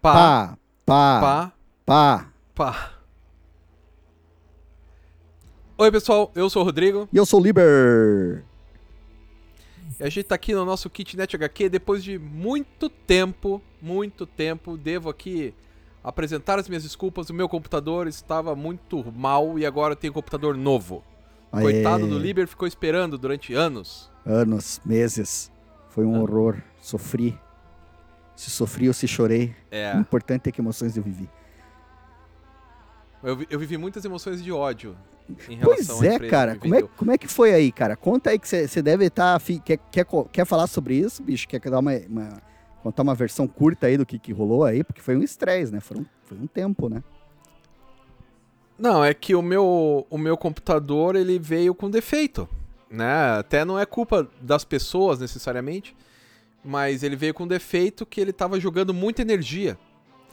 Pá, 0.00 0.56
Pá, 0.86 1.52
pá, 1.84 2.26
pá. 2.54 2.90
Oi, 5.76 5.90
pessoal, 5.92 6.30
eu 6.34 6.48
sou 6.48 6.62
o 6.62 6.64
Rodrigo 6.64 7.08
E 7.12 7.16
eu 7.16 7.26
sou 7.26 7.40
o 7.40 7.42
Liber. 7.42 8.44
e 10.00 10.02
a 10.02 10.08
gente 10.08 10.24
tá 10.26 10.34
aqui 10.34 10.54
no 10.54 10.64
nosso 10.64 10.88
Kitnet 10.88 11.34
HQ 11.36 11.68
depois 11.68 12.02
de 12.02 12.18
muito 12.18 12.88
tempo, 12.88 13.60
muito 13.82 14.24
tempo. 14.26 14.76
Devo 14.76 15.08
aqui 15.08 15.52
apresentar 16.02 16.58
as 16.58 16.68
minhas 16.68 16.84
desculpas. 16.84 17.28
O 17.30 17.34
meu 17.34 17.48
computador 17.48 18.06
estava 18.06 18.54
muito 18.56 19.04
mal 19.12 19.58
e 19.58 19.66
agora 19.66 19.92
eu 19.92 19.96
tenho 19.96 20.12
um 20.12 20.14
computador 20.14 20.56
novo. 20.56 21.02
Aê. 21.52 21.62
Coitado 21.62 22.06
do 22.06 22.18
Liber 22.18 22.46
ficou 22.46 22.66
esperando 22.68 23.18
durante 23.18 23.52
anos. 23.54 24.10
Anos, 24.24 24.80
meses. 24.84 25.50
Foi 25.90 26.04
um 26.04 26.16
Ah. 26.16 26.20
horror. 26.20 26.56
Sofri. 26.80 27.38
Se 28.38 28.50
sofri 28.50 28.86
ou 28.86 28.94
se 28.94 29.08
chorei. 29.08 29.46
O 29.46 29.74
É, 29.74 29.96
importante 29.96 30.48
é 30.48 30.52
que 30.52 30.60
emoções 30.60 30.96
eu 30.96 31.02
vivi. 31.02 31.28
eu, 33.22 33.44
eu 33.50 33.58
vivi 33.58 33.76
muitas 33.76 34.04
emoções 34.04 34.40
de 34.42 34.52
ódio 34.52 34.96
em 35.48 35.58
Pois 35.58 35.88
é, 36.02 36.18
cara. 36.20 36.56
Como 36.56 36.72
é, 36.74 36.82
como 36.82 37.10
é 37.10 37.18
que 37.18 37.26
foi 37.26 37.52
aí, 37.52 37.72
cara? 37.72 37.96
Conta 37.96 38.30
aí 38.30 38.38
que 38.38 38.46
você 38.46 38.80
deve 38.80 39.06
estar. 39.06 39.40
quer, 39.64 39.78
quer, 39.90 40.04
co- 40.04 40.24
quer 40.26 40.46
falar 40.46 40.68
sobre 40.68 40.94
isso, 40.94 41.20
bicho? 41.20 41.48
Quer 41.48 41.60
dar 41.68 41.80
uma, 41.80 41.92
uma- 42.08 42.40
contar 42.80 43.02
uma 43.02 43.14
versão 43.14 43.48
curta 43.48 43.88
aí 43.88 43.96
do 43.96 44.06
que, 44.06 44.20
que 44.20 44.32
rolou 44.32 44.64
aí? 44.64 44.84
Porque 44.84 45.00
foi 45.02 45.16
um 45.16 45.22
estresse, 45.22 45.72
né? 45.72 45.80
Foi 45.80 45.98
um, 45.98 46.06
foi 46.22 46.38
um 46.38 46.46
tempo, 46.46 46.88
né? 46.88 47.02
Não, 48.78 49.04
é 49.04 49.12
que 49.12 49.34
o 49.34 49.42
meu, 49.42 50.06
o 50.08 50.16
meu 50.16 50.36
computador 50.36 51.16
ele 51.16 51.40
veio 51.40 51.74
com 51.74 51.90
defeito, 51.90 52.48
né? 52.88 53.36
Até 53.36 53.64
não 53.64 53.76
é 53.76 53.84
culpa 53.84 54.28
das 54.40 54.64
pessoas 54.64 55.18
necessariamente, 55.18 55.96
mas 56.64 57.02
ele 57.02 57.16
veio 57.16 57.34
com 57.34 57.46
defeito 57.46 58.04
que 58.04 58.20
ele 58.20 58.32
tava 58.32 58.60
jogando 58.60 58.92
muita 58.92 59.22
energia. 59.22 59.78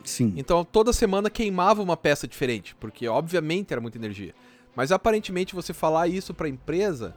Sim. 0.04 0.34
Então 0.38 0.64
toda 0.64 0.94
semana 0.94 1.30
queimava 1.30 1.82
uma 1.82 1.98
peça 1.98 2.28
diferente, 2.28 2.76
porque 2.76 3.08
obviamente 3.08 3.72
era 3.72 3.82
muita 3.82 3.98
energia. 3.98 4.34
Mas 4.76 4.92
aparentemente 4.92 5.56
você 5.56 5.74
falar 5.74 6.08
isso 6.08 6.34
pra 6.34 6.50
empresa 6.50 7.16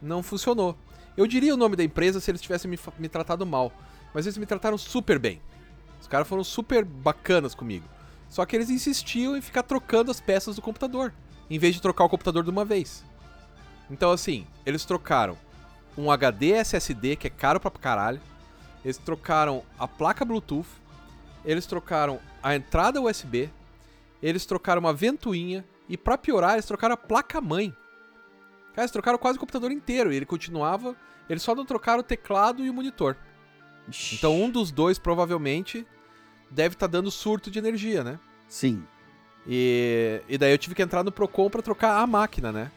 não 0.00 0.22
funcionou. 0.22 0.76
Eu 1.16 1.26
diria 1.26 1.54
o 1.54 1.56
nome 1.56 1.74
da 1.74 1.82
empresa 1.82 2.20
se 2.20 2.30
eles 2.30 2.40
tivessem 2.40 2.70
me, 2.70 2.78
me 2.98 3.08
tratado 3.08 3.44
mal, 3.44 3.72
mas 4.14 4.26
eles 4.26 4.38
me 4.38 4.46
trataram 4.46 4.78
super 4.78 5.18
bem. 5.18 5.40
Os 6.00 6.06
caras 6.06 6.28
foram 6.28 6.44
super 6.44 6.84
bacanas 6.84 7.54
comigo. 7.54 7.88
Só 8.28 8.44
que 8.44 8.54
eles 8.54 8.70
insistiam 8.70 9.36
em 9.36 9.40
ficar 9.40 9.62
trocando 9.62 10.10
as 10.10 10.20
peças 10.20 10.56
do 10.56 10.62
computador, 10.62 11.12
em 11.50 11.58
vez 11.58 11.74
de 11.74 11.82
trocar 11.82 12.04
o 12.04 12.08
computador 12.08 12.44
de 12.44 12.50
uma 12.50 12.64
vez. 12.64 13.04
Então 13.90 14.12
assim, 14.12 14.46
eles 14.66 14.84
trocaram 14.84 15.36
um 15.96 16.10
HD 16.10 16.50
SSD 16.52 17.16
que 17.16 17.26
é 17.26 17.30
caro 17.30 17.58
pra 17.58 17.70
caralho. 17.70 18.20
Eles 18.84 18.96
trocaram 18.96 19.62
a 19.78 19.86
placa 19.86 20.24
Bluetooth, 20.24 20.68
eles 21.44 21.66
trocaram 21.66 22.20
a 22.42 22.54
entrada 22.54 23.00
USB, 23.00 23.50
eles 24.22 24.46
trocaram 24.46 24.80
uma 24.80 24.92
ventoinha 24.92 25.64
e 25.88 25.96
pra 25.96 26.18
piorar, 26.18 26.54
eles 26.54 26.66
trocaram 26.66 26.94
a 26.94 26.96
placa-mãe. 26.96 27.74
Cara, 28.74 28.82
eles 28.82 28.90
trocaram 28.90 29.18
quase 29.18 29.36
o 29.36 29.40
computador 29.40 29.72
inteiro 29.72 30.12
e 30.12 30.16
ele 30.16 30.26
continuava, 30.26 30.94
eles 31.28 31.42
só 31.42 31.54
não 31.54 31.64
trocaram 31.64 32.00
o 32.00 32.04
teclado 32.04 32.64
e 32.64 32.70
o 32.70 32.74
monitor. 32.74 33.16
Então 34.12 34.40
um 34.40 34.50
dos 34.50 34.70
dois 34.70 34.98
provavelmente 34.98 35.86
deve 36.50 36.74
estar 36.74 36.86
dando 36.86 37.10
surto 37.10 37.50
de 37.50 37.58
energia, 37.58 38.04
né? 38.04 38.18
Sim. 38.48 38.84
E, 39.46 40.20
e 40.28 40.36
daí 40.36 40.52
eu 40.52 40.58
tive 40.58 40.74
que 40.74 40.82
entrar 40.82 41.02
no 41.02 41.10
Procon 41.10 41.48
pra 41.48 41.62
trocar 41.62 42.00
a 42.00 42.06
máquina, 42.06 42.52
né? 42.52 42.70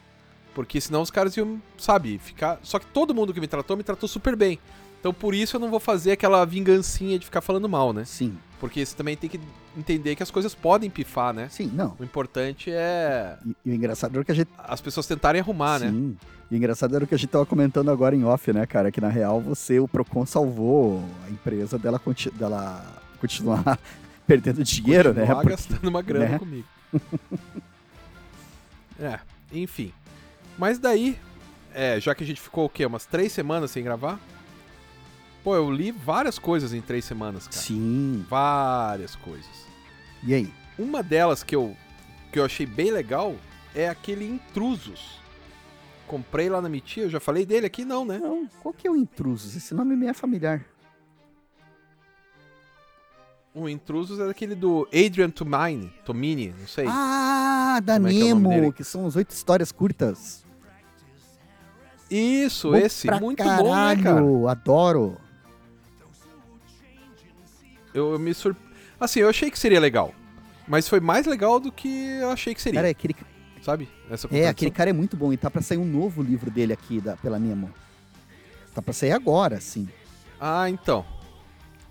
Porque 0.54 0.80
senão 0.80 1.02
os 1.02 1.12
caras 1.12 1.36
iam, 1.36 1.62
sabe, 1.78 2.18
ficar. 2.18 2.60
Só 2.64 2.80
que 2.80 2.86
todo 2.88 3.14
mundo 3.14 3.34
que 3.34 3.40
me 3.40 3.48
tratou 3.48 3.76
me 3.78 3.84
tratou 3.84 4.08
super 4.08 4.36
bem. 4.36 4.60
Então 5.02 5.12
por 5.14 5.34
isso 5.34 5.56
eu 5.56 5.60
não 5.60 5.70
vou 5.70 5.80
fazer 5.80 6.12
aquela 6.12 6.46
vingancinha 6.46 7.18
de 7.20 7.26
ficar 7.26 7.42
falando 7.42 7.68
mal, 7.68 7.92
né? 7.92 8.06
Sim. 8.06 8.38
Porque 8.60 8.86
você 8.86 8.96
também 8.96 9.18
tem 9.18 9.28
que 9.28 9.40
entender 9.76 10.16
que 10.16 10.22
as 10.22 10.30
coisas 10.30 10.54
podem 10.54 10.88
pifar, 10.92 11.34
né? 11.34 11.50
Sim, 11.50 11.72
não. 11.74 11.96
O 12.00 12.04
importante 12.04 12.70
é 12.72 13.36
E, 13.44 13.56
e 13.66 13.72
o 13.72 13.74
engraçado 13.74 14.16
era 14.16 14.24
que 14.24 14.32
a 14.32 14.36
gente. 14.36 14.50
as 14.60 14.80
pessoas 14.80 15.08
tentarem 15.08 15.42
arrumar, 15.42 15.80
né? 15.80 15.90
Sim. 15.90 16.16
E 16.52 16.54
o 16.54 16.58
engraçado 16.58 16.96
era 16.96 17.04
o 17.04 17.08
que 17.08 17.16
a 17.16 17.18
gente 17.18 17.32
tava 17.32 17.48
comentando 17.48 17.90
agora 17.90 18.16
em 18.16 18.24
off, 18.24 18.54
né, 18.54 18.64
cara? 18.68 18.92
Que 18.92 19.02
na 19.02 19.10
real 19.10 19.42
você, 19.42 19.80
o 19.80 19.88
Procon, 19.88 20.24
salvou 20.26 21.04
a 21.26 21.32
empresa 21.32 21.80
dela, 21.80 21.98
conti- 21.98 22.30
dela 22.30 22.86
continuar 23.20 23.80
perdendo 24.28 24.64
dinheiro, 24.64 25.10
né? 25.14 25.22
Continuar 25.22 25.42
Porque- 25.42 25.50
gastando 25.56 25.88
uma 25.88 26.02
grana 26.04 26.30
né? 26.30 26.38
comigo. 26.40 26.68
é, 29.00 29.20
enfim. 29.52 29.92
Mas 30.58 30.78
daí, 30.78 31.18
é, 31.74 32.00
já 32.00 32.14
que 32.14 32.24
a 32.24 32.28
gente 32.28 32.40
ficou 32.42 32.66
o 32.66 32.70
quê? 32.70 32.86
Umas 32.86 33.06
três 33.06 33.32
semanas 33.32 33.72
sem 33.72 33.84
gravar? 33.84 34.20
Pô, 35.44 35.56
eu 35.56 35.72
li 35.72 35.92
várias 35.92 36.38
coisas 36.38 36.74
em 36.74 36.82
três 36.82 37.04
semanas, 37.06 37.48
cara. 37.48 37.60
Sim. 37.60 38.26
Várias 38.30 39.16
coisas. 39.16 39.66
E 40.24 40.34
aí? 40.34 40.54
Uma 40.78 41.02
delas 41.02 41.44
que 41.44 41.56
eu, 41.56 41.76
que 42.32 42.40
eu 42.40 42.46
achei 42.46 42.66
bem 42.66 42.92
legal 42.92 43.36
é 43.74 43.90
aquele 43.90 44.26
Intrusos. 44.26 45.20
Comprei 46.08 46.50
lá 46.50 46.62
na 46.62 46.70
Mitia, 46.70 47.04
eu 47.04 47.10
já 47.10 47.20
falei 47.20 47.46
dele 47.46 47.66
aqui? 47.66 47.86
Não, 47.86 48.06
né? 48.06 48.20
Não, 48.20 48.48
qual 48.62 48.74
que 48.74 48.88
é 48.88 48.92
o 48.92 48.96
Intrusos? 48.96 49.56
Esse 49.56 49.74
nome 49.74 49.96
me 49.96 50.08
é 50.08 50.14
familiar. 50.14 50.64
O 53.54 53.68
Intrusos 53.68 54.20
é 54.20 54.30
aquele 54.30 54.56
do 54.56 54.88
Adrian 54.94 55.30
Tomine, 55.30 55.92
Tomini, 56.06 56.54
não 56.58 56.68
sei. 56.68 56.86
Ah, 56.88 57.80
da 57.84 57.96
Como 57.96 58.08
é 58.08 58.12
que 58.12 58.22
é 58.22 58.34
Nemo, 58.34 58.72
que 58.74 58.84
são 58.84 59.06
as 59.06 59.16
oito 59.16 59.32
histórias 59.32 59.72
curtas. 59.72 60.46
Isso, 62.10 62.72
Bom 62.72 62.78
esse. 62.78 63.12
Muito 63.20 63.38
caralho, 63.38 63.64
bom, 63.64 63.74
né, 63.74 64.04
cara? 64.04 64.52
adoro. 64.52 65.18
Eu, 67.94 68.14
eu 68.14 68.20
me 68.20 68.34
sur... 68.34 68.56
Assim, 69.00 69.20
eu 69.20 69.30
achei 69.30 69.50
que 69.50 69.58
seria 69.60 69.80
legal. 69.80 70.14
Mas 70.68 70.88
foi 70.88 71.00
mais 71.00 71.26
legal 71.26 71.60
do 71.60 71.72
que 71.72 71.88
eu 72.22 72.30
achei 72.30 72.54
que 72.54 72.62
seria. 72.62 72.80
Cara, 72.80 72.92
aquele, 72.92 73.16
Sabe? 73.62 73.88
Essa 74.10 74.28
é, 74.32 74.48
aquele 74.48 74.72
cara 74.72 74.90
é 74.90 74.94
muito 74.94 75.16
bom 75.16 75.32
e 75.32 75.38
tá 75.38 75.50
pra 75.50 75.62
sair 75.62 75.78
um 75.78 75.86
novo 75.86 76.22
livro 76.24 76.50
dele 76.50 76.74
aqui 76.74 77.00
da, 77.00 77.16
pela 77.16 77.38
Nemo. 77.38 77.72
Tá 78.74 78.82
pra 78.82 78.94
sair 78.94 79.12
agora, 79.12 79.60
sim. 79.62 79.88
Ah, 80.40 80.70
então. 80.70 81.06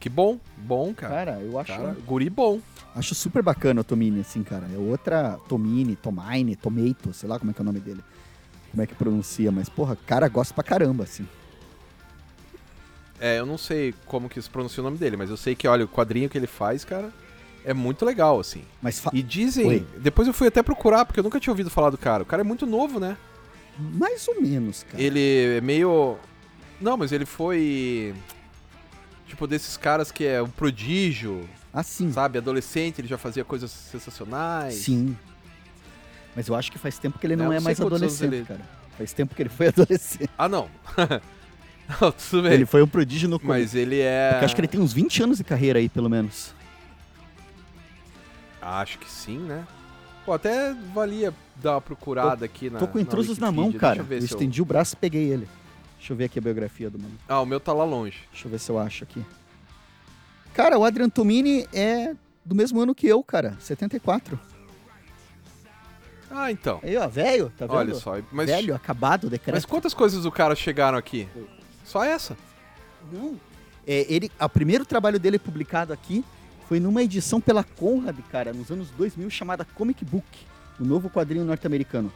Que 0.01 0.09
bom. 0.09 0.41
Bom, 0.57 0.93
cara. 0.95 1.15
Cara, 1.15 1.41
eu 1.41 1.59
acho, 1.59 1.73
Cara, 1.73 1.97
guri 2.07 2.29
bom. 2.29 2.59
acho 2.97 3.15
super 3.15 3.43
bacana 3.43 3.83
o 3.83 3.85
Tomini, 3.85 4.21
assim, 4.21 4.43
cara. 4.43 4.67
É 4.75 4.79
outra 4.79 5.39
Tomini, 5.49 5.95
Tomine, 5.95 6.57
Tomato, 6.57 7.13
sei 7.13 7.29
lá 7.29 7.39
como 7.39 7.51
é 7.51 7.55
que 7.55 7.61
é 7.61 7.63
o 7.63 7.67
nome 7.67 7.81
dele. 7.81 8.03
Como 8.71 8.83
é 8.83 8.87
que 8.87 8.95
pronuncia, 8.95 9.53
mas, 9.53 9.69
porra, 9.69 9.95
cara 9.95 10.27
gosta 10.29 10.55
pra 10.55 10.65
caramba, 10.65 11.05
assim. 11.05 11.29
É, 13.21 13.39
eu 13.39 13.45
não 13.47 13.59
sei 13.59 13.95
como 14.07 14.29
que 14.29 14.41
se 14.41 14.49
pronuncia 14.49 14.81
o 14.81 14.85
nome 14.85 14.97
dele, 14.97 15.17
mas 15.17 15.29
eu 15.29 15.37
sei 15.37 15.55
que, 15.55 15.69
olha, 15.69 15.85
o 15.85 15.89
quadrinho 15.89 16.29
que 16.29 16.39
ele 16.39 16.47
faz, 16.47 16.85
cara, 16.85 17.13
é 17.65 17.75
muito 17.75 18.05
legal, 18.05 18.41
assim. 18.41 18.65
Mas 18.81 19.03
E 19.13 19.23
dizem... 19.23 19.67
Oi. 19.67 19.87
Depois 19.99 20.27
eu 20.27 20.33
fui 20.33 20.49
até 20.49 20.63
procurar, 20.63 21.05
porque 21.05 21.21
eu 21.21 21.25
nunca 21.25 21.39
tinha 21.39 21.53
ouvido 21.53 21.69
falar 21.69 21.91
do 21.91 21.99
cara. 21.99 22.23
O 22.23 22.27
cara 22.27 22.41
é 22.43 22.45
muito 22.45 22.67
novo, 22.67 22.99
né? 22.99 23.17
mais 23.79 24.27
ou 24.29 24.41
menos, 24.43 24.83
cara. 24.91 25.03
Ele 25.03 25.57
é 25.57 25.61
meio... 25.61 26.17
Não, 26.81 26.97
mas 26.97 27.13
ele 27.13 27.25
foi... 27.27 28.15
Tipo, 29.27 29.47
desses 29.47 29.77
caras 29.77 30.11
que 30.11 30.25
é 30.25 30.43
um 30.43 30.49
prodígio, 30.51 31.49
Assim, 31.73 32.11
sabe? 32.13 32.37
Adolescente, 32.39 33.01
ele 33.01 33.07
já 33.09 33.17
fazia 33.17 33.45
coisas 33.45 33.71
sensacionais. 33.71 34.75
sim. 34.75 35.17
Mas 36.35 36.49
eu 36.49 36.55
acho 36.55 36.71
que 36.71 36.79
faz 36.79 36.99
tempo 36.99 37.19
que 37.19 37.27
ele 37.27 37.37
não 37.37 37.47
Eu 37.47 37.53
é 37.53 37.55
não 37.57 37.61
sei 37.61 37.65
mais 37.65 37.81
adolescente, 37.81 38.35
ele- 38.35 38.45
cara. 38.45 38.61
Faz 38.97 39.13
tempo 39.13 39.35
que 39.35 39.43
ele 39.43 39.49
foi 39.49 39.69
adolescente. 39.75 40.31
Ah, 40.39 40.49
não. 40.49 40.69
não, 42.01 42.13
tudo 42.13 42.43
bem. 42.43 42.53
Ele 42.53 42.67
foi 42.67 42.83
um 42.83 42.87
prodígio 42.87 43.29
no 43.29 43.39
começo. 43.41 43.59
Mas 43.61 43.75
ele 43.75 44.01
é... 44.01 44.31
Porque 44.33 44.45
acho 44.45 44.55
que 44.55 44.61
ele 44.61 44.69
tem 44.69 44.81
uns 44.81 44.93
20 44.93 45.23
anos 45.23 45.39
de 45.39 45.45
carreira 45.45 45.79
aí, 45.79 45.89
pelo 45.89 46.09
menos. 46.09 46.55
Acho 48.61 48.99
que 48.99 49.11
sim, 49.11 49.39
né? 49.39 49.67
Pô, 50.25 50.33
até 50.35 50.75
valia 50.95 51.33
dar 51.57 51.75
uma 51.75 51.81
procurada 51.81 52.45
aqui 52.45 52.69
na 52.69 52.79
Tô 52.79 52.87
com 52.87 52.99
na 52.99 53.03
intrusos 53.03 53.39
na 53.39 53.51
mão, 53.51 53.67
Wikipedia. 53.67 53.97
cara. 53.97 54.03
Deixa 54.03 54.15
eu 54.15 54.19
Eu 54.21 54.25
estendi 54.25 54.63
o 54.63 54.65
braço 54.65 54.95
e 54.95 54.97
peguei 54.97 55.25
ele. 55.31 55.49
Deixa 55.99 56.13
eu 56.13 56.17
ver 56.17 56.25
aqui 56.25 56.39
a 56.39 56.43
biografia 56.43 56.91
do 56.91 56.99
mano. 56.99 57.15
Ah, 57.29 57.41
o 57.41 57.47
meu 57.47 57.59
tá 57.59 57.73
lá 57.73 57.85
longe. 57.85 58.19
Deixa 58.31 58.47
eu 58.47 58.51
ver 58.53 58.59
se 58.59 58.71
eu 58.71 58.79
acho 58.79 59.05
aqui. 59.05 59.25
Cara, 60.55 60.79
o 60.79 60.85
Adrian 60.85 61.09
Tomini 61.09 61.67
é 61.73 62.15
do 62.45 62.55
mesmo 62.55 62.81
ano 62.81 62.95
que 62.95 63.07
eu, 63.07 63.23
cara. 63.23 63.57
74. 63.61 64.39
Ah, 66.31 66.51
então. 66.51 66.81
Aí, 66.83 66.97
ó, 66.97 67.09
velho, 67.09 67.53
tá 67.59 67.67
vendo? 67.67 67.77
Olha 67.77 67.95
só. 67.95 68.17
Mas, 68.31 68.49
Velho, 68.49 68.75
acabado, 68.75 69.25
mas 69.25 69.31
decreto. 69.33 69.67
quantas 69.69 69.93
coisas 69.93 70.23
do 70.23 70.31
cara 70.31 70.55
chegaram 70.55 70.97
aqui? 70.97 71.29
Só 71.91 72.05
essa? 72.05 72.37
Não. 73.13 73.35
É, 73.85 74.07
ele, 74.09 74.31
o 74.41 74.49
primeiro 74.49 74.85
trabalho 74.85 75.19
dele 75.19 75.41
publicado 75.41 75.93
aqui 75.93 76.25
foi 76.69 76.79
numa 76.79 77.03
edição 77.03 77.41
pela 77.41 77.65
Conrad, 77.65 78.17
cara, 78.31 78.53
nos 78.53 78.71
anos 78.71 78.91
2000, 78.91 79.29
chamada 79.29 79.65
Comic 79.65 80.05
Book, 80.05 80.25
o 80.79 80.85
novo 80.85 81.11
quadrinho 81.11 81.45
norte-americano. 81.45 82.13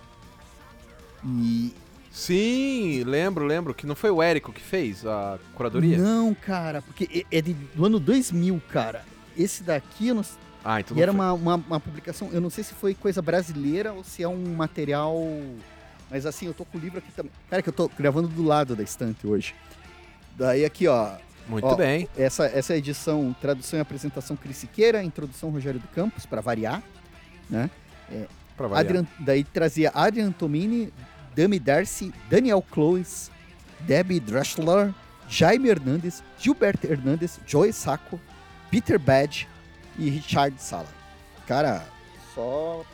E 1.24 1.74
Sim, 2.12 3.02
lembro, 3.02 3.44
lembro. 3.44 3.74
Que 3.74 3.84
não 3.84 3.96
foi 3.96 4.10
o 4.12 4.22
Érico 4.22 4.52
que 4.52 4.60
fez 4.60 5.04
a 5.04 5.36
curadoria? 5.56 5.98
não, 5.98 6.32
cara, 6.32 6.80
porque 6.80 7.26
é 7.32 7.38
é 7.38 7.42
de- 7.42 7.54
do 7.54 7.84
ano 7.84 7.98
2000, 7.98 8.62
cara. 8.70 9.04
Esse 9.36 9.64
daqui, 9.64 10.06
eu 10.08 10.14
não, 10.14 10.24
Ah, 10.64 10.78
então 10.78 10.96
e 10.96 11.02
era 11.02 11.10
uma, 11.10 11.32
uma, 11.32 11.56
uma 11.56 11.80
publicação, 11.80 12.28
eu 12.32 12.40
não 12.40 12.48
sei 12.50 12.62
se 12.62 12.72
foi 12.74 12.94
coisa 12.94 13.20
brasileira 13.20 13.92
ou 13.92 14.04
se 14.04 14.22
é 14.22 14.28
um 14.28 14.54
material. 14.54 15.16
Mas 16.10 16.26
assim, 16.26 16.46
eu 16.46 16.54
tô 16.54 16.64
com 16.64 16.78
o 16.78 16.80
livro 16.80 16.98
aqui 16.98 17.10
também. 17.12 17.32
Cara, 17.48 17.62
que 17.62 17.68
eu 17.68 17.72
tô 17.72 17.88
gravando 17.88 18.28
do 18.28 18.42
lado 18.42 18.76
da 18.76 18.82
estante 18.82 19.26
hoje. 19.26 19.54
Daí 20.36 20.64
aqui, 20.64 20.86
ó. 20.88 21.12
Muito 21.48 21.66
Ó, 21.66 21.74
bem. 21.74 22.08
Essa, 22.16 22.46
essa 22.46 22.74
edição, 22.74 23.34
tradução 23.40 23.78
e 23.78 23.82
apresentação 23.82 24.34
Cris 24.34 24.56
Siqueira, 24.56 25.02
introdução 25.02 25.50
Rogério 25.50 25.78
do 25.78 25.88
Campos, 25.88 26.24
para 26.24 26.40
variar. 26.40 26.82
Né? 27.50 27.68
Pra 28.56 28.66
variar. 28.66 28.80
Adrian, 28.80 29.06
daí 29.18 29.44
trazia 29.44 29.90
Adrian 29.94 30.32
Tomini, 30.32 30.92
Dami 31.36 31.58
Darcy, 31.58 32.14
Daniel 32.30 32.62
Close, 32.62 33.30
Debbie 33.80 34.20
Dressler, 34.20 34.94
Jaime 35.28 35.68
Hernandes, 35.68 36.22
Gilberto 36.38 36.86
Hernandes, 36.86 37.38
Joey 37.46 37.72
Sacco, 37.72 38.18
Peter 38.70 38.98
Badge 38.98 39.46
e 39.98 40.08
Richard 40.08 40.60
Sala. 40.60 40.88
Cara, 41.46 41.84
só 42.34 42.84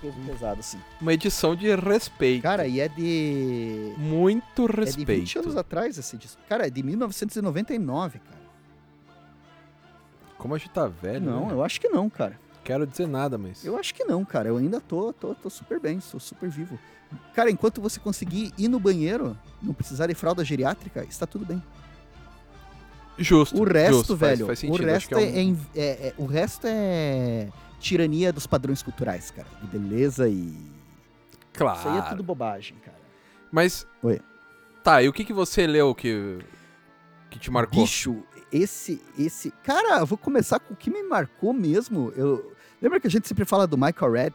peso 0.00 0.16
pesado, 0.26 0.60
assim. 0.60 0.78
Uma 1.00 1.12
edição 1.12 1.54
de 1.56 1.74
respeito. 1.74 2.42
Cara, 2.42 2.66
e 2.66 2.80
é 2.80 2.88
de. 2.88 3.92
Muito 3.96 4.64
É 4.64 4.84
de 4.84 5.04
20 5.04 5.06
respeito. 5.06 5.38
anos 5.40 5.56
atrás 5.56 5.98
essa 5.98 6.16
edição. 6.16 6.40
Cara, 6.48 6.66
é 6.66 6.70
de 6.70 6.82
1999, 6.82 8.18
cara. 8.20 8.38
Como 10.36 10.54
a 10.54 10.58
gente 10.58 10.70
tá 10.70 10.86
velho, 10.86 11.24
não, 11.24 11.46
né? 11.46 11.52
eu 11.52 11.62
acho 11.64 11.80
que 11.80 11.88
não, 11.88 12.08
cara. 12.08 12.38
Quero 12.62 12.86
dizer 12.86 13.08
nada, 13.08 13.38
mas... 13.38 13.64
Eu 13.64 13.76
acho 13.78 13.94
que 13.94 14.04
não, 14.04 14.24
cara. 14.24 14.48
Eu 14.50 14.56
ainda 14.58 14.78
tô, 14.80 15.12
tô, 15.12 15.34
tô 15.34 15.48
super 15.50 15.80
bem, 15.80 16.00
sou 16.00 16.20
super 16.20 16.48
vivo. 16.50 16.78
Cara, 17.34 17.50
enquanto 17.50 17.80
você 17.80 17.98
conseguir 17.98 18.52
ir 18.58 18.68
no 18.68 18.78
banheiro, 18.78 19.36
não 19.62 19.72
precisar 19.72 20.06
de 20.06 20.14
fralda 20.14 20.44
geriátrica, 20.44 21.02
está 21.04 21.26
tudo 21.26 21.46
bem. 21.46 21.62
Justo. 23.16 23.60
O 23.60 23.64
resto, 23.64 23.94
justo, 23.96 24.16
faz- 24.16 24.30
velho, 24.38 24.46
faz 24.46 24.58
sentido, 24.60 24.82
o 24.82 24.86
resto 24.86 25.18
é 25.18 25.22
é, 25.22 25.44
um- 25.44 25.56
é 25.74 25.80
é- 25.80 26.06
é- 26.08 26.14
o 26.18 26.26
resto 26.26 26.66
é 26.68 27.48
tirania 27.78 28.32
dos 28.32 28.46
padrões 28.46 28.82
culturais, 28.82 29.30
cara. 29.30 29.48
De 29.60 29.66
beleza 29.66 30.28
e 30.28 30.54
Claro. 31.52 31.78
isso 31.78 31.88
aí 31.88 31.98
é 31.98 32.02
tudo 32.02 32.22
bobagem, 32.22 32.76
cara. 32.84 32.98
Mas... 33.50 33.86
Oi. 34.02 34.20
Tá, 34.84 35.02
e 35.02 35.08
o 35.08 35.12
que, 35.12 35.24
que 35.24 35.32
você 35.32 35.66
leu 35.66 35.94
que, 35.94 36.38
que 37.30 37.38
te 37.38 37.50
marcou? 37.50 37.82
Bicho, 37.82 38.22
esse 38.52 39.02
esse, 39.18 39.50
cara, 39.64 39.98
eu 39.98 40.06
vou 40.06 40.16
começar 40.16 40.58
com 40.60 40.72
o 40.72 40.76
que 40.76 40.88
me 40.90 41.02
marcou 41.02 41.52
mesmo. 41.52 42.12
Eu 42.16 42.54
lembra 42.80 42.98
que 43.00 43.06
a 43.06 43.10
gente 43.10 43.26
sempre 43.28 43.44
fala 43.44 43.66
do 43.66 43.76
Michael 43.76 44.12
Red? 44.12 44.32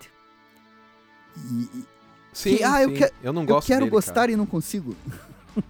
E, 1.38 1.64
e- 1.80 1.86
sim, 2.34 2.58
que- 2.58 2.64
ah, 2.64 2.82
eu 2.84 2.90
sim. 2.90 2.96
que- 2.96 3.14
eu 3.24 3.34
não 3.34 3.42
eu 3.44 3.48
gosto 3.48 3.68
quero 3.68 3.80
dele, 3.82 3.92
gostar 3.92 4.14
cara. 4.14 4.32
e 4.32 4.36
não 4.36 4.46
consigo. 4.46 4.96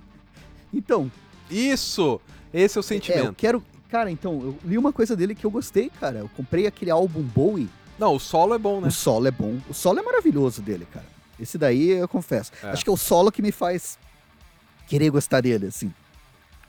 então, 0.73 1.11
Isso! 1.49 2.19
Esse 2.53 2.77
é 2.77 2.79
o 2.79 2.79
É, 2.79 2.81
eu 2.81 2.83
sentimento. 2.83 3.33
quero. 3.35 3.63
Cara, 3.93 4.09
então, 4.09 4.41
eu 4.41 4.57
li 4.65 4.75
uma 4.75 4.91
coisa 4.91 5.15
dele 5.15 5.35
que 5.35 5.45
eu 5.45 5.51
gostei, 5.51 5.87
cara. 5.99 6.17
Eu 6.17 6.29
comprei 6.35 6.65
aquele 6.65 6.89
álbum 6.89 7.21
Bowie. 7.21 7.69
Não, 7.99 8.15
o 8.15 8.19
solo 8.19 8.55
é 8.55 8.57
bom, 8.57 8.81
né? 8.81 8.87
O 8.87 8.91
solo 8.91 9.27
é 9.27 9.29
bom. 9.31 9.59
O 9.69 9.73
solo 9.75 9.99
é 9.99 10.01
maravilhoso 10.01 10.63
dele, 10.63 10.87
cara. 10.91 11.05
Esse 11.39 11.59
daí 11.59 11.91
eu 11.91 12.07
confesso. 12.07 12.51
É. 12.63 12.71
Acho 12.71 12.83
que 12.83 12.89
é 12.89 12.91
o 12.93 12.97
solo 12.97 13.31
que 13.31 13.39
me 13.39 13.51
faz 13.51 13.99
querer 14.87 15.11
gostar 15.11 15.41
dele, 15.41 15.67
assim. 15.67 15.93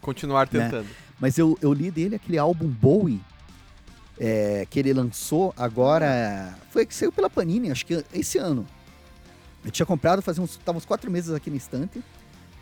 Continuar 0.02 0.50
Né? 0.52 0.64
tentando. 0.64 0.86
Mas 1.18 1.38
eu, 1.38 1.56
eu 1.62 1.72
li 1.72 1.90
dele 1.90 2.16
aquele 2.16 2.36
álbum 2.36 2.68
Bowie. 2.68 3.22
é, 4.20 4.66
que 4.68 4.78
ele 4.78 4.92
lançou 4.92 5.54
agora. 5.56 6.54
Foi 6.70 6.84
que 6.84 6.94
saiu 6.94 7.10
pela 7.10 7.30
Panini, 7.30 7.70
acho 7.70 7.86
que 7.86 8.04
esse 8.12 8.36
ano. 8.36 8.66
Eu 9.64 9.70
tinha 9.70 9.86
comprado 9.86 10.20
fazia 10.20 10.42
uns. 10.42 10.58
Tava 10.58 10.76
uns 10.76 10.84
quatro 10.84 11.10
meses 11.10 11.32
aqui 11.34 11.48
na 11.48 11.56
estante. 11.56 12.04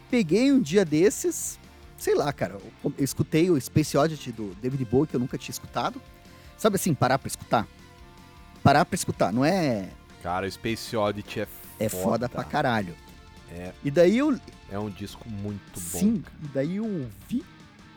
Peguei 0.09 0.53
um 0.53 0.61
dia 0.61 0.85
desses. 0.85 1.59
Sei 2.03 2.17
lá, 2.17 2.33
cara. 2.33 2.55
Eu, 2.55 2.93
eu 2.99 3.05
escutei 3.05 3.49
o 3.49 3.61
Space 3.61 3.97
Oddity 3.97 4.33
do 4.33 4.57
David 4.61 4.85
Bowie, 4.85 5.07
que 5.07 5.15
eu 5.15 5.21
nunca 5.21 5.39
tinha 5.39 5.53
escutado. 5.53 6.03
Sabe 6.59 6.75
assim, 6.75 6.93
parar 6.95 7.17
pra 7.17 7.29
escutar? 7.29 7.65
Parar 8.61 8.85
pra 8.85 8.97
escutar, 8.97 9.33
não 9.33 9.45
é. 9.45 9.89
Cara, 10.21 10.45
o 10.45 10.51
Space 10.51 10.97
Oddity 10.97 11.43
é 11.43 11.49
É 11.79 11.89
foda, 11.89 12.29
pra 12.29 12.43
caralho. 12.43 12.97
É. 13.53 13.71
E 13.85 13.91
daí 13.91 14.19
eu. 14.19 14.37
É 14.69 14.77
um 14.81 14.91
disco 14.91 15.29
muito 15.31 15.75
bom. 15.75 15.99
Sim, 16.01 16.25
e 16.43 16.49
daí 16.49 16.77
eu 16.77 16.85
ouvi, 16.85 17.45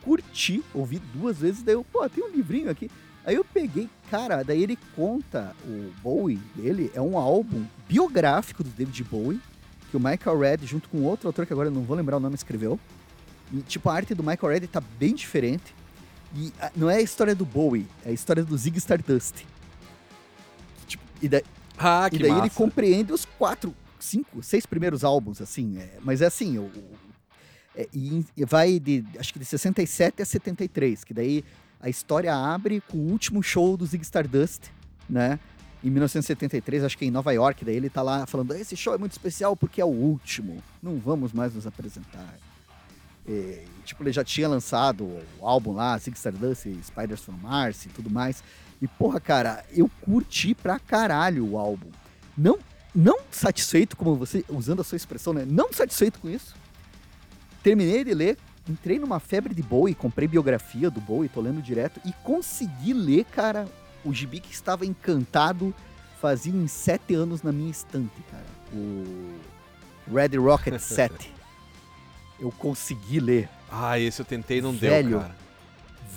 curti, 0.04 0.64
ouvi 0.72 1.00
duas 1.00 1.40
vezes, 1.40 1.64
daí 1.64 1.74
eu, 1.74 1.84
pô, 1.84 2.08
tem 2.08 2.24
um 2.24 2.30
livrinho 2.30 2.70
aqui. 2.70 2.92
Aí 3.26 3.34
eu 3.34 3.44
peguei, 3.44 3.90
cara, 4.12 4.44
daí 4.44 4.62
ele 4.62 4.78
conta, 4.96 5.56
o 5.66 5.92
Bowie 6.04 6.40
dele, 6.56 6.92
é 6.94 7.02
um 7.02 7.18
álbum 7.18 7.66
biográfico 7.90 8.64
do 8.64 8.70
David 8.70 9.04
Bowie, 9.06 9.42
que 9.90 9.98
o 9.98 10.00
Michael 10.00 10.38
Red, 10.38 10.58
junto 10.68 10.90
com 10.90 11.02
outro 11.02 11.28
autor 11.28 11.48
que 11.48 11.54
agora 11.54 11.70
eu 11.70 11.74
não 11.74 11.82
vou 11.82 11.98
lembrar 11.98 12.18
o 12.18 12.20
nome, 12.20 12.36
escreveu. 12.36 12.80
E, 13.56 13.62
tipo, 13.62 13.90
a 13.90 13.94
arte 13.94 14.14
do 14.14 14.22
Michael 14.24 14.54
Red 14.60 14.68
tá 14.68 14.82
bem 15.00 15.14
diferente. 15.16 15.74
E 16.36 16.52
ah, 16.60 16.72
não 16.76 16.90
é 16.90 16.98
a 16.98 17.02
história 17.02 17.34
do 17.34 17.46
Bowie, 17.46 17.88
é 18.06 18.10
a 18.10 18.12
história 18.12 18.44
do 18.44 18.58
Zig 18.58 18.78
Stardust. 18.78 19.46
Tipo, 20.88 21.04
e, 21.22 21.30
da, 21.30 21.42
Ah, 21.78 22.10
que 22.10 22.18
e 22.18 22.20
daí 22.20 22.32
massa. 22.32 22.44
ele 22.44 22.50
compreende 22.50 23.14
os 23.14 23.26
quatro, 23.26 23.74
cinco, 24.00 24.44
seis 24.44 24.66
primeiros 24.66 25.04
álbuns, 25.04 25.42
assim. 25.42 25.78
é, 25.78 25.98
mas 26.02 26.22
é 26.22 26.26
assim, 26.26 26.58
o, 26.58 26.64
o- 26.64 26.92
é, 27.76 27.88
e, 27.94 28.26
e 28.38 28.46
vai 28.46 28.80
de, 28.80 29.06
acho 29.20 29.32
que 29.34 29.40
de 29.40 29.46
67 29.46 30.22
a 30.22 30.26
73, 30.26 31.04
que 31.04 31.14
daí 31.14 31.44
a 31.80 31.90
história 31.90 32.34
abre 32.36 32.82
com 32.90 32.98
o 32.98 33.12
último 33.12 33.42
show 33.44 33.76
do 33.78 33.86
Zig 33.86 34.04
Stardust, 34.04 34.64
né? 35.10 35.40
Em 35.84 35.90
1973, 35.90 36.84
acho 36.84 36.98
que 36.98 37.06
em 37.06 37.12
Nova 37.12 37.32
York, 37.32 37.64
daí 37.64 37.76
ele 37.76 37.90
tá 37.90 38.02
lá 38.02 38.26
falando, 38.26 38.54
esse 38.56 38.76
show 38.76 38.94
é 38.96 38.98
muito 38.98 39.12
especial 39.12 39.56
porque 39.56 39.80
é 39.80 39.86
o 39.86 39.90
último, 39.90 40.62
não 40.82 40.98
vamos 40.98 41.32
mais 41.32 41.54
nos 41.54 41.68
apresentar. 41.68 42.34
E, 43.28 43.64
tipo, 43.84 44.04
ele 44.04 44.12
já 44.12 44.24
tinha 44.24 44.48
lançado 44.48 45.04
o 45.40 45.48
álbum 45.48 45.74
lá, 45.74 45.98
Zig 45.98 46.16
Stardust, 46.16 46.68
Spiders 46.84 47.22
from 47.22 47.34
Mars 47.34 47.86
e 47.86 47.90
tudo 47.90 48.10
mais. 48.10 48.44
E, 48.82 48.88
porra, 48.88 49.20
cara, 49.20 49.66
eu 49.72 49.90
curti 50.02 50.54
pra 50.54 50.78
caralho 50.80 51.46
o 51.46 51.58
álbum. 51.58 51.90
Não, 52.38 52.60
não 52.94 53.20
satisfeito, 53.32 53.98
como 53.98 54.16
você, 54.16 54.46
usando 54.50 54.82
a 54.82 54.84
sua 54.84 54.96
expressão, 54.96 55.34
né? 55.34 55.46
Não 55.48 55.74
satisfeito 55.74 56.20
com 56.20 56.30
isso. 56.30 56.56
Terminei 57.64 58.04
de 58.04 58.14
ler, 58.14 58.38
entrei 58.70 59.00
numa 59.00 59.20
febre 59.20 59.56
de 59.56 59.64
Bowie, 59.64 59.96
comprei 59.96 60.28
biografia 60.28 60.90
do 60.90 61.02
Bowie, 61.02 61.30
tô 61.30 61.42
lendo 61.42 61.62
direto, 61.62 62.00
e 62.06 62.14
consegui 62.24 62.94
ler, 62.94 63.26
cara, 63.26 63.68
o 64.04 64.14
gibi 64.14 64.40
que 64.40 64.54
estava 64.54 64.86
encantado 64.86 65.74
fazia 66.22 66.54
uns 66.54 66.72
sete 66.72 67.16
anos 67.16 67.42
na 67.42 67.52
minha 67.52 67.72
estante, 67.72 68.22
cara. 68.30 68.46
O 68.74 69.36
Red 70.14 70.38
Rocket 70.38 70.78
7. 70.80 71.35
Eu 72.40 72.52
consegui 72.52 73.20
ler. 73.20 73.50
Ah, 73.72 73.98
esse 74.00 74.22
eu 74.22 74.26
tentei 74.26 74.58
e 74.58 74.62
não 74.62 74.74
Velho. 74.74 75.10
deu, 75.10 75.20
cara. 75.22 75.36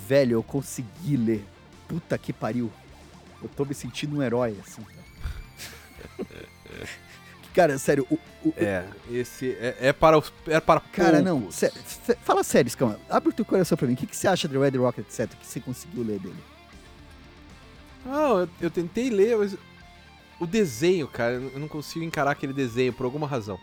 Velho, 0.06 0.32
eu 0.34 0.42
consegui 0.42 1.16
ler. 1.16 1.44
Puta 1.86 2.16
que 2.18 2.32
pariu. 2.32 2.70
Eu 3.42 3.48
tô 3.48 3.64
me 3.64 3.74
sentindo 3.74 4.16
um 4.18 4.22
herói, 4.22 4.56
assim, 4.66 4.82
cara. 6.18 6.28
cara, 7.54 7.78
sério, 7.78 8.06
o, 8.10 8.14
o- 8.44 8.54
É, 8.56 8.84
esse 9.10 9.50
é, 9.60 9.76
é 9.80 9.92
para 9.92 10.18
os 10.18 10.32
é 10.46 10.60
para 10.60 10.80
Cara, 10.80 11.20
não, 11.22 11.38
poucos. 11.40 11.56
sé- 11.56 11.72
sé- 12.04 12.16
fala 12.22 12.42
sério, 12.44 12.70
Scama. 12.70 12.98
Abre 13.08 13.30
o 13.30 13.32
teu 13.32 13.44
coração 13.44 13.76
pra 13.78 13.86
mim. 13.86 13.94
O 13.94 13.96
que, 13.96 14.06
que 14.06 14.16
você 14.16 14.28
acha 14.28 14.46
do 14.48 14.60
Red 14.60 14.76
Rocket 14.76 15.06
7 15.08 15.36
que 15.36 15.46
você 15.46 15.60
conseguiu 15.60 16.02
ler 16.04 16.18
dele? 16.18 16.36
Não, 18.04 18.40
eu, 18.40 18.48
eu 18.60 18.70
tentei 18.70 19.10
ler, 19.10 19.37
mas 19.37 19.56
o 20.40 20.46
desenho, 20.46 21.06
cara, 21.08 21.34
eu 21.34 21.58
não 21.58 21.68
consigo 21.68 22.04
encarar 22.04 22.30
aquele 22.32 22.52
desenho 22.52 22.92
por 22.92 23.04
alguma 23.04 23.26
razão. 23.26 23.58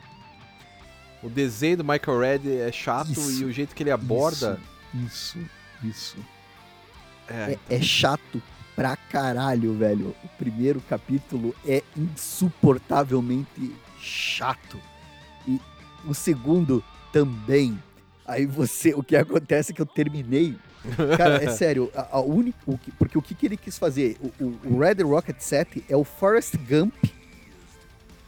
O 1.26 1.30
desenho 1.30 1.78
do 1.78 1.84
Michael 1.84 2.20
Red 2.20 2.58
é 2.60 2.72
chato 2.72 3.12
Isso, 3.12 3.42
e 3.42 3.46
o 3.46 3.52
jeito 3.52 3.74
que 3.74 3.82
ele 3.84 3.92
aborda 3.92 4.60
Isso, 4.94 5.40
isso. 5.84 6.18
é, 7.28 7.58
É, 7.70 7.76
é 7.78 7.82
chato 7.82 8.42
pra 8.76 8.96
caralho, 8.96 9.74
velho. 9.78 10.16
O 10.24 10.28
primeiro 10.38 10.80
capítulo 10.82 11.56
é 11.66 11.82
insuportavelmente 11.98 13.74
chato. 14.00 14.80
E 15.48 15.60
o 16.06 16.14
segundo 16.14 16.84
também. 17.12 17.82
Aí 18.28 18.46
você, 18.46 18.94
o 18.94 19.02
que 19.04 19.16
acontece 19.16 19.72
é 19.72 19.76
que 19.76 19.82
eu 19.82 19.86
terminei. 19.86 20.56
Cara, 21.18 21.44
é 21.44 21.50
sério, 21.56 21.90
a, 21.96 22.18
a 22.18 22.22
única, 22.22 22.58
o 22.66 22.78
que- 22.78 22.92
porque 22.92 23.18
o 23.18 23.22
que, 23.22 23.34
que 23.34 23.46
ele 23.46 23.58
quis 23.58 23.78
fazer? 23.78 24.18
O, 24.22 24.44
o- 24.44 24.60
o 24.76 24.80
Red 24.80 25.02
Rocket 25.04 25.40
7 25.40 25.84
é 25.90 25.96
o 25.96 26.04
Forrest 26.04 26.56
Gump 26.58 26.94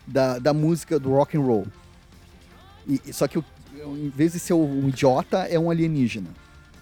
da, 0.07 0.39
da 0.39 0.53
música 0.53 0.97
do 0.99 1.11
rock 1.11 1.37
and 1.37 1.41
roll. 1.41 1.67
E, 2.87 3.13
só 3.13 3.27
que 3.27 3.37
o- 3.37 3.45
em 3.97 4.09
vez 4.09 4.33
de 4.33 4.39
ser 4.39 4.53
um 4.53 4.87
idiota, 4.87 5.39
é 5.49 5.59
um 5.59 5.69
alienígena. 5.69 6.29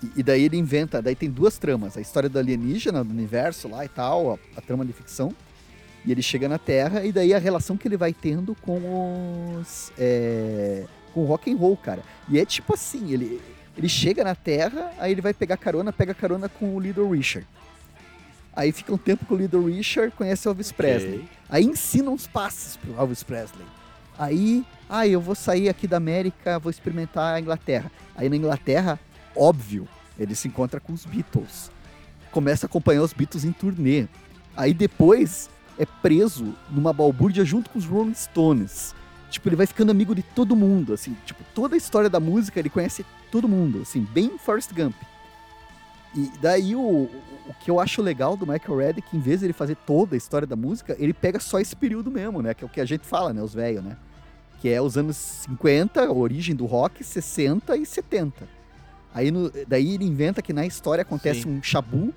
E, 0.03 0.19
e 0.19 0.23
daí 0.23 0.43
ele 0.43 0.57
inventa, 0.57 1.01
daí 1.01 1.15
tem 1.15 1.29
duas 1.29 1.57
tramas, 1.57 1.97
a 1.97 2.01
história 2.01 2.29
do 2.29 2.37
alienígena, 2.39 3.03
do 3.03 3.09
universo 3.11 3.67
lá 3.67 3.83
e 3.83 3.89
tal, 3.89 4.33
a, 4.33 4.59
a 4.59 4.61
trama 4.61 4.85
de 4.85 4.93
ficção. 4.93 5.33
E 6.05 6.11
ele 6.11 6.21
chega 6.21 6.47
na 6.47 6.59
Terra 6.59 7.03
e 7.03 7.11
daí 7.11 7.33
a 7.33 7.39
relação 7.39 7.75
que 7.75 7.87
ele 7.87 7.97
vai 7.97 8.13
tendo 8.13 8.53
com 8.61 9.57
os 9.59 9.91
é, 9.97 10.85
com 11.13 11.21
o 11.21 11.25
rock 11.25 11.51
and 11.51 11.57
roll, 11.57 11.75
cara. 11.75 12.03
E 12.29 12.39
é 12.39 12.45
tipo 12.45 12.73
assim, 12.75 13.11
ele 13.11 13.41
ele 13.77 13.89
chega 13.89 14.23
na 14.23 14.35
Terra, 14.35 14.93
aí 14.99 15.11
ele 15.11 15.19
vai 15.21 15.33
pegar 15.33 15.57
carona, 15.57 15.91
pega 15.91 16.13
carona 16.13 16.47
com 16.47 16.75
o 16.75 16.79
Little 16.79 17.09
Richard. 17.09 17.45
Aí 18.55 18.71
fica 18.71 18.93
um 18.93 18.97
tempo 18.97 19.25
com 19.25 19.33
o 19.33 19.37
Little 19.37 19.65
Richard, 19.65 20.13
conhece 20.15 20.47
o 20.47 20.51
Elvis 20.51 20.71
Presley. 20.71 21.15
ok. 21.15 21.29
Aí 21.49 21.65
ensina 21.65 22.09
uns 22.09 22.25
passos 22.27 22.77
pro 22.77 22.93
Elvis 22.97 23.21
Presley. 23.23 23.65
Aí, 24.17 24.65
ah, 24.89 25.07
eu 25.07 25.19
vou 25.19 25.35
sair 25.35 25.69
aqui 25.69 25.87
da 25.87 25.97
América, 25.97 26.59
vou 26.59 26.69
experimentar 26.69 27.35
a 27.35 27.39
Inglaterra. 27.39 27.91
Aí 28.15 28.29
na 28.29 28.35
Inglaterra, 28.35 28.99
óbvio, 29.35 29.87
ele 30.17 30.35
se 30.35 30.47
encontra 30.47 30.79
com 30.79 30.93
os 30.93 31.05
Beatles. 31.05 31.71
Começa 32.31 32.65
a 32.65 32.67
acompanhar 32.67 33.01
os 33.01 33.13
Beatles 33.13 33.43
em 33.43 33.51
turnê. 33.51 34.07
Aí 34.55 34.73
depois 34.73 35.49
é 35.77 35.85
preso 35.85 36.53
numa 36.69 36.93
balbúrdia 36.93 37.43
junto 37.43 37.69
com 37.69 37.79
os 37.79 37.85
Rolling 37.85 38.13
Stones. 38.13 38.95
Tipo, 39.29 39.49
ele 39.49 39.55
vai 39.55 39.65
ficando 39.65 39.91
amigo 39.91 40.15
de 40.15 40.21
todo 40.21 40.55
mundo, 40.55 40.93
assim. 40.93 41.15
Tipo, 41.25 41.43
toda 41.53 41.75
a 41.75 41.77
história 41.77 42.09
da 42.09 42.19
música 42.19 42.59
ele 42.59 42.69
conhece 42.69 43.05
todo 43.31 43.49
mundo, 43.49 43.81
assim, 43.81 44.07
bem 44.13 44.37
Forrest 44.37 44.71
Gump. 44.73 44.95
E 46.15 46.31
daí 46.41 46.75
o, 46.75 46.79
o, 46.79 47.53
que 47.59 47.69
eu 47.69 47.79
acho 47.79 48.01
legal 48.01 48.37
do 48.37 48.47
Michael 48.47 48.77
Red 48.77 48.93
é 48.97 49.01
que 49.01 49.17
em 49.17 49.19
vez 49.19 49.39
de 49.41 49.47
ele 49.47 49.53
fazer 49.53 49.75
toda 49.85 50.15
a 50.15 50.17
história 50.17 50.47
da 50.47 50.55
música, 50.55 50.95
ele 50.97 51.13
pega 51.13 51.39
só 51.39 51.59
esse 51.59 51.75
período 51.75 52.09
mesmo, 52.09 52.41
né? 52.41 52.53
Que 52.53 52.63
é 52.63 52.67
o 52.67 52.69
que 52.69 52.79
a 52.79 52.85
gente 52.85 53.05
fala, 53.05 53.33
né? 53.33 53.41
Os 53.41 53.53
velhos, 53.53 53.83
né? 53.83 53.97
Que 54.61 54.69
é 54.69 54.81
os 54.81 54.97
anos 54.97 55.17
50, 55.17 56.05
a 56.05 56.11
origem 56.11 56.55
do 56.55 56.65
rock, 56.65 57.03
60 57.03 57.75
e 57.75 57.85
70. 57.85 58.47
Aí 59.13 59.29
no, 59.29 59.51
daí 59.67 59.93
ele 59.93 60.05
inventa 60.05 60.41
que 60.41 60.53
na 60.53 60.65
história 60.65 61.01
acontece 61.01 61.41
Sim. 61.41 61.57
um 61.57 61.63
chabu 61.63 62.13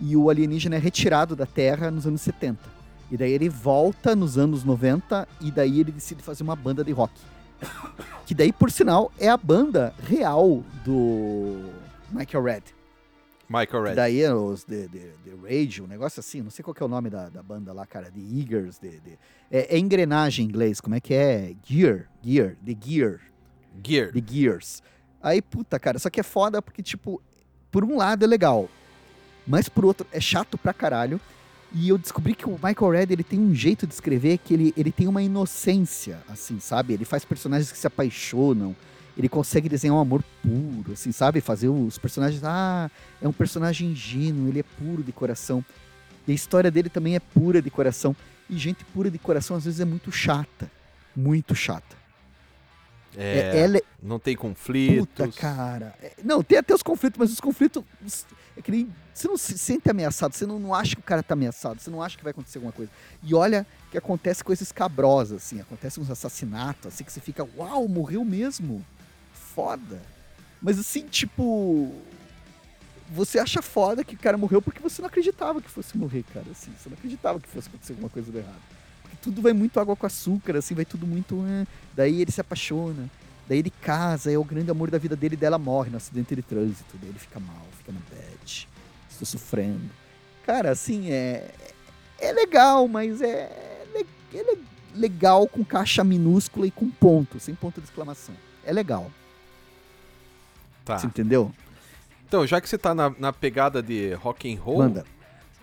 e 0.00 0.16
o 0.16 0.28
alienígena 0.28 0.76
é 0.76 0.78
retirado 0.78 1.36
da 1.36 1.46
Terra 1.46 1.90
nos 1.90 2.06
anos 2.06 2.20
70. 2.22 2.58
E 3.10 3.16
daí 3.16 3.32
ele 3.32 3.48
volta 3.48 4.16
nos 4.16 4.36
anos 4.36 4.64
90 4.64 5.28
e 5.40 5.50
daí 5.50 5.80
ele 5.80 5.92
decide 5.92 6.22
fazer 6.22 6.42
uma 6.42 6.56
banda 6.56 6.82
de 6.82 6.92
rock. 6.92 7.12
Que 8.26 8.34
daí, 8.34 8.52
por 8.52 8.70
sinal, 8.70 9.12
é 9.18 9.28
a 9.28 9.36
banda 9.36 9.94
real 10.02 10.62
do 10.84 11.70
Michael 12.10 12.42
Red. 12.42 12.75
Michael 13.48 13.82
Red. 13.84 13.94
Daí 13.94 14.24
os 14.28 14.64
The, 14.64 14.88
the, 14.88 14.98
the 15.24 15.30
Rage, 15.42 15.80
um 15.82 15.86
negócio 15.86 16.20
assim, 16.20 16.42
não 16.42 16.50
sei 16.50 16.62
qual 16.64 16.74
é 16.80 16.84
o 16.84 16.88
nome 16.88 17.08
da, 17.10 17.28
da 17.28 17.42
banda 17.42 17.72
lá, 17.72 17.86
cara, 17.86 18.10
The 18.10 18.20
Eagers, 18.20 18.78
the, 18.78 18.88
the- 18.88 19.18
é, 19.50 19.76
é 19.76 19.78
engrenagem 19.78 20.44
em 20.44 20.48
inglês, 20.48 20.80
como 20.80 20.94
é 20.96 21.00
que 21.00 21.14
é? 21.14 21.54
Gear, 21.64 22.08
Gear, 22.24 22.56
The 22.64 22.76
Gear, 22.84 23.20
Gear. 23.84 24.12
The 24.12 24.22
Gears. 24.26 24.82
Aí, 25.22 25.40
puta, 25.40 25.78
cara, 25.78 25.98
só 25.98 26.10
que 26.10 26.18
é 26.20 26.22
foda 26.22 26.60
porque, 26.60 26.82
tipo, 26.82 27.22
por 27.70 27.84
um 27.84 27.96
lado 27.96 28.24
é 28.24 28.26
legal, 28.28 28.68
mas 29.46 29.68
por 29.68 29.84
outro 29.84 30.06
é 30.12 30.20
chato 30.20 30.56
pra 30.58 30.72
caralho. 30.72 31.20
E 31.72 31.88
eu 31.88 31.98
descobri 31.98 32.34
que 32.34 32.48
o 32.48 32.52
Michael 32.52 32.90
Red, 32.92 33.06
ele 33.12 33.24
tem 33.24 33.38
um 33.38 33.52
jeito 33.54 33.86
de 33.86 33.92
escrever 33.92 34.38
que 34.38 34.54
ele, 34.54 34.72
ele 34.76 34.90
tem 34.92 35.08
uma 35.08 35.20
inocência, 35.22 36.18
assim, 36.28 36.58
sabe? 36.60 36.94
Ele 36.94 37.04
faz 37.04 37.24
personagens 37.24 37.70
que 37.70 37.76
se 37.76 37.86
apaixonam, 37.86 38.74
ele 39.16 39.28
consegue 39.28 39.68
desenhar 39.68 39.96
um 39.96 40.00
amor 40.00 40.22
puro, 40.42 40.92
assim, 40.92 41.10
sabe? 41.10 41.40
Fazer 41.40 41.68
os 41.68 41.98
personagens, 41.98 42.42
ah, 42.44 42.90
é 43.20 43.26
um 43.26 43.32
personagem 43.32 43.90
ingênuo, 43.90 44.48
ele 44.48 44.60
é 44.60 44.62
puro 44.62 45.02
de 45.02 45.12
coração. 45.12 45.64
E 46.28 46.32
a 46.32 46.34
história 46.34 46.70
dele 46.70 46.90
também 46.90 47.16
é 47.16 47.20
pura 47.20 47.62
de 47.62 47.70
coração. 47.70 48.14
E 48.48 48.58
gente 48.58 48.84
pura 48.84 49.10
de 49.10 49.18
coração 49.18 49.56
às 49.56 49.64
vezes 49.64 49.80
é 49.80 49.84
muito 49.84 50.12
chata, 50.12 50.70
muito 51.14 51.54
chata. 51.54 51.96
É, 53.16 53.38
É, 53.38 53.58
ela 53.60 53.78
é, 53.78 53.82
Não 54.02 54.18
tem 54.18 54.36
conflitos. 54.36 55.06
Puta, 55.06 55.28
cara. 55.28 55.94
É, 56.02 56.12
Não, 56.22 56.42
tem 56.42 56.58
até 56.58 56.74
os 56.74 56.82
conflitos, 56.82 57.18
mas 57.18 57.32
os 57.32 57.40
conflitos. 57.40 57.82
É 58.56 58.60
que 58.60 58.70
nem. 58.70 58.92
Você 59.14 59.26
não 59.26 59.38
se 59.38 59.56
sente 59.56 59.90
ameaçado, 59.90 60.34
você 60.34 60.44
não, 60.44 60.58
não 60.58 60.74
acha 60.74 60.94
que 60.94 61.00
o 61.00 61.04
cara 61.04 61.22
tá 61.22 61.32
ameaçado, 61.32 61.80
você 61.80 61.88
não 61.88 62.02
acha 62.02 62.18
que 62.18 62.22
vai 62.22 62.32
acontecer 62.32 62.58
alguma 62.58 62.72
coisa. 62.72 62.92
E 63.22 63.34
olha 63.34 63.66
que 63.90 63.96
acontece 63.96 64.44
coisas 64.44 64.70
cabrosas, 64.70 65.42
assim, 65.42 65.58
acontece 65.58 65.98
uns 65.98 66.10
assassinatos, 66.10 66.88
assim, 66.88 67.02
que 67.02 67.10
você 67.10 67.20
fica, 67.20 67.48
uau, 67.56 67.88
morreu 67.88 68.22
mesmo. 68.22 68.84
Foda. 69.56 70.00
Mas 70.62 70.78
assim, 70.78 71.06
tipo. 71.08 71.92
Você 73.10 73.38
acha 73.38 73.62
foda 73.62 74.02
que 74.04 74.14
o 74.16 74.18
cara 74.18 74.36
morreu 74.36 74.60
porque 74.60 74.80
você 74.80 75.00
não 75.00 75.08
acreditava 75.08 75.62
que 75.62 75.70
fosse 75.70 75.96
morrer, 75.96 76.24
cara. 76.34 76.46
Assim, 76.50 76.72
você 76.76 76.88
não 76.88 76.96
acreditava 76.96 77.38
que 77.40 77.48
fosse 77.48 77.68
acontecer 77.68 77.92
alguma 77.92 78.08
coisa 78.10 78.30
de 78.32 78.38
errado. 78.38 78.60
Porque 79.02 79.16
tudo 79.22 79.40
vai 79.40 79.52
muito 79.52 79.78
água 79.80 79.94
com 79.96 80.04
açúcar, 80.06 80.56
assim, 80.56 80.74
vai 80.74 80.84
tudo 80.84 81.06
muito. 81.06 81.42
eh, 81.48 81.66
Daí 81.94 82.20
ele 82.20 82.30
se 82.32 82.40
apaixona. 82.40 83.08
Daí 83.48 83.58
ele 83.60 83.70
casa, 83.70 84.30
é 84.32 84.36
o 84.36 84.42
grande 84.42 84.72
amor 84.72 84.90
da 84.90 84.98
vida 84.98 85.14
dele 85.14 85.34
e 85.34 85.36
dela 85.38 85.56
morre 85.56 85.88
no 85.88 85.96
acidente 85.98 86.34
de 86.34 86.42
trânsito. 86.42 86.96
Daí 87.00 87.08
ele 87.10 87.18
fica 87.18 87.38
mal, 87.38 87.64
fica 87.78 87.92
na 87.92 88.00
bad. 88.10 88.68
Estou 89.08 89.24
sofrendo. 89.24 89.88
Cara, 90.44 90.72
assim, 90.72 91.10
é. 91.12 91.48
É 92.20 92.32
legal, 92.32 92.88
mas 92.88 93.22
é. 93.22 93.84
É 94.34 94.42
le- 94.42 94.64
legal 94.96 95.46
com 95.46 95.64
caixa 95.64 96.02
minúscula 96.02 96.66
e 96.66 96.70
com 96.72 96.90
ponto, 96.90 97.38
sem 97.38 97.54
ponto 97.54 97.80
de 97.80 97.86
exclamação. 97.86 98.34
É 98.64 98.72
legal. 98.72 99.10
Tá. 100.86 100.98
Você 100.98 101.06
entendeu? 101.08 101.52
Então, 102.26 102.46
já 102.46 102.60
que 102.60 102.68
você 102.68 102.78
tá 102.78 102.94
na, 102.94 103.10
na 103.18 103.32
pegada 103.32 103.82
de 103.82 104.14
rock 104.14 104.50
and 104.52 104.60
roll, 104.60 104.78
Manda. 104.78 105.04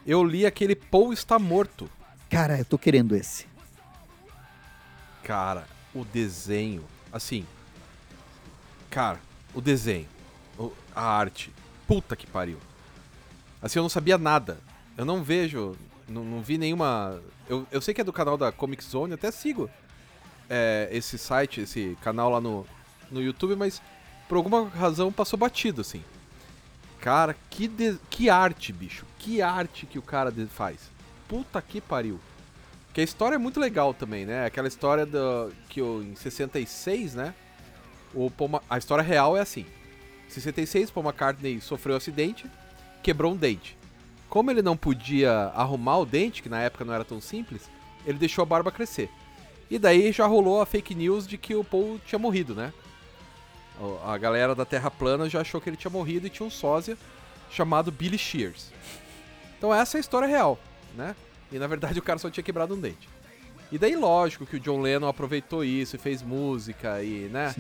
eu 0.06 0.22
li 0.24 0.46
aquele 0.46 0.76
Paul 0.76 1.14
está 1.14 1.40
morto. 1.40 1.90
Cara, 2.30 2.60
eu 2.60 2.66
tô 2.66 2.78
querendo 2.78 3.16
esse. 3.16 3.48
Cara, 5.24 5.66
o 5.96 6.04
desenho, 6.04 6.84
assim. 7.12 7.46
Cara, 8.90 9.20
o 9.54 9.62
desenho, 9.62 10.08
a 10.94 11.02
arte, 11.02 11.52
puta 11.88 12.16
que 12.16 12.28
pariu. 12.28 12.58
Assim, 13.62 13.80
eu 13.80 13.84
não 13.84 13.90
sabia 13.90 14.18
nada. 14.18 14.58
Eu 14.98 15.06
não 15.06 15.24
vejo, 15.24 15.76
não, 16.08 16.24
não 16.26 16.42
vi 16.42 16.58
nenhuma. 16.58 17.20
Eu, 17.48 17.66
eu 17.72 17.82
sei 17.82 17.94
que 17.94 18.02
é 18.02 18.04
do 18.04 18.14
canal 18.14 18.38
da 18.38 18.52
Comic 18.52 18.84
Zone, 18.84 19.14
até 19.14 19.32
sigo 19.32 19.70
é, 20.50 20.90
esse 20.92 21.18
site, 21.18 21.62
esse 21.62 21.98
canal 22.02 22.30
lá 22.30 22.42
no, 22.42 22.66
no 23.10 23.22
YouTube, 23.22 23.56
mas 23.56 23.82
por 24.34 24.38
alguma 24.38 24.68
razão 24.68 25.12
passou 25.12 25.38
batido, 25.38 25.82
assim. 25.82 26.04
Cara, 27.00 27.36
que, 27.52 27.68
de- 27.68 28.00
que 28.10 28.32
arte, 28.32 28.74
bicho. 28.74 29.06
Que 29.20 29.44
arte 29.44 29.86
que 29.86 30.00
o 30.00 30.02
cara 30.02 30.34
faz. 30.50 30.90
Puta 31.28 31.62
que 31.62 31.80
pariu. 31.80 32.20
Que 32.96 33.02
a 33.02 33.04
história 33.04 33.36
é 33.36 33.38
muito 33.38 33.60
legal 33.60 33.94
também, 33.94 34.26
né? 34.26 34.44
Aquela 34.44 34.68
história 34.68 35.06
do, 35.06 35.54
que 35.70 35.80
em 35.80 36.16
66, 36.16 37.14
né? 37.14 37.36
O 38.12 38.32
a 38.68 38.80
história 38.80 39.04
real 39.04 39.38
é 39.38 39.42
assim. 39.42 39.68
Em 40.28 40.32
66, 40.32 40.90
Paul 40.90 41.06
McCartney 41.06 41.62
sofreu 41.62 41.94
um 41.94 41.98
acidente, 41.98 42.48
quebrou 43.04 43.34
um 43.34 43.38
dente. 43.38 43.78
Como 44.30 44.50
ele 44.50 44.64
não 44.64 44.76
podia 44.76 45.52
arrumar 45.54 46.00
o 46.00 46.08
dente, 46.08 46.42
que 46.42 46.50
na 46.50 46.60
época 46.60 46.84
não 46.84 46.94
era 46.96 47.06
tão 47.06 47.22
simples, 47.22 47.70
ele 48.04 48.18
deixou 48.18 48.42
a 48.42 48.48
barba 48.48 48.72
crescer. 48.72 49.12
E 49.70 49.78
daí 49.78 50.12
já 50.12 50.26
rolou 50.26 50.60
a 50.60 50.66
fake 50.66 50.96
news 50.96 51.28
de 51.28 51.38
que 51.38 51.54
o 51.54 51.64
Paul 51.64 52.00
tinha 52.04 52.18
morrido, 52.18 52.56
né? 52.56 52.74
A 54.06 54.18
galera 54.18 54.56
da 54.56 54.66
Terra 54.66 54.90
plana 54.92 55.30
já 55.30 55.42
achou 55.42 55.60
que 55.60 55.70
ele 55.70 55.78
tinha 55.78 55.92
morrido 55.92 56.28
e 56.28 56.30
tinha 56.30 56.46
um 56.46 56.50
sósia 56.50 56.98
chamado 57.50 57.92
Billy 57.92 58.18
Shears. 58.18 58.72
Então 59.58 59.74
essa 59.74 59.98
é 59.98 60.00
a 60.00 60.02
história 60.02 60.28
real, 60.28 60.60
né? 60.96 61.16
E 61.52 61.60
na 61.60 61.68
verdade 61.68 61.98
o 62.00 62.04
cara 62.04 62.20
só 62.20 62.30
tinha 62.30 62.44
quebrado 62.44 62.76
um 62.76 62.80
dente. 62.80 63.10
E 63.72 63.78
daí, 63.78 63.96
lógico 63.96 64.46
que 64.46 64.58
o 64.58 64.60
John 64.60 64.82
Lennon 64.82 65.08
aproveitou 65.08 65.64
isso 65.64 65.96
e 65.96 66.00
fez 66.00 66.22
música 66.22 67.02
e, 67.02 67.28
né? 67.30 67.56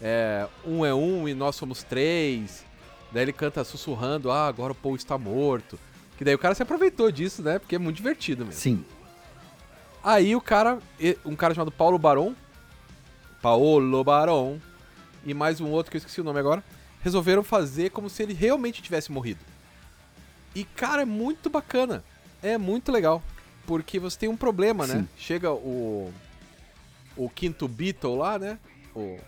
É, 0.00 0.46
um 0.64 0.82
é 0.82 0.94
um 0.94 1.28
e 1.28 1.34
nós 1.34 1.56
somos 1.56 1.82
três. 1.82 2.64
Daí 3.12 3.24
ele 3.24 3.34
canta 3.34 3.62
sussurrando, 3.64 4.30
ah, 4.30 4.46
agora 4.46 4.72
o 4.72 4.74
Paul 4.74 4.96
está 4.96 5.18
morto. 5.18 5.78
Que 6.16 6.24
daí 6.24 6.34
o 6.34 6.38
cara 6.38 6.54
se 6.54 6.62
aproveitou 6.62 7.12
disso, 7.12 7.42
né? 7.42 7.58
Porque 7.58 7.74
é 7.74 7.78
muito 7.78 7.96
divertido 7.96 8.46
mesmo. 8.46 8.58
Sim. 8.58 8.84
Aí 10.02 10.34
o 10.34 10.40
cara, 10.40 10.78
um 11.24 11.36
cara 11.36 11.54
chamado 11.54 11.70
Paulo 11.70 11.98
Baron, 11.98 12.34
Paolo 13.42 14.02
Baron, 14.02 14.58
e 15.24 15.34
mais 15.34 15.60
um 15.60 15.70
outro 15.70 15.90
que 15.90 15.96
eu 15.96 15.98
esqueci 15.98 16.20
o 16.20 16.24
nome 16.24 16.38
agora, 16.38 16.62
resolveram 17.02 17.42
fazer 17.42 17.90
como 17.90 18.08
se 18.08 18.22
ele 18.22 18.34
realmente 18.34 18.82
tivesse 18.82 19.12
morrido. 19.12 19.40
E 20.54 20.64
cara, 20.64 21.02
é 21.02 21.04
muito 21.04 21.48
bacana. 21.48 22.02
É 22.42 22.56
muito 22.56 22.90
legal. 22.90 23.22
Porque 23.66 23.98
você 23.98 24.18
tem 24.18 24.28
um 24.28 24.36
problema, 24.36 24.86
né? 24.86 25.00
Sim. 25.00 25.08
Chega 25.16 25.52
o. 25.52 26.12
O 27.16 27.28
quinto 27.28 27.66
Beatle 27.66 28.16
lá, 28.16 28.38
né? 28.38 28.58
O, 28.94 29.18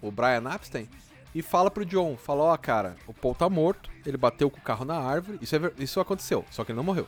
o 0.00 0.10
Brian 0.10 0.44
Epstein. 0.54 0.88
E 1.34 1.42
fala 1.42 1.70
pro 1.70 1.84
John: 1.84 2.16
fala, 2.16 2.44
ó, 2.44 2.56
cara, 2.56 2.96
o 3.06 3.12
Paul 3.12 3.34
tá 3.34 3.48
morto. 3.48 3.90
Ele 4.06 4.16
bateu 4.16 4.48
com 4.50 4.58
o 4.58 4.62
carro 4.62 4.84
na 4.84 4.96
árvore. 4.96 5.38
Isso, 5.42 5.54
é 5.54 5.60
isso 5.78 6.00
aconteceu, 6.00 6.44
só 6.50 6.64
que 6.64 6.72
ele 6.72 6.76
não 6.76 6.84
morreu. 6.84 7.06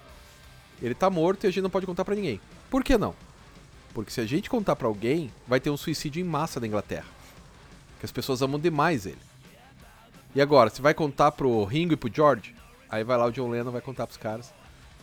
Ele 0.83 0.95
tá 0.95 1.09
morto 1.09 1.45
e 1.45 1.47
a 1.47 1.51
gente 1.51 1.63
não 1.63 1.71
pode 1.71 1.87
contar 1.87 2.05
pra 2.05 2.15
ninguém. 2.15 2.41
Por 2.69 2.85
que 2.85 2.99
não? 2.99 3.15
Porque 3.95 4.11
se 4.11 4.21
a 4.21 4.27
gente 4.27 4.49
contar 4.49 4.77
pra 4.77 4.87
alguém, 4.87 5.33
vai 5.47 5.61
ter 5.61 5.71
um 5.71 5.77
suicídio 5.77 6.21
em 6.21 6.25
massa 6.25 6.61
na 6.61 6.67
Inglaterra. 6.67 7.07
Que 8.01 8.07
as 8.07 8.11
pessoas 8.13 8.43
amam 8.43 8.59
demais 8.59 9.07
ele. 9.07 9.19
E 10.35 10.41
agora, 10.41 10.71
você 10.71 10.81
vai 10.83 10.95
contar 10.95 11.31
pro 11.33 11.63
Ringo 11.65 11.93
e 11.93 11.97
pro 11.97 12.11
George? 12.13 12.55
Aí 12.89 13.05
vai 13.05 13.17
lá 13.17 13.27
o 13.27 13.31
John 13.31 13.49
Lennon, 13.51 13.71
vai 13.71 13.81
contar 13.81 14.07
pros 14.07 14.17
caras. 14.17 14.53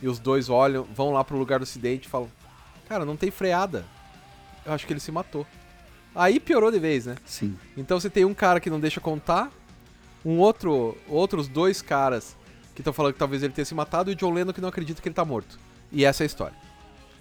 E 0.02 0.08
os 0.08 0.18
dois 0.18 0.48
olham, 0.50 0.84
vão 0.84 1.12
lá 1.12 1.24
pro 1.24 1.38
lugar 1.38 1.58
do 1.58 1.62
acidente 1.62 2.06
e 2.06 2.10
falam: 2.10 2.28
Cara, 2.88 3.04
não 3.04 3.16
tem 3.16 3.30
freada. 3.30 3.84
Eu 4.66 4.72
acho 4.72 4.86
que 4.86 4.92
ele 4.92 5.00
se 5.00 5.10
matou. 5.12 5.46
Aí 6.14 6.40
piorou 6.40 6.70
de 6.70 6.78
vez, 6.78 7.06
né? 7.06 7.16
Sim. 7.24 7.56
Então 7.76 7.98
você 8.00 8.10
tem 8.10 8.24
um 8.24 8.34
cara 8.34 8.58
que 8.60 8.68
não 8.70 8.80
deixa 8.80 9.00
contar, 9.00 9.50
um 10.24 10.38
outro, 10.38 10.96
outros 11.08 11.46
dois 11.48 11.80
caras 11.80 12.36
que 12.74 12.80
estão 12.80 12.92
falando 12.92 13.12
que 13.12 13.18
talvez 13.18 13.42
ele 13.42 13.52
tenha 13.52 13.64
se 13.64 13.74
matado 13.74 14.10
e 14.10 14.14
o 14.14 14.16
John 14.16 14.32
Lennon 14.32 14.52
que 14.52 14.60
não 14.60 14.68
acredita 14.68 15.00
que 15.00 15.08
ele 15.08 15.14
tá 15.14 15.24
morto. 15.24 15.58
E 15.92 16.04
essa 16.04 16.22
é 16.22 16.24
a 16.24 16.26
história. 16.26 16.56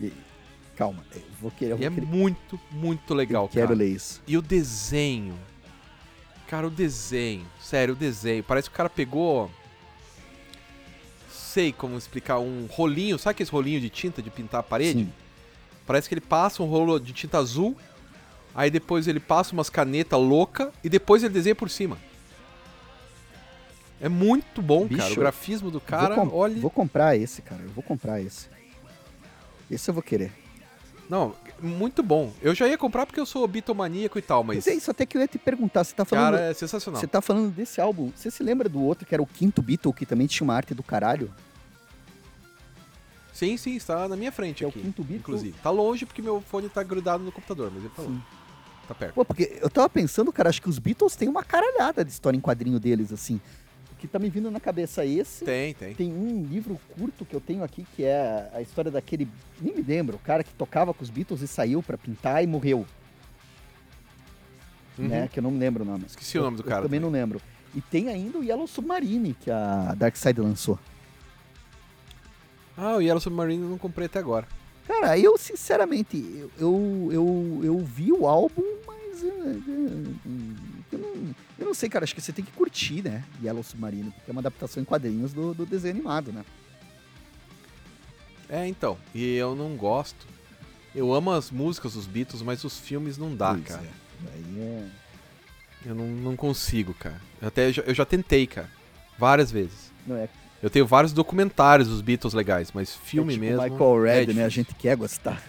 E- 0.02 0.12
calma, 0.76 1.04
eu 1.16 1.22
vou 1.42 1.52
querer. 1.52 1.72
Eu 1.72 1.78
E 1.78 1.80
vou 1.80 1.88
é 1.88 1.92
querer 1.92 2.06
muito, 2.08 2.60
muito 2.72 3.14
legal, 3.14 3.46
eu 3.46 3.50
quero 3.50 3.68
cara. 3.68 3.78
ler 3.80 3.90
isso. 3.90 4.22
E 4.28 4.38
o 4.38 4.42
desenho. 4.42 5.38
Cara, 6.48 6.68
o 6.68 6.70
desenho. 6.70 7.46
Sério, 7.62 7.94
o 7.94 7.98
desenho. 7.98 8.44
Parece 8.44 8.70
que 8.70 8.74
o 8.74 8.78
cara 8.78 8.90
pegou. 8.90 9.52
Sei 11.30 11.74
como 11.74 11.98
explicar. 11.98 12.40
Um 12.40 12.68
rolinho. 12.68 13.20
Sabe 13.20 13.32
aquele 13.32 13.50
rolinho 13.50 13.82
de 13.82 13.90
tinta 13.90 14.22
de 14.22 14.30
pintar 14.30 14.62
a 14.62 14.64
parede? 14.64 15.00
Sim. 15.00 15.14
Parece 15.86 16.08
que 16.08 16.14
ele 16.14 16.22
passa 16.22 16.64
um 16.64 16.68
rolo 16.68 17.00
de 17.00 17.14
tinta 17.14 17.38
azul. 17.38 17.76
Aí 18.56 18.72
depois 18.72 19.08
ele 19.08 19.20
passa 19.20 19.54
umas 19.54 19.70
canetas 19.70 20.20
louca 20.20 20.72
e 20.84 20.90
depois 20.90 21.24
ele 21.24 21.34
desenha 21.34 21.56
por 21.56 21.70
cima. 21.70 21.98
É 24.00 24.08
muito 24.10 24.62
bom, 24.62 24.86
Bicho, 24.86 25.02
cara. 25.02 25.14
O 25.14 25.16
grafismo 25.18 25.72
do 25.72 25.82
cara, 25.82 26.16
vou, 26.16 26.36
olha. 26.36 26.60
vou 26.60 26.70
comprar 26.70 27.16
esse, 27.16 27.42
cara. 27.42 27.62
Eu 27.64 27.70
vou 27.70 27.84
comprar 27.84 28.22
esse. 28.22 28.48
Esse 29.70 29.90
eu 29.90 29.94
vou 29.94 30.04
querer. 30.04 30.32
Não, 31.10 31.36
muito 31.62 32.02
bom. 32.04 32.32
Eu 32.42 32.54
já 32.56 32.68
ia 32.68 32.78
comprar 32.78 33.06
porque 33.06 33.20
eu 33.20 33.26
sou 33.26 33.48
bitomaníaco 33.48 34.18
e 34.18 34.22
tal, 34.22 34.44
mas. 34.44 34.58
Mas 34.58 34.68
é 34.68 34.74
isso 34.74 34.92
até 34.92 35.06
que 35.06 35.18
eu 35.18 35.22
ia 35.22 35.28
te 35.28 35.38
perguntar. 35.38 35.84
Você 35.84 35.96
tá 35.96 36.06
falando. 36.06 36.34
Cara, 36.34 36.42
é 36.52 36.54
sensacional. 36.54 37.00
Você 37.00 37.08
tá 37.08 37.22
falando 37.22 37.52
desse 37.54 37.80
álbum. 37.82 38.12
Você 38.16 38.30
se 38.32 38.44
lembra 38.44 38.68
do 38.70 38.82
outro 38.82 39.06
que 39.06 39.14
era 39.14 39.22
o 39.22 39.28
quinto 39.28 39.62
Beatle, 39.62 39.94
que 39.94 40.06
também 40.06 40.28
tinha 40.28 40.46
uma 40.46 40.54
arte 40.56 40.74
do 40.74 40.84
caralho? 40.84 41.34
Sim, 43.34 43.56
sim, 43.56 43.76
está 43.76 44.08
na 44.08 44.16
minha 44.16 44.32
frente 44.32 44.58
Que 44.58 44.64
é 44.64 44.68
o 44.68 44.70
aqui. 44.70 44.82
quinto 44.82 45.04
Beatle. 45.04 45.20
Inclusive. 45.20 45.56
Tá 45.62 45.70
longe 45.70 46.06
porque 46.06 46.22
meu 46.22 46.42
fone 46.42 46.70
tá 46.70 46.82
grudado 46.82 47.24
no 47.24 47.32
computador, 47.32 47.72
mas 47.72 47.84
ele 47.84 47.94
tá 47.96 48.02
Sim. 48.02 48.10
longe. 48.10 48.22
Tá 48.88 48.96
perto. 48.96 49.14
Pô, 49.14 49.26
porque 49.26 49.60
eu 49.62 49.70
tava 49.70 49.90
pensando, 49.90 50.32
cara, 50.32 50.50
acho 50.50 50.62
que 50.62 50.70
os 50.70 50.80
Beatles 50.80 51.16
têm 51.16 51.28
uma 51.28 51.44
caralhada 51.44 52.04
de 52.06 52.12
história 52.12 52.38
em 52.38 52.42
quadrinho 52.42 52.80
deles, 52.80 53.12
assim. 53.12 53.40
Que 54.00 54.08
tá 54.08 54.20
me 54.20 54.30
vindo 54.30 54.52
na 54.52 54.60
cabeça 54.60 55.04
esse. 55.06 55.44
Tem, 55.44 55.74
tem. 55.74 55.94
Tem 55.96 56.14
um 56.14 56.44
livro 56.44 56.80
curto 56.98 57.26
que 57.26 57.36
eu 57.36 57.42
tenho 57.42 57.64
aqui 57.64 57.86
que 57.96 58.04
é 58.04 58.50
a 58.54 58.62
história 58.62 58.92
daquele. 58.92 59.28
Nem 59.60 59.76
me 59.76 59.82
lembro, 59.82 60.18
o 60.18 60.20
cara 60.20 60.44
que 60.44 60.54
tocava 60.54 60.94
com 60.94 61.04
os 61.04 61.10
Beatles 61.10 61.42
e 61.42 61.48
saiu 61.48 61.82
pra 61.82 61.98
pintar 61.98 62.44
e 62.44 62.48
morreu, 62.48 62.86
Uhum. 64.98 65.08
né? 65.08 65.28
Que 65.32 65.40
eu 65.40 65.44
não 65.44 65.52
me 65.52 65.60
lembro 65.60 65.84
o 65.84 65.86
nome. 65.86 66.06
Esqueci 66.08 66.38
o 66.38 66.44
nome 66.44 66.58
do 66.58 66.64
Eu 66.64 66.68
cara. 66.68 66.84
também 66.84 67.00
não 67.00 67.10
lembro. 67.10 67.42
E 67.76 67.82
tem 67.82 68.10
ainda 68.10 68.38
o 68.40 68.44
Yellow 68.44 68.68
Submarine 68.68 69.34
que 69.34 69.50
a 69.52 69.94
Dark 69.96 70.16
Side 70.16 70.40
lançou. 70.42 70.80
Ah, 72.76 72.96
o 72.98 73.02
Yellow 73.02 73.20
Submarine 73.20 73.64
eu 73.64 73.70
não 73.70 73.78
comprei 73.78 74.06
até 74.06 74.20
agora. 74.20 74.48
Cara, 74.88 75.18
eu 75.20 75.38
sinceramente, 75.38 76.18
eu, 76.18 76.52
eu, 76.60 77.10
eu, 77.12 77.62
eu 77.64 77.78
vi 77.80 78.12
o 78.14 78.26
álbum, 78.28 78.64
mas 78.88 79.24
eh, 79.24 79.28
eh, 79.28 79.52
eu, 79.68 80.14
não, 81.68 81.72
eu 81.72 81.74
não 81.74 81.74
sei, 81.76 81.90
cara, 81.90 82.04
acho 82.04 82.16
que 82.16 82.22
você 82.22 82.32
tem 82.34 82.44
que 82.46 82.52
curtir, 82.52 83.02
né? 83.04 83.24
Yellow 83.44 83.64
Submarine, 83.64 84.12
porque 84.12 84.30
é 84.30 84.34
uma 84.34 84.42
adaptação 84.42 84.82
em 84.82 84.86
quadrinhos 84.86 85.34
do, 85.34 85.54
do 85.54 85.66
desenho 85.66 85.96
animado, 85.96 86.32
né? 86.32 86.44
É, 88.50 88.66
então. 88.68 88.98
E 89.14 89.36
eu 89.36 89.56
não 89.56 89.76
gosto. 89.76 90.26
Eu 90.96 91.14
amo 91.14 91.32
as 91.32 91.52
músicas 91.52 91.94
dos 91.94 92.08
Beatles, 92.08 92.42
mas 92.42 92.64
os 92.64 92.80
filmes 92.80 93.18
não 93.18 93.36
dá, 93.36 93.58
cara. 93.58 93.84
é. 93.84 93.90
Daí 94.26 94.60
é... 94.62 94.88
Eu 95.86 95.94
não, 95.96 96.08
não 96.08 96.36
consigo, 96.36 96.94
cara. 96.94 97.22
Eu 97.42 97.48
Até 97.50 97.72
já- 97.72 97.84
eu 97.84 97.94
já 97.94 98.04
tentei, 98.06 98.48
cara. 98.48 98.70
Várias 99.20 99.52
vezes. 99.52 99.92
Não, 100.08 100.16
é, 100.16 100.28
Eu 100.64 100.70
tenho 100.70 100.88
vários 100.88 101.14
documentários 101.14 101.88
dos 101.88 102.02
Beatles 102.02 102.34
legais, 102.34 102.72
mas 102.74 102.96
filme 102.96 103.34
é 103.34 103.36
tipo 103.38 103.46
mesmo. 103.46 103.62
Michael 103.62 104.02
Red, 104.02 104.32
é 104.32 104.34
né? 104.34 104.46
A 104.46 104.50
gente 104.50 104.74
quer 104.74 104.96
gostar. 104.98 105.42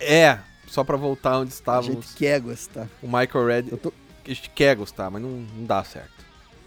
É, 0.00 0.38
só 0.68 0.84
pra 0.84 0.96
voltar 0.96 1.38
onde 1.38 1.50
A 1.50 1.54
estávamos. 1.54 1.88
gente 2.06 2.14
quer 2.16 2.40
gostar. 2.40 2.88
O 3.02 3.06
Michael 3.06 3.46
Red, 3.46 3.64
Eu 3.70 3.78
tô... 3.78 3.92
a 4.24 4.28
gente 4.28 4.50
quer 4.50 4.76
gostar, 4.76 5.10
mas 5.10 5.20
não, 5.22 5.30
não 5.30 5.64
dá 5.64 5.82
certo. 5.82 6.24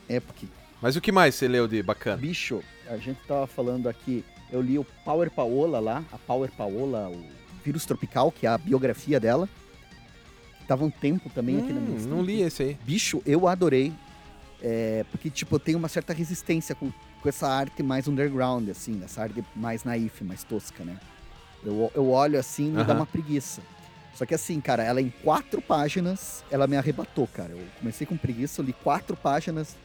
É 0.10 0.20
porque, 0.20 0.46
Mas 0.82 0.96
o 0.96 1.02
que 1.02 1.12
mais 1.12 1.36
você 1.36 1.48
leu 1.48 1.68
de 1.68 1.82
bacana? 1.82 2.18
bicho, 2.18 2.62
a 2.90 2.98
gente 2.98 3.20
tava 3.28 3.48
falando 3.48 3.88
aqui, 3.88 4.26
eu 4.52 4.62
li 4.62 4.78
o 4.78 4.84
Power 5.06 5.30
Paola 5.32 5.80
lá, 5.80 6.04
a 6.12 6.18
Power 6.18 6.52
Paola, 6.52 7.10
o 7.10 7.24
Vírus 7.64 7.86
Tropical, 7.86 8.32
que 8.32 8.46
é 8.46 8.50
a 8.50 8.58
biografia 8.58 9.20
dela. 9.20 9.48
Tava 10.68 10.84
um 10.84 10.90
tempo 10.90 11.30
também 11.30 11.58
aqui 11.60 11.72
na 11.74 11.80
minha 11.82 11.98
Hum, 11.98 12.06
não 12.08 12.22
li 12.22 12.42
esse 12.42 12.64
aí. 12.64 12.78
Bicho, 12.84 13.22
eu 13.26 13.48
adorei. 13.48 13.94
É, 14.62 15.04
porque, 15.12 15.30
tipo, 15.30 15.56
eu 15.56 15.60
tenho 15.60 15.78
uma 15.78 15.88
certa 15.90 16.14
resistência 16.14 16.76
com, 16.76 16.92
com 17.22 17.30
essa 17.30 17.48
arte 17.48 17.82
mais 17.82 18.08
underground, 18.08 18.70
assim, 18.70 19.02
essa 19.04 19.22
arte 19.24 19.44
mais 19.56 19.84
naif, 19.84 20.24
mais 20.24 20.44
tosca, 20.44 20.84
né? 20.84 20.98
Eu, 21.64 21.92
eu 21.96 22.10
olho 22.10 22.40
assim 22.40 22.68
e 22.68 22.72
me 22.72 22.78
dá 22.84 22.94
Aham. 22.94 22.96
uma 23.02 23.06
preguiça. 23.06 23.62
Só 24.16 24.26
que 24.26 24.34
assim, 24.36 24.60
cara, 24.62 24.84
ela 24.84 25.02
em 25.02 25.10
quatro 25.24 25.62
páginas, 25.62 26.44
ela 26.52 26.68
me 26.68 26.78
arrebatou, 26.78 27.28
cara. 27.28 27.52
Eu 27.52 27.66
comecei 27.80 28.06
com 28.06 28.16
preguiça, 28.18 28.62
eu 28.62 28.66
li 28.66 28.74
quatro 28.74 29.16
páginas, 29.16 29.76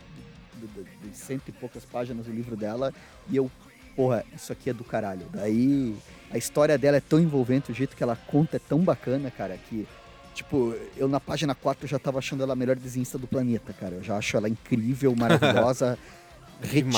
de, 0.54 0.66
de- 1.10 1.16
cento 1.16 1.48
e 1.48 1.52
poucas 1.52 1.84
páginas 1.84 2.26
do 2.26 2.32
livro 2.32 2.56
dela, 2.56 2.92
e 3.30 3.36
eu, 3.36 3.50
porra, 3.94 4.24
isso 4.34 4.52
aqui 4.52 4.68
é 4.70 4.72
do 4.72 4.84
caralho. 4.84 5.26
Daí, 5.32 5.96
a 6.30 6.36
história 6.36 6.76
dela 6.76 6.96
é 6.96 7.00
tão 7.00 7.20
envolvente, 7.20 7.70
o 7.70 7.74
jeito 7.74 7.96
que 7.96 8.02
ela 8.02 8.16
conta 8.16 8.56
é 8.56 8.60
tão 8.60 8.80
bacana, 8.80 9.30
cara, 9.30 9.56
que 9.56 9.86
Tipo, 10.34 10.76
eu 10.98 11.08
na 11.08 11.18
página 11.18 11.54
4 11.54 11.86
eu 11.86 11.88
já 11.88 11.98
tava 11.98 12.18
achando 12.18 12.42
ela 12.42 12.52
a 12.52 12.56
melhor 12.56 12.76
desenhista 12.76 13.16
do 13.16 13.26
planeta, 13.26 13.72
cara. 13.72 13.94
Eu 13.94 14.02
já 14.02 14.18
acho 14.18 14.36
ela 14.36 14.50
incrível, 14.50 15.16
maravilhosa. 15.16 15.98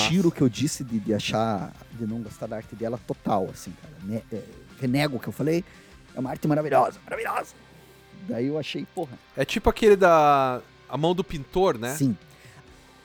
Retiro 0.02 0.28
o 0.30 0.32
que 0.32 0.40
eu 0.40 0.48
disse 0.48 0.82
de, 0.82 0.98
de 0.98 1.14
achar, 1.14 1.72
de 1.92 2.04
não 2.04 2.20
gostar 2.20 2.48
da 2.48 2.56
arte 2.56 2.74
dela 2.74 2.98
total, 3.06 3.48
assim, 3.52 3.72
cara. 3.80 3.94
Ne- 4.02 4.24
é, 4.32 4.42
renego 4.80 5.18
o 5.18 5.20
que 5.20 5.28
eu 5.28 5.32
falei. 5.32 5.64
É 6.18 6.20
uma 6.20 6.30
arte 6.30 6.48
maravilhosa, 6.48 6.98
maravilhosa. 7.04 7.54
Daí 8.28 8.48
eu 8.48 8.58
achei, 8.58 8.84
porra. 8.92 9.16
É 9.36 9.44
tipo 9.44 9.70
aquele 9.70 9.94
da. 9.94 10.60
A 10.88 10.96
mão 10.96 11.14
do 11.14 11.22
pintor, 11.22 11.78
né? 11.78 11.94
Sim. 11.94 12.16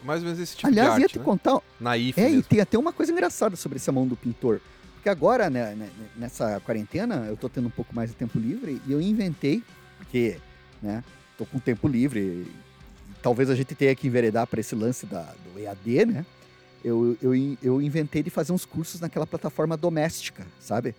Mais 0.04 0.22
ou 0.22 0.26
menos 0.26 0.40
esse 0.40 0.56
tipo 0.58 0.68
Aliás, 0.68 0.96
de 0.96 1.00
ia 1.02 1.04
arte, 1.06 1.14
te 1.14 1.20
né? 1.20 1.26
contar. 1.26 1.60
Naif 1.80 2.20
É, 2.20 2.24
e 2.28 2.32
mesmo. 2.32 2.44
tem 2.44 2.60
até 2.60 2.76
uma 2.76 2.92
coisa 2.92 3.12
engraçada 3.12 3.56
sobre 3.56 3.76
essa 3.78 3.92
mão 3.92 4.08
do 4.08 4.18
pintor. 4.18 4.60
Porque 4.96 5.10
agora, 5.10 5.48
né, 5.48 5.76
né, 5.76 5.90
nessa 6.16 6.60
quarentena, 6.62 7.26
eu 7.28 7.38
tô 7.38 7.48
tendo 7.48 7.68
um 7.68 7.72
pouco 7.72 7.94
mais 7.94 8.10
de 8.10 8.16
tempo 8.16 8.40
livre 8.40 8.82
e 8.88 8.92
eu 8.92 9.00
inventei, 9.00 9.62
porque, 10.00 10.38
né, 10.82 11.04
tô 11.38 11.46
com 11.46 11.60
tempo 11.60 11.88
livre, 11.88 12.20
e 12.20 12.52
talvez 13.22 13.48
a 13.50 13.56
gente 13.56 13.76
tenha 13.76 13.94
que 13.96 14.08
enveredar 14.08 14.48
para 14.48 14.60
esse 14.60 14.74
lance 14.74 15.06
da, 15.06 15.22
do 15.22 15.60
EAD, 15.60 16.06
né? 16.08 16.26
Eu, 16.84 17.16
eu, 17.22 17.32
eu 17.62 17.82
inventei 17.82 18.24
de 18.24 18.30
fazer 18.32 18.54
uns 18.54 18.66
cursos 18.66 19.00
naquela 19.00 19.28
plataforma 19.28 19.78
doméstica, 19.78 20.48
sabe? 20.60 20.96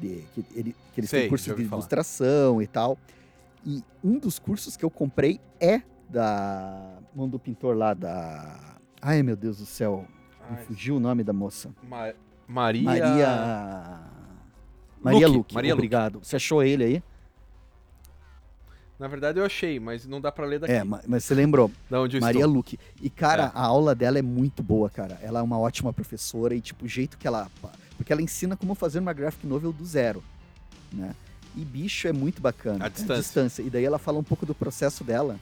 De, 0.00 0.24
que, 0.34 0.44
ele, 0.54 0.76
que 0.94 1.00
eles 1.00 1.10
Sei, 1.10 1.20
têm 1.22 1.28
cursos 1.28 1.46
de 1.56 1.64
falar. 1.64 1.78
ilustração 1.78 2.60
e 2.62 2.66
tal. 2.66 2.98
E 3.64 3.82
um 4.02 4.18
dos 4.18 4.38
cursos 4.38 4.76
que 4.76 4.84
eu 4.84 4.90
comprei 4.90 5.40
é 5.60 5.82
da 6.08 6.98
mão 7.14 7.28
do 7.28 7.38
pintor 7.38 7.76
lá 7.76 7.94
da. 7.94 8.76
Ai, 9.00 9.22
meu 9.22 9.36
Deus 9.36 9.58
do 9.58 9.66
céu. 9.66 10.06
Me 10.50 10.56
fugiu 10.58 10.96
o 10.96 11.00
nome 11.00 11.22
da 11.22 11.32
moça. 11.32 11.70
Ma- 11.88 12.12
Maria. 12.48 12.82
Maria. 12.82 14.00
Maria 15.00 15.28
Luque. 15.28 15.54
Maria 15.54 15.72
Luque. 15.74 15.80
obrigado. 15.80 16.18
Você 16.22 16.36
achou 16.36 16.62
ele 16.62 16.84
aí? 16.84 17.02
Na 19.02 19.08
verdade 19.08 19.40
eu 19.40 19.44
achei, 19.44 19.80
mas 19.80 20.06
não 20.06 20.20
dá 20.20 20.30
pra 20.30 20.46
ler 20.46 20.60
daqui. 20.60 20.72
É, 20.72 20.84
ma- 20.84 21.00
mas 21.08 21.24
você 21.24 21.34
lembrou. 21.34 21.72
Da 21.90 22.00
onde 22.00 22.18
eu 22.18 22.20
Maria 22.20 22.42
estou. 22.42 22.54
Luque. 22.54 22.78
E, 23.00 23.10
cara, 23.10 23.46
É. 23.46 23.50
a 23.52 23.62
aula 23.62 23.96
dela 23.96 24.16
é 24.16 24.22
muito 24.22 24.62
boa, 24.62 24.88
cara. 24.88 25.18
Ela 25.20 25.40
é 25.40 25.42
uma 25.42 25.58
ótima 25.58 25.92
professora 25.92 26.54
e, 26.54 26.60
tipo, 26.60 26.84
o 26.84 26.88
jeito 26.88 27.18
que 27.18 27.26
ela. 27.26 27.50
Porque 27.96 28.12
ela 28.12 28.22
ensina 28.22 28.56
como 28.56 28.76
fazer 28.76 29.00
uma 29.00 29.12
graphic 29.12 29.44
novel 29.44 29.72
do 29.72 29.84
zero, 29.84 30.22
né? 30.92 31.16
E 31.56 31.64
bicho 31.64 32.06
é 32.06 32.12
muito 32.12 32.40
bacana. 32.40 32.84
À 32.84 32.86
É 32.86 32.90
distância. 33.18 33.60
E 33.60 33.68
daí 33.68 33.84
ela 33.84 33.98
fala 33.98 34.20
um 34.20 34.22
pouco 34.22 34.46
do 34.46 34.54
processo 34.54 35.02
dela. 35.02 35.36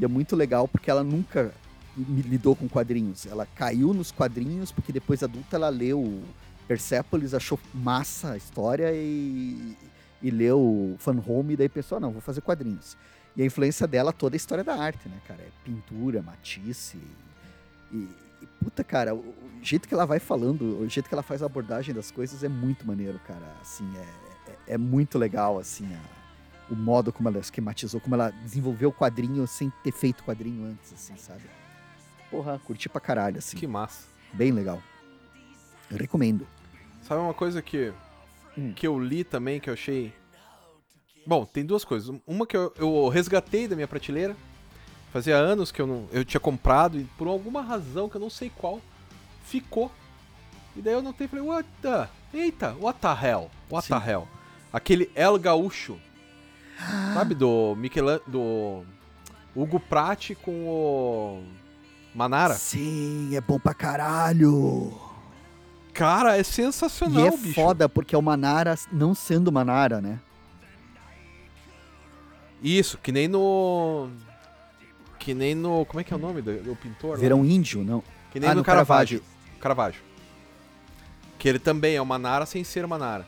E 0.00 0.04
é 0.06 0.08
muito 0.08 0.34
legal 0.34 0.66
porque 0.66 0.90
ela 0.90 1.04
nunca 1.04 1.52
me- 1.94 2.22
lidou 2.22 2.56
com 2.56 2.66
quadrinhos. 2.70 3.26
Ela 3.26 3.46
caiu 3.54 3.92
nos 3.92 4.10
quadrinhos 4.10 4.72
porque 4.72 4.90
depois 4.92 5.22
adulta 5.22 5.56
ela 5.56 5.68
leu 5.68 6.22
Persepolis, 6.66 7.34
achou 7.34 7.60
massa 7.74 8.30
a 8.32 8.36
história 8.38 8.90
e, 8.94 9.76
e 10.24 10.30
leu 10.30 10.96
Fan 10.98 11.22
Home 11.26 11.52
e 11.52 11.56
daí 11.56 11.68
pensou, 11.68 11.98
"Ah, 11.98 12.00
não, 12.00 12.10
vou 12.10 12.20
fazer 12.20 12.40
quadrinhos. 12.40 12.96
E 13.36 13.42
a 13.42 13.44
influência 13.44 13.86
dela 13.86 14.12
toda 14.12 14.34
é 14.34 14.36
a 14.36 14.38
história 14.38 14.64
da 14.64 14.74
arte, 14.74 15.08
né, 15.08 15.16
cara? 15.28 15.42
É 15.42 15.48
pintura, 15.64 16.22
matisse. 16.22 16.96
E, 17.92 17.96
e, 18.42 18.46
puta, 18.62 18.82
cara, 18.82 19.14
o, 19.14 19.18
o 19.18 19.50
jeito 19.62 19.86
que 19.86 19.94
ela 19.94 20.06
vai 20.06 20.18
falando, 20.18 20.80
o 20.80 20.88
jeito 20.88 21.08
que 21.08 21.14
ela 21.14 21.22
faz 21.22 21.42
a 21.42 21.46
abordagem 21.46 21.94
das 21.94 22.10
coisas 22.10 22.42
é 22.42 22.48
muito 22.48 22.86
maneiro, 22.86 23.20
cara. 23.26 23.44
Assim, 23.60 23.84
é, 23.96 24.50
é, 24.70 24.74
é 24.74 24.78
muito 24.78 25.18
legal, 25.18 25.58
assim, 25.58 25.86
a- 25.94 26.24
o 26.72 26.74
modo 26.76 27.12
como 27.12 27.28
ela 27.28 27.38
esquematizou, 27.38 28.00
como 28.00 28.14
ela 28.14 28.30
desenvolveu 28.30 28.88
o 28.88 28.92
quadrinho 28.92 29.46
sem 29.46 29.70
ter 29.82 29.92
feito 29.92 30.24
quadrinho 30.24 30.64
antes, 30.66 30.92
assim, 30.94 31.14
sabe? 31.16 31.42
Porra, 32.30 32.58
curti 32.64 32.88
pra 32.88 33.00
caralho, 33.00 33.38
assim. 33.38 33.56
Que 33.56 33.66
massa. 33.66 34.06
Bem 34.32 34.50
legal. 34.52 34.82
Eu 35.90 35.98
recomendo. 35.98 36.46
Sabe 37.02 37.20
uma 37.20 37.34
coisa 37.34 37.60
que, 37.60 37.92
Hum. 38.56 38.72
que 38.74 38.86
eu 38.86 38.98
li 38.98 39.24
também, 39.24 39.58
que 39.60 39.68
eu 39.68 39.74
achei. 39.74 40.12
Bom, 41.26 41.44
tem 41.44 41.64
duas 41.64 41.84
coisas. 41.84 42.14
Uma 42.26 42.46
que 42.46 42.56
eu, 42.56 42.72
eu 42.76 43.08
resgatei 43.08 43.66
da 43.66 43.74
minha 43.74 43.88
prateleira. 43.88 44.36
Fazia 45.12 45.36
anos 45.36 45.70
que 45.70 45.80
eu 45.80 45.86
não. 45.86 46.08
Eu 46.12 46.24
tinha 46.24 46.40
comprado 46.40 46.98
e 46.98 47.04
por 47.16 47.28
alguma 47.28 47.62
razão 47.62 48.08
que 48.08 48.16
eu 48.16 48.20
não 48.20 48.30
sei 48.30 48.50
qual, 48.50 48.80
ficou. 49.44 49.90
E 50.76 50.82
daí 50.82 50.92
eu 50.92 51.02
notei 51.02 51.26
e 51.26 51.28
falei, 51.28 51.44
what 51.44 51.68
the? 51.80 52.08
Eita, 52.32 52.76
what 52.80 52.98
the 53.00 53.08
hell? 53.08 53.50
What 53.70 53.86
Sim. 53.86 53.94
the 53.94 54.10
hell? 54.10 54.28
Aquele 54.72 55.10
El 55.14 55.38
Gaúcho. 55.38 55.98
Sabe, 57.14 57.34
do 57.34 57.76
Michelan... 57.76 58.20
do 58.26 58.84
Hugo 59.54 59.78
Pratt 59.78 60.32
com 60.42 60.66
o 60.66 61.44
Manara. 62.12 62.54
Sim, 62.54 63.36
é 63.36 63.40
bom 63.40 63.58
pra 63.60 63.72
caralho. 63.72 64.92
Cara, 65.94 66.36
é 66.36 66.40
E 66.40 66.44
sensacional, 66.44 67.26
é 67.28 67.30
bicho. 67.36 67.54
foda 67.54 67.88
porque 67.88 68.14
é 68.14 68.18
uma 68.18 68.36
Nara 68.36 68.76
não 68.92 69.14
sendo 69.14 69.48
uma 69.48 69.64
Nara, 69.64 70.00
né? 70.00 70.18
Isso, 72.62 72.98
que 72.98 73.12
nem 73.12 73.28
no. 73.28 74.08
Que 75.18 75.34
nem 75.34 75.54
no. 75.54 75.84
Como 75.86 76.00
é 76.00 76.04
que 76.04 76.12
é 76.12 76.16
o 76.16 76.20
nome 76.20 76.42
do, 76.42 76.62
do 76.62 76.76
pintor? 76.76 77.18
Verão 77.18 77.44
índio, 77.44 77.84
não. 77.84 78.02
Que 78.32 78.40
nem 78.40 78.50
Ah, 78.50 78.54
no, 78.54 78.60
no 78.60 78.64
Caravaggio. 78.64 79.22
Caravaggio. 79.60 80.02
Que 81.38 81.48
ele 81.48 81.58
também 81.58 81.94
é 81.96 82.02
uma 82.02 82.18
Nara 82.18 82.46
sem 82.46 82.64
ser 82.64 82.84
uma 82.84 82.98
Nara. 82.98 83.26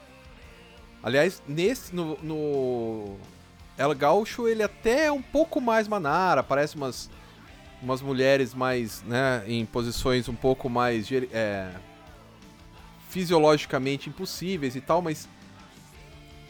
Aliás, 1.03 1.43
nesse. 1.47 1.95
No. 1.95 2.17
no 2.23 3.17
El 3.79 3.95
Gaucho, 3.95 4.49
ele 4.49 4.63
até 4.63 5.05
é 5.07 5.13
um 5.13 5.21
pouco 5.21 5.61
mais 5.61 5.87
Manara, 5.87 6.43
parece 6.43 6.77
umas. 6.77 7.11
Umas 7.83 8.01
mulheres 8.01 8.55
mais, 8.55 9.03
né, 9.03 9.45
em 9.47 9.67
posições 9.67 10.31
um 10.31 10.35
pouco 10.35 10.67
mais 10.67 11.07
é, 11.31 11.69
fisiologicamente 13.09 14.09
impossíveis 14.09 14.77
e 14.77 14.81
tal, 14.81 15.01
mas 15.03 15.29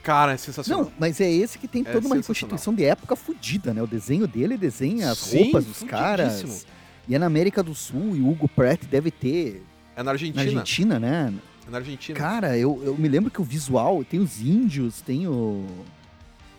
Cara, 0.02 0.34
é 0.34 0.36
sensacional. 0.36 0.84
Não, 0.84 0.92
mas 1.00 1.20
é 1.20 1.28
esse 1.28 1.58
que 1.58 1.66
tem 1.66 1.82
É 1.84 1.90
toda 1.90 2.06
uma 2.06 2.14
reconstituição 2.14 2.72
de 2.72 2.84
época 2.84 3.16
fodida, 3.16 3.74
né? 3.74 3.82
O 3.82 3.88
desenho 3.88 4.28
dele 4.28 4.56
desenha 4.56 5.10
as 5.10 5.18
Sim, 5.18 5.44
roupas 5.44 5.64
dos 5.64 5.82
caras. 5.82 6.64
E 7.08 7.14
é 7.16 7.18
na 7.18 7.26
América 7.26 7.60
do 7.60 7.74
Sul, 7.74 8.14
e 8.16 8.20
o 8.20 8.30
Hugo 8.30 8.48
Pratt 8.48 8.84
deve 8.84 9.10
ter 9.10 9.64
É 9.96 9.98
na 9.98 10.04
na 10.04 10.10
Argentina. 10.12 10.42
Argentina, 10.42 11.00
né? 11.00 11.34
É 11.66 11.70
na 11.72 11.78
Argentina. 11.78 12.16
Cara, 12.16 12.56
eu, 12.56 12.80
eu 12.84 12.96
me 12.96 13.08
lembro 13.08 13.32
que 13.32 13.40
o 13.40 13.44
visual 13.44 14.04
tem 14.04 14.20
os 14.20 14.40
índios, 14.40 15.00
tem 15.00 15.26
o. 15.26 15.66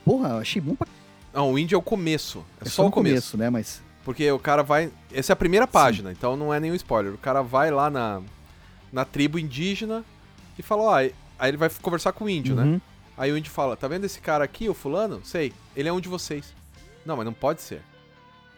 Porra, 0.04 0.30
eu 0.30 0.38
achei 0.40 0.62
bom 0.62 0.76
pra 0.76 0.86
Não, 1.34 1.54
o 1.54 1.58
índio 1.58 1.78
é 1.78 1.80
o 1.80 1.82
começo. 1.82 2.44
É, 2.60 2.68
é 2.68 2.70
só 2.70 2.86
o 2.86 2.92
começo. 2.92 3.38
né? 3.38 3.50
Mas. 3.50 3.82
Porque 4.04 4.30
o 4.30 4.40
cara 4.40 4.62
vai. 4.62 4.92
Essa 5.10 5.32
é 5.32 5.34
a 5.34 5.38
primeira 5.38 5.66
página, 5.66 6.12
então 6.12 6.36
não 6.36 6.54
é 6.54 6.60
nenhum 6.60 6.76
spoiler. 6.76 7.14
O 7.14 7.18
cara 7.18 7.42
vai 7.42 7.72
lá 7.72 7.90
na, 7.90 8.22
na 8.91 9.06
tribo 9.06 9.38
indígena 9.39 10.04
e 10.58 10.62
fala, 10.63 10.82
ó. 10.84 10.95
Aí 10.95 11.13
ele 11.41 11.58
vai 11.58 11.69
conversar 11.82 12.13
com 12.13 12.26
o 12.26 12.30
índio, 12.30 12.56
né? 12.56 12.63
Uhum. 12.63 12.82
Aí 13.17 13.32
o 13.32 13.38
índio 13.38 13.52
fala: 13.52 13.76
Tá 13.78 13.88
vendo 13.88 14.06
esse 14.06 14.19
cara 14.19 14.43
aqui, 14.43 14.67
o 14.69 14.73
fulano? 14.73 15.21
Sei, 15.23 15.54
ele 15.76 15.88
é 15.89 15.93
um 15.93 16.00
de 16.00 16.10
vocês. 16.10 16.54
Não, 17.06 17.15
mas 17.15 17.26
não 17.26 17.34
pode 17.34 17.62
ser. 17.62 17.82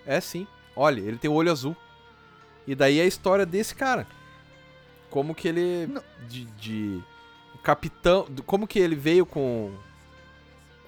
É 0.06 0.20
sim. 0.22 0.48
Olha, 0.76 1.00
ele 1.02 1.18
tem 1.18 1.30
o 1.30 1.34
olho 1.34 1.52
azul. 1.52 1.76
E 2.66 2.74
daí 2.76 3.00
é 3.00 3.04
a 3.04 3.06
história 3.08 3.46
desse 3.46 3.76
cara. 3.76 4.08
Como 5.10 5.34
que 5.36 5.48
ele. 5.48 5.90
De, 6.28 6.46
de- 6.46 7.02
capitão. 7.64 8.28
Como 8.46 8.68
que 8.68 8.80
ele 8.80 8.96
veio 8.96 9.26
com. 9.26 9.72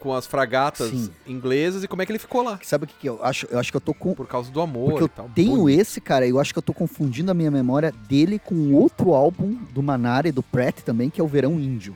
Com 0.01 0.13
as 0.13 0.25
fragatas 0.25 0.89
Sim. 0.89 1.09
inglesas 1.27 1.83
e 1.83 1.87
como 1.87 2.01
é 2.01 2.05
que 2.05 2.11
ele 2.11 2.19
ficou 2.19 2.41
lá. 2.41 2.59
Sabe 2.63 2.85
o 2.85 2.87
que, 2.87 2.95
que 2.95 3.07
eu 3.07 3.23
acho? 3.23 3.47
Eu 3.51 3.59
acho 3.59 3.71
que 3.71 3.77
eu 3.77 3.81
tô 3.81 3.93
com. 3.93 4.13
Por 4.15 4.27
causa 4.27 4.51
do 4.51 4.59
amor 4.59 4.89
Porque 4.89 5.03
eu 5.03 5.07
tal. 5.09 5.29
tenho 5.33 5.69
esse, 5.69 6.01
cara, 6.01 6.27
eu 6.27 6.39
acho 6.39 6.51
que 6.51 6.57
eu 6.57 6.63
tô 6.63 6.73
confundindo 6.73 7.29
a 7.29 7.33
minha 7.33 7.51
memória 7.51 7.93
dele 8.09 8.39
com 8.39 8.73
outro 8.73 9.13
álbum 9.13 9.57
do 9.71 9.81
Manara 9.83 10.27
e 10.27 10.31
do 10.31 10.41
Pratt 10.41 10.81
também, 10.81 11.09
que 11.09 11.21
é 11.21 11.23
o 11.23 11.27
Verão 11.27 11.59
Índio. 11.59 11.95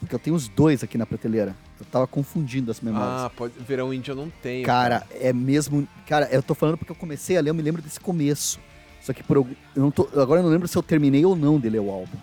Porque 0.00 0.14
eu 0.14 0.18
tenho 0.18 0.36
os 0.36 0.48
dois 0.48 0.82
aqui 0.82 0.98
na 0.98 1.06
prateleira. 1.06 1.56
Eu 1.78 1.86
tava 1.86 2.06
confundindo 2.06 2.70
as 2.70 2.80
memórias. 2.80 3.22
Ah, 3.22 3.30
pode. 3.34 3.54
Verão 3.58 3.94
índio 3.94 4.12
eu 4.12 4.16
não 4.16 4.30
tenho. 4.42 4.64
cara, 4.64 5.06
é 5.12 5.32
mesmo. 5.32 5.86
Cara, 6.06 6.28
eu 6.30 6.42
tô 6.42 6.54
falando 6.54 6.76
porque 6.76 6.92
eu 6.92 6.96
comecei 6.96 7.36
a 7.36 7.40
ler, 7.40 7.50
eu 7.50 7.54
me 7.54 7.62
lembro 7.62 7.80
desse 7.80 8.00
começo. 8.00 8.58
Só 9.00 9.12
que 9.12 9.22
por 9.22 9.36
eu 9.36 9.46
não 9.76 9.90
tô, 9.90 10.08
agora 10.20 10.40
eu 10.40 10.44
não 10.44 10.50
lembro 10.50 10.68
se 10.68 10.76
eu 10.76 10.82
terminei 10.82 11.24
ou 11.24 11.34
não 11.36 11.58
de 11.58 11.68
ler 11.68 11.80
o 11.80 11.90
álbum. 11.90 12.18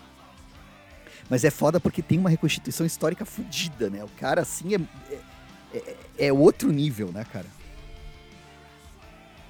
Mas 1.28 1.44
é 1.44 1.50
foda 1.50 1.80
porque 1.80 2.02
tem 2.02 2.18
uma 2.18 2.30
reconstituição 2.30 2.86
histórica 2.86 3.24
fodida, 3.24 3.90
né? 3.90 4.04
O 4.04 4.08
cara, 4.08 4.42
assim, 4.42 4.74
é, 4.74 4.80
é, 5.10 5.78
é- 5.78 5.96
é 6.28 6.32
outro 6.32 6.70
nível, 6.70 7.10
né, 7.12 7.24
cara? 7.32 7.46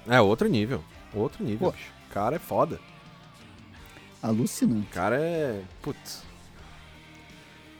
É 0.07 0.19
outro 0.21 0.47
nível. 0.47 0.83
Outro 1.13 1.43
nível, 1.43 1.71
Pô. 1.71 1.71
bicho. 1.71 1.91
O 2.09 2.13
cara 2.13 2.35
é 2.37 2.39
foda. 2.39 2.79
Alucinante. 4.21 4.87
O 4.87 4.89
cara 4.93 5.19
é. 5.19 5.61
Putz. 5.81 6.23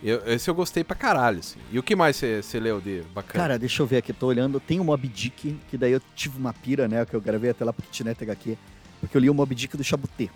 Eu- 0.03 0.21
esse 0.27 0.47
eu 0.47 0.53
gostei 0.53 0.83
pra 0.83 0.95
caralho, 0.95 1.39
assim. 1.39 1.57
E 1.71 1.79
o 1.79 1.83
que 1.83 1.95
mais 1.95 2.17
você 2.17 2.59
leu 2.59 2.79
de 2.79 3.01
bacana? 3.13 3.33
Cara, 3.43 3.59
deixa 3.59 3.81
eu 3.81 3.87
ver 3.87 3.97
aqui, 3.97 4.13
tô 4.13 4.27
olhando. 4.27 4.59
Tem 4.59 4.79
o 4.79 4.83
Mob 4.83 5.07
Dick, 5.07 5.59
que 5.69 5.77
daí 5.77 5.91
eu 5.91 6.01
tive 6.15 6.37
uma 6.37 6.53
pira, 6.53 6.87
né? 6.87 7.03
Que 7.05 7.15
eu 7.15 7.21
gravei 7.21 7.49
até 7.49 7.65
lá 7.65 7.73
pro 7.73 7.81
Kitnet 7.83 8.23
HQ. 8.23 8.57
Porque 9.01 9.17
eu 9.17 9.21
li 9.21 9.29
o 9.29 9.33
Mob 9.33 9.53
Dick 9.55 9.75
do 9.75 9.83
Chabutê. 9.83 10.29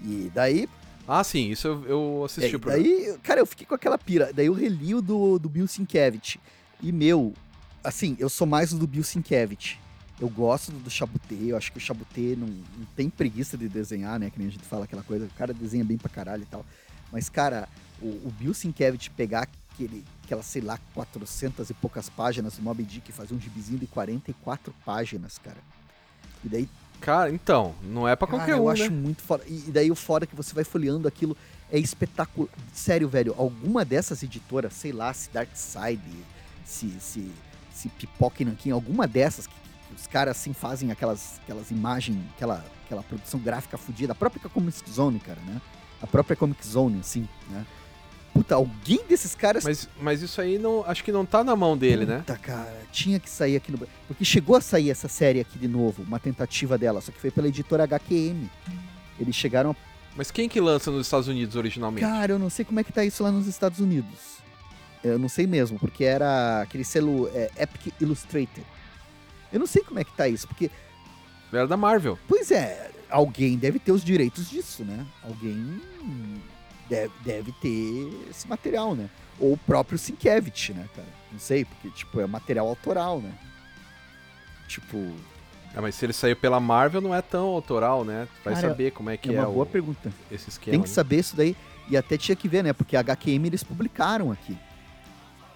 E 0.00 0.30
daí, 0.34 0.68
ah, 1.06 1.22
sim, 1.22 1.50
isso 1.50 1.68
eu, 1.68 1.84
eu 1.84 2.24
assisti 2.24 2.54
é, 2.54 2.56
o 2.56 2.60
programa. 2.60 2.82
daí, 2.82 3.18
cara, 3.22 3.40
eu 3.40 3.46
fiquei 3.46 3.66
com 3.66 3.74
aquela 3.74 3.98
pira. 3.98 4.32
Daí 4.32 4.46
eu 4.46 4.54
reli 4.54 4.94
o 4.94 5.02
do, 5.02 5.38
do 5.38 5.48
Bill 5.48 5.68
Sienkiewicz. 5.68 6.38
E, 6.82 6.90
meu, 6.92 7.34
assim, 7.82 8.16
eu 8.18 8.28
sou 8.28 8.46
mais 8.46 8.72
o 8.72 8.78
do 8.78 8.86
Bill 8.86 9.04
Sienkiewicz. 9.04 9.78
Eu 10.20 10.28
gosto 10.28 10.72
do, 10.72 10.78
do 10.78 10.90
Chabutê, 10.90 11.36
eu 11.48 11.56
acho 11.56 11.72
que 11.72 11.78
o 11.78 11.80
Chabutê 11.80 12.36
não, 12.36 12.46
não 12.46 12.86
tem 12.96 13.10
preguiça 13.10 13.58
de 13.58 13.68
desenhar, 13.68 14.18
né? 14.18 14.30
Que 14.30 14.38
nem 14.38 14.48
a 14.48 14.50
gente 14.50 14.64
fala 14.64 14.84
aquela 14.84 15.02
coisa, 15.02 15.26
o 15.26 15.30
cara 15.30 15.52
desenha 15.52 15.84
bem 15.84 15.98
pra 15.98 16.08
caralho 16.08 16.42
e 16.42 16.46
tal. 16.46 16.64
Mas, 17.12 17.28
cara, 17.28 17.68
o, 18.00 18.06
o 18.06 18.32
Bill 18.38 18.54
Sienkiewicz 18.54 19.08
pegar 19.08 19.48
aquele, 19.72 20.04
aquelas, 20.22 20.46
sei 20.46 20.62
lá, 20.62 20.78
400 20.94 21.68
e 21.68 21.74
poucas 21.74 22.08
páginas 22.08 22.56
do 22.56 22.62
Mob 22.62 22.82
Dick 22.82 23.10
e 23.10 23.12
fazer 23.12 23.34
um 23.34 23.40
gibizinho 23.40 23.78
de 23.78 23.86
44 23.86 24.74
páginas, 24.84 25.36
cara. 25.38 25.58
E 26.44 26.48
daí 26.48 26.68
Cara, 27.04 27.30
então, 27.30 27.74
não 27.82 28.08
é 28.08 28.16
pra 28.16 28.26
Cara, 28.26 28.38
qualquer 28.38 28.56
eu 28.56 28.64
um, 28.64 28.68
acho 28.70 28.84
né? 28.84 28.88
muito 28.88 29.20
foda. 29.22 29.44
E, 29.46 29.64
e 29.68 29.70
daí 29.70 29.90
o 29.90 29.94
foda 29.94 30.24
é 30.24 30.26
que 30.26 30.34
você 30.34 30.54
vai 30.54 30.64
folheando 30.64 31.06
aquilo 31.06 31.36
é 31.70 31.78
espetacular. 31.78 32.48
Sério, 32.72 33.06
velho, 33.08 33.34
alguma 33.36 33.84
dessas 33.84 34.22
editoras, 34.22 34.72
sei 34.72 34.90
lá, 34.90 35.12
se 35.12 35.28
Darkside, 35.30 36.00
se, 36.64 36.88
se, 36.98 37.30
se 37.74 37.88
Pipoca 37.90 38.42
e 38.42 38.46
Nanquim, 38.46 38.70
alguma 38.70 39.06
dessas 39.06 39.46
que, 39.46 39.52
que 39.54 39.94
os 39.94 40.06
caras 40.06 40.38
assim 40.38 40.54
fazem 40.54 40.90
aquelas, 40.90 41.38
aquelas 41.42 41.70
imagens, 41.70 42.18
aquela, 42.34 42.64
aquela 42.86 43.02
produção 43.02 43.38
gráfica 43.38 43.76
fodida, 43.76 44.12
a 44.12 44.16
própria 44.16 44.48
Comic 44.48 44.90
Zone, 44.90 45.20
cara, 45.20 45.40
né? 45.42 45.60
A 46.00 46.06
própria 46.06 46.34
Comic 46.34 46.66
Zone, 46.66 47.00
assim, 47.00 47.28
né? 47.50 47.66
Puta, 48.34 48.56
alguém 48.56 49.00
desses 49.08 49.32
caras 49.32 49.62
Mas, 49.62 49.88
mas 50.00 50.20
isso 50.20 50.40
aí 50.40 50.58
não, 50.58 50.84
acho 50.88 51.04
que 51.04 51.12
não 51.12 51.24
tá 51.24 51.44
na 51.44 51.54
mão 51.54 51.78
dele, 51.78 52.04
né? 52.04 52.18
Puta, 52.18 52.36
cara, 52.36 52.82
tinha 52.90 53.20
que 53.20 53.30
sair 53.30 53.54
aqui 53.56 53.70
no. 53.70 53.78
Porque 54.08 54.24
chegou 54.24 54.56
a 54.56 54.60
sair 54.60 54.90
essa 54.90 55.06
série 55.06 55.38
aqui 55.38 55.56
de 55.56 55.68
novo, 55.68 56.02
uma 56.02 56.18
tentativa 56.18 56.76
dela, 56.76 57.00
só 57.00 57.12
que 57.12 57.20
foi 57.20 57.30
pela 57.30 57.46
editora 57.46 57.84
HQM. 57.84 58.50
Eles 59.20 59.36
chegaram 59.36 59.70
a 59.70 59.76
Mas 60.16 60.32
quem 60.32 60.48
que 60.48 60.60
lança 60.60 60.90
nos 60.90 61.06
Estados 61.06 61.28
Unidos 61.28 61.54
originalmente? 61.54 62.04
Cara, 62.04 62.32
eu 62.32 62.38
não 62.38 62.50
sei 62.50 62.64
como 62.64 62.80
é 62.80 62.84
que 62.84 62.92
tá 62.92 63.04
isso 63.04 63.22
lá 63.22 63.30
nos 63.30 63.46
Estados 63.46 63.78
Unidos. 63.78 64.42
Eu 65.04 65.18
não 65.18 65.28
sei 65.28 65.46
mesmo, 65.46 65.78
porque 65.78 66.02
era 66.02 66.62
aquele 66.62 66.82
selo 66.84 67.28
é, 67.32 67.50
Epic 67.56 67.94
Illustrated. 68.00 68.66
Eu 69.52 69.60
não 69.60 69.66
sei 69.66 69.84
como 69.84 70.00
é 70.00 70.04
que 70.04 70.12
tá 70.12 70.26
isso, 70.26 70.48
porque, 70.48 70.68
Era 71.52 71.68
da 71.68 71.76
Marvel. 71.76 72.18
pois 72.26 72.50
é, 72.50 72.90
alguém 73.08 73.56
deve 73.56 73.78
ter 73.78 73.92
os 73.92 74.02
direitos 74.02 74.50
disso, 74.50 74.82
né? 74.82 75.06
Alguém 75.22 75.80
deve, 76.88 77.12
deve 77.24 77.52
ter 77.52 78.28
esse 78.30 78.48
material, 78.48 78.94
né? 78.94 79.08
Ou 79.38 79.54
o 79.54 79.58
próprio 79.58 79.98
Sienkiewicz, 79.98 80.70
né, 80.70 80.88
cara? 80.94 81.08
Não 81.32 81.38
sei, 81.38 81.64
porque, 81.64 81.90
tipo, 81.90 82.20
é 82.20 82.26
material 82.26 82.68
autoral, 82.68 83.20
né? 83.20 83.32
Tipo, 84.68 84.96
É, 85.74 85.80
mas 85.80 85.94
se 85.94 86.06
ele 86.06 86.12
saiu 86.12 86.36
pela 86.36 86.60
Marvel, 86.60 87.00
não 87.00 87.14
é 87.14 87.20
tão 87.20 87.46
autoral, 87.46 88.04
né? 88.04 88.28
Vai 88.44 88.54
Cara, 88.54 88.68
saber 88.68 88.92
como 88.92 89.10
é 89.10 89.16
que 89.16 89.28
é 89.30 89.34
é, 89.34 89.40
uma 89.40 89.50
boa 89.50 89.64
o, 89.64 89.66
pergunta. 89.66 90.12
esse 90.30 90.48
esquema. 90.48 90.72
Tem 90.72 90.82
que 90.82 90.88
né? 90.88 90.94
saber 90.94 91.18
isso 91.18 91.36
daí. 91.36 91.56
E 91.90 91.96
até 91.96 92.16
tinha 92.16 92.34
que 92.34 92.48
ver, 92.48 92.62
né? 92.62 92.72
Porque 92.72 92.96
a 92.96 93.00
HQM 93.00 93.46
eles 93.46 93.62
publicaram 93.62 94.30
aqui. 94.32 94.56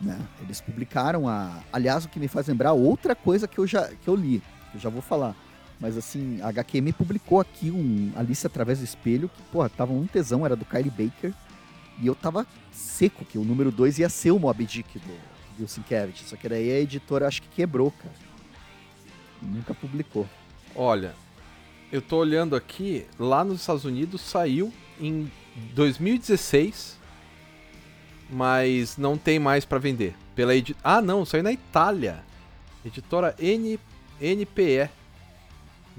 Né? 0.01 0.19
Eles 0.43 0.61
publicaram 0.61 1.27
a. 1.29 1.61
Aliás, 1.73 2.05
o 2.05 2.09
que 2.09 2.19
me 2.21 2.29
faz 2.29 2.47
lembrar 2.49 2.73
outra 2.73 3.15
coisa 3.17 3.49
que 3.49 3.59
eu 3.59 3.67
já 3.67 3.89
que 3.89 4.09
eu 4.09 4.15
li, 4.15 4.43
que 4.71 4.77
eu 4.77 4.81
já 4.81 4.89
vou 4.91 5.01
falar. 5.03 5.35
Mas 5.81 5.97
assim, 5.97 6.41
a 6.43 6.49
HQM 6.49 6.93
publicou 6.93 7.41
aqui 7.41 7.71
um 7.71 8.13
Alice 8.17 8.47
através 8.47 8.79
do 8.81 8.85
espelho, 8.85 9.29
que, 9.29 9.43
porra, 9.53 9.69
tava 9.69 9.93
um 9.93 10.07
tesão, 10.07 10.45
era 10.45 10.57
do 10.57 10.65
Kylie 10.65 10.91
Baker. 10.91 11.33
E 12.01 12.07
eu 12.07 12.15
tava 12.15 12.47
seco 12.73 13.25
que 13.25 13.39
o 13.39 13.45
número 13.45 13.71
2 13.71 14.01
ia 14.01 14.09
ser 14.09 14.31
o 14.31 14.39
Mob 14.39 14.65
Dick 14.65 14.99
do 14.99 15.19
Bill 15.57 15.69
Sienkiewicz. 15.69 16.29
Só 16.29 16.37
que 16.37 16.49
daí 16.49 16.71
a 16.71 16.81
editora 16.81 17.27
acho 17.27 17.43
que 17.43 17.49
quebrou, 17.49 17.91
cara. 17.91 18.15
Nunca 19.41 19.73
publicou. 19.73 20.29
Olha, 20.75 21.15
eu 21.91 22.03
tô 22.03 22.19
olhando 22.19 22.55
aqui, 22.57 23.07
lá 23.19 23.45
nos 23.45 23.61
Estados 23.61 23.85
Unidos 23.85 24.21
saiu 24.21 24.73
em 25.01 25.31
2016, 25.75 26.99
mas 28.31 28.97
não 28.97 29.17
tem 29.17 29.39
mais 29.39 29.65
pra 29.65 29.79
vender. 29.79 30.15
Pela 30.35 30.55
edi... 30.55 30.77
Ah, 30.83 31.01
não, 31.01 31.25
saiu 31.25 31.43
na 31.43 31.53
Itália. 31.53 32.23
Editora 32.85 33.35
N... 33.39 33.79
NPE. 34.21 34.91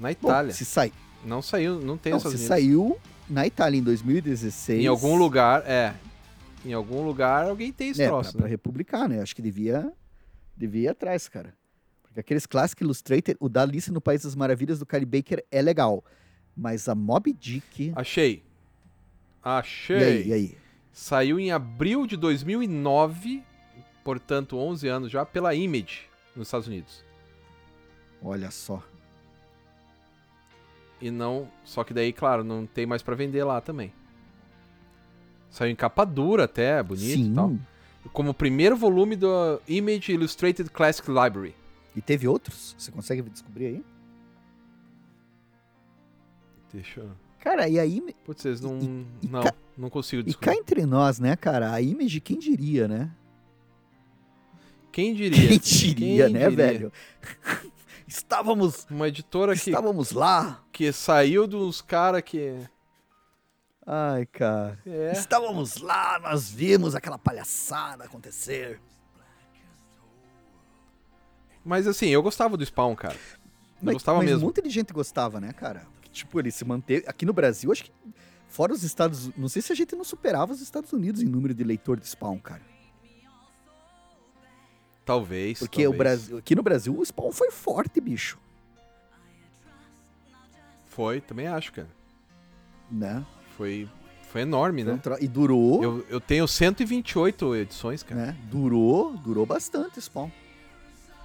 Na 0.00 0.08
Bom, 0.08 0.28
Itália. 0.28 0.52
se 0.54 0.64
sai, 0.64 0.92
Não 1.24 1.42
saiu, 1.42 1.78
não 1.78 1.96
tem 1.98 2.10
não, 2.12 2.16
nos 2.18 2.30
se 2.32 2.36
Estados 2.36 2.64
Unidos. 2.64 2.78
saiu 2.88 2.98
na 3.28 3.46
Itália 3.46 3.78
em 3.78 3.82
2016. 3.82 4.82
Em 4.82 4.86
algum 4.86 5.14
lugar, 5.16 5.62
é. 5.66 5.94
Em 6.64 6.72
algum 6.72 7.02
lugar 7.04 7.46
alguém 7.48 7.70
tem 7.72 7.90
esse 7.90 8.02
É, 8.02 8.06
troço, 8.08 8.32
pra, 8.32 8.38
pra 8.38 8.46
né? 8.46 8.50
republicar, 8.50 9.08
né? 9.08 9.20
Acho 9.20 9.36
que 9.36 9.42
devia, 9.42 9.92
devia 10.56 10.82
ir 10.84 10.88
atrás, 10.88 11.28
cara. 11.28 11.54
Porque 12.02 12.18
aqueles 12.20 12.46
Classic 12.46 12.82
Illustrated, 12.82 13.36
o 13.38 13.48
da 13.48 13.62
Alice 13.62 13.92
no 13.92 14.00
País 14.00 14.22
das 14.22 14.34
Maravilhas 14.34 14.78
do 14.78 14.86
Kylie 14.86 15.06
Baker 15.06 15.44
é 15.50 15.62
legal. 15.62 16.04
Mas 16.56 16.88
a 16.88 16.94
Mob 16.94 17.32
Dick... 17.32 17.92
Achei. 17.94 18.36
E 18.36 18.42
Achei. 19.42 19.96
aí, 20.02 20.28
e 20.28 20.32
aí? 20.32 20.58
Saiu 20.92 21.38
em 21.38 21.52
abril 21.52 22.06
de 22.06 22.16
2009, 22.16 23.42
portanto 24.02 24.56
11 24.58 24.88
anos 24.88 25.10
já, 25.12 25.24
pela 25.24 25.54
Image 25.54 26.00
nos 26.34 26.48
Estados 26.48 26.66
Unidos. 26.66 27.04
Olha 28.22 28.50
só. 28.50 28.82
E 31.00 31.10
não. 31.10 31.48
Só 31.64 31.82
que 31.84 31.94
daí, 31.94 32.12
claro, 32.12 32.44
não 32.44 32.66
tem 32.66 32.84
mais 32.86 33.02
pra 33.02 33.14
vender 33.14 33.42
lá 33.44 33.60
também. 33.60 33.92
Saiu 35.50 35.70
em 35.72 35.76
capa 35.76 36.04
dura 36.04 36.44
até, 36.44 36.82
bonito 36.82 37.04
Sim. 37.18 37.32
e 37.32 37.34
tal. 37.34 37.56
Como 38.12 38.30
o 38.30 38.34
primeiro 38.34 38.76
volume 38.76 39.16
do 39.16 39.60
Image 39.68 40.12
Illustrated 40.12 40.70
Classic 40.70 41.06
Library. 41.08 41.54
E 41.96 42.00
teve 42.00 42.28
outros? 42.28 42.74
Você 42.78 42.90
consegue 42.92 43.22
descobrir 43.22 43.66
aí? 43.66 43.84
Deixa 46.72 47.00
eu. 47.00 47.10
Cara, 47.40 47.68
e 47.68 47.78
aí... 47.78 48.00
Putz, 48.24 48.42
vocês 48.42 48.60
não. 48.60 48.78
e 49.22 49.26
não, 49.26 49.42
ca- 49.42 49.54
não 49.76 49.90
consigo 49.90 50.20
E 50.22 50.24
descobrir. 50.26 50.46
cá 50.54 50.54
entre 50.60 50.86
nós, 50.86 51.18
né, 51.18 51.34
cara? 51.36 51.72
A 51.72 51.80
Image, 51.80 52.20
quem 52.20 52.38
diria, 52.38 52.86
né? 52.86 53.10
Quem 54.92 55.14
diria? 55.14 55.48
Quem 55.48 55.58
diria, 55.58 56.24
Quem 56.26 56.32
né, 56.34 56.48
diria? 56.48 56.50
velho? 56.50 56.92
Estávamos... 58.10 58.86
Uma 58.90 59.06
editora 59.06 59.54
que, 59.54 59.70
Estávamos 59.70 60.10
lá. 60.10 60.64
que 60.72 60.90
saiu 60.92 61.46
dos 61.46 61.80
caras 61.80 62.22
que. 62.22 62.56
Ai, 63.86 64.26
cara. 64.26 64.78
É. 64.84 65.12
Estávamos 65.12 65.76
lá, 65.76 66.18
nós 66.18 66.50
vimos 66.50 66.96
aquela 66.96 67.16
palhaçada 67.18 68.04
acontecer. 68.04 68.80
Mas 71.64 71.86
assim, 71.86 72.08
eu 72.08 72.20
gostava 72.20 72.56
do 72.56 72.64
Spawn, 72.66 72.96
cara. 72.96 73.14
Eu 73.14 73.40
Mas, 73.80 73.94
gostava 73.94 74.18
mas 74.18 74.26
um 74.26 74.30
mesmo. 74.32 74.46
monte 74.46 74.60
de 74.60 74.70
gente 74.70 74.92
gostava, 74.92 75.40
né, 75.40 75.52
cara? 75.52 75.86
Tipo, 76.10 76.40
ele 76.40 76.50
se 76.50 76.64
manteve. 76.64 77.04
Aqui 77.06 77.24
no 77.24 77.32
Brasil, 77.32 77.70
acho 77.70 77.84
que. 77.84 77.92
Fora 78.48 78.72
os 78.72 78.82
Estados 78.82 79.30
Não 79.36 79.48
sei 79.48 79.62
se 79.62 79.72
a 79.72 79.76
gente 79.76 79.94
não 79.94 80.02
superava 80.02 80.52
os 80.52 80.60
Estados 80.60 80.92
Unidos 80.92 81.22
em 81.22 81.26
número 81.26 81.54
de 81.54 81.62
leitor 81.62 82.00
de 82.00 82.08
Spawn, 82.08 82.38
cara. 82.40 82.62
Talvez. 85.10 85.58
Porque 85.58 85.80
o 85.86 85.90
talvez. 85.90 85.98
Brasil, 85.98 86.38
aqui 86.38 86.54
no 86.54 86.62
Brasil 86.62 86.96
o 86.96 87.04
Spawn 87.04 87.32
foi 87.32 87.50
forte, 87.50 88.00
bicho. 88.00 88.38
Foi, 90.86 91.20
também 91.20 91.46
acho, 91.46 91.72
cara. 91.72 91.88
Né? 92.90 93.24
Foi, 93.56 93.88
foi 94.30 94.42
enorme, 94.42 94.82
Foi 94.84 94.92
um 94.92 94.96
né? 94.96 95.00
tro- 95.02 95.16
E 95.20 95.28
durou. 95.28 95.82
Eu, 95.82 96.06
eu 96.08 96.20
tenho 96.20 96.46
128 96.46 97.56
edições, 97.56 98.02
cara. 98.02 98.20
né? 98.26 98.36
Durou, 98.50 99.16
durou 99.16 99.46
bastante 99.46 99.98
o 99.98 100.02
Spawn. 100.02 100.30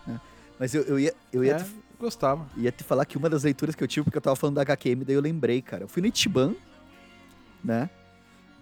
né? 0.07 0.19
Mas 0.59 0.73
eu, 0.73 0.83
eu 0.83 0.99
ia, 0.99 1.13
eu 1.33 1.43
ia, 1.43 1.53
É, 1.53 1.63
te, 1.63 1.75
gostava. 1.99 2.47
ia 2.57 2.71
te 2.71 2.83
falar 2.83 3.05
que 3.05 3.17
uma 3.17 3.29
das 3.29 3.43
leituras 3.43 3.75
que 3.75 3.83
eu 3.83 3.87
tive, 3.87 4.05
porque 4.05 4.17
eu 4.17 4.21
tava 4.21 4.35
falando 4.35 4.55
da 4.55 4.61
HQM, 4.61 5.03
daí 5.03 5.15
eu 5.15 5.21
lembrei, 5.21 5.61
cara. 5.61 5.83
Eu 5.83 5.87
fui 5.87 6.01
no 6.01 6.07
Itiban, 6.07 6.55
né? 7.63 7.89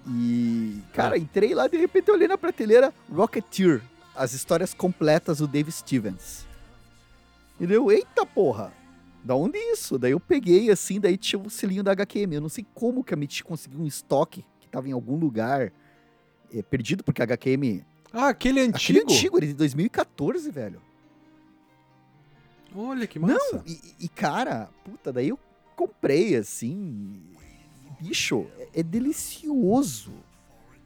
E, 0.08 0.82
cara, 0.94 1.16
Ah. 1.16 1.18
entrei 1.18 1.54
lá, 1.54 1.68
de 1.68 1.78
repente 1.78 2.10
eu 2.10 2.16
olhei 2.16 2.28
na 2.28 2.38
prateleira 2.38 2.94
Rocketeer, 3.10 3.82
as 4.16 4.34
histórias 4.34 4.74
completas 4.74 5.40
do 5.40 5.48
Dave 5.48 5.72
Stevens. 5.72 6.46
E 7.60 7.68
deu, 7.68 7.92
eita 7.92 8.26
porra, 8.26 8.74
da 9.24 9.36
onde 9.36 9.58
isso? 9.58 9.98
Daí 9.98 10.12
eu 10.12 10.20
peguei 10.20 10.70
assim, 10.70 11.00
daí 11.00 11.18
tinha 11.18 11.42
o 11.42 11.50
selinho 11.50 11.84
da 11.84 11.92
HQM. 11.94 12.34
Eu 12.36 12.42
não 12.42 12.50
sei 12.50 12.66
como 12.74 13.04
que 13.04 13.14
a 13.14 13.18
Mitch 13.18 13.42
conseguiu 13.42 13.80
um 13.80 13.86
estoque 13.88 14.46
que 14.60 14.68
tava 14.68 14.88
em 14.90 14.92
algum 14.92 15.16
lugar 15.16 15.72
eh, 16.54 16.62
perdido, 16.62 17.04
porque 17.04 17.22
a 17.22 17.26
HQM. 17.26 17.86
Ah, 18.12 18.28
aquele 18.30 18.60
Aquele 18.62 19.00
antigo? 19.00 19.12
antigo, 19.12 19.38
ele 19.40 19.46
é 19.46 19.50
de 19.50 19.56
2014, 19.56 20.52
velho. 20.52 20.82
Olha 22.76 23.06
que 23.08 23.20
massa. 23.20 23.38
Não, 23.54 23.64
e, 23.66 23.80
e, 24.00 24.10
cara, 24.10 24.70
puta, 24.84 25.14
daí 25.14 25.30
eu 25.30 25.40
comprei 25.76 26.36
assim. 26.36 27.22
Bicho, 28.00 28.48
é, 28.58 28.80
é 28.80 28.84
delicioso. 28.84 30.12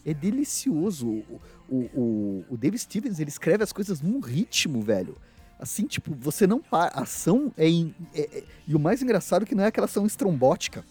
É 0.08 0.14
delicioso. 0.14 1.06
O, 1.08 1.42
o, 1.70 2.46
o, 2.50 2.58
Dave 2.58 2.78
Stevens, 2.78 3.20
ele 3.20 3.30
escreve 3.30 3.62
as 3.64 3.74
coisas 3.74 4.00
num 4.02 4.22
ritmo, 4.22 4.82
velho. 4.82 5.18
Assim, 5.60 5.86
tipo, 5.86 6.16
você 6.16 6.48
não 6.48 6.60
para. 6.62 6.94
A 6.98 7.02
ação 7.02 7.52
é, 7.58 7.68
é- 7.68 7.84
é- 8.16 8.44
E 8.66 8.74
o 8.74 8.80
mais 8.80 9.02
engraçado 9.02 9.44
é 9.44 9.46
que 9.46 9.54
não 9.54 9.66
é 9.66 9.68
aquela 9.68 9.86
ação 9.86 10.06
estrombótica 10.06 10.86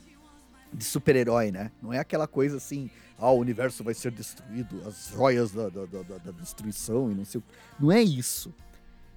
de 0.73 0.85
super-herói, 0.85 1.51
né? 1.51 1.71
Não 1.83 1.93
é 1.95 1.99
aquela 1.99 2.27
coisa 2.27 2.59
assim, 2.59 2.91
ah, 3.19 3.31
o 3.31 3.39
universo 3.39 3.83
vai 3.83 3.95
ser 3.95 4.11
destruído, 4.13 4.83
as 4.87 5.09
joias 5.09 5.51
da, 5.53 5.69
da, 5.71 5.87
da- 5.87 6.03
da- 6.03 6.19
da 6.19 6.31
destruição 6.33 7.11
e 7.11 7.15
não 7.15 7.25
sei 7.25 7.41
o 7.41 7.45
Não 7.81 7.91
é 7.91 8.03
isso. 8.03 8.53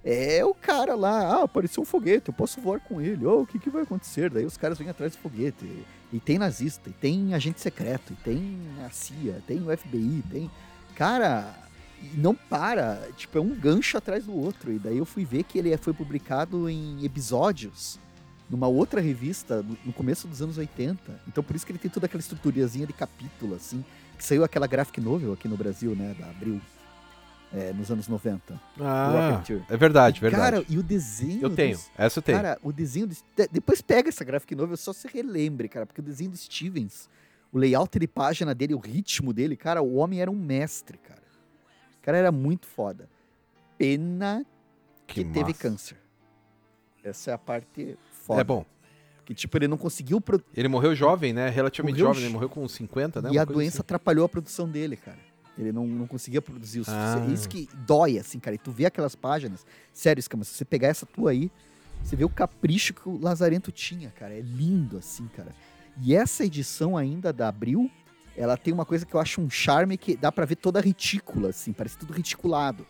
É 0.02 0.42
o 0.42 0.54
cara 0.54 0.94
lá, 0.94 1.40
ah, 1.40 1.42
apareceu 1.42 1.82
um 1.82 1.86
foguete, 1.86 2.28
eu 2.28 2.34
posso 2.34 2.58
voar 2.58 2.80
com 2.80 3.02
ele, 3.02 3.26
oh, 3.26 3.42
o 3.42 3.46
que, 3.46 3.58
que 3.58 3.68
vai 3.68 3.82
acontecer? 3.82 4.30
Daí 4.30 4.46
os 4.46 4.56
caras 4.56 4.78
vêm 4.78 4.88
atrás 4.88 5.12
do 5.14 5.18
foguete. 5.18 5.84
E, 6.12 6.18
tem 6.18 6.38
nazista, 6.38 6.90
e 6.90 6.92
tem 6.92 7.34
agente 7.34 7.60
secreto, 7.60 8.12
e 8.12 8.16
tem 8.16 8.58
a 8.84 8.90
CIA, 8.90 9.42
tem 9.46 9.58
o 9.62 9.76
FBI, 9.76 10.24
tem. 10.30 10.50
Cara, 10.96 11.54
não 12.14 12.34
para, 12.34 13.08
tipo, 13.16 13.38
é 13.38 13.40
um 13.40 13.54
gancho 13.54 13.96
atrás 13.96 14.24
do 14.24 14.36
outro. 14.36 14.72
E 14.72 14.78
daí 14.78 14.98
eu 14.98 15.04
fui 15.04 15.24
ver 15.24 15.44
que 15.44 15.58
ele 15.58 15.76
foi 15.76 15.92
publicado 15.92 16.68
em 16.68 17.04
episódios 17.04 17.98
numa 18.48 18.66
outra 18.66 19.00
revista 19.00 19.64
no 19.84 19.92
começo 19.92 20.26
dos 20.26 20.42
anos 20.42 20.58
80. 20.58 21.20
Então 21.28 21.44
por 21.44 21.54
isso 21.54 21.64
que 21.64 21.70
ele 21.70 21.78
tem 21.78 21.90
toda 21.90 22.06
aquela 22.06 22.20
estruturazinha 22.20 22.86
de 22.86 22.92
capítulo, 22.92 23.54
assim, 23.54 23.84
que 24.18 24.24
saiu 24.24 24.42
aquela 24.42 24.66
graphic 24.66 25.00
novel 25.00 25.32
aqui 25.32 25.46
no 25.46 25.56
Brasil, 25.56 25.94
né, 25.94 26.16
da 26.18 26.28
Abril, 26.28 26.60
é, 27.52 27.72
nos 27.72 27.90
anos 27.90 28.06
90. 28.08 28.60
Ah, 28.80 29.42
é 29.68 29.76
verdade, 29.76 30.18
E, 30.18 30.20
verdade. 30.20 30.42
Cara, 30.42 30.64
e 30.68 30.78
o 30.78 30.82
desenho. 30.82 31.42
eu 31.42 31.50
tenho, 31.54 31.76
dos- 31.76 31.90
essa 31.96 32.18
eu 32.18 32.22
tenho. 32.22 32.38
Cara, 32.38 32.58
o 32.62 32.72
desenho. 32.72 33.06
do- 33.08 33.16
depois 33.50 33.80
pega 33.82 34.08
essa 34.08 34.24
graphic 34.24 34.54
novel, 34.54 34.76
só 34.76 34.92
se 34.92 35.08
relembre, 35.08 35.68
cara, 35.68 35.84
porque 35.86 36.00
o 36.00 36.04
desenho 36.04 36.30
do 36.30 36.36
Stevens, 36.36 37.08
o 37.52 37.58
layout 37.58 37.98
de 37.98 38.06
página 38.06 38.54
dele, 38.54 38.74
o 38.74 38.78
ritmo 38.78 39.32
dele, 39.32 39.56
cara, 39.56 39.82
o 39.82 39.94
homem 39.96 40.20
era 40.20 40.30
um 40.30 40.36
mestre, 40.36 40.96
cara. 40.98 41.20
O 41.98 42.02
cara 42.02 42.16
era 42.16 42.32
muito 42.32 42.66
foda. 42.66 43.08
Pena 43.76 44.44
que, 45.06 45.24
teve 45.24 45.40
massa. 45.48 45.54
câncer. 45.54 45.96
Essa 47.02 47.30
é 47.30 47.34
a 47.34 47.38
parte 47.38 47.96
foda. 48.24 48.40
É 48.40 48.44
bom. 48.44 48.64
Que, 49.24 49.34
tipo, 49.34 49.56
ele 49.56 49.68
não 49.68 49.76
conseguiu. 49.76 50.20
pro- 50.20 50.42
Ele 50.54 50.68
morreu 50.68 50.94
jovem, 50.94 51.32
né? 51.32 51.48
Relativamente 51.48 51.94
Morreu 51.94 52.06
jovem, 52.08 52.20
jo- 52.20 52.26
ele 52.26 52.32
morreu 52.34 52.48
com 52.48 52.66
50, 52.68 53.22
né? 53.22 53.30
e 53.30 53.32
Uma 53.36 53.42
a 53.42 53.44
doença 53.44 53.76
assim. 53.76 53.80
atrapalhou 53.80 54.24
a 54.24 54.28
produção 54.28 54.68
dele, 54.68 54.96
cara. 54.96 55.18
Ele 55.60 55.72
não, 55.72 55.86
não 55.86 56.06
conseguia 56.06 56.40
produzir 56.40 56.80
o 56.80 56.84
suficiente. 56.84 57.30
Ah. 57.30 57.34
Isso 57.34 57.48
que 57.48 57.68
dói, 57.86 58.18
assim, 58.18 58.38
cara. 58.38 58.54
E 58.54 58.58
tu 58.58 58.70
vê 58.70 58.86
aquelas 58.86 59.14
páginas. 59.14 59.66
Sério, 59.92 60.20
Escama, 60.20 60.44
se 60.44 60.54
você 60.54 60.64
pegar 60.64 60.88
essa 60.88 61.04
tua 61.04 61.30
aí, 61.30 61.50
você 62.02 62.16
vê 62.16 62.24
o 62.24 62.28
capricho 62.28 62.94
que 62.94 63.08
o 63.08 63.18
Lazarento 63.20 63.70
tinha, 63.70 64.10
cara. 64.10 64.34
É 64.34 64.40
lindo, 64.40 64.98
assim, 64.98 65.28
cara. 65.36 65.54
E 66.00 66.14
essa 66.14 66.44
edição 66.44 66.96
ainda 66.96 67.32
da 67.32 67.48
Abril, 67.48 67.90
ela 68.36 68.56
tem 68.56 68.72
uma 68.72 68.86
coisa 68.86 69.04
que 69.04 69.14
eu 69.14 69.20
acho 69.20 69.40
um 69.40 69.50
charme 69.50 69.96
que 69.96 70.16
dá 70.16 70.32
pra 70.32 70.44
ver 70.44 70.56
toda 70.56 70.80
retícula, 70.80 71.50
assim. 71.50 71.72
Parece 71.72 71.98
tudo 71.98 72.12
reticulado. 72.12 72.86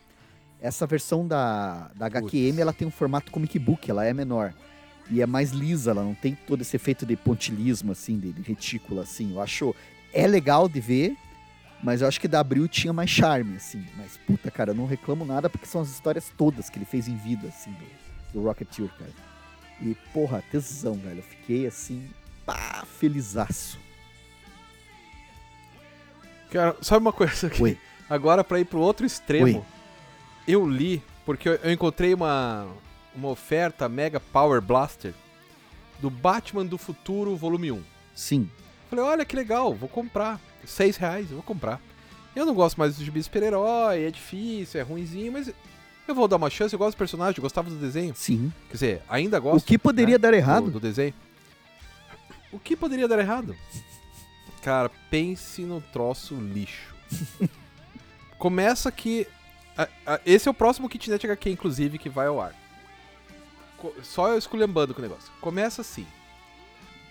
Essa 0.61 0.87
versão 0.87 1.26
da, 1.26 1.90
da 1.96 2.06
HQM, 2.06 2.61
ela 2.61 2.72
tem 2.72 2.87
um 2.87 2.90
formato 2.90 3.33
comic 3.33 3.59
book, 3.59 3.90
ela 3.90 4.04
é 4.04 4.12
menor. 4.12 4.54
E 5.11 5.20
é 5.20 5.26
mais 5.26 5.50
lisa, 5.50 5.90
ela 5.90 6.04
não 6.04 6.14
tem 6.14 6.38
todo 6.46 6.61
esse 6.61 6.76
efeito 6.76 7.04
de 7.04 7.16
pontilismo, 7.16 7.92
assim, 7.92 8.18
de, 8.18 8.33
de 8.33 8.42
retícula, 8.42 9.02
assim. 9.02 9.33
Eu 9.33 9.40
acho... 9.40 9.74
É 10.12 10.26
legal 10.26 10.68
de 10.68 10.80
ver, 10.80 11.16
mas 11.82 12.02
eu 12.02 12.08
acho 12.08 12.20
que 12.20 12.28
da 12.28 12.40
Abril 12.40 12.68
tinha 12.68 12.92
mais 12.92 13.08
charme, 13.08 13.56
assim. 13.56 13.84
Mas, 13.96 14.16
puta, 14.18 14.50
cara, 14.50 14.70
eu 14.70 14.74
não 14.74 14.86
reclamo 14.86 15.24
nada 15.24 15.48
porque 15.48 15.66
são 15.66 15.80
as 15.80 15.88
histórias 15.88 16.30
todas 16.36 16.68
que 16.68 16.78
ele 16.78 16.84
fez 16.84 17.08
em 17.08 17.16
vida, 17.16 17.48
assim, 17.48 17.72
do, 17.72 18.40
do 18.40 18.46
Rocketeer, 18.46 18.90
cara. 18.98 19.10
E, 19.80 19.94
porra, 20.12 20.42
tesão, 20.50 20.94
velho. 20.94 21.18
Eu 21.18 21.22
fiquei, 21.22 21.66
assim, 21.66 22.08
pá, 22.44 22.84
felizaço. 22.98 23.78
Cara, 26.50 26.76
sabe 26.82 27.00
uma 27.00 27.12
coisa 27.12 27.46
aqui? 27.46 27.62
Oi. 27.62 27.78
Agora, 28.08 28.44
pra 28.44 28.60
ir 28.60 28.64
pro 28.64 28.80
outro 28.80 29.06
extremo, 29.06 29.46
Oi. 29.46 29.64
eu 30.46 30.68
li, 30.68 31.02
porque 31.24 31.48
eu, 31.48 31.72
encontrei 31.72 32.12
uma, 32.12 32.66
uma 33.14 33.28
oferta 33.28 33.88
Mega 33.88 34.20
Power 34.20 34.60
Blaster 34.60 35.14
do 36.00 36.10
Batman 36.10 36.66
do 36.66 36.76
Futuro, 36.76 37.36
volume 37.36 37.72
1. 37.72 37.82
Sim. 38.14 38.50
Falei, 38.90 39.04
olha 39.04 39.24
que 39.24 39.36
legal, 39.36 39.72
vou 39.72 39.88
comprar. 39.88 40.40
Seis 40.64 40.96
reais, 40.96 41.27
eu 41.31 41.37
vou 41.37 41.42
comprar. 41.42 41.81
Eu 42.35 42.46
não 42.46 42.55
gosto 42.55 42.77
mais 42.79 42.94
dos 42.96 43.05
gibi 43.05 43.23
super-herói, 43.23 44.05
é 44.05 44.11
difícil, 44.11 44.81
é 44.81 44.85
ruimzinho, 44.85 45.33
mas 45.33 45.53
eu 46.07 46.14
vou 46.14 46.29
dar 46.29 46.37
uma 46.37 46.49
chance, 46.51 46.73
eu 46.75 46.79
gosto 46.79 46.94
do 46.96 46.99
personagem, 46.99 47.38
eu 47.38 47.42
gostava 47.42 47.68
do 47.68 47.77
desenho. 47.77 48.14
Sim. 48.14 48.53
Quer 48.68 48.73
dizer, 48.75 49.03
ainda 49.09 49.38
O 49.38 49.42
gosto 49.42 49.66
que 49.66 49.77
poderia 49.79 50.14
né, 50.14 50.18
dar 50.18 50.31
do, 50.31 50.37
errado? 50.37 50.70
do 50.70 50.81
desenho. 50.81 51.14
O 52.53 52.59
que 52.59 52.77
poderia 52.77 53.07
dar 53.09 53.18
errado? 53.18 53.57
Cara, 54.62 54.90
pense 55.11 55.62
no 55.62 55.81
troço 55.81 56.35
lixo. 56.37 56.94
Começa 58.38 58.90
que. 58.90 59.27
a- 59.77 59.88
a- 60.07 60.20
esse 60.25 60.49
é 60.49 60.51
o 60.51 60.55
próximo 60.55 60.88
Kitnet 60.88 61.25
HQ, 61.27 61.51
inclusive, 61.51 61.99
que 61.99 62.09
vai 62.09 62.27
ao 62.27 62.40
ar. 62.40 62.55
Co- 63.77 63.94
Só 64.03 64.29
eu 64.29 64.38
esculhambando 64.38 64.94
com 64.94 65.01
o 65.01 65.03
negócio. 65.03 65.31
Começa 65.40 65.81
assim. 65.83 66.07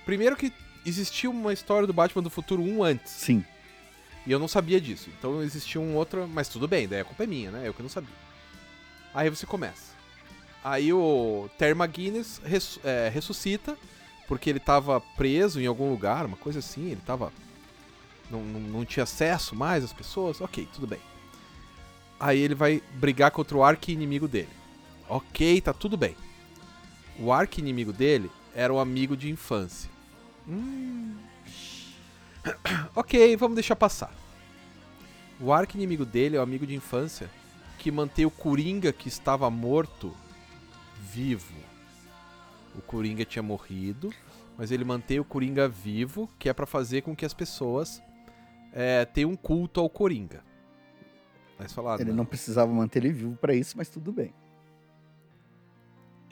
Primeiro 0.06 0.36
que 0.36 0.52
existia 0.86 1.30
uma 1.30 1.54
história 1.54 1.86
do 1.88 1.94
Batman 1.94 2.24
do 2.24 2.30
Futuro 2.30 2.62
1 2.62 2.84
antes. 2.84 3.12
Sim. 3.12 3.44
E 4.28 4.32
eu 4.32 4.40
não 4.40 4.48
sabia 4.48 4.80
disso. 4.80 5.10
Então 5.18 5.42
existia 5.42 5.80
um 5.80 5.96
outro. 5.96 6.28
Mas 6.28 6.48
tudo 6.48 6.68
bem, 6.68 6.88
daí 6.88 7.02
a 7.02 7.06
culpa 7.06 7.24
é 7.24 7.28
minha, 7.28 7.52
né? 7.52 7.68
Eu 7.68 7.74
que 7.74 7.82
não 7.82 7.90
sabia. 7.90 8.14
Aí 9.14 9.30
você 9.30 9.46
começa. 9.46 9.90
Aí 10.64 10.92
o 10.92 11.50
Terry 11.58 11.72
McGuinness 11.80 12.42
res- 12.44 12.80
é, 12.84 13.10
ressuscita, 13.14 13.78
porque 14.28 14.50
ele 14.50 14.60
tava 14.60 15.00
preso 15.16 15.60
em 15.62 15.66
algum 15.66 15.90
lugar, 15.90 16.26
uma 16.26 16.38
coisa 16.38 16.60
assim, 16.60 16.92
ele 16.92 17.02
tava. 17.06 17.32
Não, 18.30 18.42
não, 18.44 18.60
não 18.60 18.86
tinha 18.86 19.04
acesso 19.04 19.56
mais 19.56 19.84
às 19.84 19.94
pessoas. 19.94 20.40
Ok, 20.42 20.68
tudo 20.74 20.86
bem. 20.86 21.00
Aí 22.20 22.38
ele 22.40 22.54
vai 22.54 22.84
brigar 22.96 23.32
contra 23.32 23.58
o 23.58 23.64
arqui-inimigo 23.64 24.28
dele. 24.28 24.50
Ok, 25.08 25.62
tá 25.62 25.74
tudo 25.74 25.96
bem. 25.98 26.16
O 27.18 27.32
arqui-inimigo 27.32 27.92
dele 27.94 28.30
era 28.54 28.72
um 28.74 28.80
amigo 28.80 29.16
de 29.18 29.30
infância. 29.32 29.90
Hum. 30.50 31.16
ok, 32.96 33.36
vamos 33.38 33.56
deixar 33.56 33.76
passar. 33.76 34.14
O 35.40 35.54
arqui-inimigo 35.54 36.06
dele 36.06 36.36
é 36.36 36.40
o 36.40 36.44
amigo 36.44 36.66
de 36.66 36.76
infância 36.76 37.30
que 37.78 37.92
mantém 37.92 38.26
o 38.26 38.32
Coringa 38.32 38.92
que 38.92 39.08
estava 39.08 39.50
morto 39.50 40.14
vivo. 41.00 41.56
O 42.76 42.82
Coringa 42.82 43.24
tinha 43.24 43.42
morrido, 43.42 44.14
mas 44.58 44.72
ele 44.72 44.84
mantém 44.84 45.20
o 45.20 45.24
Coringa 45.24 45.68
vivo, 45.68 46.30
que 46.38 46.50
é 46.50 46.54
pra 46.54 46.66
fazer 46.66 47.02
com 47.02 47.16
que 47.16 47.26
as 47.26 47.34
pessoas 47.34 48.02
é, 48.74 49.06
tenham 49.06 49.32
um 49.32 49.36
culto 49.36 49.80
ao 49.80 49.90
Coringa. 49.90 50.44
Mas 51.58 51.74
falaram, 51.74 52.02
Ele 52.02 52.14
não 52.14 52.26
precisava 52.26 52.72
manter 52.72 53.00
ele 53.00 53.12
vivo 53.12 53.36
pra 53.36 53.54
isso, 53.54 53.78
mas 53.78 53.90
tudo 53.90 54.12
bem. 54.12 54.34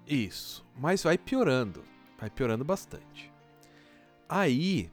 Isso. 0.06 0.66
Mas 0.78 1.04
vai 1.04 1.18
piorando. 1.18 1.84
Vai 2.18 2.30
piorando 2.30 2.64
bastante. 2.64 3.32
Aí, 4.30 4.92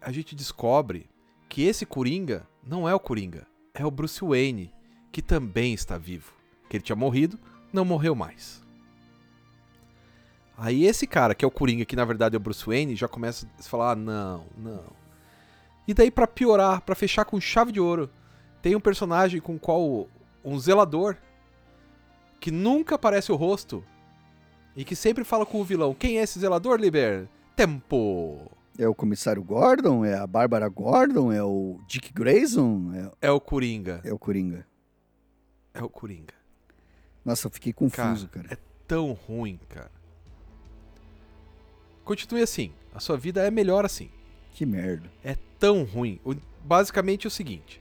a 0.00 0.12
gente 0.12 0.34
descobre 0.34 1.08
que 1.48 1.62
esse 1.62 1.84
Coringa 1.84 2.46
não 2.62 2.88
é 2.88 2.94
o 2.94 3.00
Coringa, 3.00 3.46
é 3.74 3.84
o 3.84 3.90
Bruce 3.90 4.24
Wayne, 4.24 4.72
que 5.10 5.20
também 5.20 5.74
está 5.74 5.98
vivo. 5.98 6.32
Que 6.68 6.76
ele 6.76 6.84
tinha 6.84 6.96
morrido, 6.96 7.38
não 7.72 7.84
morreu 7.84 8.14
mais. 8.14 8.62
Aí 10.56 10.84
esse 10.84 11.06
cara, 11.06 11.34
que 11.34 11.44
é 11.44 11.48
o 11.48 11.50
Coringa, 11.50 11.84
que 11.84 11.96
na 11.96 12.04
verdade 12.04 12.36
é 12.36 12.38
o 12.38 12.40
Bruce 12.40 12.64
Wayne, 12.64 12.94
já 12.94 13.08
começa 13.08 13.48
a 13.58 13.62
falar: 13.62 13.92
ah, 13.92 13.96
não, 13.96 14.46
não. 14.56 14.84
E 15.88 15.94
daí, 15.94 16.10
para 16.10 16.26
piorar, 16.26 16.82
para 16.82 16.94
fechar 16.94 17.24
com 17.24 17.40
chave 17.40 17.72
de 17.72 17.80
ouro, 17.80 18.10
tem 18.62 18.76
um 18.76 18.80
personagem 18.80 19.40
com 19.40 19.58
qual 19.58 20.06
um 20.44 20.58
zelador 20.58 21.16
que 22.38 22.50
nunca 22.50 22.94
aparece 22.94 23.32
o 23.32 23.36
rosto 23.36 23.84
e 24.76 24.84
que 24.84 24.94
sempre 24.94 25.24
fala 25.24 25.44
com 25.44 25.60
o 25.60 25.64
vilão. 25.64 25.94
Quem 25.94 26.18
é 26.18 26.22
esse 26.22 26.38
zelador, 26.38 26.78
Liber? 26.78 27.28
Tempo! 27.56 28.59
É 28.80 28.88
o 28.88 28.94
comissário 28.94 29.42
Gordon? 29.42 30.04
É 30.04 30.14
a 30.14 30.26
Bárbara 30.26 30.66
Gordon? 30.68 31.30
É 31.32 31.42
o 31.42 31.78
Dick 31.86 32.12
Grayson? 32.12 32.92
É, 33.20 33.28
É 33.28 33.30
o 33.30 33.38
Coringa. 33.40 34.00
é 34.04 34.12
o 34.12 34.18
Coringa. 34.18 34.66
É 35.74 35.82
o 35.82 35.88
Coringa. 35.88 36.34
Nossa, 37.24 37.46
eu 37.46 37.50
fiquei 37.50 37.72
confuso, 37.72 38.28
cara. 38.28 38.48
É 38.50 38.56
tão 38.88 39.12
ruim, 39.12 39.60
cara. 39.68 39.90
Continue 42.04 42.42
assim. 42.42 42.72
A 42.94 43.00
sua 43.00 43.16
vida 43.16 43.42
é 43.46 43.50
melhor 43.50 43.84
assim. 43.84 44.10
Que 44.52 44.64
merda. 44.64 45.10
É 45.22 45.36
tão 45.58 45.84
ruim. 45.84 46.18
O- 46.24 46.34
basicamente 46.64 47.26
é 47.26 47.28
o 47.28 47.30
seguinte: 47.30 47.80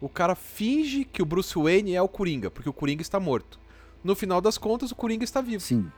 o 0.00 0.08
cara 0.08 0.34
finge 0.34 1.04
que 1.04 1.22
o 1.22 1.26
Bruce 1.26 1.54
Wayne 1.58 1.94
é 1.94 2.02
o 2.02 2.08
Coringa, 2.08 2.50
porque 2.50 2.68
o 2.68 2.72
Coringa 2.72 3.02
está 3.02 3.18
morto. 3.18 3.58
No 4.04 4.14
final 4.14 4.40
das 4.40 4.58
contas, 4.58 4.90
o 4.90 4.94
Coringa 4.94 5.24
está 5.24 5.40
vivo. 5.40 5.60
Sim. 5.62 5.90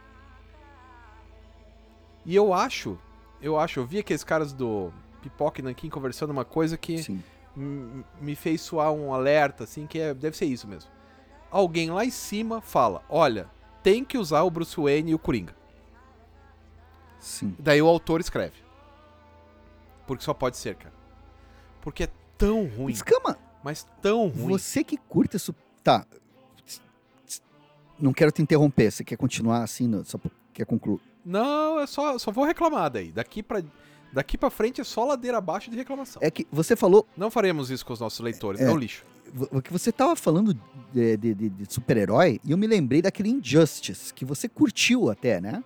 E 2.25 2.35
eu 2.35 2.55
acho, 2.55 2.97
eu 3.41 3.59
acho, 3.59 3.81
eu 3.81 3.87
vi 3.87 3.99
aqueles 3.99 4.25
caras 4.25 4.53
do 4.53 4.93
Pipoca 5.23 5.61
e 5.61 5.65
Nankin 5.65 5.89
conversando 5.89 6.31
uma 6.31 6.45
coisa 6.45 6.77
que 6.77 6.97
me 8.21 8.35
fez 8.35 8.61
soar 8.61 8.93
um 8.93 9.13
alerta, 9.13 9.65
assim, 9.65 9.87
que 9.87 9.99
é- 9.99 10.13
deve 10.15 10.37
ser 10.37 10.47
isso 10.47 10.67
mesmo. 10.69 10.91
Alguém 11.51 11.91
lá 11.91 12.05
em 12.05 12.11
cima 12.11 12.61
fala: 12.61 13.03
olha, 13.09 13.49
tem 13.83 14.05
que 14.05 14.19
usar 14.19 14.43
o 14.43 14.51
Bruce 14.51 14.79
Wayne 14.79 15.13
e 15.13 15.15
o 15.15 15.19
Coringa. 15.19 15.55
Sim. 17.21 17.55
Daí 17.59 17.81
o 17.81 17.87
autor 17.87 18.21
escreve. 18.21 18.57
Porque 20.07 20.23
só 20.23 20.33
pode 20.35 20.57
ser, 20.57 20.77
cara. 20.77 20.95
Porque 21.81 22.05
é 22.05 22.09
tão 22.39 22.67
ruim, 22.67 22.93
Escama, 22.93 23.37
mas 23.63 23.87
tão 24.03 24.29
ruim. 24.29 24.49
você 24.49 24.85
que 24.85 24.97
curte 24.97 25.37
isso. 25.37 25.55
Tá. 25.83 26.07
Não 27.99 28.13
quero 28.13 28.31
te 28.31 28.43
interromper. 28.43 28.91
Você 28.91 29.03
quer 29.03 29.17
continuar 29.17 29.63
assim? 29.63 29.89
no- 29.89 30.05
Só 30.05 30.19
quer 30.53 30.67
concluir? 30.67 31.01
Não, 31.27 31.81
eu 31.81 31.87
só, 31.89 32.17
só 32.19 32.31
vou 32.31 32.45
reclamar 32.45 32.89
daí. 32.91 33.11
Daqui 33.11 33.43
pra, 33.43 33.61
daqui 34.13 34.39
pra 34.39 34.49
frente 34.49 34.81
é 34.81 34.85
só 34.85 35.05
ladeira 35.05 35.39
abaixo 35.39 35.69
de 35.71 35.77
reclamação. 35.77 36.23
É 36.23 36.31
que 36.31 36.47
você 36.53 36.77
falou. 36.77 37.05
Não 37.17 37.31
faremos 37.33 37.69
isso 37.71 37.85
com 37.85 37.93
os 37.93 37.99
nossos 38.01 38.21
leitores, 38.21 38.61
É. 38.61 38.65
é, 38.65 38.71
um 38.71 38.77
lixo. 38.77 39.05
vo- 39.35 39.61
Que 39.61 39.73
você 39.73 39.91
tava 39.91 40.15
falando 40.15 40.55
de, 40.93 41.17
de- 41.17 41.35
de- 41.35 41.49
de 41.51 41.73
super-herói 41.75 42.41
e 42.45 42.53
eu 42.53 42.57
me 42.57 42.67
lembrei 42.69 43.03
daquele 43.03 43.29
Injustice, 43.29 44.15
que 44.15 44.25
você 44.25 44.49
curtiu 44.49 45.11
até, 45.11 45.41
né? 45.41 45.65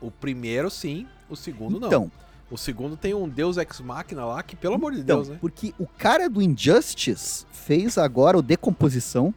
O 0.00 0.10
primeiro 0.10 0.70
sim, 0.70 1.06
o 1.28 1.34
segundo 1.36 1.80
não. 1.80 1.88
Então, 1.88 2.12
O 2.48 2.56
segundo 2.56 2.96
tem 2.96 3.12
um 3.12 3.28
Deus 3.28 3.56
Ex 3.56 3.80
Machina 3.80 4.24
lá 4.24 4.40
que, 4.40 4.54
pelo 4.54 4.76
amor 4.76 4.92
de 4.92 5.00
então 5.00 5.16
Deus, 5.16 5.28
né? 5.30 5.38
porque 5.40 5.74
o 5.80 5.84
cara 5.86 6.30
do 6.30 6.40
Injustice 6.40 7.44
fez 7.50 7.98
agora 7.98 8.38
o 8.38 8.42
Decomposição, 8.42 9.34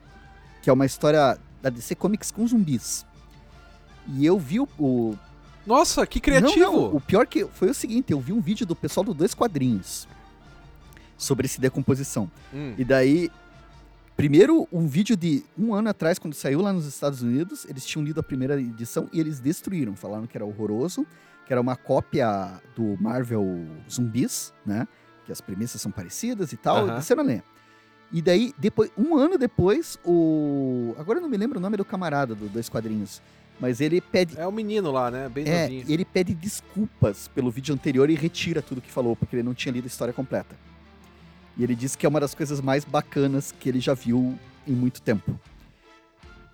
que 0.61 0.69
é 0.69 0.73
uma 0.73 0.85
história 0.85 1.39
da 1.61 1.69
DC 1.69 1.95
Comics 1.95 2.31
com 2.31 2.45
zumbis. 2.47 3.05
E 4.07 4.25
eu 4.25 4.39
vi 4.39 4.59
o, 4.59 4.67
o 4.77 5.17
Nossa, 5.65 6.05
que 6.07 6.19
criativo! 6.19 6.59
Não, 6.59 6.71
não, 6.73 6.95
o 6.95 7.01
pior 7.01 7.27
que 7.27 7.45
foi 7.45 7.69
o 7.69 7.73
seguinte, 7.73 8.11
eu 8.11 8.19
vi 8.19 8.33
um 8.33 8.41
vídeo 8.41 8.65
do 8.65 8.75
pessoal 8.75 9.03
do 9.03 9.13
Dois 9.13 9.33
Quadrinhos 9.33 10.07
sobre 11.17 11.45
esse 11.45 11.59
decomposição. 11.59 12.31
Hum, 12.53 12.73
E 12.77 12.83
daí, 12.85 13.29
primeiro, 14.15 14.67
um 14.71 14.87
vídeo 14.87 15.15
de 15.17 15.43
um 15.57 15.73
ano 15.73 15.89
atrás, 15.89 16.17
quando 16.17 16.33
saiu 16.33 16.61
lá 16.61 16.71
nos 16.73 16.85
Estados 16.85 17.21
Unidos, 17.21 17.65
eles 17.69 17.85
tinham 17.85 18.03
lido 18.03 18.19
a 18.19 18.23
primeira 18.23 18.59
edição 18.59 19.07
e 19.11 19.19
eles 19.19 19.39
destruíram. 19.39 19.95
Falaram 19.95 20.25
que 20.25 20.37
era 20.37 20.45
horroroso, 20.45 21.05
que 21.45 21.53
era 21.53 21.61
uma 21.61 21.75
cópia 21.75 22.61
do 22.75 22.97
Marvel 23.01 23.65
Zumbis, 23.91 24.53
né? 24.65 24.87
Que 25.25 25.31
as 25.31 25.41
premissas 25.41 25.81
são 25.81 25.91
parecidas 25.91 26.53
e 26.53 26.57
tal. 26.57 26.85
Aham. 26.87 26.95
Desceram 26.95 27.21
a 27.21 27.25
lenha. 27.25 27.43
E 28.11 28.21
daí, 28.21 28.53
depois, 28.57 28.89
um 28.97 29.15
ano 29.15 29.37
depois, 29.37 29.99
o. 30.03 30.95
Agora 30.97 31.19
eu 31.19 31.21
não 31.21 31.29
me 31.29 31.37
lembro 31.37 31.59
o 31.59 31.61
nome 31.61 31.77
do 31.77 31.85
camarada 31.85 32.33
do 32.33 32.47
Dois 32.49 32.67
Quadrinhos. 32.67 33.21
Mas 33.59 33.81
ele 33.81 33.99
pede 33.99 34.39
É 34.39 34.47
o 34.47 34.51
menino 34.53 34.89
lá, 34.89 35.11
né? 35.11 35.27
Bem 35.27 35.43
é, 35.47 35.63
novinho. 35.63 35.85
ele 35.89 36.05
pede 36.05 36.33
desculpas 36.33 37.27
pelo 37.27 37.51
vídeo 37.51 37.75
anterior 37.75 38.09
e 38.09 38.15
retira 38.15 38.61
tudo 38.61 38.79
que 38.81 38.89
falou, 38.89 39.15
porque 39.17 39.35
ele 39.35 39.43
não 39.43 39.53
tinha 39.53 39.71
lido 39.73 39.83
a 39.83 39.87
história 39.87 40.13
completa. 40.13 40.55
E 41.57 41.63
ele 41.63 41.75
disse 41.75 41.97
que 41.97 42.05
é 42.05 42.09
uma 42.09 42.21
das 42.21 42.33
coisas 42.33 42.61
mais 42.61 42.85
bacanas 42.85 43.51
que 43.51 43.67
ele 43.67 43.81
já 43.81 43.93
viu 43.93 44.39
em 44.65 44.71
muito 44.71 45.01
tempo. 45.01 45.37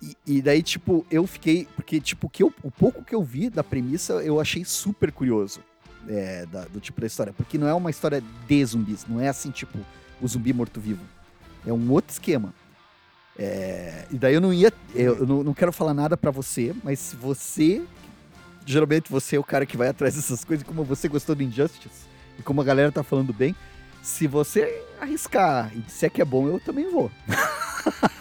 E, 0.02 0.16
e 0.26 0.42
daí, 0.42 0.62
tipo, 0.62 1.06
eu 1.10 1.26
fiquei. 1.26 1.66
Porque, 1.76 2.00
tipo, 2.00 2.28
que 2.28 2.42
eu- 2.42 2.52
o 2.62 2.70
pouco 2.72 3.04
que 3.04 3.14
eu 3.14 3.22
vi 3.22 3.48
da 3.48 3.62
premissa, 3.64 4.14
eu 4.14 4.38
achei 4.40 4.64
super 4.64 5.10
curioso 5.12 5.60
é, 6.08 6.44
da- 6.46 6.64
do 6.66 6.80
tipo 6.80 7.00
da 7.00 7.06
história. 7.06 7.32
Porque 7.32 7.56
não 7.56 7.66
é 7.68 7.72
uma 7.74 7.88
história 7.88 8.22
de 8.48 8.64
zumbis, 8.64 9.06
não 9.08 9.20
é 9.20 9.28
assim, 9.28 9.50
tipo, 9.50 9.78
o 10.20 10.26
zumbi 10.28 10.52
morto-vivo. 10.52 11.00
É 11.66 11.72
um 11.72 11.90
outro 11.90 12.12
esquema. 12.12 12.54
É, 13.38 14.06
e 14.10 14.16
daí 14.16 14.34
eu 14.34 14.40
não 14.40 14.52
ia. 14.52 14.72
Eu, 14.94 15.16
eu 15.18 15.26
não, 15.26 15.42
não 15.44 15.52
quero 15.54 15.72
falar 15.72 15.92
nada 15.92 16.16
pra 16.16 16.30
você, 16.30 16.74
mas 16.82 16.98
se 16.98 17.16
você. 17.16 17.82
Geralmente 18.64 19.10
você 19.12 19.36
é 19.36 19.38
o 19.38 19.44
cara 19.44 19.64
que 19.66 19.76
vai 19.76 19.88
atrás 19.88 20.14
dessas 20.16 20.44
coisas, 20.44 20.66
como 20.66 20.82
você 20.82 21.06
gostou 21.08 21.34
do 21.36 21.42
Injustice, 21.42 22.06
e 22.38 22.42
como 22.42 22.60
a 22.60 22.64
galera 22.64 22.90
tá 22.90 23.02
falando 23.04 23.32
bem, 23.32 23.54
se 24.02 24.26
você 24.26 24.82
arriscar 25.00 25.70
e 25.76 25.78
disser 25.80 26.10
que 26.10 26.20
é 26.20 26.24
bom, 26.24 26.48
eu 26.48 26.58
também 26.60 26.90
vou. 26.90 27.10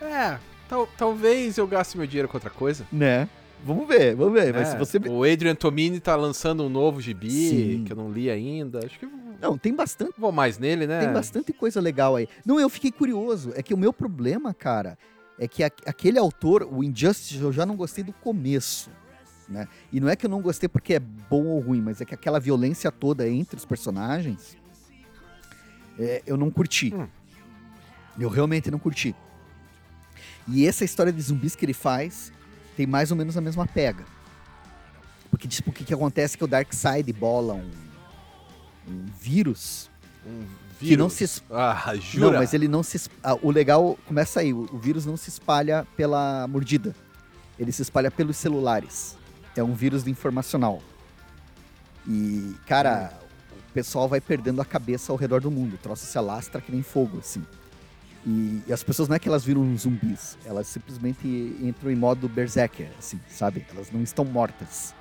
É, 0.00 0.38
tal- 0.68 0.88
talvez 0.96 1.58
eu 1.58 1.66
gaste 1.66 1.96
meu 1.96 2.06
dinheiro 2.06 2.28
com 2.28 2.36
outra 2.36 2.50
coisa. 2.50 2.86
Né? 2.90 3.28
Vamos 3.64 3.86
ver, 3.86 4.14
vamos 4.14 4.32
ver. 4.32 4.52
Mas 4.54 4.68
É, 4.68 4.70
se 4.72 4.76
você. 4.78 4.98
O 5.08 5.22
Adrian 5.24 5.54
Tomini 5.54 6.00
tá 6.00 6.16
lançando 6.16 6.64
um 6.64 6.68
novo 6.68 7.00
gibi 7.00 7.30
Sim. 7.30 7.84
que 7.84 7.92
eu 7.92 7.96
não 7.96 8.10
li 8.10 8.30
ainda. 8.30 8.78
Acho 8.84 8.98
que 8.98 9.06
Não, 9.40 9.56
tem 9.56 9.74
bastante. 9.74 10.14
vou 10.18 10.32
mais 10.32 10.58
nele, 10.58 10.86
né? 10.86 11.00
Tem 11.00 11.12
bastante 11.12 11.52
coisa 11.52 11.80
legal 11.80 12.16
aí. 12.16 12.28
Não, 12.44 12.58
eu 12.58 12.68
fiquei 12.68 12.90
curioso. 12.90 13.52
É 13.54 13.62
que 13.62 13.72
o 13.72 13.76
meu 13.78 13.92
problema, 13.92 14.52
cara, 14.52 14.98
é 15.38 15.46
que 15.46 15.62
a- 15.62 15.70
aquele 15.86 16.18
autor, 16.18 16.66
o 16.70 16.82
Injustice, 16.82 17.40
eu 17.40 17.52
já 17.52 17.64
não 17.64 17.76
gostei 17.76 18.02
do 18.02 18.12
começo. 18.12 18.90
Né? 19.48 19.66
E 19.92 19.98
não 20.00 20.08
é 20.08 20.16
que 20.16 20.26
eu 20.26 20.30
não 20.30 20.42
gostei 20.42 20.68
porque 20.68 20.94
é 20.94 20.98
bom 20.98 21.46
ou 21.46 21.60
ruim, 21.60 21.80
mas 21.80 22.00
é 22.00 22.04
que 22.04 22.14
aquela 22.14 22.38
violência 22.38 22.90
toda 22.92 23.26
entre 23.28 23.56
os 23.56 23.64
personagens, 23.64 24.56
é, 25.98 26.22
eu 26.26 26.36
não 26.36 26.50
curti. 26.50 26.92
Hum. 26.94 27.06
Eu 28.18 28.28
realmente 28.28 28.70
não 28.70 28.78
curti. 28.78 29.14
E 30.46 30.66
essa 30.66 30.84
história 30.84 31.12
de 31.12 31.20
zumbis 31.22 31.54
que 31.54 31.64
ele 31.64 31.72
faz 31.72 32.32
tem 32.76 32.86
mais 32.86 33.10
ou 33.10 33.16
menos 33.16 33.36
a 33.36 33.40
mesma 33.40 33.66
pega. 33.66 34.04
Porque, 35.30 35.46
tipo, 35.46 35.70
o 35.70 35.72
que, 35.72 35.84
que 35.84 35.94
acontece 35.94 36.34
é 36.34 36.38
que 36.38 36.44
o 36.44 36.48
Darkseid 36.48 37.12
bola 37.12 37.54
um, 37.54 37.70
um 38.88 39.04
vírus 39.20 39.90
Um 40.26 40.44
que 40.78 40.96
não 40.96 41.08
vírus. 41.08 41.12
se 41.14 41.24
es- 41.24 41.42
Ah, 41.50 41.94
jura? 42.00 42.32
não, 42.32 42.38
mas 42.38 42.54
ele 42.54 42.68
não 42.68 42.82
se. 42.82 42.96
es- 42.96 43.10
ah, 43.22 43.34
o 43.42 43.50
legal 43.50 43.98
começa 44.06 44.40
aí: 44.40 44.52
o, 44.52 44.68
o 44.72 44.78
vírus 44.78 45.04
não 45.06 45.16
se 45.16 45.28
espalha 45.28 45.86
pela 45.96 46.46
mordida. 46.48 46.94
Ele 47.58 47.72
se 47.72 47.82
espalha 47.82 48.10
pelos 48.10 48.36
celulares. 48.36 49.16
É 49.56 49.62
um 49.62 49.74
vírus 49.74 50.06
informacional. 50.06 50.80
E, 52.06 52.54
cara, 52.66 53.12
o 53.68 53.72
pessoal 53.72 54.08
vai 54.08 54.20
perdendo 54.20 54.62
a 54.62 54.64
cabeça 54.64 55.12
ao 55.12 55.18
redor 55.18 55.40
do 55.40 55.50
mundo. 55.50 55.74
O 55.74 55.78
troço 55.78 56.06
se 56.06 56.16
alastra 56.16 56.60
que 56.60 56.70
nem 56.72 56.82
fogo, 56.82 57.18
assim. 57.18 57.44
E, 58.26 58.62
e 58.66 58.72
as 58.72 58.82
pessoas 58.82 59.08
não 59.08 59.16
é 59.16 59.18
que 59.18 59.28
elas 59.28 59.44
viram 59.44 59.76
zumbis, 59.76 60.36
elas 60.44 60.66
simplesmente 60.66 61.26
entram 61.60 61.90
em 61.90 61.94
modo 61.96 62.28
berserker, 62.28 62.88
assim, 62.98 63.18
sabe? 63.28 63.64
Elas 63.74 63.90
não 63.90 64.02
estão 64.02 64.24
mortas. 64.24 64.94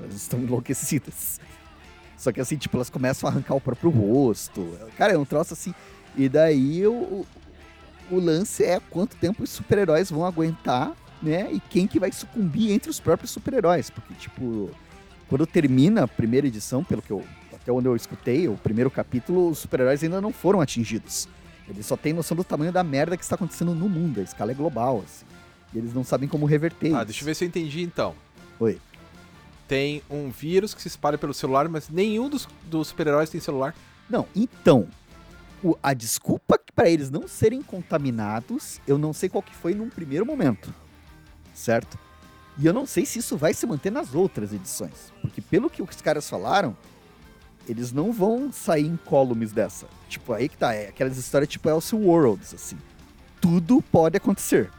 Elas 0.00 0.14
estão 0.14 0.38
enlouquecidas. 0.40 1.40
Só 2.18 2.30
que 2.32 2.40
assim, 2.40 2.56
tipo, 2.56 2.76
elas 2.76 2.90
começam 2.90 3.28
a 3.28 3.32
arrancar 3.32 3.54
o 3.54 3.60
próprio 3.60 3.88
rosto. 3.90 4.76
Cara, 4.98 5.14
é 5.14 5.18
um 5.18 5.24
troço 5.24 5.54
assim. 5.54 5.72
E 6.16 6.28
daí 6.28 6.86
o, 6.86 7.24
o- 8.10 8.18
lance 8.18 8.62
é 8.64 8.80
quanto 8.90 9.16
tempo 9.16 9.42
os 9.44 9.50
super-heróis 9.50 10.10
vão 10.10 10.26
aguentar, 10.26 10.92
né? 11.22 11.48
E 11.52 11.60
quem 11.60 11.86
que 11.86 11.98
vai 12.00 12.10
sucumbir 12.12 12.72
entre 12.72 12.90
os 12.90 12.98
próprios 13.00 13.30
super-heróis. 13.30 13.88
Porque, 13.88 14.12
tipo, 14.14 14.70
quando 15.28 15.46
termina 15.46 16.02
a 16.04 16.08
primeira 16.08 16.46
edição, 16.46 16.82
pelo 16.84 17.00
que 17.00 17.10
eu. 17.12 17.24
Até 17.54 17.70
onde 17.72 17.86
eu 17.86 17.94
escutei, 17.94 18.48
o 18.48 18.56
primeiro 18.56 18.90
capítulo, 18.90 19.50
os 19.50 19.58
super-heróis 19.58 20.02
ainda 20.02 20.20
não 20.20 20.32
foram 20.32 20.60
atingidos. 20.60 21.28
Eles 21.68 21.84
só 21.86 21.96
têm 21.96 22.12
noção 22.14 22.34
do 22.36 22.42
tamanho 22.42 22.72
da 22.72 22.82
merda 22.82 23.16
que 23.16 23.22
está 23.22 23.34
acontecendo 23.36 23.74
no 23.74 23.88
mundo. 23.88 24.20
A 24.20 24.22
escala 24.22 24.50
é 24.52 24.54
global, 24.54 25.02
assim. 25.04 25.26
E 25.74 25.78
eles 25.78 25.92
não 25.92 26.02
sabem 26.02 26.26
como 26.28 26.46
reverter 26.46 26.94
Ah, 26.94 26.98
isso. 26.98 27.04
deixa 27.06 27.22
eu 27.22 27.26
ver 27.26 27.34
se 27.36 27.44
eu 27.44 27.48
entendi 27.48 27.82
então. 27.82 28.14
Oi. 28.58 28.78
Tem 29.68 30.02
um 30.10 30.30
vírus 30.30 30.72
que 30.74 30.80
se 30.82 30.88
espalha 30.88 31.18
pelo 31.18 31.34
celular, 31.34 31.68
mas 31.68 31.88
nenhum 31.90 32.28
dos, 32.28 32.48
dos 32.64 32.88
super-heróis 32.88 33.28
tem 33.30 33.40
celular. 33.40 33.74
Não, 34.08 34.26
então, 34.34 34.88
o- 35.62 35.76
a 35.82 35.92
desculpa 35.92 36.58
para 36.74 36.88
eles 36.88 37.10
não 37.10 37.28
serem 37.28 37.60
contaminados, 37.62 38.80
eu 38.86 38.96
não 38.96 39.12
sei 39.12 39.28
qual 39.28 39.42
que 39.42 39.54
foi 39.54 39.74
num 39.74 39.90
primeiro 39.90 40.24
momento, 40.24 40.72
certo? 41.54 41.98
E 42.56 42.64
eu 42.66 42.72
não 42.72 42.86
sei 42.86 43.04
se 43.04 43.18
isso 43.18 43.36
vai 43.36 43.52
se 43.52 43.66
manter 43.66 43.90
nas 43.92 44.14
outras 44.14 44.52
edições. 44.52 45.12
Porque 45.20 45.40
pelo 45.40 45.68
que 45.68 45.82
os 45.82 46.00
caras 46.00 46.28
falaram, 46.28 46.76
eles 47.68 47.92
não 47.92 48.10
vão 48.12 48.50
sair 48.50 48.86
em 48.86 48.96
columns 48.96 49.52
dessa. 49.52 49.86
Tipo, 50.08 50.32
aí 50.32 50.48
que 50.48 50.56
tá, 50.56 50.72
é 50.72 50.88
aquelas 50.88 51.16
histórias 51.18 51.48
tipo 51.50 51.68
Elseworlds, 51.68 52.54
assim. 52.54 52.78
Tudo 53.40 53.82
pode 53.82 54.16
acontecer, 54.16 54.70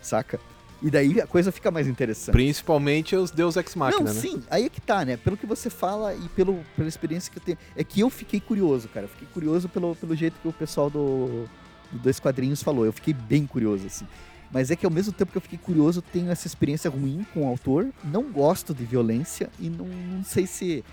saca? 0.00 0.38
E 0.82 0.90
daí 0.90 1.20
a 1.20 1.26
coisa 1.26 1.52
fica 1.52 1.70
mais 1.70 1.86
interessante. 1.86 2.32
Principalmente 2.32 3.14
os 3.14 3.30
Deus 3.30 3.56
Ex 3.56 3.74
Machina, 3.74 4.04
não, 4.04 4.14
né? 4.14 4.20
sim, 4.20 4.42
aí 4.50 4.64
é 4.64 4.68
que 4.68 4.80
tá, 4.80 5.04
né? 5.04 5.16
Pelo 5.16 5.36
que 5.36 5.46
você 5.46 5.68
fala 5.68 6.14
e 6.14 6.28
pelo, 6.30 6.64
pela 6.74 6.88
experiência 6.88 7.30
que 7.30 7.38
eu 7.38 7.42
tenho. 7.42 7.58
É 7.76 7.84
que 7.84 8.00
eu 8.00 8.08
fiquei 8.08 8.40
curioso, 8.40 8.88
cara. 8.88 9.04
Eu 9.04 9.10
fiquei 9.10 9.28
curioso 9.32 9.68
pelo, 9.68 9.94
pelo 9.94 10.16
jeito 10.16 10.40
que 10.40 10.48
o 10.48 10.52
pessoal 10.52 10.88
do, 10.88 11.46
do 11.92 11.98
Dois 11.98 12.18
Quadrinhos 12.18 12.62
falou. 12.62 12.86
Eu 12.86 12.92
fiquei 12.92 13.12
bem 13.12 13.46
curioso, 13.46 13.86
assim. 13.86 14.06
Mas 14.50 14.70
é 14.70 14.76
que 14.76 14.84
ao 14.84 14.90
mesmo 14.90 15.12
tempo 15.12 15.30
que 15.30 15.38
eu 15.38 15.42
fiquei 15.42 15.58
curioso, 15.58 16.02
tenho 16.02 16.30
essa 16.30 16.46
experiência 16.46 16.90
ruim 16.90 17.24
com 17.32 17.44
o 17.44 17.48
autor. 17.48 17.88
Não 18.02 18.24
gosto 18.24 18.74
de 18.74 18.84
violência 18.84 19.50
e 19.58 19.68
não, 19.68 19.86
não 19.86 20.24
sei 20.24 20.46
se. 20.46 20.84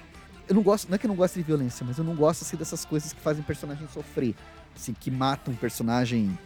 Eu 0.48 0.56
não 0.56 0.62
gosto, 0.62 0.88
não 0.88 0.96
é 0.96 0.98
que 0.98 1.06
eu 1.06 1.10
não 1.10 1.16
gosto 1.16 1.36
de 1.36 1.44
violência, 1.44 1.86
mas 1.86 1.98
eu 1.98 2.04
não 2.04 2.16
gosto 2.16 2.44
assim 2.44 2.56
dessas 2.56 2.86
coisas 2.86 3.12
que 3.12 3.20
fazem 3.20 3.44
personagem 3.44 3.88
sofrer. 3.94 4.36
Assim, 4.76 4.94
que 4.94 5.10
matam 5.10 5.54
um 5.54 5.58
personagem 5.58 6.38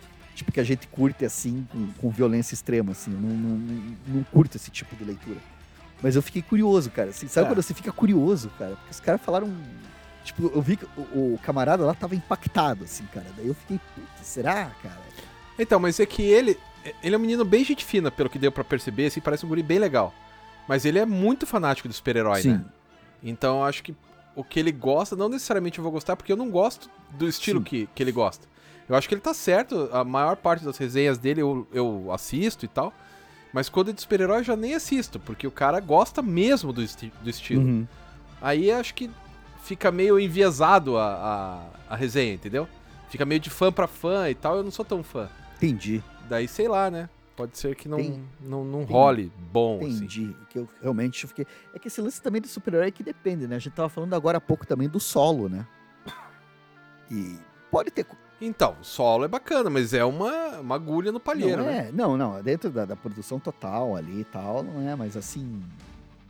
tipo 0.42 0.52
que 0.52 0.60
a 0.60 0.64
gente 0.64 0.88
curte 0.88 1.24
assim, 1.24 1.68
com, 1.72 1.88
com 1.94 2.10
violência 2.10 2.54
extrema, 2.54 2.92
assim. 2.92 3.12
Eu 3.12 3.20
não, 3.20 3.30
não, 3.30 3.98
não, 4.08 4.24
curto 4.24 4.58
esse 4.58 4.70
tipo 4.72 4.96
de 4.96 5.04
leitura. 5.04 5.39
Mas 6.02 6.16
eu 6.16 6.22
fiquei 6.22 6.42
curioso, 6.42 6.89
cara. 6.89 7.10
Assim, 7.10 7.28
sabe 7.28 7.46
É. 7.46 7.50
quando 7.50 7.62
você 7.62 7.74
fica 7.74 7.92
curioso, 7.92 8.50
cara? 8.58 8.76
Porque 8.76 8.92
os 8.92 9.00
caras 9.00 9.22
falaram. 9.22 9.54
Tipo, 10.24 10.52
eu 10.54 10.62
vi 10.62 10.78
que 10.78 10.86
o, 10.98 11.34
o 11.34 11.39
camarada 11.42 11.84
lá 11.86 11.94
tava 11.94 12.16
impactado, 12.16 12.84
assim, 12.84 13.06
cara. 13.14 13.26
Daí 13.38 13.48
eu 13.48 13.56
fiquei, 13.56 13.80
putz, 13.96 14.28
será, 14.28 14.72
cara? 14.82 15.02
Então, 15.58 15.80
mas 15.80 16.00
é 16.00 16.06
que 16.06 16.24
ele. 16.24 16.58
Ele 17.04 17.14
é 17.14 17.18
um 17.18 17.22
menino 17.22 17.46
bem 17.46 17.64
gente 17.64 17.86
fina, 17.86 18.10
pelo 18.10 18.28
que 18.28 18.39
deu 18.39 18.52
pra 18.52 18.64
perceber, 18.64 19.06
assim, 19.06 19.22
parece 19.22 19.46
um 19.46 19.50
guri 19.50 19.62
bem 19.62 19.78
legal. 19.78 20.12
Mas 20.68 20.84
ele 20.84 20.98
é 20.98 21.06
muito 21.06 21.46
fanático 21.46 21.88
do 21.88 21.94
super-herói, 21.94 22.42
né? 22.44 22.66
Então 23.22 23.58
eu 23.60 23.66
acho 23.66 23.84
que 23.84 23.96
o 24.36 24.44
que 24.44 24.60
ele 24.60 24.72
gosta, 24.72 25.16
não 25.16 25.30
necessariamente 25.30 25.78
eu 25.78 25.84
vou 25.84 25.92
gostar, 25.92 26.16
porque 26.16 26.32
eu 26.32 26.38
não 26.38 26.50
gosto 26.50 26.89
do 27.12 27.28
estilo 27.28 27.60
Sim. 27.60 27.66
que, 27.66 27.89
que 27.94 28.02
ele 28.02 28.12
gosta. 28.12 28.48
Eu 28.92 28.98
acho 28.98 29.08
que 29.08 29.14
ele 29.16 29.22
tá 29.22 29.34
certo, 29.34 29.89
a 29.94 30.04
maior 30.04 30.36
parte 30.36 30.66
das 30.66 30.78
resenhas 30.78 31.18
dele 31.18 31.42
eu, 31.42 31.66
eu 31.72 32.12
assisto 32.12 32.66
e 32.66 32.68
tal. 32.68 32.94
Mas 33.54 33.70
quando 33.70 33.89
é 33.89 33.94
de 33.94 34.02
super-herói 34.02 34.39
eu 34.39 34.44
já 34.44 34.56
nem 34.58 34.76
assisto, 34.76 35.18
porque 35.18 35.48
o 35.48 35.52
cara 35.52 35.80
gosta 35.80 36.22
mesmo 36.22 36.74
do, 36.74 36.82
esti- 36.82 37.12
do 37.24 37.30
estilo. 37.30 37.64
Uhum. 37.64 37.88
Aí 38.42 38.70
acho 38.70 38.94
que 38.94 39.10
fica 39.64 39.92
meio 39.92 40.20
enviesado 40.20 40.98
a, 40.98 41.64
a, 41.89 41.94
a 41.94 41.96
resenha, 41.96 42.34
entendeu? 42.34 42.68
Fica 43.10 43.26
meio 43.26 43.39
de 43.39 43.50
fã 43.50 43.72
pra 43.72 43.88
fã 43.88 44.30
e 44.30 44.36
tal, 44.36 44.58
eu 44.58 44.64
não 44.64 44.72
sou 44.72 44.84
tão 44.84 45.02
fã. 45.04 45.30
Entendi, 45.56 46.04
Daí, 46.28 46.48
sei 46.48 46.68
lá, 46.68 46.92
né? 46.92 47.10
Pode 47.36 47.58
ser 47.58 47.76
que 47.76 47.88
não, 47.88 47.98
Tem- 47.98 48.24
não, 48.42 48.66
não 48.66 48.86
tem- 48.86 48.94
role 48.96 49.32
bom, 49.52 49.78
assim. 49.80 49.89
entendi. 49.96 50.36
Que 50.50 50.60
eu 50.60 50.70
realmente 50.82 51.26
fiquei. 51.28 51.48
É 51.74 51.80
que 51.80 51.88
esse 51.88 52.02
lance 52.02 52.22
também 52.22 52.42
do 52.42 52.48
super-herói 52.48 52.88
é 52.89 52.92
que 52.92 53.04
depende, 53.04 53.48
né? 53.48 53.56
A 53.56 53.60
gente 53.60 53.74
tava 53.74 53.88
falando 53.88 54.14
agora 54.14 54.38
há 54.38 54.42
pouco 54.42 54.68
também 54.68 54.89
do 54.89 55.00
solo, 55.00 55.48
né? 55.48 55.66
E 57.10 57.38
pode 57.70 57.89
ter. 57.92 58.06
Então, 58.42 58.76
o 58.82 58.84
solo 58.84 59.24
é 59.24 59.28
bacana, 59.28 59.70
mas 59.70 59.94
é 59.94 60.04
uma, 60.04 60.60
uma 60.60 60.76
agulha 60.76 61.12
no 61.12 61.20
palheiro, 61.20 61.58
não, 61.58 61.66
né? 61.66 61.88
é, 61.88 61.92
não, 61.92 62.18
não, 62.18 62.42
dentro 62.42 62.72
da, 62.72 62.86
da 62.86 62.96
produção 62.96 63.39
total 63.39 63.96
ali 63.96 64.22
e 64.22 64.24
tal, 64.24 64.64
não 64.64 64.89
é, 64.89 64.96
mas 64.96 65.16
assim. 65.16 65.62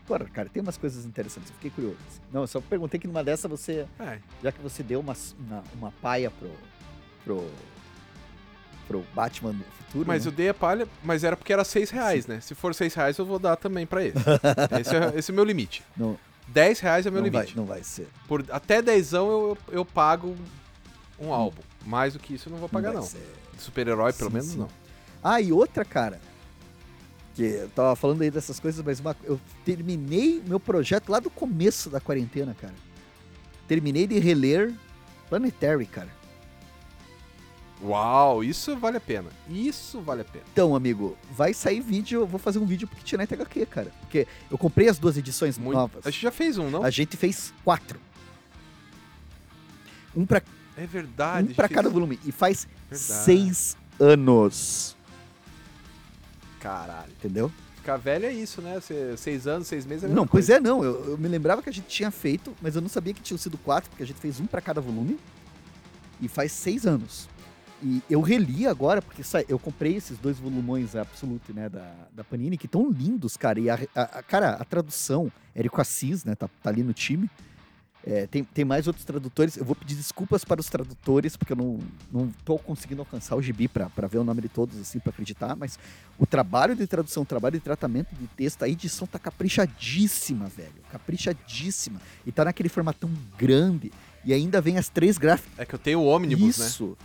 Porra, 0.06 0.26
cara, 0.26 0.50
tem 0.50 0.62
umas 0.62 0.78
coisas 0.78 1.06
interessantes, 1.06 1.50
eu 1.50 1.56
fiquei 1.56 1.72
curioso. 1.72 1.98
Não, 2.34 2.42
eu 2.42 2.48
só 2.48 2.60
perguntei 2.60 3.00
que 3.00 3.08
numa 3.08 3.24
dessa 3.24 3.48
você. 3.48 3.86
É. 3.98 4.20
Já 4.44 4.52
que 4.52 4.62
você 4.62 4.84
deu 4.84 5.00
uma, 5.00 5.16
uma, 5.40 5.64
uma 5.74 5.92
paia 6.02 6.30
pro. 6.30 6.52
pro. 7.24 7.50
pro 8.88 9.06
Batman 9.16 9.54
do 9.54 9.64
futuro. 9.64 10.06
Mas 10.06 10.26
né? 10.26 10.32
eu 10.32 10.36
dei 10.36 10.50
a 10.50 10.54
palha, 10.54 10.86
mas 11.02 11.24
era 11.24 11.38
porque 11.38 11.54
era 11.54 11.64
6 11.64 11.92
reais, 11.92 12.28
né? 12.28 12.42
Se 12.42 12.54
for 12.54 12.76
6 12.76 12.94
reais, 12.94 13.18
eu 13.18 13.26
vou 13.26 13.40
dar 13.40 13.56
também 13.56 13.86
pra 13.86 14.04
ele. 14.04 14.16
esse, 14.82 14.96
é, 14.96 15.18
esse 15.18 15.32
é 15.32 15.34
o 15.34 15.36
meu 15.36 15.46
limite. 15.46 15.82
Não, 15.96 16.18
10 16.50 16.80
reais 16.82 17.06
é 17.06 17.10
meu 17.10 17.22
não, 17.22 17.32
vai, 17.32 17.42
limite. 17.42 17.58
não 17.58 17.66
vai 17.66 17.84
ser. 17.84 18.10
Por, 18.28 18.44
até 18.50 18.82
10 18.82 19.14
eu, 19.14 19.58
eu, 19.70 19.76
eu 19.78 19.86
pago 19.86 20.36
um 21.18 21.32
álbum. 21.34 21.62
Mais 21.86 22.14
do 22.14 22.20
que 22.20 22.34
isso 22.36 22.48
eu 22.50 22.52
não 22.54 22.60
vou 22.60 22.70
pagar, 22.70 22.94
não. 22.94 23.02
De 23.02 23.62
super-herói, 23.62 24.14
pelo 24.14 24.30
Sim, 24.30 24.34
menos, 24.36 24.50
sim. 24.52 24.58
não. 24.60 24.70
Ah, 25.24 25.42
e 25.42 25.52
outra, 25.52 25.84
cara. 25.86 26.20
Que 27.36 27.44
eu 27.44 27.70
tava 27.70 27.96
falando 27.96 28.22
aí 28.22 28.30
dessas 28.32 28.60
coisas, 28.60 28.84
mas 28.84 29.00
uma- 29.00 29.16
eu 29.24 29.40
terminei 29.66 30.42
meu 30.46 30.60
projeto 30.60 31.10
lá 31.10 31.20
do 31.20 31.30
começo 31.30 31.90
da 31.90 32.00
quarentena, 32.00 32.54
cara. 32.60 32.74
Terminei 33.68 34.06
de 34.06 34.20
reler 34.20 34.74
Planetary, 35.30 35.86
cara. 35.86 36.10
Uau, 37.84 38.44
isso 38.44 38.76
vale 38.78 38.98
a 38.98 39.02
pena. 39.02 39.30
Isso 39.50 40.02
vale 40.02 40.22
a 40.22 40.26
pena. 40.26 40.44
Então, 40.52 40.76
amigo, 40.76 41.18
vai 41.32 41.52
sair 41.54 41.80
vídeo, 41.82 42.22
eu 42.22 42.28
vou 42.28 42.38
fazer 42.40 42.60
um 42.60 42.66
vídeo 42.66 42.88
pro 42.88 42.98
Kitnet 42.98 43.34
HQ, 43.34 43.66
cara. 43.66 43.92
Porque 44.02 44.28
eu 44.52 44.58
comprei 44.58 44.88
as 44.88 45.00
duas 45.00 45.18
edições 45.18 45.58
Muito... 45.58 45.78
novas. 45.78 46.06
A 46.06 46.12
gente 46.12 46.22
já 46.22 46.32
fez 46.32 46.58
um, 46.60 46.70
não? 46.70 46.84
A 46.84 46.90
gente 46.92 47.18
fez 47.18 47.52
quatro. 47.64 48.00
Um 50.16 50.26
pra, 50.26 50.44
É 50.78 50.86
verdade. 50.86 51.52
um 51.52 51.54
pra 51.56 51.68
cada 51.70 51.84
fez- 51.84 51.94
volume. 51.94 52.20
E 52.26 52.32
faz 52.32 52.68
Verdade. 52.90 53.24
seis 53.26 53.78
anos. 54.00 54.96
Caralho. 56.60 57.12
Entendeu? 57.20 57.52
Ficar 57.76 57.98
velho 57.98 58.26
é 58.28 58.32
isso, 58.34 58.62
né? 58.62 58.80
Seis 59.18 59.48
anos, 59.48 59.68
seis 59.68 59.86
meses 59.86 60.04
é 60.04 60.08
Não, 60.08 60.28
pois 60.28 60.46
coisa. 60.48 60.56
é, 60.56 60.60
não. 60.60 60.84
Eu, 60.84 61.12
eu 61.12 61.18
me 61.18 61.28
lembrava 61.28 61.62
que 61.64 61.70
a 61.70 61.74
gente 61.74 61.88
tinha 61.88 62.12
feito, 62.12 62.56
mas 62.62 62.76
eu 62.76 62.82
não 62.82 62.90
sabia 62.90 63.14
que 63.14 63.22
tinham 63.22 63.38
sido 63.40 63.58
quatro, 63.58 63.90
porque 63.90 64.04
a 64.04 64.08
gente 64.08 64.20
fez 64.20 64.40
um 64.40 64.46
pra 64.46 64.62
cada 64.62 64.80
volume. 64.80 65.18
E 66.22 66.28
faz 66.28 66.52
seis 66.52 66.86
anos. 66.86 67.28
E 67.84 68.04
eu 68.08 68.22
reli 68.22 68.68
agora, 68.68 69.02
porque 69.02 69.24
sa- 69.24 69.44
eu 69.50 69.58
comprei 69.58 69.96
esses 69.96 70.20
dois 70.20 70.38
volumões 70.38 70.96
Absolute, 70.96 71.52
né, 71.52 71.68
da, 71.68 71.92
da 72.14 72.24
Panini, 72.24 72.56
que 72.56 72.68
estão 72.68 72.88
lindos, 72.92 73.36
cara. 73.36 73.60
E 73.60 73.72
a, 73.72 73.80
a- 73.96 74.02
a- 74.20 74.22
cara, 74.24 74.52
a 74.52 74.64
tradução, 74.64 75.32
Érico 75.56 75.82
Assis, 75.82 76.24
né, 76.24 76.36
tá, 76.36 76.48
tá 76.62 76.70
ali 76.70 76.84
no 76.84 76.94
time. 76.94 77.28
É, 78.06 78.26
tem, 78.26 78.44
tem 78.44 78.66
mais 78.66 78.88
outros 78.88 79.06
tradutores. 79.06 79.58
Eu 79.58 79.64
vou 79.64 79.76
pedir 79.76 79.96
desculpas 79.96 80.44
para 80.44 80.60
os 80.60 80.68
tradutores, 80.68 81.38
porque 81.38 81.54
eu 81.54 81.58
não, 81.58 81.80
não 82.12 82.32
tô 82.44 82.58
conseguindo 82.58 83.02
alcançar 83.02 83.36
o 83.36 83.42
gibi 83.42 83.68
pra 83.68 83.90
ver 84.10 84.18
o 84.18 84.24
nome 84.24 84.42
de 84.42 84.50
todos, 84.50 84.80
assim, 84.80 85.00
pra 85.00 85.12
acreditar. 85.12 85.56
Mas 85.56 85.78
o 86.18 86.26
trabalho 86.26 86.76
de 86.76 86.88
tradução, 86.88 87.24
o 87.24 87.26
trabalho 87.26 87.54
de 87.54 87.64
tratamento 87.64 88.16
de 88.16 88.26
texto, 88.28 88.64
a 88.64 88.70
edição 88.70 89.06
tá 89.06 89.20
caprichadíssima, 89.20 90.48
velho. 90.48 90.74
Caprichadíssima. 90.92 92.02
E 92.26 92.32
tá 92.32 92.44
naquele 92.46 92.70
formatão 92.70 93.10
grande. 93.38 93.92
E 94.26 94.34
ainda 94.34 94.60
vem 94.62 94.78
as 94.78 94.90
três 94.90 95.18
gráficas. 95.18 95.52
É 95.58 95.66
que 95.66 95.76
eu 95.76 95.80
tenho 95.80 96.00
o 96.00 96.06
ônibus, 96.06 96.58
né? 96.58 96.66
Isso. 96.68 96.98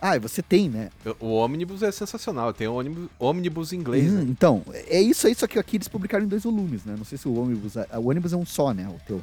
Ah, 0.00 0.16
você 0.18 0.40
tem, 0.42 0.68
né? 0.68 0.90
O 1.18 1.26
ônibus 1.34 1.82
é 1.82 1.90
sensacional. 1.90 2.48
Eu 2.48 2.52
tenho 2.54 2.72
o 2.72 2.76
ônibus, 2.76 3.08
ônibus 3.18 3.72
em 3.72 3.76
inglês, 3.76 4.10
Hum, 4.12 4.16
né? 4.16 4.26
Então, 4.28 4.62
é 4.72 5.00
isso 5.00 5.26
aí, 5.26 5.34
só 5.34 5.46
que 5.46 5.58
aqui 5.58 5.76
eles 5.76 5.88
publicaram 5.88 6.24
em 6.24 6.28
dois 6.28 6.44
volumes, 6.44 6.84
né? 6.84 6.94
Não 6.96 7.04
sei 7.04 7.18
se 7.18 7.26
o 7.26 7.34
ônibus. 7.34 7.74
O 7.76 8.08
ônibus 8.08 8.32
é 8.32 8.36
um 8.36 8.46
só, 8.46 8.72
né? 8.72 8.88
O 8.88 8.98
teu. 9.06 9.20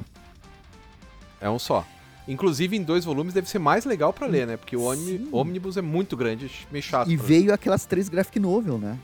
É 1.46 1.50
um 1.50 1.58
só. 1.60 1.86
Inclusive, 2.26 2.76
em 2.76 2.82
dois 2.82 3.04
volumes 3.04 3.32
deve 3.32 3.48
ser 3.48 3.60
mais 3.60 3.84
legal 3.84 4.12
pra 4.12 4.26
ler, 4.26 4.48
né? 4.48 4.56
Porque 4.56 4.76
o 4.76 4.92
Sim. 4.96 5.28
ônibus 5.30 5.76
é 5.76 5.80
muito 5.82 6.16
grande, 6.16 6.50
meio 6.72 6.82
chato. 6.82 7.08
E 7.08 7.16
veio 7.16 7.54
aquelas 7.54 7.86
três 7.86 8.08
graphic 8.08 8.40
novel, 8.40 8.78
né? 8.78 8.98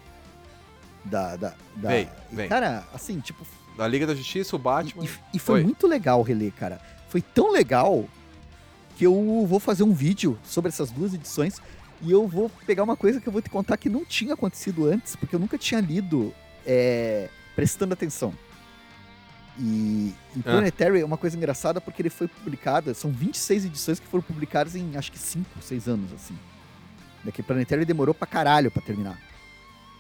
Da. 1.05 1.37
da, 1.37 1.55
da... 1.77 1.89
Vem, 1.89 2.09
e, 2.33 2.35
vem. 2.35 2.49
Cara, 2.49 2.85
assim, 2.93 3.21
tipo. 3.21 3.47
Da 3.77 3.87
Liga 3.87 4.07
da 4.09 4.15
Justiça, 4.15 4.57
o 4.57 4.59
Batman. 4.59 5.05
e- 5.05 5.37
e 5.37 5.39
foi 5.39 5.61
Oi. 5.61 5.65
muito 5.65 5.87
legal 5.87 6.21
reler, 6.21 6.53
cara. 6.53 6.81
Foi 7.09 7.23
tão 7.23 7.51
legal 7.53 8.05
que 8.97 9.07
eu 9.07 9.47
vou 9.47 9.61
fazer 9.61 9.85
um 9.85 9.93
vídeo 9.95 10.37
sobre 10.45 10.69
essas 10.71 10.91
duas 10.91 11.15
edições 11.15 11.63
e 12.03 12.11
eu 12.11 12.27
vou 12.27 12.51
pegar 12.67 12.83
uma 12.83 12.97
coisa 12.97 13.21
que 13.21 13.29
eu 13.29 13.33
vou 13.33 13.41
te 13.41 13.49
contar 13.49 13.77
que 13.77 13.89
não 13.89 14.05
tinha 14.05 14.35
acontecido 14.35 14.87
antes, 14.87 15.15
porque 15.17 15.35
eu 15.37 15.41
nunca 15.41 15.57
tinha 15.57 15.81
lido 15.81 16.35
é, 16.67 17.29
prestando 17.55 17.95
atenção. 17.95 18.35
E, 19.59 20.15
e 20.35 20.41
Ah. 20.41 20.43
Planetary 20.45 21.01
é 21.01 21.05
uma 21.05 21.19
coisa 21.19 21.37
engraçada 21.37 21.81
porque 21.81 22.01
ele 22.03 22.11
foi 22.11 22.27
publicado, 22.29 22.95
são 22.95 23.11
26 23.11 23.67
edições 23.67 24.01
que 24.01 24.07
foram 24.07 24.23
publicadas 24.23 24.75
em 24.75 24.97
acho 24.97 25.13
que 25.13 25.19
5, 25.19 25.47
6 25.61 25.89
anos, 25.89 26.13
assim. 26.13 26.37
Daqui 27.25 27.43
Planetary 27.43 27.85
demorou 27.85 28.15
pra 28.15 28.27
caralho 28.27 28.71
pra 28.71 28.83
terminar. 28.83 29.19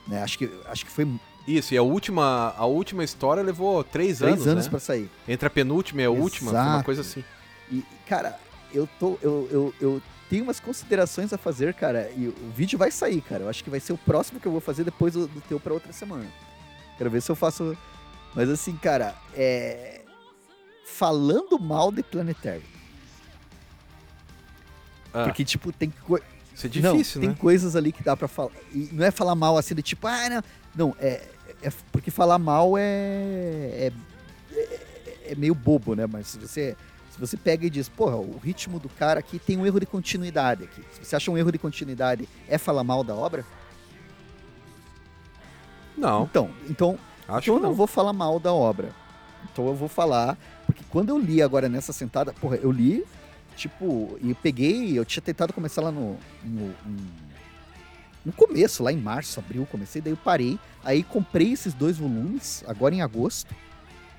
Né? 0.09 0.23
Acho, 0.23 0.39
que, 0.39 0.51
acho 0.67 0.85
que 0.85 0.91
foi 0.91 1.07
Isso, 1.47 1.75
e 1.75 1.77
a 1.77 1.83
última, 1.83 2.55
a 2.57 2.65
última 2.67 3.05
história 3.05 3.43
levou 3.43 3.85
três, 3.85 4.19
3 4.19 4.33
anos, 4.35 4.47
anos 4.47 4.65
né? 4.65 4.71
pra 4.71 4.81
sair. 4.81 5.11
Entre 5.29 5.47
a 5.47 5.51
penúltima 5.51 6.03
e 6.03 6.05
a 6.05 6.11
última, 6.11 6.51
foi 6.51 6.59
uma 6.61 6.69
Exato. 6.71 6.85
coisa 6.85 7.01
assim. 7.03 7.25
E, 7.71 7.85
cara, 8.09 8.39
eu 8.75 8.89
tô. 8.99 9.19
Eu, 9.23 9.49
eu, 9.53 9.75
eu 9.81 10.03
tenho 10.29 10.45
umas 10.45 10.59
considerações 10.59 11.33
a 11.33 11.39
fazer, 11.39 11.75
cara. 11.75 12.11
E 12.17 12.27
o 12.27 12.51
vídeo 12.57 12.79
vai 12.79 12.91
sair, 12.91 13.21
cara. 13.21 13.45
Eu 13.45 13.49
acho 13.49 13.63
que 13.63 13.71
vai 13.71 13.79
ser 13.81 13.93
o 13.93 13.99
próximo 13.99 14.41
que 14.41 14.47
eu 14.47 14.53
vou 14.53 14.61
fazer 14.61 14.83
depois 14.83 15.13
do, 15.15 15.27
do 15.29 15.41
teu 15.43 15.61
pra 15.61 15.73
outra 15.73 15.93
semana. 15.93 16.27
Quero 16.99 17.11
ver 17.11 17.21
se 17.23 17.31
eu 17.31 17.37
faço. 17.37 17.77
Mas 18.35 18.49
assim, 18.49 18.77
cara, 18.77 19.15
é. 19.35 20.01
Falando 20.85 21.59
mal 21.59 21.91
de 21.91 22.03
Planetary. 22.03 22.63
Ah, 25.13 25.25
Porque, 25.25 25.45
tipo, 25.45 25.73
tem 25.73 25.91
co... 25.91 26.19
isso 26.55 26.67
é 26.67 26.69
difícil, 26.69 27.21
não, 27.21 27.29
né? 27.29 27.35
tem 27.35 27.41
coisas 27.41 27.77
ali 27.77 27.93
que 27.93 28.03
dá 28.03 28.17
pra 28.17 28.29
falar. 28.29 28.51
E 28.73 28.89
não 28.93 29.05
é 29.05 29.11
falar 29.11 29.35
mal 29.35 29.57
assim, 29.59 29.75
de 29.75 29.83
tipo, 29.83 30.07
ah, 30.07 30.29
não. 30.29 30.43
Não, 30.75 30.97
é. 30.99 31.23
é 31.63 31.71
porque 31.91 32.11
falar 32.11 32.39
mal 32.39 32.77
é, 32.79 32.83
é. 32.83 33.93
é- 34.53 34.73
é 35.25 35.35
meio 35.37 35.55
bobo, 35.55 35.95
né? 35.95 36.07
Mas 36.07 36.29
se 36.29 36.39
você. 36.39 36.77
Se 37.11 37.21
você 37.21 37.37
pega 37.37 37.67
e 37.67 37.71
diz, 37.71 37.91
porra, 37.91 38.17
o 38.17 38.39
ritmo 38.39 38.79
do 38.79 38.89
cara 38.89 39.21
aqui 39.21 39.39
tem 39.39 39.59
um 39.59 39.67
erro 39.67 39.79
de 39.79 39.85
continuidade 39.85 40.65
aqui. 40.65 40.83
Se 40.93 41.05
você 41.05 41.15
acha 41.15 41.31
um 41.31 41.37
erro 41.37 41.53
de 41.53 41.59
continuidade, 41.59 42.27
é 42.49 42.57
falar 42.57 42.83
mal 42.83 43.05
da 43.05 43.15
obra? 43.15 43.45
Não, 45.97 46.25
Então, 46.25 46.51
então 46.71 46.99
Acho 47.37 47.51
então 47.51 47.55
eu 47.57 47.61
não 47.61 47.69
não. 47.71 47.77
vou 47.77 47.87
falar 47.87 48.13
mal 48.13 48.39
da 48.39 48.53
obra. 48.53 48.91
Então 49.53 49.67
eu 49.67 49.75
vou 49.75 49.89
falar, 49.89 50.37
porque 50.67 50.83
quando 50.89 51.09
eu 51.11 51.19
li 51.19 51.43
agora 51.43 51.69
nessa 51.69 51.93
sentada, 51.93 52.33
porra, 52.33 52.57
eu 52.57 52.71
li, 52.71 53.05
tipo, 53.57 54.17
e 54.23 54.33
peguei, 54.35 54.99
eu 54.99 55.05
tinha 55.05 55.23
tentado 55.23 55.53
começar 55.53 55.83
lá 55.83 55.91
no, 55.93 56.17
no, 56.45 56.67
no- 56.87 57.23
no 58.25 58.33
começo, 58.33 58.83
lá 58.85 58.93
em 58.93 58.97
março, 58.97 59.41
abril, 59.41 59.67
comecei, 59.71 60.01
daí 60.01 60.13
eu 60.13 60.17
parei, 60.17 60.57
aí 60.85 61.03
comprei 61.03 61.53
esses 61.53 61.75
dois 61.75 61.99
volumes, 61.99 62.63
agora 62.69 62.95
em 62.95 63.03
agosto, 63.03 63.53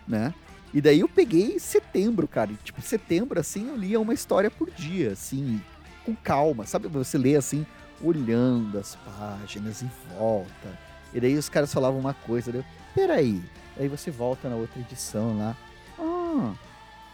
né? 0.05 0.33
E 0.73 0.81
daí 0.81 0.99
eu 0.99 1.07
peguei 1.07 1.57
setembro, 1.57 2.27
cara, 2.27 2.51
e, 2.51 2.55
tipo, 2.55 2.81
setembro, 2.81 3.39
assim, 3.39 3.69
eu 3.69 3.77
lia 3.77 3.99
uma 4.01 4.13
história 4.13 4.51
por 4.51 4.69
dia, 4.71 5.11
assim, 5.13 5.61
com 6.05 6.13
calma, 6.15 6.65
sabe? 6.65 6.89
Você 6.89 7.17
lê, 7.17 7.37
assim, 7.37 7.65
olhando 8.01 8.77
as 8.77 8.95
páginas 8.97 9.81
em 9.81 9.89
volta, 10.17 10.77
e 11.13 11.19
daí 11.21 11.37
os 11.37 11.47
caras 11.47 11.71
falavam 11.73 11.97
uma 11.99 12.13
coisa, 12.13 12.51
daí 12.51 12.59
eu, 12.59 12.65
peraí, 12.93 13.41
Aí 13.77 13.87
você 13.87 14.11
volta 14.11 14.49
na 14.49 14.55
outra 14.55 14.79
edição 14.79 15.37
lá. 15.37 15.57
Ah. 15.99 16.53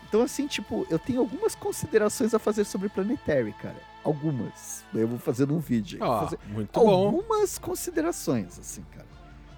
Então, 0.08 0.22
assim, 0.22 0.48
tipo, 0.48 0.86
eu 0.90 0.98
tenho 0.98 1.20
algumas 1.20 1.56
considerações 1.56 2.34
a 2.34 2.40
fazer 2.40 2.64
sobre 2.66 2.90
Planetary, 2.90 3.54
cara. 3.54 3.78
Algumas. 4.04 4.84
Eu 4.94 5.08
vou 5.08 5.20
fazer 5.20 5.48
num 5.48 5.60
vídeo. 5.60 6.04
Ah, 6.04 6.22
fazer 6.22 6.40
muito 6.48 6.80
bom. 6.80 6.90
algumas 6.90 7.58
considerações, 7.58 8.58
assim, 8.60 8.84
cara. 8.94 9.08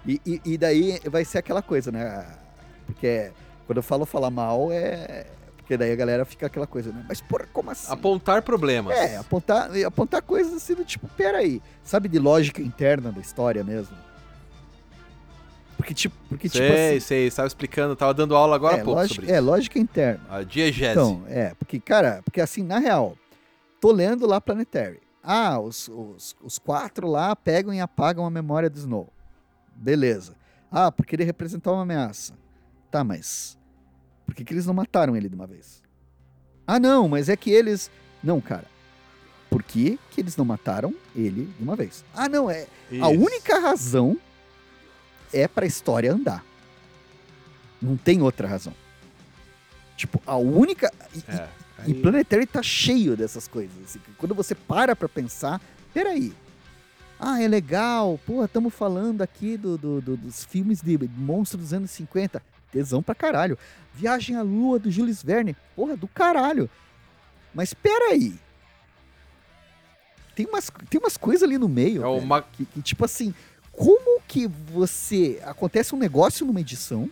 E, 0.06 0.20
e, 0.26 0.40
e 0.44 0.58
daí 0.58 1.00
vai 1.10 1.24
ser 1.24 1.38
aquela 1.38 1.62
coisa, 1.62 1.90
né? 1.90 2.26
Porque 2.86 3.32
quando 3.66 3.78
eu 3.78 3.82
falo 3.82 4.04
falar 4.04 4.30
mal, 4.30 4.70
é. 4.70 5.26
Porque 5.56 5.76
daí 5.76 5.92
a 5.92 5.96
galera 5.96 6.24
fica 6.24 6.46
aquela 6.46 6.66
coisa, 6.66 6.92
né? 6.92 7.04
Mas, 7.08 7.20
porra, 7.20 7.46
como 7.52 7.70
assim? 7.70 7.90
Apontar 7.90 8.42
problemas. 8.42 8.96
É, 8.96 9.16
apontar, 9.16 9.70
apontar 9.86 10.20
coisas 10.20 10.54
assim 10.54 10.74
do 10.74 10.84
tipo, 10.84 11.08
peraí, 11.16 11.62
sabe 11.82 12.08
de 12.08 12.18
lógica 12.18 12.60
interna 12.60 13.10
da 13.10 13.20
história 13.20 13.62
mesmo? 13.64 13.96
Porque, 15.82 15.94
tipo, 15.94 16.14
porque, 16.28 16.48
tipo 16.48 16.64
sei, 16.64 16.90
assim. 16.96 17.00
sei. 17.00 17.26
Estava 17.26 17.48
explicando, 17.48 17.96
tava 17.96 18.14
dando 18.14 18.36
aula 18.36 18.54
agora 18.54 18.76
é, 18.76 18.80
há 18.80 18.84
pouco 18.84 19.00
lógica, 19.00 19.14
sobre 19.16 19.26
isso. 19.26 19.34
é, 19.34 19.40
lógica 19.40 19.78
interna. 19.80 20.24
A 20.30 20.44
diegese. 20.44 20.92
Então, 20.92 21.24
é, 21.26 21.54
porque, 21.54 21.80
cara, 21.80 22.22
porque 22.24 22.40
assim, 22.40 22.62
na 22.62 22.78
real, 22.78 23.18
tô 23.80 23.90
lendo 23.90 24.24
lá 24.24 24.40
Planetary. 24.40 25.00
Ah, 25.24 25.58
os, 25.58 25.88
os, 25.88 26.36
os 26.40 26.58
quatro 26.60 27.08
lá 27.08 27.34
pegam 27.34 27.74
e 27.74 27.80
apagam 27.80 28.24
a 28.24 28.30
memória 28.30 28.70
do 28.70 28.78
Snow. 28.78 29.12
Beleza. 29.74 30.36
Ah, 30.70 30.92
porque 30.92 31.16
ele 31.16 31.24
representava 31.24 31.76
uma 31.76 31.82
ameaça. 31.82 32.34
Tá, 32.88 33.02
mas. 33.02 33.58
Por 34.24 34.36
que, 34.36 34.44
que 34.44 34.54
eles 34.54 34.66
não 34.66 34.74
mataram 34.74 35.16
ele 35.16 35.28
de 35.28 35.34
uma 35.34 35.48
vez? 35.48 35.82
Ah, 36.64 36.78
não, 36.78 37.08
mas 37.08 37.28
é 37.28 37.36
que 37.36 37.50
eles. 37.50 37.90
Não, 38.22 38.40
cara. 38.40 38.66
Por 39.50 39.64
que, 39.64 39.98
que 40.12 40.20
eles 40.20 40.36
não 40.36 40.44
mataram 40.44 40.94
ele 41.16 41.52
de 41.58 41.62
uma 41.64 41.74
vez? 41.74 42.04
Ah, 42.14 42.28
não, 42.28 42.48
é. 42.48 42.68
A 42.92 43.10
Isso. 43.10 43.20
única 43.20 43.58
razão 43.58 44.16
é 45.32 45.46
pra 45.48 45.66
história 45.66 46.12
andar. 46.12 46.44
Não 47.80 47.96
tem 47.96 48.22
outra 48.22 48.46
razão. 48.48 48.74
Tipo, 49.96 50.20
a 50.26 50.36
única. 50.36 50.92
e- 51.14 51.18
e- 51.18 51.24
É. 51.28 51.48
e 51.88 51.92
aí- 51.92 51.94
Planetary 51.94 52.46
tá 52.46 52.62
cheio 52.62 53.16
dessas 53.16 53.46
coisas. 53.48 53.72
assim, 53.84 53.98
que 53.98 54.12
quando 54.12 54.34
você 54.34 54.54
para 54.54 54.94
pra 54.96 55.08
pensar, 55.08 55.60
peraí. 55.92 56.32
Ah, 57.18 57.40
é 57.40 57.46
legal. 57.46 58.18
Pô, 58.26 58.44
estamos 58.44 58.74
falando 58.74 59.22
aqui 59.22 59.56
do, 59.56 59.78
do- 59.78 60.00
do- 60.00 60.16
dos 60.16 60.44
filmes 60.44 60.80
de 60.80 60.98
monstro 61.16 61.58
dos 61.58 61.72
anos 61.72 61.90
50. 61.90 62.42
Tesão 62.72 63.02
pra 63.02 63.14
caralho. 63.14 63.56
Viagem 63.94 64.34
à 64.36 64.42
Lua 64.42 64.78
do 64.78 64.90
Jules 64.90 65.22
Verne. 65.22 65.54
Porra, 65.76 65.96
do 65.96 66.08
caralho. 66.08 66.68
Mas 67.54 67.74
peraí. 67.74 68.34
Tem 70.34 70.46
umas, 70.46 70.70
tem 70.88 70.98
umas 71.00 71.16
coisas 71.16 71.42
ali 71.42 71.58
no 71.58 71.68
meio. 71.68 72.02
É 72.02 72.06
o 72.08 72.14
velho, 72.16 72.26
ma- 72.26 72.42
que, 72.42 72.64
que, 72.64 72.80
tipo 72.82 73.04
assim, 73.04 73.34
como 73.70 74.01
que 74.32 74.46
você. 74.46 75.40
Acontece 75.44 75.94
um 75.94 75.98
negócio 75.98 76.46
numa 76.46 76.60
edição, 76.60 77.10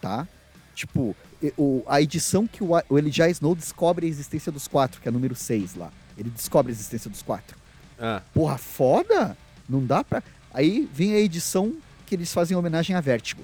tá? 0.00 0.26
Tipo, 0.74 1.14
o- 1.56 1.84
a 1.86 2.00
edição 2.02 2.46
que 2.46 2.64
o, 2.64 2.70
o 2.88 2.98
Elijah 2.98 3.28
Snow 3.30 3.54
descobre 3.54 4.06
a 4.06 4.08
existência 4.08 4.50
dos 4.50 4.66
quatro, 4.66 5.00
que 5.00 5.06
é 5.08 5.10
a 5.10 5.12
número 5.12 5.34
6 5.36 5.76
lá. 5.76 5.92
Ele 6.18 6.28
descobre 6.30 6.72
a 6.72 6.74
existência 6.74 7.08
dos 7.08 7.22
quatro. 7.22 7.56
Ah, 7.98 8.20
Porra, 8.34 8.58
foda! 8.58 9.36
Não 9.68 9.84
dá 9.84 10.02
pra. 10.02 10.22
Aí 10.52 10.88
vem 10.92 11.14
a 11.14 11.18
edição 11.20 11.72
que 12.04 12.14
eles 12.16 12.32
fazem 12.32 12.56
homenagem 12.56 12.96
a 12.96 13.00
Vertigo. 13.00 13.42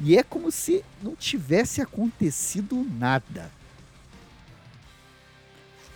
E 0.00 0.18
é 0.18 0.22
como 0.24 0.50
se 0.50 0.82
não 1.02 1.14
tivesse 1.14 1.80
acontecido 1.80 2.84
nada. 2.98 3.48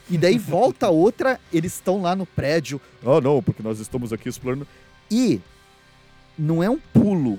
E 0.08 0.16
daí 0.16 0.38
volta 0.38 0.88
outra, 0.88 1.40
eles 1.52 1.74
estão 1.74 2.00
lá 2.00 2.14
no 2.14 2.24
prédio. 2.26 2.80
Ah, 3.04 3.20
não, 3.20 3.42
porque 3.42 3.62
nós 3.62 3.80
estamos 3.80 4.12
aqui 4.12 4.28
explorando. 4.28 4.66
E 5.10 5.40
não 6.38 6.62
é 6.62 6.68
um 6.70 6.78
pulo. 6.78 7.38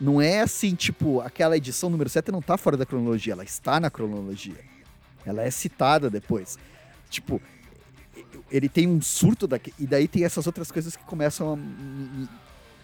Não 0.00 0.20
é 0.20 0.40
assim, 0.40 0.74
tipo, 0.74 1.20
aquela 1.20 1.56
edição 1.56 1.90
número 1.90 2.08
7 2.08 2.30
não 2.30 2.40
tá 2.40 2.56
fora 2.56 2.76
da 2.76 2.86
cronologia, 2.86 3.32
ela 3.32 3.42
está 3.44 3.80
na 3.80 3.90
cronologia. 3.90 4.58
Ela 5.26 5.42
é 5.42 5.50
citada 5.50 6.08
depois. 6.08 6.56
Tipo, 7.10 7.42
ele 8.50 8.68
tem 8.68 8.86
um 8.86 9.02
surto 9.02 9.46
daqui, 9.46 9.74
e 9.78 9.86
daí 9.86 10.06
tem 10.06 10.24
essas 10.24 10.46
outras 10.46 10.70
coisas 10.70 10.96
que 10.96 11.02
começam 11.04 11.52
a 11.52 11.56
me- 11.56 12.28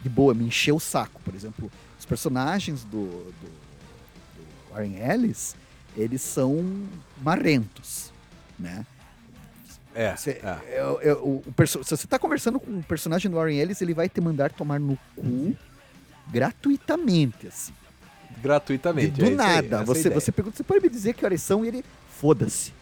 de 0.03 0.09
boa, 0.09 0.35
me 0.35 0.45
encher 0.45 0.73
o 0.73 0.81
saco. 0.81 1.21
Por 1.23 1.35
exemplo, 1.35 1.71
os 1.99 2.05
personagens 2.05 2.83
do, 2.85 3.07
do, 3.07 3.33
do 3.49 4.73
Warren 4.73 4.97
Ellis, 4.97 5.55
eles 5.97 6.21
são 6.21 6.65
marrentos, 7.23 8.13
né? 8.59 8.85
É. 9.95 10.17
Você- 10.17 10.41
é. 10.43 10.59
é- 10.67 11.09
é- 11.09 11.13
o- 11.15 11.43
o 11.47 11.67
se 11.67 11.79
você 11.79 12.07
tá 12.07 12.19
conversando 12.19 12.59
com 12.61 12.71
um 12.71 12.83
personagem 12.83 13.31
do 13.31 13.37
Warren 13.37 13.59
Ellis, 13.59 13.81
ele 13.81 13.95
vai 13.95 14.09
te 14.09 14.21
mandar 14.21 14.51
tomar 14.53 14.79
no 14.81 14.99
cu 15.17 15.55
gratuitamente, 16.29 17.47
assim. 17.47 17.73
Gratuitamente. 18.43 19.11
De- 19.13 19.21
do 19.21 19.25
é 19.27 19.29
aí, 19.29 19.35
nada. 19.35 19.59
essa 19.67 19.75
é 19.77 19.79
a 19.81 19.85
você, 19.85 20.01
ideia. 20.01 20.21
você 20.21 20.33
pergunta, 20.33 20.57
você 20.57 20.65
pode 20.65 20.83
me 20.83 20.89
dizer 20.89 21.15
que 21.15 21.25
horas 21.25 21.41
são 21.43 21.65
e 21.65 21.69
ele. 21.69 21.85
Foda-se. 22.11 22.73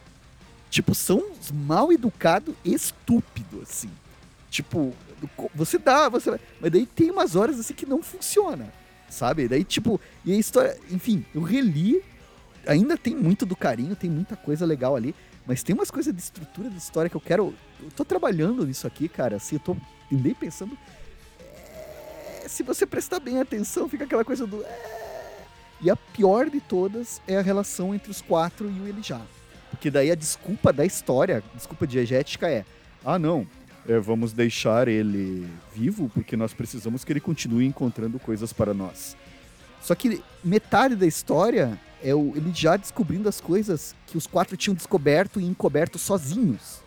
Tipo, 0.71 0.95
são 0.95 1.23
mal 1.53 1.93
educado 1.93 2.57
e 2.65 2.73
estúpido, 2.75 3.61
assim. 3.63 3.91
Tipo, 4.51 4.95
você 5.55 5.79
dá, 5.79 6.09
você 6.09 6.31
vai- 6.31 6.41
Mas 6.61 6.73
daí 6.73 6.87
tem 6.87 7.11
umas 7.11 7.37
horas 7.37 7.61
assim 7.61 7.75
que 7.75 7.85
não 7.87 8.03
funciona. 8.03 8.73
Sabe? 9.11 9.47
Daí, 9.47 9.63
tipo, 9.65 10.01
e 10.25 10.33
a 10.33 10.37
história. 10.37 10.77
Enfim, 10.91 11.25
eu 11.35 11.43
reli. 11.43 12.03
Ainda 12.67 12.97
tem 12.97 13.15
muito 13.15 13.45
do 13.45 13.55
carinho, 13.57 13.95
tem 13.95 14.09
muita 14.09 14.37
coisa 14.37 14.65
legal 14.65 14.97
ali. 14.97 15.15
Mas 15.47 15.63
tem 15.63 15.75
umas 15.75 15.91
coisas 15.91 16.15
de 16.15 16.21
estrutura 16.21 16.71
de 16.71 16.77
história 16.77 17.11
que 17.11 17.17
eu 17.17 17.21
quero. 17.21 17.55
Eu 17.83 17.91
tô 17.91 18.05
trabalhando 18.05 18.67
nisso 18.67 18.87
aqui, 18.87 19.09
cara. 19.09 19.37
Assim, 19.37 19.57
eu 19.57 19.61
tô 19.61 19.77
andei 20.13 20.35
pensando. 20.35 20.77
é, 22.45 22.49
se 22.49 22.63
você 22.63 22.87
prestar 22.87 23.21
bem 23.21 23.41
atenção, 23.41 23.89
fica 23.89 24.05
aquela 24.05 24.25
coisa 24.25 24.47
do. 24.47 24.63
é. 24.63 25.03
E 25.81 25.91
a 25.91 25.97
pior 25.97 26.49
de 26.49 26.61
todas 26.61 27.21
é 27.27 27.37
a 27.37 27.43
relação 27.43 27.93
entre 27.93 28.11
os 28.11 28.21
quatro 28.21 28.71
e 28.71 28.81
o 28.81 28.87
Elijah. 28.87 29.21
Porque 29.69 29.91
daí 29.91 30.13
a 30.13 30.15
desculpa 30.15 30.73
da 30.73 30.87
história, 30.87 31.43
desculpa 31.55 31.87
diegética 31.87 32.49
é: 32.49 32.65
ah, 33.05 33.19
não, 33.19 33.47
é, 33.89 33.99
vamos 33.99 34.33
deixar 34.33 34.87
ele 34.87 35.49
vivo 35.75 36.09
porque 36.09 36.37
nós 36.37 36.55
precisamos 36.55 37.05
que 37.05 37.13
ele 37.13 37.21
continue 37.21 37.67
encontrando 37.67 38.19
coisas 38.19 38.53
para 38.53 38.73
nós. 38.73 39.17
Só 39.83 39.95
que 39.95 40.23
metade 40.45 40.95
da 40.97 41.07
história 41.07 41.79
é 42.03 42.15
o 42.15 42.33
Elijah 42.37 42.77
descobrindo 42.77 43.29
as 43.29 43.41
coisas 43.41 43.95
que 44.07 44.17
os 44.17 44.27
quatro 44.27 44.57
tinham 44.57 44.75
descoberto 44.75 45.41
e 45.41 45.45
encoberto 45.45 45.99
sozinhos. 45.99 46.81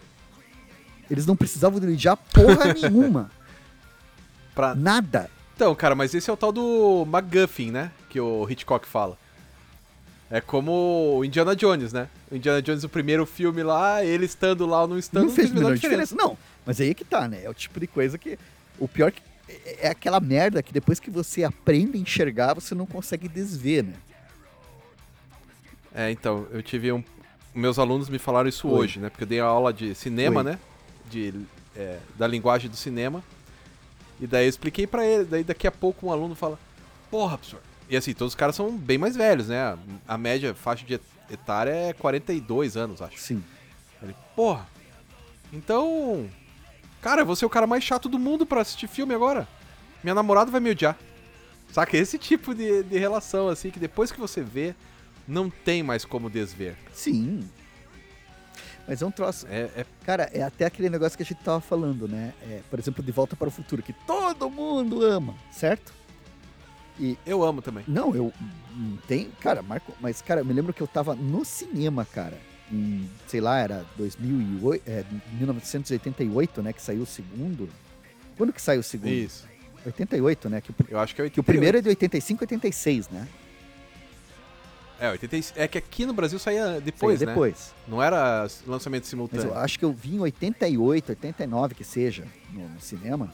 Eles 1.09 1.25
não 1.25 1.35
precisavam 1.35 1.79
do 1.79 1.85
Elijah 1.85 2.15
porra 2.17 2.73
nenhuma. 2.73 3.29
Pra- 4.53 4.73
Nada. 4.75 5.29
Então, 5.55 5.73
cara, 5.75 5.95
mas 5.95 6.13
esse 6.13 6.29
é 6.29 6.33
o 6.33 6.37
tal 6.37 6.51
do 6.51 7.05
MacGuffin, 7.07 7.71
né? 7.71 7.91
Que 8.09 8.19
o 8.19 8.49
Hitchcock 8.49 8.87
fala. 8.87 9.17
É 10.29 10.41
como 10.41 11.17
o 11.19 11.23
Indiana 11.23 11.55
Jones, 11.55 11.93
né? 11.93 12.09
O 12.31 12.35
Indiana 12.35 12.61
Jones, 12.61 12.83
o 12.83 12.89
primeiro 12.89 13.25
filme 13.25 13.61
lá, 13.63 14.03
ele 14.03 14.25
estando 14.25 14.65
lá 14.65 14.81
ou 14.81 14.87
não 14.87 14.97
estando, 14.97 15.27
não 15.27 15.31
fez 15.33 15.51
a 15.51 15.53
menor 15.53 15.75
diferença. 15.75 16.15
Não, 16.15 16.37
mas 16.65 16.81
aí 16.81 16.89
é 16.89 16.93
que 16.93 17.05
tá, 17.05 17.27
né? 17.27 17.41
É 17.43 17.49
o 17.49 17.53
tipo 17.53 17.79
de 17.79 17.87
coisa 17.87 18.17
que. 18.17 18.37
O 18.79 18.87
pior 18.87 19.11
que. 19.11 19.21
É 19.47 19.87
é 19.87 19.89
aquela 19.89 20.19
merda 20.19 20.63
que 20.63 20.73
depois 20.73 20.99
que 20.99 21.09
você 21.11 21.43
aprende 21.43 21.97
a 21.97 22.01
enxergar, 22.01 22.53
você 22.55 22.73
não 22.73 22.85
consegue 22.85 23.27
desver, 23.27 23.83
né? 23.83 23.93
É, 25.93 26.11
então, 26.11 26.47
eu 26.51 26.61
tive 26.61 26.91
um. 26.91 27.03
Meus 27.53 27.79
alunos 27.79 28.09
me 28.09 28.19
falaram 28.19 28.49
isso 28.49 28.67
Oi. 28.67 28.79
hoje, 28.79 28.99
né? 28.99 29.09
Porque 29.09 29.23
eu 29.23 29.27
dei 29.27 29.39
aula 29.39 29.71
de 29.71 29.95
cinema, 29.95 30.39
Oi. 30.39 30.43
né? 30.43 30.59
De, 31.09 31.33
é, 31.75 31.99
da 32.17 32.27
linguagem 32.27 32.69
do 32.69 32.75
cinema. 32.75 33.23
E 34.19 34.27
daí 34.27 34.45
eu 34.45 34.49
expliquei 34.49 34.85
pra 34.87 35.05
ele. 35.05 35.23
Daí 35.25 35.43
daqui 35.43 35.67
a 35.67 35.71
pouco 35.71 36.07
um 36.07 36.11
aluno 36.11 36.35
fala: 36.35 36.59
Porra, 37.09 37.37
professor. 37.37 37.61
E 37.89 37.95
assim, 37.95 38.13
todos 38.13 38.31
os 38.31 38.35
caras 38.35 38.55
são 38.55 38.75
bem 38.75 38.97
mais 38.97 39.15
velhos, 39.15 39.47
né? 39.47 39.61
A- 39.61 39.77
A 40.07 40.17
média 40.17 40.53
faixa 40.55 40.85
de 40.85 40.95
et- 40.95 41.01
etária 41.29 41.71
é 41.71 41.93
42 41.93 42.75
anos, 42.75 43.01
acho. 43.01 43.17
Sim. 43.19 43.43
Ele, 44.01 44.15
porra. 44.35 44.67
Então. 45.53 46.27
Cara, 47.05 47.21
eu 47.21 47.25
vou 47.27 47.35
ser 47.35 47.45
o 47.45 47.49
cara 47.51 47.67
mais 47.67 47.83
chato 47.83 48.09
do 48.09 48.17
mundo 48.17 48.47
pra 48.47 48.61
assistir 48.61 48.87
filme 48.87 49.13
agora. 49.13 49.47
Minha 50.03 50.15
namorada 50.15 50.49
vai 50.49 50.59
me 50.59 50.71
odiar. 50.71 50.97
Saca? 51.71 51.95
Esse 51.95 52.17
tipo 52.17 52.55
de, 52.55 52.81
de 52.81 52.97
relação, 52.97 53.47
assim, 53.47 53.69
que 53.69 53.77
depois 53.77 54.11
que 54.11 54.19
você 54.19 54.41
vê, 54.41 54.73
não 55.27 55.47
tem 55.47 55.83
mais 55.83 56.03
como 56.03 56.31
desver. 56.31 56.75
Sim. 56.91 57.47
Mas 58.87 59.03
é 59.03 59.05
um 59.05 59.11
troço. 59.11 59.45
É, 59.51 59.69
é- 59.75 59.85
Cara, 60.03 60.31
é 60.33 60.41
até 60.41 60.65
aquele 60.65 60.89
negócio 60.89 61.15
que 61.15 61.21
a 61.21 61.25
gente 61.27 61.43
tava 61.43 61.61
falando, 61.61 62.07
né? 62.07 62.33
É, 62.41 62.61
por 62.71 62.79
exemplo, 62.79 63.03
De 63.03 63.11
Volta 63.11 63.35
para 63.35 63.49
o 63.49 63.51
Futuro, 63.51 63.83
que 63.83 63.93
todo 63.93 64.49
mundo 64.49 65.05
ama, 65.05 65.35
certo? 65.51 65.93
E 66.99 67.19
Eu 67.23 67.43
amo 67.43 67.61
também. 67.61 67.83
não, 67.87 68.15
eu 68.15 68.33
hum, 68.75 68.97
tem, 69.07 69.29
cara, 69.41 69.61
Marco, 69.61 69.93
mas 70.01 70.23
cara, 70.23 70.41
eu 70.41 70.45
me 70.45 70.53
lembro 70.53 70.73
que 70.73 70.81
eu 70.81 70.87
tava 70.87 71.13
no 71.13 71.45
cinema, 71.45 72.03
cara. 72.03 72.39
Em, 72.71 73.09
sei 73.27 73.39
lá, 73.39 73.59
era 73.59 73.85
2008, 73.97 74.83
é, 74.87 75.03
1988, 75.33 76.61
né, 76.61 76.73
que 76.73 76.81
saiu 76.81 77.03
o 77.03 77.05
segundo. 77.05 77.69
Quando 78.37 78.51
que 78.51 78.61
saiu 78.61 78.79
o 78.79 78.83
segundo? 78.83 79.11
Isso. 79.11 79.47
88, 79.85 80.49
né? 80.49 80.61
Que 80.61 80.71
o, 80.71 80.75
Eu 80.89 80.99
acho 80.99 81.13
que 81.13 81.21
é 81.21 81.25
88. 81.25 81.33
que 81.33 81.39
o 81.39 81.43
primeiro 81.43 81.77
é 81.77 81.81
de 81.81 81.89
85 81.89 82.43
86, 82.43 83.09
né? 83.09 83.27
É, 84.99 85.09
86. 85.11 85.53
É 85.57 85.67
que 85.67 85.77
aqui 85.77 86.05
no 86.05 86.13
Brasil 86.13 86.39
saía 86.39 86.79
depois, 86.79 87.19
Saiu 87.19 87.27
né? 87.27 87.33
depois. 87.33 87.73
Não 87.87 88.01
era 88.01 88.47
lançamento 88.65 89.03
Mas 89.03 89.09
simultâneo. 89.09 89.47
eu 89.47 89.57
acho 89.57 89.77
que 89.77 89.85
eu 89.85 89.91
vi 89.91 90.15
em 90.15 90.19
88, 90.19 91.09
89 91.09 91.75
que 91.75 91.83
seja, 91.83 92.25
no, 92.51 92.67
no 92.69 92.79
cinema. 92.79 93.33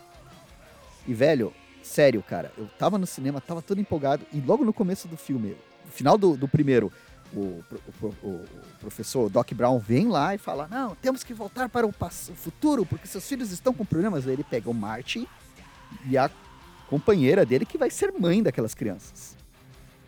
E, 1.07 1.13
velho, 1.13 1.53
sério, 1.83 2.21
cara, 2.23 2.51
eu 2.57 2.67
tava 2.79 2.97
no 2.97 3.05
cinema, 3.05 3.39
tava 3.39 3.61
todo 3.61 3.79
empolgado, 3.79 4.25
e 4.33 4.39
logo 4.41 4.65
no 4.65 4.73
começo 4.73 5.07
do 5.07 5.17
filme, 5.17 5.55
no 5.85 5.91
final 5.91 6.17
do, 6.17 6.35
do 6.35 6.47
primeiro, 6.47 6.91
o, 7.33 7.63
o 8.01 8.07
o- 8.23 8.45
professor 8.79 9.29
Doc 9.29 9.51
Brown 9.53 9.79
vem 9.79 10.07
lá 10.07 10.33
e 10.35 10.37
fala: 10.37 10.67
Não, 10.69 10.95
temos 10.95 11.23
que 11.23 11.33
voltar 11.33 11.69
para 11.69 11.85
o, 11.87 11.93
pass- 11.93 12.29
o 12.29 12.35
futuro, 12.35 12.85
porque 12.85 13.07
seus 13.07 13.27
filhos 13.27 13.51
estão 13.51 13.73
com 13.73 13.85
problemas. 13.85 14.27
Aí 14.27 14.33
ele 14.33 14.43
pega 14.43 14.69
o 14.69 14.73
Marty 14.73 15.27
e 16.05 16.17
a 16.17 16.29
companheira 16.89 17.45
dele, 17.45 17.65
que 17.65 17.77
vai 17.77 17.89
ser 17.89 18.11
mãe 18.11 18.41
daquelas 18.43 18.73
crianças. 18.73 19.35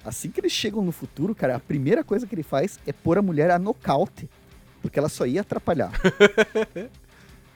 Assim 0.06 0.30
que 0.30 0.42
eles 0.42 0.52
chegam 0.52 0.84
no 0.84 0.92
futuro, 0.92 1.34
cara, 1.34 1.56
a 1.56 1.60
primeira 1.60 2.04
coisa 2.04 2.28
que 2.28 2.36
ele 2.36 2.44
faz 2.44 2.78
é 2.86 2.92
pôr 2.92 3.18
a 3.18 3.22
mulher 3.22 3.50
a 3.52 3.58
nocaute, 3.58 4.30
porque 4.82 5.00
ela 5.00 5.08
só 5.08 5.26
ia 5.26 5.40
atrapalhar. 5.42 5.92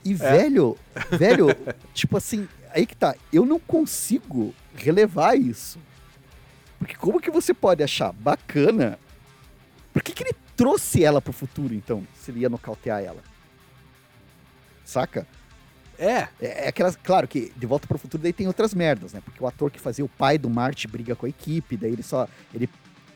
E, 0.05 0.13
velho, 0.15 0.78
velho, 1.11 1.47
tipo 1.93 2.15
assim, 2.15 2.47
aí 2.72 2.86
que 2.86 2.95
tá, 2.95 3.15
eu 3.34 3.45
não 3.45 3.59
consigo 3.59 4.53
relevar 4.76 5.36
isso. 5.38 5.78
Porque 6.80 6.95
como 6.95 7.20
que 7.20 7.30
você 7.32 7.53
pode 7.53 7.84
achar 7.84 8.13
bacana? 8.13 8.97
Por 9.98 10.04
que, 10.04 10.12
que 10.12 10.22
ele 10.22 10.34
trouxe 10.56 11.04
ela 11.04 11.20
pro 11.20 11.34
futuro, 11.34 11.74
então, 11.74 12.06
se 12.14 12.30
ele 12.30 12.41
ia 12.41 12.50
nocautear 12.50 13.02
ela? 13.04 13.18
Saca? 14.86 15.26
É, 15.98 16.28
É, 16.39 16.66
é 16.66 16.68
aquelas, 16.68 16.95
claro 16.95 17.28
que 17.28 17.52
De 17.56 17.66
Volta 17.66 17.88
para 17.88 17.95
o 17.95 18.00
Futuro 18.00 18.22
daí 18.22 18.32
tem 18.32 18.45
outras 18.45 18.76
merdas, 18.76 19.14
né? 19.14 19.22
Porque 19.26 19.43
o 19.43 19.48
ator 19.48 19.72
que 19.72 19.80
fazia 19.80 20.06
o 20.06 20.08
pai 20.08 20.38
do 20.38 20.52
Marty 20.52 20.88
briga 20.88 21.16
com 21.16 21.26
a 21.26 21.30
equipe, 21.30 21.76
daí 21.76 21.93
ele 21.93 22.04
só 22.04 22.28
ele 22.54 22.70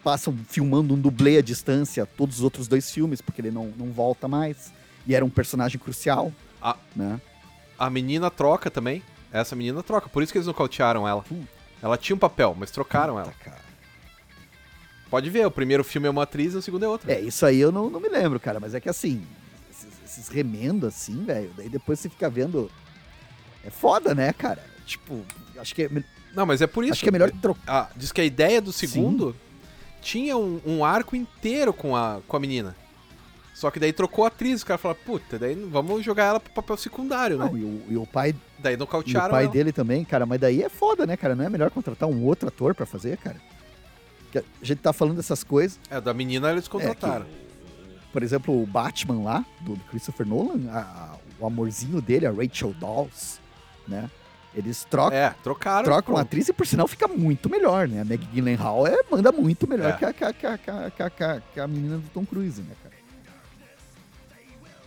passa 0.03 0.33
filmando 0.49 0.95
um 0.95 0.99
dublê 0.99 1.37
à 1.37 1.41
distância 1.43 2.03
todos 2.07 2.37
os 2.37 2.43
outros 2.43 2.67
dois 2.67 2.89
filmes, 2.89 3.21
porque 3.21 3.41
ele 3.41 3.51
não, 3.51 3.67
não 3.77 3.91
volta 3.91 4.27
mais. 4.27 4.73
E 5.05 5.13
era 5.13 5.23
um 5.23 5.29
personagem 5.29 5.77
crucial, 5.79 6.33
A- 6.59 6.77
né? 6.95 7.21
a 7.77 7.91
menina 7.91 8.31
troca 8.31 8.71
também. 8.71 9.03
Essa 9.31 9.55
menina 9.55 9.83
troca, 9.83 10.09
por 10.09 10.23
isso 10.23 10.31
que 10.31 10.39
eles 10.39 10.47
nocautearam 10.47 11.07
ela. 11.07 11.23
Ela 11.79 11.95
tinha 11.95 12.15
um 12.15 12.19
papel, 12.19 12.55
mas 12.57 12.71
trocaram 12.71 13.19
ela. 13.19 13.31
Puta, 13.31 13.43
cara. 13.51 13.70
Pode 15.11 15.29
ver, 15.29 15.45
o 15.45 15.51
primeiro 15.51 15.83
filme 15.83 16.07
é 16.07 16.09
uma 16.09 16.23
atriz 16.23 16.53
e 16.53 16.57
o 16.57 16.61
segundo 16.61 16.85
é 16.85 16.87
outra. 16.87 17.11
É, 17.11 17.19
isso 17.19 17.45
aí 17.45 17.59
eu 17.59 17.71
não, 17.71 17.89
não 17.89 17.99
me 17.99 18.07
lembro, 18.09 18.39
cara, 18.39 18.59
mas 18.61 18.73
é 18.73 18.79
que 18.79 18.87
assim, 18.89 19.21
esses, 19.69 19.89
esses 20.05 20.27
remendos 20.29 20.87
assim, 20.87 21.23
velho, 21.25 21.51
daí 21.55 21.67
depois 21.67 21.99
você 21.99 22.07
fica 22.09 22.29
vendo. 22.29 22.71
É 23.63 23.69
foda, 23.69 24.15
né, 24.15 24.31
cara? 24.33 24.63
Tipo, 24.85 25.23
acho 25.57 25.75
que 25.75 25.83
é, 25.83 25.89
Não, 26.33 26.45
mas 26.45 26.61
é 26.61 26.67
por 26.67 26.83
isso. 26.85 26.93
acho 26.93 27.03
que 27.03 27.09
é 27.09 27.11
melhor 27.11 27.29
trocar. 27.29 27.61
Ah, 27.67 27.89
diz 27.95 28.11
que 28.11 28.21
a 28.21 28.23
ideia 28.25 28.61
do 28.61 28.71
segundo 28.71 29.35
tinha 30.01 30.35
um, 30.37 30.59
um 30.65 30.85
arco 30.85 31.15
inteiro 31.15 31.73
com 31.73 31.95
a, 31.95 32.21
com 32.27 32.37
a 32.37 32.39
menina. 32.39 32.75
Só 33.53 33.69
que 33.69 33.79
daí 33.79 33.91
trocou 33.93 34.23
a 34.23 34.29
atriz, 34.29 34.61
o 34.61 34.65
cara 34.65 34.77
falou, 34.77 34.95
puta, 35.05 35.37
daí 35.37 35.53
vamos 35.55 36.03
jogar 36.03 36.23
ela 36.23 36.39
pro 36.39 36.53
papel 36.53 36.77
secundário, 36.77 37.37
né? 37.37 37.45
Não, 37.45 37.57
e, 37.57 37.63
o, 37.63 37.83
e 37.89 37.97
o 37.97 38.07
pai, 38.07 38.33
Daí 38.57 38.73
e 38.73 38.75
o 38.75 38.79
nocautearam 38.79 39.29
pai 39.29 39.43
ela. 39.43 39.51
dele 39.53 39.71
também, 39.71 40.03
cara, 40.05 40.25
mas 40.25 40.39
daí 40.39 40.63
é 40.63 40.69
foda, 40.69 41.05
né, 41.05 41.15
cara? 41.17 41.35
Não 41.35 41.43
é 41.45 41.49
melhor 41.49 41.69
contratar 41.69 42.07
um 42.09 42.23
outro 42.23 42.47
ator 42.47 42.73
pra 42.73 42.85
fazer, 42.85 43.17
cara? 43.17 43.35
Que 44.31 44.39
a 44.39 44.43
gente 44.61 44.79
tá 44.79 44.93
falando 44.93 45.17
dessas 45.17 45.43
coisas. 45.43 45.79
É, 45.89 45.99
da 45.99 46.13
menina 46.13 46.51
eles 46.51 46.67
contrataram. 46.67 47.25
Por 48.13 48.23
exemplo, 48.23 48.61
o 48.61 48.65
Batman 48.65 49.23
lá, 49.23 49.45
do 49.61 49.75
Christopher 49.89 50.25
Nolan, 50.27 50.69
a- 50.71 50.79
a- 50.79 51.17
o 51.39 51.45
amorzinho 51.45 52.01
dele, 52.01 52.25
a 52.25 52.31
Rachel 52.31 52.73
Dawes, 52.79 53.39
né? 53.87 54.09
Eles 54.53 54.83
trocam, 54.83 55.17
É, 55.17 55.33
trocaram. 55.41 55.83
trocam 55.85 56.17
a 56.17 56.21
atriz 56.21 56.49
e 56.49 56.53
por 56.53 56.67
sinal 56.67 56.85
fica 56.87 57.07
muito 57.07 57.49
melhor, 57.49 57.87
né? 57.87 58.01
A 58.01 58.05
Meg 58.05 58.25
Gyllenhaal 58.33 58.85
é, 58.85 58.97
manda 59.09 59.31
muito 59.31 59.65
melhor 59.65 59.91
É. 59.91 59.93
que, 59.93 60.03
a, 60.05 60.11
que, 60.13 60.23
a, 60.25 60.33
que, 60.33 60.45
a, 60.45 60.57
que, 60.57 60.69
a, 60.69 60.91
que 60.91 61.03
a- 61.03 61.09
que 61.39 61.41
que 61.53 61.67
menina 61.67 61.97
do 61.99 62.09
Tom 62.09 62.25
Cruise, 62.25 62.61
né, 62.61 62.73
cara? 62.83 62.95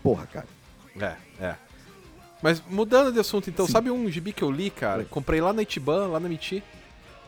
Porra, 0.03 0.27
cara. 0.27 0.47
É, 1.01 1.17
é. 1.45 1.55
Mas 2.43 2.63
mudando 2.69 3.11
de 3.11 3.19
assunto, 3.19 3.49
então, 3.49 3.65
Sim. 3.67 3.73
sabe 3.73 3.91
um 3.91 4.11
gibi 4.11 4.33
que 4.35 4.43
eu 4.45 4.51
li, 4.51 4.69
cara? 4.69 5.05
Comprei 5.07 5.41
lá 5.41 5.53
na 5.53 5.63
Itiban, 5.63 6.09
lá 6.09 6.21
na 6.21 6.29
Miti, 6.29 6.63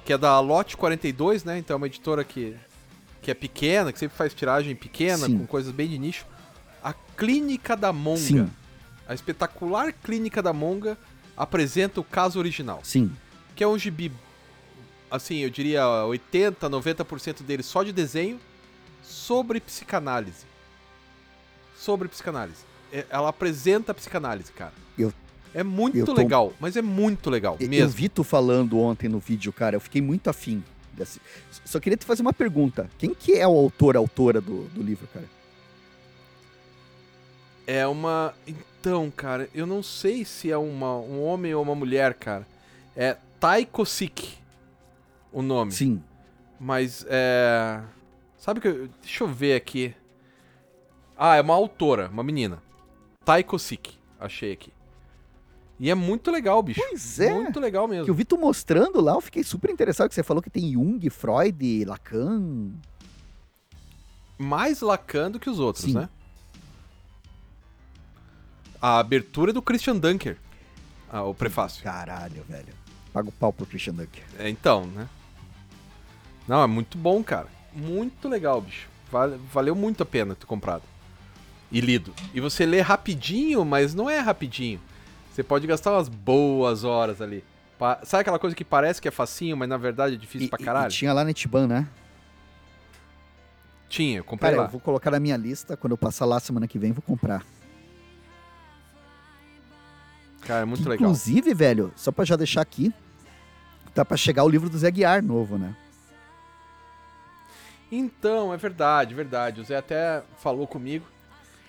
que 0.06 0.12
é 0.12 0.16
da 0.18 0.38
Lote 0.38 0.76
42, 0.76 1.42
né? 1.42 1.58
Então 1.58 1.74
é 1.74 1.76
uma 1.78 1.86
editora 1.88 2.22
que, 2.22 2.56
que 3.20 3.28
é 3.28 3.34
pequena, 3.34 3.92
que 3.92 3.98
sempre 3.98 4.16
faz 4.16 4.32
tiragem 4.32 4.76
pequena, 4.76 5.26
Sim. 5.26 5.38
com 5.38 5.46
coisas 5.46 5.72
bem 5.72 5.88
de 5.88 5.98
nicho. 5.98 6.24
A 6.82 6.92
Clínica 7.16 7.76
da 7.76 7.92
Monga. 7.92 8.16
Sim. 8.20 8.50
A 9.08 9.14
espetacular 9.14 9.92
Clínica 9.92 10.40
da 10.40 10.52
Monga 10.52 10.96
apresenta 11.36 12.00
o 12.00 12.04
caso 12.04 12.38
original, 12.38 12.80
Sim. 12.84 13.10
que 13.56 13.64
é 13.64 13.66
um 13.66 13.76
gibi, 13.76 14.12
assim, 15.10 15.38
eu 15.38 15.50
diria 15.50 15.84
80, 16.04 16.70
90% 16.70 17.42
dele 17.42 17.64
só 17.64 17.82
de 17.82 17.92
desenho, 17.92 18.40
sobre 19.02 19.58
psicanálise. 19.60 20.46
Sobre 21.76 22.06
psicanálise. 22.06 22.62
É- 22.92 23.06
Ela 23.10 23.28
apresenta 23.30 23.90
a 23.90 23.94
psicanálise, 23.94 24.52
cara. 24.52 24.72
Eu- 24.96 25.12
É 25.58 25.62
muito 25.62 25.96
eu 25.96 26.04
tô- 26.04 26.12
legal, 26.12 26.52
mas 26.60 26.76
é 26.76 26.82
muito 26.82 27.30
legal 27.30 27.56
Eu- 27.58 27.64
Eu 27.64 27.70
mesmo. 27.70 27.88
vi 27.90 28.08
tu 28.10 28.22
falando 28.22 28.78
ontem 28.78 29.08
no 29.08 29.18
vídeo, 29.18 29.52
cara, 29.52 29.74
eu 29.76 29.80
fiquei 29.80 30.02
muito 30.02 30.28
afim. 30.28 30.62
Desse... 30.92 31.20
Só 31.64 31.80
queria 31.80 31.96
te 31.96 32.04
fazer 32.04 32.20
uma 32.22 32.32
pergunta. 32.32 32.90
Quem 32.98 33.14
que 33.14 33.32
é 33.32 33.46
o 33.48 33.52
autor, 33.56 33.96
autora 33.96 34.40
do, 34.40 34.64
do 34.68 34.82
livro, 34.82 35.06
cara? 35.14 35.24
É 37.66 37.86
uma. 37.86 38.34
Então, 38.46 39.10
cara, 39.10 39.48
eu 39.54 39.66
não 39.66 39.82
sei 39.82 40.24
se 40.24 40.50
é 40.50 40.56
uma, 40.56 40.96
um 40.98 41.22
homem 41.24 41.54
ou 41.54 41.62
uma 41.62 41.74
mulher, 41.74 42.14
cara. 42.14 42.46
É 42.94 43.16
Taiko 43.40 43.84
Sik 43.84 44.38
o 45.32 45.42
nome. 45.42 45.72
Sim. 45.72 46.02
Mas 46.60 47.04
é. 47.08 47.80
Sabe 48.38 48.60
que. 48.60 48.68
eu- 48.68 48.88
Deixa 49.02 49.24
eu 49.24 49.28
ver 49.28 49.54
aqui. 49.56 49.94
Ah, 51.16 51.36
é 51.36 51.40
uma 51.40 51.54
autora, 51.54 52.08
uma 52.08 52.22
menina. 52.22 52.62
Taiko 53.24 53.58
Sik. 53.58 53.94
Achei 54.20 54.52
aqui. 54.52 54.72
E 55.78 55.90
é 55.90 55.94
muito 55.94 56.30
legal, 56.30 56.62
bicho. 56.62 56.80
Pois 56.80 57.20
é. 57.20 57.32
Muito 57.34 57.60
legal 57.60 57.86
mesmo. 57.86 58.04
Que 58.06 58.10
eu 58.10 58.14
vi 58.14 58.24
tu 58.24 58.38
mostrando 58.38 59.00
lá, 59.00 59.12
eu 59.12 59.20
fiquei 59.20 59.44
super 59.44 59.70
interessado, 59.70 60.08
que 60.08 60.14
você 60.14 60.22
falou 60.22 60.42
que 60.42 60.48
tem 60.50 60.72
Jung, 60.72 61.08
Freud, 61.10 61.84
Lacan. 61.84 62.70
Mais 64.38 64.80
Lacan 64.80 65.30
do 65.30 65.38
que 65.40 65.50
os 65.50 65.58
outros, 65.58 65.84
Sim. 65.84 65.94
né? 65.94 66.08
A 68.80 68.98
abertura 68.98 69.50
é 69.50 69.54
do 69.54 69.62
Christian 69.62 69.96
Dunker. 69.96 70.36
Ah, 71.10 71.22
o 71.22 71.34
prefácio. 71.34 71.82
Caralho, 71.82 72.42
velho. 72.48 72.74
Paga 73.12 73.28
o 73.28 73.32
pau 73.32 73.52
pro 73.52 73.66
Christian 73.66 73.94
Dunker. 73.94 74.24
É, 74.38 74.48
então, 74.48 74.86
né? 74.86 75.08
Não, 76.46 76.62
é 76.62 76.66
muito 76.66 76.96
bom, 76.98 77.22
cara. 77.22 77.48
Muito 77.72 78.28
legal, 78.28 78.60
bicho. 78.60 78.88
Vale- 79.10 79.38
valeu 79.52 79.74
muito 79.74 80.02
a 80.02 80.06
pena 80.06 80.34
ter 80.34 80.46
comprado. 80.46 80.82
E 81.70 81.80
lido. 81.80 82.14
E 82.32 82.40
você 82.40 82.64
lê 82.64 82.80
rapidinho, 82.80 83.64
mas 83.64 83.94
não 83.94 84.08
é 84.08 84.18
rapidinho. 84.20 84.80
Você 85.36 85.42
pode 85.42 85.66
gastar 85.66 85.92
umas 85.92 86.08
boas 86.08 86.82
horas 86.82 87.20
ali. 87.20 87.44
Pa- 87.78 88.00
Sabe 88.04 88.22
aquela 88.22 88.38
coisa 88.38 88.56
que 88.56 88.64
parece 88.64 89.02
que 89.02 89.06
é 89.06 89.10
facinho, 89.10 89.54
mas 89.54 89.68
na 89.68 89.76
verdade 89.76 90.14
é 90.14 90.18
difícil 90.18 90.46
E, 90.46 90.48
pra 90.48 90.58
e- 90.58 90.64
caralho? 90.64 90.90
e 90.90 90.94
tinha 90.94 91.12
lá 91.12 91.22
na 91.24 91.30
Itiban, 91.30 91.66
né? 91.66 91.86
Tinha, 93.86 94.16
eu 94.20 94.24
comprei 94.24 94.50
Cara, 94.52 94.62
lá. 94.62 94.66
eu 94.68 94.72
vou 94.72 94.80
colocar 94.80 95.10
na 95.10 95.20
minha 95.20 95.36
lista, 95.36 95.76
quando 95.76 95.90
eu 95.90 95.98
passar 95.98 96.24
lá 96.24 96.40
semana 96.40 96.66
que 96.66 96.78
vem, 96.78 96.90
vou 96.90 97.02
comprar. 97.02 97.44
Cara, 100.40 100.62
é 100.62 100.64
muito 100.64 100.82
Que, 100.84 100.88
legal. 100.88 101.04
Inclusive, 101.10 101.52
velho, 101.52 101.92
só 101.96 102.10
pra 102.10 102.24
já 102.24 102.34
deixar 102.34 102.62
aqui, 102.62 102.90
tá 103.94 104.06
pra 104.06 104.16
chegar 104.16 104.42
o 104.42 104.48
livro 104.48 104.70
do 104.70 104.78
Zé 104.78 104.90
Guiar 104.90 105.22
novo, 105.22 105.58
né? 105.58 105.76
Então, 107.92 108.54
é 108.54 108.56
verdade, 108.56 109.14
verdade. 109.14 109.60
O 109.60 109.64
Zé 109.64 109.76
até 109.76 110.22
falou 110.38 110.66
comigo 110.66 111.04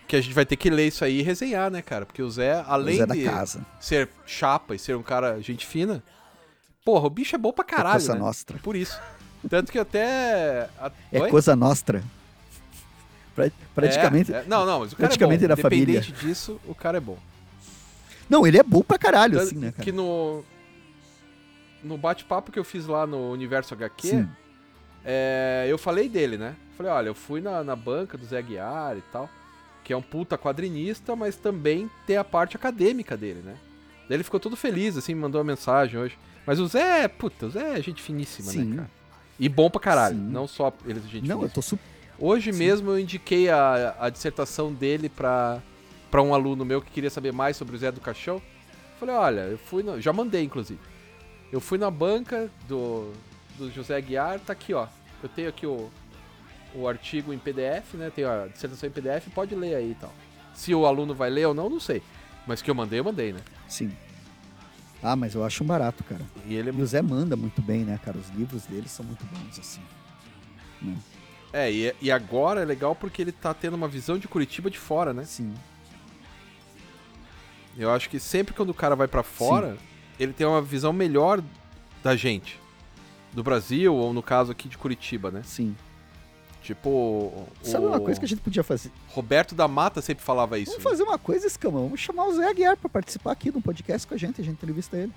que 0.07 0.15
a 0.15 0.21
gente 0.21 0.33
vai 0.33 0.45
ter 0.45 0.55
que 0.55 0.69
ler 0.69 0.87
isso 0.87 1.03
aí 1.03 1.19
e 1.19 1.21
resenhar, 1.21 1.69
né, 1.69 1.81
cara? 1.81 2.05
Porque 2.05 2.21
o 2.21 2.29
Zé, 2.29 2.61
O 2.61 2.65
além 2.67 2.97
Zé 2.97 3.05
da 3.05 3.13
de 3.15 3.23
casa. 3.25 3.65
ser 3.79 4.09
chapa 4.25 4.73
e 4.75 4.79
ser 4.79 4.95
um 4.95 5.03
cara 5.03 5.39
gente 5.41 5.65
fina, 5.65 6.01
porra, 6.85 7.05
o 7.07 7.09
bicho 7.09 7.35
é 7.35 7.39
bom 7.39 7.51
pra 7.51 7.63
caralho, 7.65 7.99
Cosa 7.99 8.13
né? 8.13 8.19
Nostra. 8.19 8.57
Por 8.59 8.75
isso. 8.75 8.99
Tanto 9.49 9.71
que 9.71 9.77
até... 9.79 10.69
É 11.11 11.21
Oi? 11.21 11.29
Cosa 11.29 11.55
Nostra. 11.55 12.03
Pra- 13.35 13.51
Praticamente. 13.75 14.33
É, 14.33 14.37
é. 14.37 14.43
Não, 14.47 14.65
não, 14.65 14.79
mas 14.79 14.93
o 14.93 14.95
cara 14.95 15.07
praticamente 15.09 15.43
é 15.45 15.47
bom. 15.47 15.55
da 15.55 15.61
família. 15.61 15.97
Independente 15.99 16.25
disso, 16.25 16.59
o 16.67 16.73
cara 16.73 16.97
é 16.97 17.01
bom. 17.01 17.17
Não, 18.29 18.45
ele 18.47 18.57
é 18.57 18.63
bom 18.63 18.81
pra 18.81 18.97
caralho, 18.97 19.33
Tanto 19.37 19.45
assim, 19.47 19.57
né, 19.57 19.71
cara? 19.71 19.83
Que 19.83 19.91
no... 19.91 20.43
No 21.83 21.97
bate-papo 21.97 22.51
que 22.51 22.57
eu 22.57 22.63
fiz 22.63 22.87
lá 22.87 23.05
no 23.05 23.31
Universo 23.31 23.73
HQ, 23.75 24.07
Sim. 24.07 24.29
é, 25.05 25.67
eu 25.69 25.77
falei 25.77 26.09
dele, 26.09 26.35
né? 26.37 26.55
Falei, 26.75 26.91
olha, 26.91 27.07
eu 27.09 27.15
fui 27.15 27.39
na, 27.39 27.63
na 27.63 27.75
banca 27.75 28.17
do 28.17 28.25
Zé 28.25 28.41
Guiar 28.41 28.97
e 28.97 29.01
tal, 29.11 29.29
que 29.87 29.93
é 29.93 29.97
um 29.97 30.01
puta 30.01 30.37
quadrinista, 30.37 31.15
mas 31.15 31.37
também 31.37 31.89
tem 32.05 32.17
a 32.17 32.23
parte 32.25 32.57
acadêmica 32.57 33.15
dele, 33.15 33.39
né? 33.41 33.55
Daí 34.09 34.17
ele 34.17 34.23
ficou 34.25 34.37
todo 34.37 34.57
feliz, 34.57 34.97
assim, 34.97 35.15
me 35.15 35.21
mandou 35.21 35.39
uma 35.39 35.45
mensagem 35.47 35.97
hoje. 35.97 36.17
Mas 36.45 36.59
o 36.59 36.67
Zé, 36.67 37.07
puta, 37.07 37.45
o 37.45 37.49
Zé 37.49 37.79
é 37.79 37.81
gente 37.81 38.01
finíssima, 38.01 38.51
Sim. 38.51 38.63
né, 38.65 38.75
cara? 38.75 38.91
E 39.39 39.47
bom 39.47 39.69
pra 39.69 39.79
caralho, 39.79 40.17
Sim. 40.17 40.23
não 40.29 40.45
só 40.45 40.73
ele 40.85 40.99
é 40.99 41.01
gente 41.03 41.21
Não, 41.25 41.35
eu 41.37 41.47
finíssima. 41.47 41.49
tô 41.53 41.61
super. 41.61 41.85
Hoje 42.19 42.51
Sim. 42.51 42.59
mesmo 42.59 42.89
eu 42.91 42.99
indiquei 42.99 43.49
a, 43.49 43.95
a 43.97 44.09
dissertação 44.09 44.73
dele 44.73 45.07
pra, 45.07 45.61
pra 46.11 46.21
um 46.21 46.33
aluno 46.33 46.65
meu 46.65 46.81
que 46.81 46.91
queria 46.91 47.09
saber 47.09 47.31
mais 47.31 47.55
sobre 47.55 47.73
o 47.73 47.79
Zé 47.79 47.89
do 47.89 48.01
Caixão. 48.01 48.41
Falei, 48.99 49.15
olha, 49.15 49.39
eu 49.41 49.57
fui. 49.57 49.83
no- 49.83 50.01
já 50.01 50.11
mandei, 50.11 50.43
inclusive. 50.43 50.79
Eu 51.49 51.61
fui 51.61 51.77
na 51.77 51.89
banca 51.89 52.49
do, 52.67 53.13
do 53.57 53.71
José 53.71 53.95
Aguiar, 53.95 54.37
tá 54.41 54.51
aqui, 54.51 54.73
ó. 54.73 54.85
Eu 55.23 55.29
tenho 55.29 55.47
aqui 55.47 55.65
o, 55.65 55.89
o 56.73 56.87
artigo 56.87 57.33
em 57.33 57.37
PDF, 57.37 57.93
né? 57.93 58.11
Tenho 58.13 58.29
a 58.29 58.47
dissertação 58.47 58.87
em 58.89 58.91
PDF, 58.91 59.27
pode 59.33 59.55
ler 59.55 59.75
aí 59.75 59.91
e 59.91 59.95
tal. 59.95 60.13
Se 60.53 60.73
o 60.73 60.85
aluno 60.85 61.13
vai 61.13 61.29
ler 61.29 61.47
ou 61.47 61.53
não, 61.53 61.69
não 61.69 61.79
sei. 61.79 62.01
Mas 62.45 62.61
que 62.61 62.71
eu 62.71 62.75
mandei, 62.75 62.99
eu 62.99 63.03
mandei, 63.03 63.33
né? 63.33 63.41
Sim. 63.67 63.91
Ah, 65.01 65.15
mas 65.15 65.35
eu 65.35 65.43
acho 65.43 65.63
um 65.63 65.67
barato, 65.67 66.03
cara. 66.03 66.21
E 66.45 66.55
ele 66.55 66.71
E 66.71 66.81
o 66.81 66.85
Zé 66.85 67.01
manda 67.01 67.35
muito 67.35 67.61
bem, 67.61 67.83
né, 67.83 67.99
cara? 68.03 68.17
Os 68.17 68.29
livros 68.29 68.65
dele 68.65 68.87
são 68.87 69.05
muito 69.05 69.23
bons, 69.25 69.59
assim. 69.59 69.81
É, 71.53 71.71
e, 71.71 71.93
e 72.01 72.11
agora 72.11 72.61
é 72.61 72.65
legal 72.65 72.95
porque 72.95 73.21
ele 73.21 73.31
tá 73.31 73.53
tendo 73.53 73.75
uma 73.75 73.87
visão 73.87 74.17
de 74.17 74.27
Curitiba 74.27 74.69
de 74.69 74.77
fora, 74.77 75.13
né? 75.13 75.23
Sim. 75.25 75.53
Eu 77.77 77.91
acho 77.91 78.09
que 78.09 78.19
sempre 78.19 78.53
quando 78.53 78.71
o 78.71 78.73
cara 78.73 78.95
vai 78.95 79.07
pra 79.07 79.21
fora, 79.21 79.77
ele 80.19 80.33
tem 80.33 80.47
uma 80.47 80.61
visão 80.61 80.91
melhor 80.91 81.43
da 82.03 82.15
gente. 82.15 82.59
Do 83.33 83.43
Brasil, 83.43 83.93
ou 83.93 84.13
no 84.13 84.23
caso 84.23 84.51
aqui 84.51 84.67
de 84.67 84.77
Curitiba, 84.77 85.29
né? 85.29 85.41
Sim. 85.43 85.75
Tipo. 86.67 86.89
o- 86.89 87.47
Sabe 87.63 87.85
uma 87.85 87.99
coisa 88.01 88.19
que 88.19 88.25
a 88.25 88.29
gente 88.29 88.41
podia 88.41 88.61
fazer? 88.61 88.91
Roberto 89.07 89.55
da 89.55 89.69
Mata 89.69 90.01
sempre 90.01 90.21
falava 90.23 90.59
isso. 90.59 90.71
Vamos 90.71 90.83
né? 90.83 90.91
fazer 90.91 91.03
uma 91.03 91.17
coisa, 91.17 91.47
Escama. 91.47 91.79
Vamos 91.79 91.99
chamar 92.01 92.25
o 92.27 92.33
Zé 92.35 92.45
Aguiar 92.49 92.75
pra 92.75 92.89
participar 92.89 93.31
aqui 93.31 93.49
de 93.51 93.57
um 93.57 93.61
podcast 93.61 94.05
com 94.05 94.13
a 94.13 94.17
gente. 94.17 94.41
A 94.41 94.43
gente 94.43 94.55
entrevista 94.55 94.97
ele. 94.97 95.13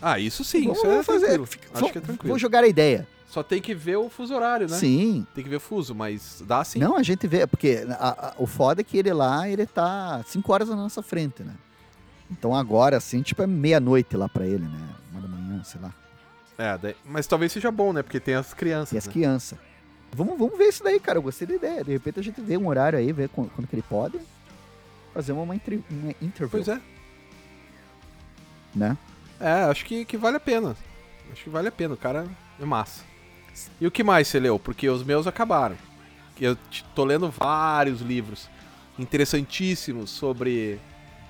Ah, 0.00 0.18
isso 0.18 0.44
sim, 0.44 0.62
vamos, 0.62 0.78
isso 0.78 0.86
é 0.86 0.90
vamos 0.90 1.06
fazer. 1.06 1.26
tranquilo. 1.26 1.46
Fica- 1.46 1.68
Acho 1.72 1.80
vou, 1.80 1.90
que 1.90 1.98
é 1.98 2.00
tranquilo. 2.00 2.28
Vou 2.28 2.38
jogar 2.38 2.62
a 2.64 2.68
ideia. 2.68 3.06
Só 3.28 3.42
tem 3.42 3.60
que 3.62 3.74
ver 3.74 3.96
o 3.96 4.08
fuso 4.10 4.34
horário, 4.34 4.68
né? 4.68 4.76
Sim. 4.76 5.26
Tem 5.34 5.42
que 5.42 5.50
ver 5.50 5.56
o 5.56 5.60
fuso, 5.60 5.94
mas 5.94 6.42
dá 6.46 6.62
sim. 6.62 6.78
Não, 6.78 6.96
a 6.96 7.02
gente 7.02 7.26
vê, 7.26 7.44
porque 7.46 7.84
a- 7.98 8.28
a- 8.28 8.34
o 8.38 8.46
foda 8.46 8.82
é 8.82 8.84
que 8.84 8.96
ele 8.98 9.12
lá, 9.12 9.48
ele 9.48 9.66
tá 9.66 10.22
5 10.28 10.52
horas 10.52 10.68
na 10.68 10.76
nossa 10.76 11.02
frente, 11.02 11.42
né? 11.42 11.54
Então 12.30 12.54
agora, 12.54 12.96
assim, 12.98 13.22
tipo, 13.22 13.42
é 13.42 13.46
meia-noite 13.46 14.16
lá 14.16 14.28
pra 14.28 14.46
ele, 14.46 14.64
né? 14.64 14.88
Uma 15.10 15.20
da 15.22 15.28
manhã, 15.28 15.64
sei 15.64 15.80
lá. 15.80 15.92
É, 16.62 16.78
daí- 16.78 16.96
mas 17.04 17.26
talvez 17.26 17.50
seja 17.50 17.70
bom, 17.72 17.92
né? 17.92 18.02
Porque 18.02 18.20
tem 18.20 18.34
as 18.34 18.54
crianças. 18.54 18.92
E 18.92 18.98
as 18.98 19.06
né? 19.06 19.12
crianças. 19.12 19.58
Vamos, 20.14 20.38
vamos 20.38 20.56
ver 20.56 20.68
isso 20.68 20.84
daí, 20.84 21.00
cara. 21.00 21.18
Eu 21.18 21.22
gostei 21.22 21.46
da 21.48 21.54
ideia. 21.54 21.82
De 21.82 21.90
repente 21.90 22.20
a 22.20 22.22
gente 22.22 22.40
vê 22.40 22.56
um 22.56 22.68
horário 22.68 22.98
aí, 22.98 23.12
vê 23.12 23.26
quando, 23.26 23.50
quando 23.50 23.66
que 23.66 23.74
ele 23.74 23.82
pode. 23.82 24.20
Fazer 25.12 25.32
uma, 25.32 25.54
entre, 25.54 25.82
uma 25.90 26.10
interview, 26.22 26.48
Pois 26.50 26.68
é. 26.68 26.80
né? 28.74 28.96
É, 29.40 29.64
acho 29.64 29.84
que, 29.84 30.04
que 30.04 30.16
vale 30.16 30.36
a 30.36 30.40
pena. 30.40 30.76
Acho 31.32 31.44
que 31.44 31.50
vale 31.50 31.68
a 31.68 31.72
pena, 31.72 31.94
o 31.94 31.96
cara 31.96 32.26
é 32.60 32.64
massa. 32.64 33.02
E 33.80 33.86
o 33.86 33.90
que 33.90 34.04
mais 34.04 34.28
você 34.28 34.38
leu? 34.38 34.58
Porque 34.58 34.88
os 34.88 35.02
meus 35.02 35.26
acabaram. 35.26 35.76
Eu 36.40 36.56
tô 36.94 37.04
lendo 37.04 37.28
vários 37.30 38.00
livros 38.00 38.48
interessantíssimos 38.98 40.10
sobre. 40.10 40.78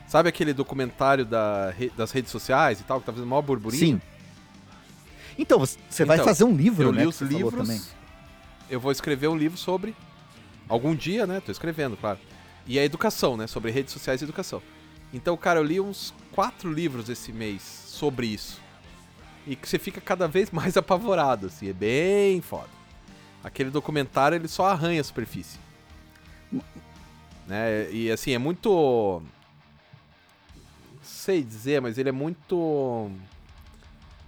Sabe 0.07 0.29
aquele 0.29 0.53
documentário 0.53 1.25
da 1.25 1.73
das 1.97 2.13
redes 2.13 2.31
sociais 2.31 2.81
e 2.81 2.85
tal, 2.85 3.01
que 3.01 3.07
tá 3.07 3.13
fazendo 3.13 3.29
maior 3.29 3.43
burburinho? 3.43 3.97
Sim. 3.97 4.12
Então, 5.39 5.59
você 5.59 5.79
você 5.89 6.05
vai 6.05 6.17
Então, 6.17 6.27
fazer 6.27 6.45
um 6.45 6.55
livro, 6.55 6.89
Eu 6.89 6.93
né? 6.93 6.99
li 7.05 7.05
que 7.05 7.09
os 7.09 7.21
livros. 7.21 7.55
também. 7.69 7.81
Eu 8.71 8.81
vou 8.81 8.93
escrever 8.93 9.29
um 9.29 9.37
livro 9.37 9.59
sobre. 9.59 9.95
Algum 10.69 10.95
dia, 10.95 11.27
né? 11.27 11.41
Tô 11.41 11.53
escrevendo, 11.53 11.97
claro. 11.97 12.19
E 12.67 12.79
a 12.79 12.85
educação, 12.85 13.37
né? 13.37 13.47
Sobre 13.47 13.71
redes 13.71 13.93
sociais 13.93 14.21
e 14.21 14.25
educação. 14.25 14.63
Então, 15.13 15.37
cara, 15.37 15.61
eu 15.61 15.65
li 15.65 15.81
uns 15.81 16.15
quatro 16.33 16.73
livros 16.73 17.09
esse 17.09 17.33
mês 17.33 17.63
sobre 17.63 18.27
isso. 18.27 18.61
E 19.47 19.57
que 19.57 19.69
você 19.69 19.79
fica 19.79 20.01
cada 20.01 20.27
vez 20.29 20.49
mais 20.53 20.77
apavorado, 20.77 21.47
assim. 21.47 21.69
É 21.69 21.73
bem 21.73 22.41
foda. 22.41 22.69
Aquele 23.45 23.71
documentário, 23.71 24.37
ele 24.37 24.49
só 24.49 24.67
arranha 24.67 25.01
a 25.01 25.05
superfície. 25.05 25.59
Né? 27.47 27.91
E 27.91 28.11
assim, 28.11 28.33
é 28.33 28.39
muito. 28.39 29.21
Não 30.95 31.03
sei 31.03 31.43
dizer, 31.43 31.81
mas 31.81 31.99
ele 31.99 32.09
é 32.09 32.13
muito. 32.13 33.11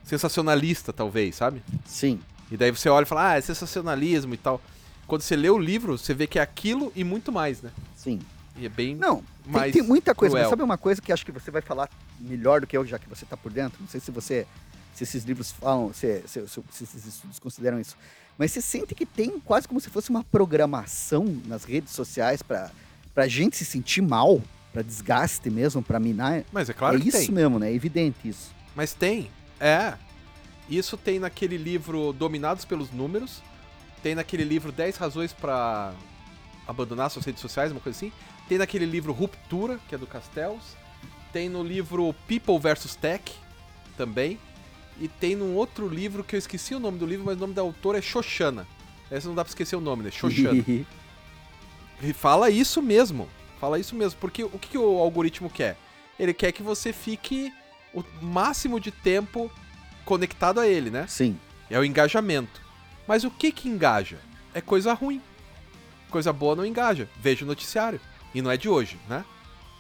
Sensacionalista, 0.04 0.92
talvez, 0.92 1.34
sabe? 1.36 1.62
Sim. 1.86 2.20
E 2.50 2.56
daí 2.56 2.70
você 2.70 2.88
olha 2.88 3.04
e 3.04 3.06
fala, 3.06 3.30
ah, 3.30 3.36
é 3.36 3.40
sensacionalismo 3.40 4.34
e 4.34 4.36
tal. 4.36 4.60
Quando 5.06 5.22
você 5.22 5.34
lê 5.36 5.48
o 5.50 5.58
livro, 5.58 5.96
você 5.98 6.14
vê 6.14 6.26
que 6.26 6.38
é 6.38 6.42
aquilo 6.42 6.92
e 6.94 7.02
muito 7.04 7.32
mais, 7.32 7.60
né? 7.62 7.70
Sim. 7.96 8.20
E 8.56 8.66
é 8.66 8.68
bem. 8.68 8.94
Não, 8.94 9.16
tem, 9.16 9.52
mais 9.52 9.72
tem 9.72 9.82
muita 9.82 10.14
coisa, 10.14 10.34
mas 10.34 10.42
cruel. 10.42 10.50
sabe 10.50 10.62
uma 10.62 10.78
coisa 10.78 11.02
que 11.02 11.12
acho 11.12 11.24
que 11.26 11.32
você 11.32 11.50
vai 11.50 11.60
falar 11.62 11.88
melhor 12.20 12.60
do 12.60 12.66
que 12.66 12.76
eu, 12.76 12.86
já 12.86 12.98
que 12.98 13.08
você 13.08 13.26
tá 13.26 13.36
por 13.36 13.50
dentro? 13.52 13.78
Não 13.80 13.88
sei 13.88 14.00
se 14.00 14.10
você. 14.10 14.46
Se 14.94 15.02
esses 15.02 15.24
livros 15.24 15.50
falam, 15.50 15.92
se, 15.92 16.22
se- 16.26 16.46
se- 16.46 16.62
se 16.70 16.84
esses 16.84 17.04
estudos 17.06 17.40
consideram 17.40 17.80
isso. 17.80 17.96
Mas 18.38 18.52
você 18.52 18.60
sente 18.60 18.94
que 18.94 19.04
tem 19.04 19.40
quase 19.40 19.66
como 19.66 19.80
se 19.80 19.90
fosse 19.90 20.08
uma 20.10 20.22
programação 20.22 21.24
nas 21.46 21.64
redes 21.64 21.92
sociais 21.92 22.42
pra, 22.42 22.70
pra 23.12 23.26
gente 23.26 23.56
se 23.56 23.64
sentir 23.64 24.00
mal, 24.02 24.40
pra 24.72 24.82
desgaste 24.82 25.50
mesmo, 25.50 25.82
pra 25.82 25.98
minar. 25.98 26.44
Mas 26.52 26.70
é 26.70 26.72
claro 26.72 26.96
é 26.96 27.00
que 27.00 27.08
isso 27.08 27.18
tem. 27.18 27.30
mesmo, 27.32 27.58
né? 27.58 27.70
É 27.72 27.74
evidente 27.74 28.28
isso. 28.28 28.52
Mas 28.76 28.92
tem. 28.94 29.28
É. 29.64 29.94
Isso 30.68 30.98
tem 30.98 31.18
naquele 31.18 31.56
livro 31.56 32.12
Dominados 32.12 32.66
pelos 32.66 32.90
Números. 32.90 33.42
Tem 34.02 34.14
naquele 34.14 34.44
livro 34.44 34.70
10 34.70 34.96
razões 34.98 35.32
pra 35.32 35.94
abandonar 36.66 37.10
suas 37.10 37.24
redes 37.24 37.40
sociais, 37.40 37.72
uma 37.72 37.80
coisa 37.80 37.96
assim. 37.96 38.12
Tem 38.46 38.58
naquele 38.58 38.84
livro 38.84 39.10
Ruptura, 39.12 39.80
que 39.88 39.94
é 39.94 39.98
do 39.98 40.06
Castells. 40.06 40.76
Tem 41.32 41.48
no 41.48 41.62
livro 41.62 42.14
People 42.28 42.58
vs 42.58 42.94
Tech, 42.96 43.32
também. 43.96 44.38
E 45.00 45.08
tem 45.08 45.34
num 45.34 45.54
outro 45.54 45.88
livro 45.88 46.22
que 46.22 46.36
eu 46.36 46.38
esqueci 46.38 46.74
o 46.74 46.78
nome 46.78 46.98
do 46.98 47.06
livro, 47.06 47.24
mas 47.24 47.36
o 47.36 47.40
nome 47.40 47.54
da 47.54 47.62
autora 47.62 47.98
é 47.98 48.02
Xoxana. 48.02 48.66
Essa 49.10 49.28
não 49.28 49.34
dá 49.34 49.42
pra 49.42 49.50
esquecer 49.50 49.76
o 49.76 49.80
nome, 49.80 50.02
né? 50.02 50.10
Xoxana. 50.10 50.62
Ele 50.66 50.86
fala 52.12 52.50
isso 52.50 52.82
mesmo. 52.82 53.28
Fala 53.58 53.78
isso 53.78 53.96
mesmo. 53.96 54.20
Porque 54.20 54.44
o 54.44 54.58
que, 54.58 54.68
que 54.68 54.78
o 54.78 54.98
algoritmo 54.98 55.48
quer? 55.48 55.78
Ele 56.18 56.34
quer 56.34 56.52
que 56.52 56.62
você 56.62 56.92
fique 56.92 57.50
o 57.94 58.04
máximo 58.20 58.80
de 58.80 58.90
tempo 58.90 59.50
conectado 60.04 60.60
a 60.60 60.66
ele, 60.66 60.90
né? 60.90 61.06
Sim. 61.06 61.38
É 61.70 61.78
o 61.78 61.84
engajamento. 61.84 62.60
Mas 63.06 63.24
o 63.24 63.30
que 63.30 63.52
que 63.52 63.68
engaja? 63.68 64.18
É 64.52 64.60
coisa 64.60 64.92
ruim. 64.92 65.20
Coisa 66.10 66.32
boa 66.32 66.56
não 66.56 66.66
engaja. 66.66 67.08
Veja 67.20 67.44
o 67.44 67.48
noticiário. 67.48 68.00
E 68.34 68.42
não 68.42 68.50
é 68.50 68.56
de 68.56 68.68
hoje, 68.68 68.98
né? 69.08 69.24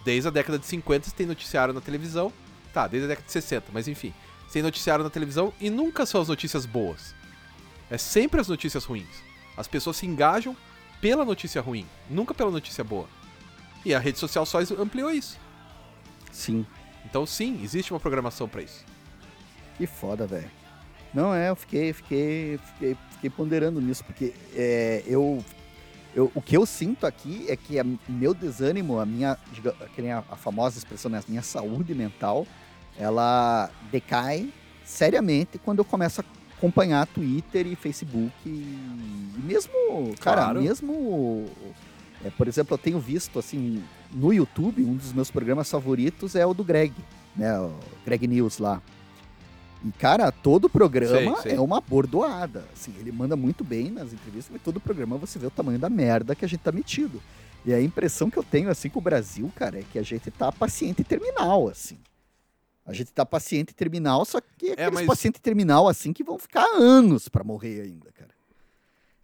Desde 0.04 0.28
a 0.28 0.30
década 0.30 0.58
de 0.58 0.66
50 0.66 1.08
você 1.08 1.16
tem 1.16 1.26
noticiário 1.26 1.74
na 1.74 1.80
televisão. 1.80 2.32
Tá, 2.72 2.86
desde 2.86 3.06
a 3.06 3.08
década 3.08 3.26
de 3.26 3.32
60, 3.32 3.66
mas 3.72 3.88
enfim. 3.88 4.12
Você 4.46 4.54
tem 4.54 4.62
noticiário 4.62 5.04
na 5.04 5.10
televisão 5.10 5.52
e 5.60 5.70
nunca 5.70 6.06
são 6.06 6.20
as 6.20 6.28
notícias 6.28 6.66
boas. 6.66 7.14
É 7.90 7.98
sempre 7.98 8.40
as 8.40 8.48
notícias 8.48 8.84
ruins. 8.84 9.22
As 9.56 9.68
pessoas 9.68 9.96
se 9.96 10.06
engajam 10.06 10.56
pela 11.00 11.24
notícia 11.24 11.60
ruim, 11.60 11.86
nunca 12.08 12.34
pela 12.34 12.50
notícia 12.50 12.82
boa. 12.82 13.08
E 13.84 13.94
a 13.94 13.98
rede 13.98 14.18
social 14.18 14.46
só 14.46 14.58
ampliou 14.78 15.10
isso. 15.10 15.38
Sim. 16.32 16.66
Então 17.14 17.24
sim, 17.24 17.60
existe 17.62 17.92
uma 17.92 18.00
programação 18.00 18.48
pra 18.48 18.60
isso. 18.60 18.84
Que 19.78 19.86
foda, 19.86 20.26
velho. 20.26 20.50
Não, 21.14 21.32
é, 21.32 21.48
eu 21.48 21.54
fiquei, 21.54 21.92
fiquei, 21.92 22.58
fiquei, 22.72 22.96
fiquei 23.12 23.30
ponderando 23.30 23.80
nisso, 23.80 24.02
porque 24.04 24.34
é, 24.52 25.00
eu, 25.06 25.38
eu- 26.12 26.32
o 26.34 26.42
que 26.42 26.56
eu 26.56 26.66
sinto 26.66 27.06
aqui 27.06 27.46
é 27.48 27.54
que 27.54 27.80
o 27.80 27.98
meu 28.08 28.34
desânimo, 28.34 28.98
a 28.98 29.06
minha, 29.06 29.38
diga- 29.52 29.76
a, 29.80 30.32
a 30.32 30.36
famosa 30.36 30.76
expressão, 30.76 31.08
né, 31.08 31.18
a 31.18 31.22
minha 31.30 31.42
saúde 31.42 31.94
mental, 31.94 32.48
ela 32.98 33.70
decai 33.92 34.52
seriamente 34.84 35.56
quando 35.56 35.78
eu 35.78 35.84
começo 35.84 36.20
a 36.20 36.24
acompanhar 36.58 37.06
Twitter 37.06 37.64
e 37.68 37.76
Facebook 37.76 38.32
e, 38.44 38.48
e 38.50 39.40
mesmo, 39.40 39.72
cara, 40.18 40.42
Claro. 40.42 40.60
mesmo, 40.62 41.44
é, 42.24 42.30
por 42.30 42.48
exemplo, 42.48 42.74
eu 42.74 42.78
tenho 42.78 42.98
visto, 42.98 43.38
assim, 43.38 43.82
no 44.12 44.32
YouTube, 44.32 44.82
um 44.82 44.96
dos 44.96 45.12
meus 45.12 45.30
programas 45.30 45.70
favoritos 45.70 46.34
é 46.34 46.44
o 46.46 46.54
do 46.54 46.64
Greg, 46.64 46.94
né, 47.36 47.58
o 47.60 47.72
Greg 48.04 48.26
News 48.26 48.58
lá. 48.58 48.80
E, 49.84 49.92
cara, 49.92 50.32
todo 50.32 50.68
programa 50.68 51.34
Sei, 51.42 51.50
sei. 51.50 51.58
é 51.58 51.60
uma 51.60 51.78
bordoada. 51.80 52.64
Assim, 52.72 52.94
ele 52.98 53.12
manda 53.12 53.36
muito 53.36 53.62
bem 53.62 53.90
nas 53.90 54.12
entrevistas, 54.14 54.48
mas 54.50 54.62
todo 54.62 54.80
programa 54.80 55.18
você 55.18 55.38
vê 55.38 55.46
o 55.46 55.50
tamanho 55.50 55.78
da 55.78 55.90
merda 55.90 56.34
que 56.34 56.44
a 56.44 56.48
gente 56.48 56.60
tá 56.60 56.72
metido. 56.72 57.20
E 57.66 57.72
a 57.74 57.80
impressão 57.82 58.30
que 58.30 58.38
eu 58.38 58.42
tenho, 58.42 58.70
assim, 58.70 58.88
com 58.88 58.98
o 58.98 59.02
Brasil, 59.02 59.50
cara, 59.54 59.78
é 59.80 59.84
que 59.92 59.98
a 59.98 60.02
gente 60.02 60.30
tá 60.30 60.50
paciente 60.50 61.04
terminal, 61.04 61.68
assim. 61.68 61.98
A 62.86 62.92
gente 62.92 63.12
tá 63.12 63.24
paciente 63.26 63.74
terminal, 63.74 64.24
só 64.24 64.40
que 64.40 64.72
aqueles 64.72 64.78
É, 64.78 64.90
mas- 64.90 65.06
paciente 65.06 65.40
terminal, 65.40 65.86
assim, 65.88 66.12
que 66.12 66.24
vão 66.24 66.38
ficar 66.38 66.64
anos 66.76 67.28
pra 67.28 67.42
morrer 67.44 67.82
ainda, 67.82 68.10
cara. 68.12 68.33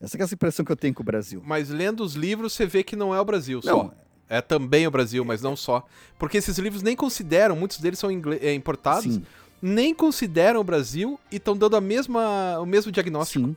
Essa 0.00 0.16
é 0.16 0.22
essa 0.22 0.34
impressão 0.34 0.64
que 0.64 0.72
eu 0.72 0.76
tenho 0.76 0.94
com 0.94 1.02
o 1.02 1.04
Brasil. 1.04 1.42
Mas 1.44 1.68
lendo 1.68 2.02
os 2.02 2.14
livros, 2.14 2.52
você 2.54 2.64
vê 2.66 2.82
que 2.82 2.96
não 2.96 3.14
é 3.14 3.20
o 3.20 3.24
Brasil 3.24 3.60
Não. 3.64 3.72
só. 3.84 3.94
É 4.28 4.40
também 4.40 4.86
o 4.86 4.90
Brasil, 4.90 5.24
mas 5.24 5.42
não 5.42 5.56
só. 5.56 5.84
Porque 6.18 6.38
esses 6.38 6.56
livros 6.58 6.82
nem 6.82 6.94
consideram, 6.96 7.56
muitos 7.56 7.78
deles 7.78 7.98
são 7.98 8.10
é, 8.40 8.54
importados, 8.54 9.14
Sim, 9.14 9.22
nem 9.60 9.92
consideram 9.92 10.60
o 10.60 10.64
Brasil 10.64 11.18
e 11.32 11.36
estão 11.36 11.56
dando 11.56 11.76
a 11.76 11.80
mesma, 11.80 12.58
o 12.60 12.64
mesmo 12.66 12.90
diagnóstico. 12.92 13.46
sim. 13.48 13.56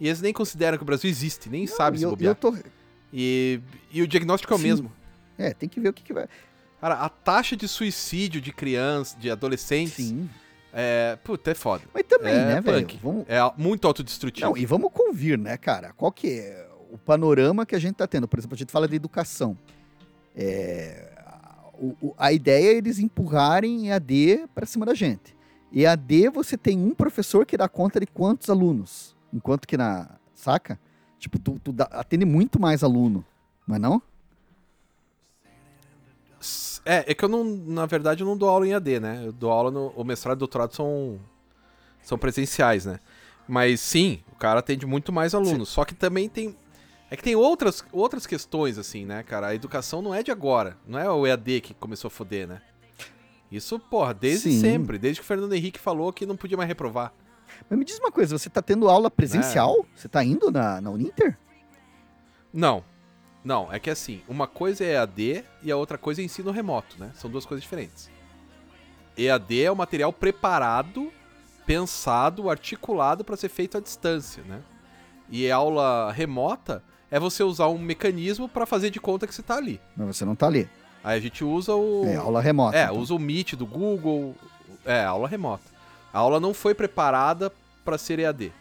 E 0.00 0.08
eles 0.08 0.20
nem 0.22 0.32
consideram 0.32 0.78
que 0.78 0.82
o 0.82 0.86
Brasil 0.86 1.10
existe, 1.10 1.48
nem 1.50 1.66
sabem 1.66 1.96
e 1.96 1.98
se 1.98 2.04
eu, 2.04 2.10
bobear. 2.10 2.30
eu 2.30 2.34
tô, 2.34 2.54
E, 3.12 3.60
e 3.92 4.00
o 4.02 4.08
diagnóstico 4.08 4.52
é 4.52 4.56
o 4.56 4.58
Sim. 4.58 4.64
mesmo. 4.64 4.92
É, 5.36 5.52
tem 5.52 5.68
que 5.68 5.78
ver 5.78 5.90
o 5.90 5.92
que, 5.92 6.02
que 6.02 6.12
vai. 6.14 6.26
Cara, 6.80 6.94
a 6.94 7.08
taxa 7.10 7.54
de 7.54 7.68
suicídio 7.68 8.40
de 8.40 8.50
crianças, 8.50 9.14
de 9.20 9.30
adolescentes, 9.30 10.06
Sim. 10.06 10.28
É. 10.72 11.16
Puta, 11.24 11.50
é 11.50 11.54
foda. 11.54 11.84
Mas 11.92 12.04
também, 12.04 12.34
é 12.34 12.44
né, 12.44 12.60
velho? 12.60 12.86
Vamos... 13.02 13.24
É 13.28 13.38
muito 13.56 13.86
autodestrutivo. 13.86 14.46
Não, 14.48 14.56
e 14.56 14.64
vamos 14.66 14.90
convir, 14.92 15.38
né, 15.38 15.56
cara? 15.56 15.92
Qual 15.94 16.10
que 16.12 16.40
é 16.40 16.68
o 16.90 16.98
panorama 16.98 17.64
que 17.66 17.74
a 17.74 17.78
gente 17.78 17.94
tá 17.96 18.06
tendo? 18.06 18.26
Por 18.28 18.38
exemplo, 18.38 18.54
a 18.54 18.58
gente 18.58 18.72
fala 18.72 18.86
de 18.88 18.96
educação. 18.96 19.56
É, 20.36 21.08
o- 21.74 21.96
o- 22.08 22.14
a 22.16 22.32
ideia 22.32 22.72
é 22.72 22.76
eles 22.76 22.98
empurrarem 22.98 23.88
EAD 23.88 24.46
para 24.54 24.64
cima 24.66 24.86
da 24.86 24.94
gente. 24.94 25.34
EAD 25.72 26.28
você 26.30 26.56
tem 26.56 26.78
um 26.78 26.94
professor 26.94 27.44
que 27.46 27.56
dá 27.56 27.68
conta 27.68 28.00
de 28.00 28.06
quantos 28.06 28.48
alunos, 28.50 29.14
enquanto 29.32 29.66
que 29.68 29.76
na 29.76 30.08
saca, 30.34 30.78
tipo 31.18 31.38
tu, 31.38 31.60
tu 31.62 31.72
dá- 31.72 31.88
atende 31.92 32.24
muito 32.24 32.60
mais 32.60 32.82
aluno, 32.82 33.24
mas 33.66 33.80
não? 33.80 34.02
É, 36.84 37.10
é 37.10 37.14
que 37.14 37.24
eu 37.24 37.28
não, 37.28 37.44
na 37.44 37.86
verdade, 37.86 38.22
eu 38.22 38.26
não 38.26 38.36
dou 38.36 38.48
aula 38.48 38.66
em 38.66 38.74
AD, 38.74 39.00
né? 39.00 39.22
Eu 39.24 39.32
dou 39.32 39.50
aula 39.50 39.70
no. 39.70 39.88
O 39.88 40.04
mestrado 40.04 40.36
e 40.36 40.38
o 40.38 40.40
doutorado 40.40 40.74
são. 40.74 41.20
São 42.02 42.16
presenciais, 42.16 42.86
né? 42.86 42.98
Mas 43.46 43.80
sim, 43.80 44.22
o 44.32 44.36
cara 44.36 44.60
atende 44.60 44.86
muito 44.86 45.12
mais 45.12 45.34
alunos. 45.34 45.68
Só 45.68 45.84
que 45.84 45.94
também 45.94 46.28
tem. 46.28 46.56
É 47.10 47.16
que 47.16 47.22
tem 47.22 47.34
outras, 47.34 47.84
outras 47.92 48.26
questões, 48.26 48.78
assim, 48.78 49.04
né, 49.04 49.22
cara? 49.22 49.48
A 49.48 49.54
educação 49.54 50.00
não 50.00 50.14
é 50.14 50.22
de 50.22 50.30
agora. 50.30 50.76
Não 50.86 50.98
é 50.98 51.10
o 51.10 51.26
EAD 51.26 51.60
que 51.60 51.74
começou 51.74 52.08
a 52.08 52.10
foder, 52.10 52.46
né? 52.46 52.62
Isso, 53.50 53.78
porra, 53.78 54.14
desde 54.14 54.52
Sim. 54.52 54.60
sempre. 54.60 54.96
Desde 54.96 55.20
que 55.20 55.24
o 55.24 55.26
Fernando 55.26 55.52
Henrique 55.52 55.78
falou 55.78 56.12
que 56.12 56.24
não 56.24 56.36
podia 56.36 56.56
mais 56.56 56.68
reprovar. 56.68 57.12
Mas 57.68 57.78
me 57.78 57.84
diz 57.84 57.98
uma 57.98 58.12
coisa, 58.12 58.38
você 58.38 58.48
tá 58.48 58.62
tendo 58.62 58.88
aula 58.88 59.10
presencial? 59.10 59.84
Você 59.94 60.08
tá 60.08 60.22
indo 60.22 60.50
na, 60.50 60.80
na 60.80 60.90
Uninter? 60.90 61.36
Não. 62.52 62.84
Não, 63.44 63.72
é 63.72 63.78
que 63.78 63.88
assim, 63.88 64.22
uma 64.28 64.46
coisa 64.46 64.84
é 64.84 64.94
EAD 64.94 65.44
e 65.62 65.72
a 65.72 65.76
outra 65.76 65.96
coisa 65.96 66.20
é 66.20 66.24
ensino 66.24 66.50
remoto, 66.50 66.96
né? 66.98 67.10
São 67.14 67.30
duas 67.30 67.46
coisas 67.46 67.62
diferentes. 67.62 68.10
EAD 69.16 69.64
é 69.64 69.70
o 69.70 69.76
material 69.76 70.12
preparado, 70.12 71.12
pensado, 71.66 72.50
articulado 72.50 73.24
para 73.24 73.36
ser 73.36 73.48
feito 73.48 73.78
à 73.78 73.80
distância, 73.80 74.42
né? 74.44 74.60
E 75.30 75.50
aula 75.50 76.12
remota 76.12 76.82
é 77.10 77.18
você 77.18 77.42
usar 77.42 77.68
um 77.68 77.78
mecanismo 77.78 78.48
para 78.48 78.66
fazer 78.66 78.90
de 78.90 79.00
conta 79.00 79.26
que 79.26 79.34
você 79.34 79.42
tá 79.42 79.56
ali. 79.56 79.80
Mas 79.96 80.16
você 80.16 80.24
não 80.24 80.34
tá 80.34 80.46
ali. 80.46 80.68
Aí 81.02 81.16
a 81.16 81.20
gente 81.20 81.42
usa 81.42 81.74
o 81.74 82.04
É 82.06 82.16
aula 82.16 82.40
remota. 82.40 82.76
É, 82.76 82.84
então. 82.84 82.98
usa 82.98 83.14
o 83.14 83.18
Meet 83.18 83.54
do 83.54 83.66
Google, 83.66 84.34
é, 84.84 85.04
aula 85.04 85.26
remota. 85.26 85.64
A 86.12 86.18
aula 86.18 86.38
não 86.38 86.52
foi 86.52 86.74
preparada 86.74 87.52
para 87.84 87.96
ser 87.96 88.18
EAD. 88.18 88.52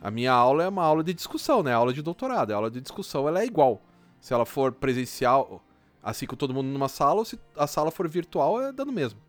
A 0.00 0.10
minha 0.10 0.32
aula 0.32 0.64
é 0.64 0.68
uma 0.68 0.84
aula 0.84 1.02
de 1.02 1.14
discussão, 1.14 1.62
né? 1.62 1.72
Aula 1.72 1.92
de 1.92 2.02
doutorado. 2.02 2.52
A 2.52 2.56
aula 2.56 2.70
de 2.70 2.80
discussão 2.80 3.26
ela 3.26 3.40
é 3.40 3.46
igual. 3.46 3.82
Se 4.20 4.32
ela 4.34 4.46
for 4.46 4.72
presencial, 4.72 5.62
assim 6.02 6.26
com 6.26 6.36
todo 6.36 6.54
mundo 6.54 6.66
numa 6.66 6.88
sala, 6.88 7.20
ou 7.20 7.24
se 7.24 7.38
a 7.56 7.66
sala 7.66 7.90
for 7.90 8.08
virtual, 8.08 8.62
é 8.62 8.72
dá 8.72 8.84
no 8.84 8.92
mesmo. 8.92 9.20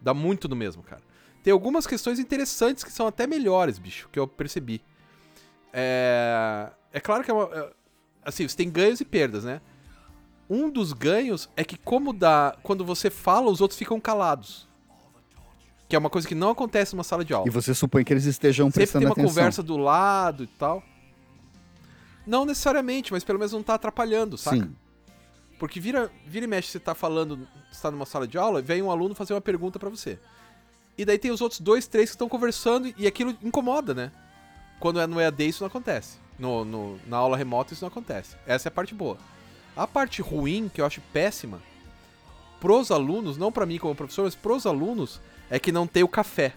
Dá 0.00 0.12
muito 0.12 0.48
no 0.48 0.56
mesmo, 0.56 0.82
cara. 0.82 1.02
Tem 1.42 1.52
algumas 1.52 1.86
questões 1.86 2.18
interessantes 2.18 2.84
que 2.84 2.92
são 2.92 3.06
até 3.06 3.26
melhores, 3.26 3.78
bicho, 3.78 4.08
que 4.12 4.18
eu 4.18 4.28
percebi. 4.28 4.82
É, 5.72 6.70
é 6.92 7.00
claro 7.00 7.24
que 7.24 7.30
é 7.30 7.34
uma, 7.34 7.44
é- 7.52 7.72
assim, 8.24 8.46
você 8.46 8.56
tem 8.56 8.70
ganhos 8.70 9.00
e 9.00 9.04
perdas, 9.04 9.44
né? 9.44 9.60
Um 10.48 10.68
dos 10.70 10.92
ganhos 10.92 11.48
é 11.56 11.64
que 11.64 11.76
como 11.76 12.12
dá, 12.12 12.56
quando 12.62 12.84
você 12.84 13.10
fala, 13.10 13.50
os 13.50 13.60
outros 13.60 13.78
ficam 13.78 13.98
calados. 14.00 14.68
Que 15.92 15.96
é 15.96 15.98
uma 15.98 16.08
coisa 16.08 16.26
que 16.26 16.34
não 16.34 16.48
acontece 16.48 16.94
numa 16.94 17.04
sala 17.04 17.22
de 17.22 17.34
aula. 17.34 17.46
E 17.46 17.50
você 17.50 17.74
supõe 17.74 18.02
que 18.02 18.10
eles 18.14 18.24
estejam 18.24 18.68
Sempre 18.68 18.78
prestando 18.80 19.00
tem 19.02 19.08
uma 19.08 19.12
atenção. 19.12 19.28
conversa 19.28 19.62
do 19.62 19.76
lado 19.76 20.42
e 20.42 20.46
tal. 20.46 20.82
Não 22.26 22.46
necessariamente, 22.46 23.12
mas 23.12 23.22
pelo 23.22 23.38
menos 23.38 23.52
não 23.52 23.62
tá 23.62 23.74
atrapalhando, 23.74 24.38
saca? 24.38 24.56
Sim. 24.56 24.74
Porque 25.58 25.78
vira, 25.78 26.10
vira 26.26 26.46
e 26.46 26.48
mexe, 26.48 26.68
você 26.70 26.80
tá 26.80 26.94
falando, 26.94 27.46
você 27.70 27.82
tá 27.82 27.90
numa 27.90 28.06
sala 28.06 28.26
de 28.26 28.38
aula, 28.38 28.62
vem 28.62 28.80
um 28.80 28.90
aluno 28.90 29.14
fazer 29.14 29.34
uma 29.34 29.40
pergunta 29.42 29.78
pra 29.78 29.90
você. 29.90 30.18
E 30.96 31.04
daí 31.04 31.18
tem 31.18 31.30
os 31.30 31.42
outros 31.42 31.60
dois, 31.60 31.86
três 31.86 32.08
que 32.08 32.14
estão 32.14 32.26
conversando 32.26 32.90
e 32.96 33.06
aquilo 33.06 33.36
incomoda, 33.42 33.92
né? 33.92 34.10
Quando 34.80 34.98
é 34.98 35.06
no 35.06 35.20
EAD 35.20 35.46
isso 35.46 35.62
não 35.62 35.68
acontece. 35.68 36.16
No, 36.38 36.64
no- 36.64 36.98
na 37.06 37.18
aula 37.18 37.36
remota 37.36 37.74
isso 37.74 37.84
não 37.84 37.88
acontece. 37.88 38.34
Essa 38.46 38.68
é 38.68 38.70
a 38.70 38.72
parte 38.72 38.94
boa. 38.94 39.18
A 39.76 39.86
parte 39.86 40.22
ruim, 40.22 40.70
que 40.72 40.80
eu 40.80 40.86
acho 40.86 41.02
péssima, 41.12 41.60
pros 42.60 42.90
alunos, 42.90 43.36
não 43.36 43.52
pra 43.52 43.66
mim 43.66 43.76
como 43.76 43.94
professor, 43.94 44.22
mas 44.24 44.34
pros 44.34 44.64
alunos, 44.64 45.20
é 45.54 45.58
que 45.58 45.70
não 45.70 45.86
tem 45.86 46.02
o 46.02 46.08
café. 46.08 46.54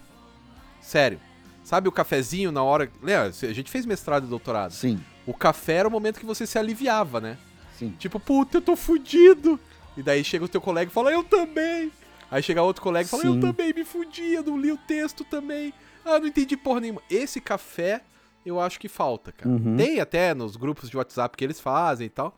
Sério. 0.82 1.20
Sabe 1.66 1.90
o 1.90 1.92
cafezinho 1.92 2.50
na 2.50 2.64
hora. 2.64 2.90
Lembra, 3.04 3.28
a 3.28 3.54
gente 3.54 3.70
fez 3.70 3.86
mestrado 3.86 4.26
e 4.26 4.30
doutorado. 4.30 4.72
Sim, 4.72 5.04
O 5.28 5.34
café 5.34 5.74
era 5.74 5.88
o 5.88 5.92
momento 5.92 6.18
que 6.18 6.26
você 6.26 6.48
se 6.48 6.58
aliviava, 6.58 7.20
né? 7.20 7.38
sim. 7.78 7.94
Tipo, 8.00 8.22
puta, 8.22 8.58
eu 8.58 8.62
tô 8.62 8.74
fudido. 8.78 9.60
E 9.98 10.02
daí 10.02 10.24
chega 10.24 10.46
o 10.46 10.48
teu 10.48 10.62
colega 10.62 10.90
e 10.90 10.94
fala, 10.94 11.12
eu 11.12 11.24
também. 11.26 11.92
Aí 12.32 12.42
chega 12.42 12.62
outro 12.62 12.82
colega 12.82 13.06
e 13.06 13.10
fala, 13.10 13.26
eu 13.26 13.34
Sim. 13.34 13.42
também 13.42 13.74
me 13.74 13.84
fudi, 13.84 14.34
eu 14.34 14.44
não 14.44 14.58
li 14.58 14.72
o 14.72 14.78
texto 14.78 15.26
também. 15.26 15.74
Ah, 16.06 16.18
não 16.20 16.28
entendi 16.28 16.56
porra 16.56 16.80
nenhuma. 16.80 17.02
Esse 17.10 17.42
café 17.42 18.02
eu 18.46 18.62
acho 18.62 18.80
que 18.80 18.88
falta, 18.88 19.32
cara. 19.34 19.50
Uhum. 19.50 19.76
Tem 19.76 20.00
até 20.00 20.34
nos 20.34 20.56
grupos 20.56 20.90
de 20.90 20.96
WhatsApp 20.96 21.36
que 21.36 21.44
eles 21.44 21.60
fazem 21.60 22.08
e 22.08 22.10
tal. 22.10 22.38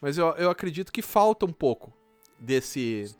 Mas 0.00 0.18
eu, 0.18 0.28
eu 0.32 0.50
acredito 0.50 0.92
que 0.92 1.00
falta 1.02 1.46
um 1.46 1.52
pouco 1.52 1.92
desse. 2.40 3.14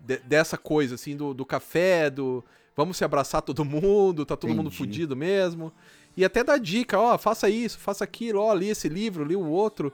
De- 0.00 0.18
dessa 0.18 0.56
coisa, 0.58 0.94
assim, 0.96 1.16
do, 1.16 1.32
do 1.34 1.44
café, 1.44 2.10
do. 2.10 2.44
Vamos 2.76 2.96
se 2.96 3.04
abraçar 3.04 3.42
todo 3.42 3.64
mundo, 3.64 4.24
tá 4.24 4.36
todo 4.36 4.50
mundo 4.50 4.68
Entendi. 4.68 4.76
fudido 4.76 5.16
mesmo. 5.16 5.72
E 6.16 6.24
até 6.24 6.42
dar 6.42 6.58
dica, 6.58 6.98
ó, 6.98 7.16
faça 7.18 7.48
isso, 7.48 7.78
faça 7.78 8.02
aquilo, 8.04 8.40
ó, 8.40 8.52
li 8.54 8.68
esse 8.68 8.88
livro, 8.88 9.24
li 9.24 9.36
o 9.36 9.44
outro. 9.46 9.92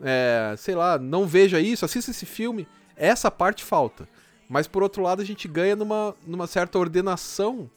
É, 0.00 0.54
sei 0.58 0.74
lá, 0.74 0.98
não 0.98 1.26
veja 1.26 1.60
isso, 1.60 1.84
assista 1.84 2.10
esse 2.10 2.26
filme. 2.26 2.66
Essa 2.96 3.30
parte 3.30 3.62
falta. 3.62 4.08
Mas 4.48 4.66
por 4.66 4.82
outro 4.82 5.02
lado, 5.02 5.22
a 5.22 5.24
gente 5.24 5.46
ganha 5.48 5.74
numa, 5.76 6.14
numa 6.26 6.46
certa 6.46 6.78
ordenação 6.78 7.70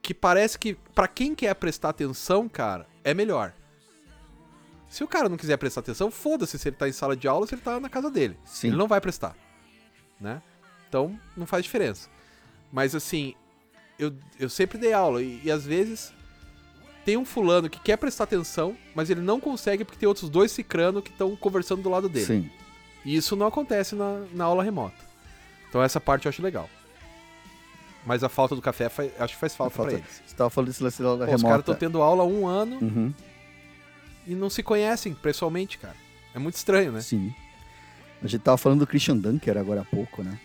que 0.00 0.14
parece 0.14 0.58
que, 0.58 0.74
pra 0.94 1.08
quem 1.08 1.34
quer 1.34 1.54
prestar 1.54 1.90
atenção, 1.90 2.48
cara, 2.48 2.86
é 3.02 3.12
melhor. 3.12 3.52
Se 4.88 5.02
o 5.02 5.08
cara 5.08 5.28
não 5.28 5.36
quiser 5.36 5.56
prestar 5.56 5.80
atenção, 5.80 6.10
foda-se 6.10 6.58
se 6.58 6.68
ele 6.68 6.76
tá 6.76 6.88
em 6.88 6.92
sala 6.92 7.16
de 7.16 7.26
aula 7.26 7.40
ou 7.42 7.46
se 7.46 7.54
ele 7.54 7.62
tá 7.62 7.80
na 7.80 7.88
casa 7.88 8.10
dele. 8.10 8.36
Sim. 8.44 8.68
Ele 8.68 8.76
não 8.76 8.86
vai 8.86 9.00
prestar. 9.00 9.36
Né? 10.20 10.40
Então, 10.94 11.18
não 11.36 11.44
faz 11.44 11.64
diferença. 11.64 12.08
Mas 12.72 12.94
assim, 12.94 13.34
eu, 13.98 14.14
eu 14.38 14.48
sempre 14.48 14.78
dei 14.78 14.92
aula 14.92 15.20
e, 15.20 15.40
e 15.42 15.50
às 15.50 15.66
vezes 15.66 16.12
tem 17.04 17.16
um 17.16 17.24
fulano 17.24 17.68
que 17.68 17.80
quer 17.80 17.96
prestar 17.96 18.22
atenção, 18.24 18.76
mas 18.94 19.10
ele 19.10 19.20
não 19.20 19.40
consegue 19.40 19.84
porque 19.84 19.98
tem 19.98 20.06
outros 20.08 20.30
dois 20.30 20.52
cicrano 20.52 21.02
que 21.02 21.10
estão 21.10 21.34
conversando 21.34 21.82
do 21.82 21.88
lado 21.90 22.08
dele. 22.08 22.24
Sim. 22.26 22.50
E 23.04 23.16
isso 23.16 23.34
não 23.34 23.48
acontece 23.48 23.96
na, 23.96 24.24
na 24.32 24.44
aula 24.44 24.62
remota. 24.62 24.94
Então 25.68 25.82
essa 25.82 26.00
parte 26.00 26.26
eu 26.26 26.30
acho 26.30 26.40
legal. 26.40 26.70
Mas 28.06 28.22
a 28.22 28.28
falta 28.28 28.54
do 28.54 28.62
café 28.62 28.88
faz- 28.88 29.10
acho 29.18 29.34
que 29.34 29.40
faz 29.40 29.52
falta, 29.56 29.74
Falta- 29.74 29.90
pra 29.90 29.98
eles. 30.00 30.22
Você 30.24 30.36
tava 30.36 30.48
falando 30.48 30.68
lance 30.80 31.02
da 31.02 31.08
aula 31.08 31.26
Pô, 31.26 31.34
os 31.34 31.42
caras 31.42 31.42
remota. 31.42 31.72
estão 31.72 31.74
tendo 31.74 32.00
aula 32.02 32.22
há 32.22 32.26
um 32.26 32.46
ano 32.46 32.76
Uhum. 32.80 33.12
e 34.28 34.34
não 34.36 34.48
se 34.48 34.62
conhecem 34.62 35.12
pessoalmente, 35.12 35.76
cara. 35.76 35.96
É 36.32 36.38
muito 36.38 36.54
estranho, 36.54 36.92
né? 36.92 37.00
Sim. 37.00 37.34
A 38.22 38.28
gente 38.28 38.42
tava 38.42 38.56
falando 38.56 38.78
do 38.80 38.86
Christian 38.86 39.16
Dunker 39.16 39.58
agora 39.58 39.80
há 39.80 39.84
pouco, 39.84 40.22
né? 40.22 40.38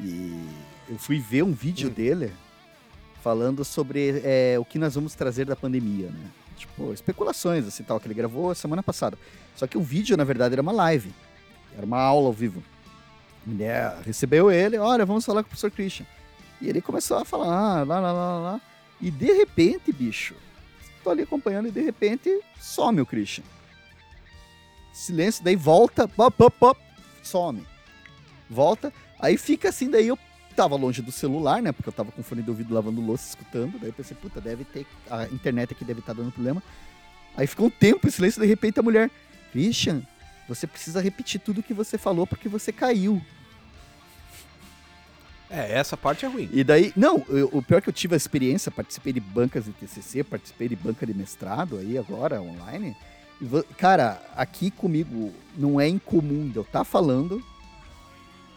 E 0.00 0.48
eu 0.88 0.98
fui 0.98 1.18
ver 1.18 1.42
um 1.42 1.52
vídeo 1.52 1.88
Hum. 1.88 1.92
dele 1.92 2.32
falando 3.22 3.64
sobre 3.64 4.20
é, 4.24 4.56
o 4.58 4.64
que 4.64 4.78
nós 4.78 4.94
vamos 4.94 5.14
trazer 5.14 5.46
da 5.46 5.56
pandemia, 5.56 6.10
né? 6.10 6.30
Tipo, 6.56 6.92
especulações, 6.92 7.66
assim, 7.66 7.82
tal, 7.82 7.98
que 7.98 8.06
ele 8.06 8.14
gravou 8.14 8.54
semana 8.54 8.82
passada. 8.82 9.18
Só 9.56 9.66
que 9.66 9.78
o 9.78 9.82
vídeo, 9.82 10.16
na 10.16 10.24
verdade, 10.24 10.54
era 10.54 10.62
uma 10.62 10.72
live. 10.72 11.12
Era 11.76 11.86
uma 11.86 12.00
aula 12.00 12.26
ao 12.28 12.32
vivo. 12.32 12.62
A 13.46 13.50
mulher 13.50 13.98
recebeu 14.04 14.50
ele, 14.50 14.78
olha, 14.78 15.04
vamos 15.04 15.24
falar 15.24 15.42
com 15.42 15.46
o 15.46 15.50
professor 15.50 15.70
Christian. 15.70 16.06
E 16.60 16.68
ele 16.68 16.80
começou 16.80 17.18
a 17.18 17.24
falar, 17.24 17.48
ah, 17.48 17.82
lá, 17.82 18.00
lá, 18.00 18.12
lá, 18.12 18.38
lá. 18.38 18.60
E 19.00 19.10
de 19.10 19.32
repente, 19.32 19.92
bicho, 19.92 20.34
tô 21.02 21.10
ali 21.10 21.22
acompanhando 21.22 21.68
e 21.68 21.70
de 21.70 21.80
repente 21.80 22.40
some 22.60 23.00
o 23.00 23.06
Christian. 23.06 23.44
Silêncio, 24.92 25.42
daí 25.42 25.56
volta, 25.56 26.06
pop, 26.06 26.34
pop, 26.36 26.56
pop, 26.58 26.80
some. 27.22 27.66
Volta, 28.48 28.92
aí 29.24 29.36
fica 29.36 29.68
assim, 29.68 29.90
daí 29.90 30.06
eu 30.08 30.18
tava 30.54 30.76
longe 30.76 31.02
do 31.02 31.10
celular, 31.10 31.60
né? 31.60 31.72
Porque 31.72 31.88
eu 31.88 31.92
tava 31.92 32.12
com 32.12 32.22
fone 32.22 32.42
de 32.42 32.50
ouvido 32.50 32.72
lavando 32.72 33.00
louça, 33.00 33.28
escutando. 33.30 33.78
Daí 33.78 33.88
eu 33.90 33.92
pensei, 33.92 34.16
puta, 34.16 34.40
deve 34.40 34.64
ter. 34.64 34.86
A 35.10 35.24
internet 35.26 35.72
aqui 35.72 35.84
deve 35.84 36.00
estar 36.00 36.12
dando 36.12 36.30
problema. 36.30 36.62
Aí 37.36 37.46
ficou 37.46 37.66
um 37.66 37.70
tempo 37.70 38.06
em 38.06 38.10
silêncio, 38.10 38.40
de 38.40 38.46
repente 38.46 38.78
a 38.78 38.82
mulher, 38.82 39.10
Christian, 39.50 40.02
você 40.48 40.66
precisa 40.66 41.00
repetir 41.00 41.40
tudo 41.40 41.62
que 41.62 41.74
você 41.74 41.98
falou 41.98 42.26
porque 42.26 42.48
você 42.48 42.70
caiu. 42.72 43.20
É, 45.50 45.72
essa 45.78 45.96
parte 45.96 46.24
é 46.24 46.28
ruim. 46.28 46.48
E 46.52 46.64
daí, 46.64 46.92
não, 46.96 47.24
eu- 47.28 47.48
o 47.52 47.62
pior 47.62 47.78
é 47.78 47.80
que 47.80 47.88
eu 47.88 47.92
tive 47.92 48.14
a 48.14 48.16
experiência, 48.16 48.70
participei 48.72 49.12
de 49.12 49.20
bancas 49.20 49.64
de 49.64 49.72
TCC, 49.72 50.24
participei 50.24 50.68
de 50.68 50.76
banca 50.76 51.06
de 51.06 51.14
mestrado 51.14 51.78
aí 51.78 51.96
agora, 51.98 52.40
online. 52.40 52.96
Cara, 53.76 54.22
aqui 54.36 54.70
comigo 54.70 55.32
não 55.56 55.80
é 55.80 55.88
incomum 55.88 56.48
de 56.48 56.56
eu 56.56 56.62
estar 56.62 56.84
falando 56.84 57.42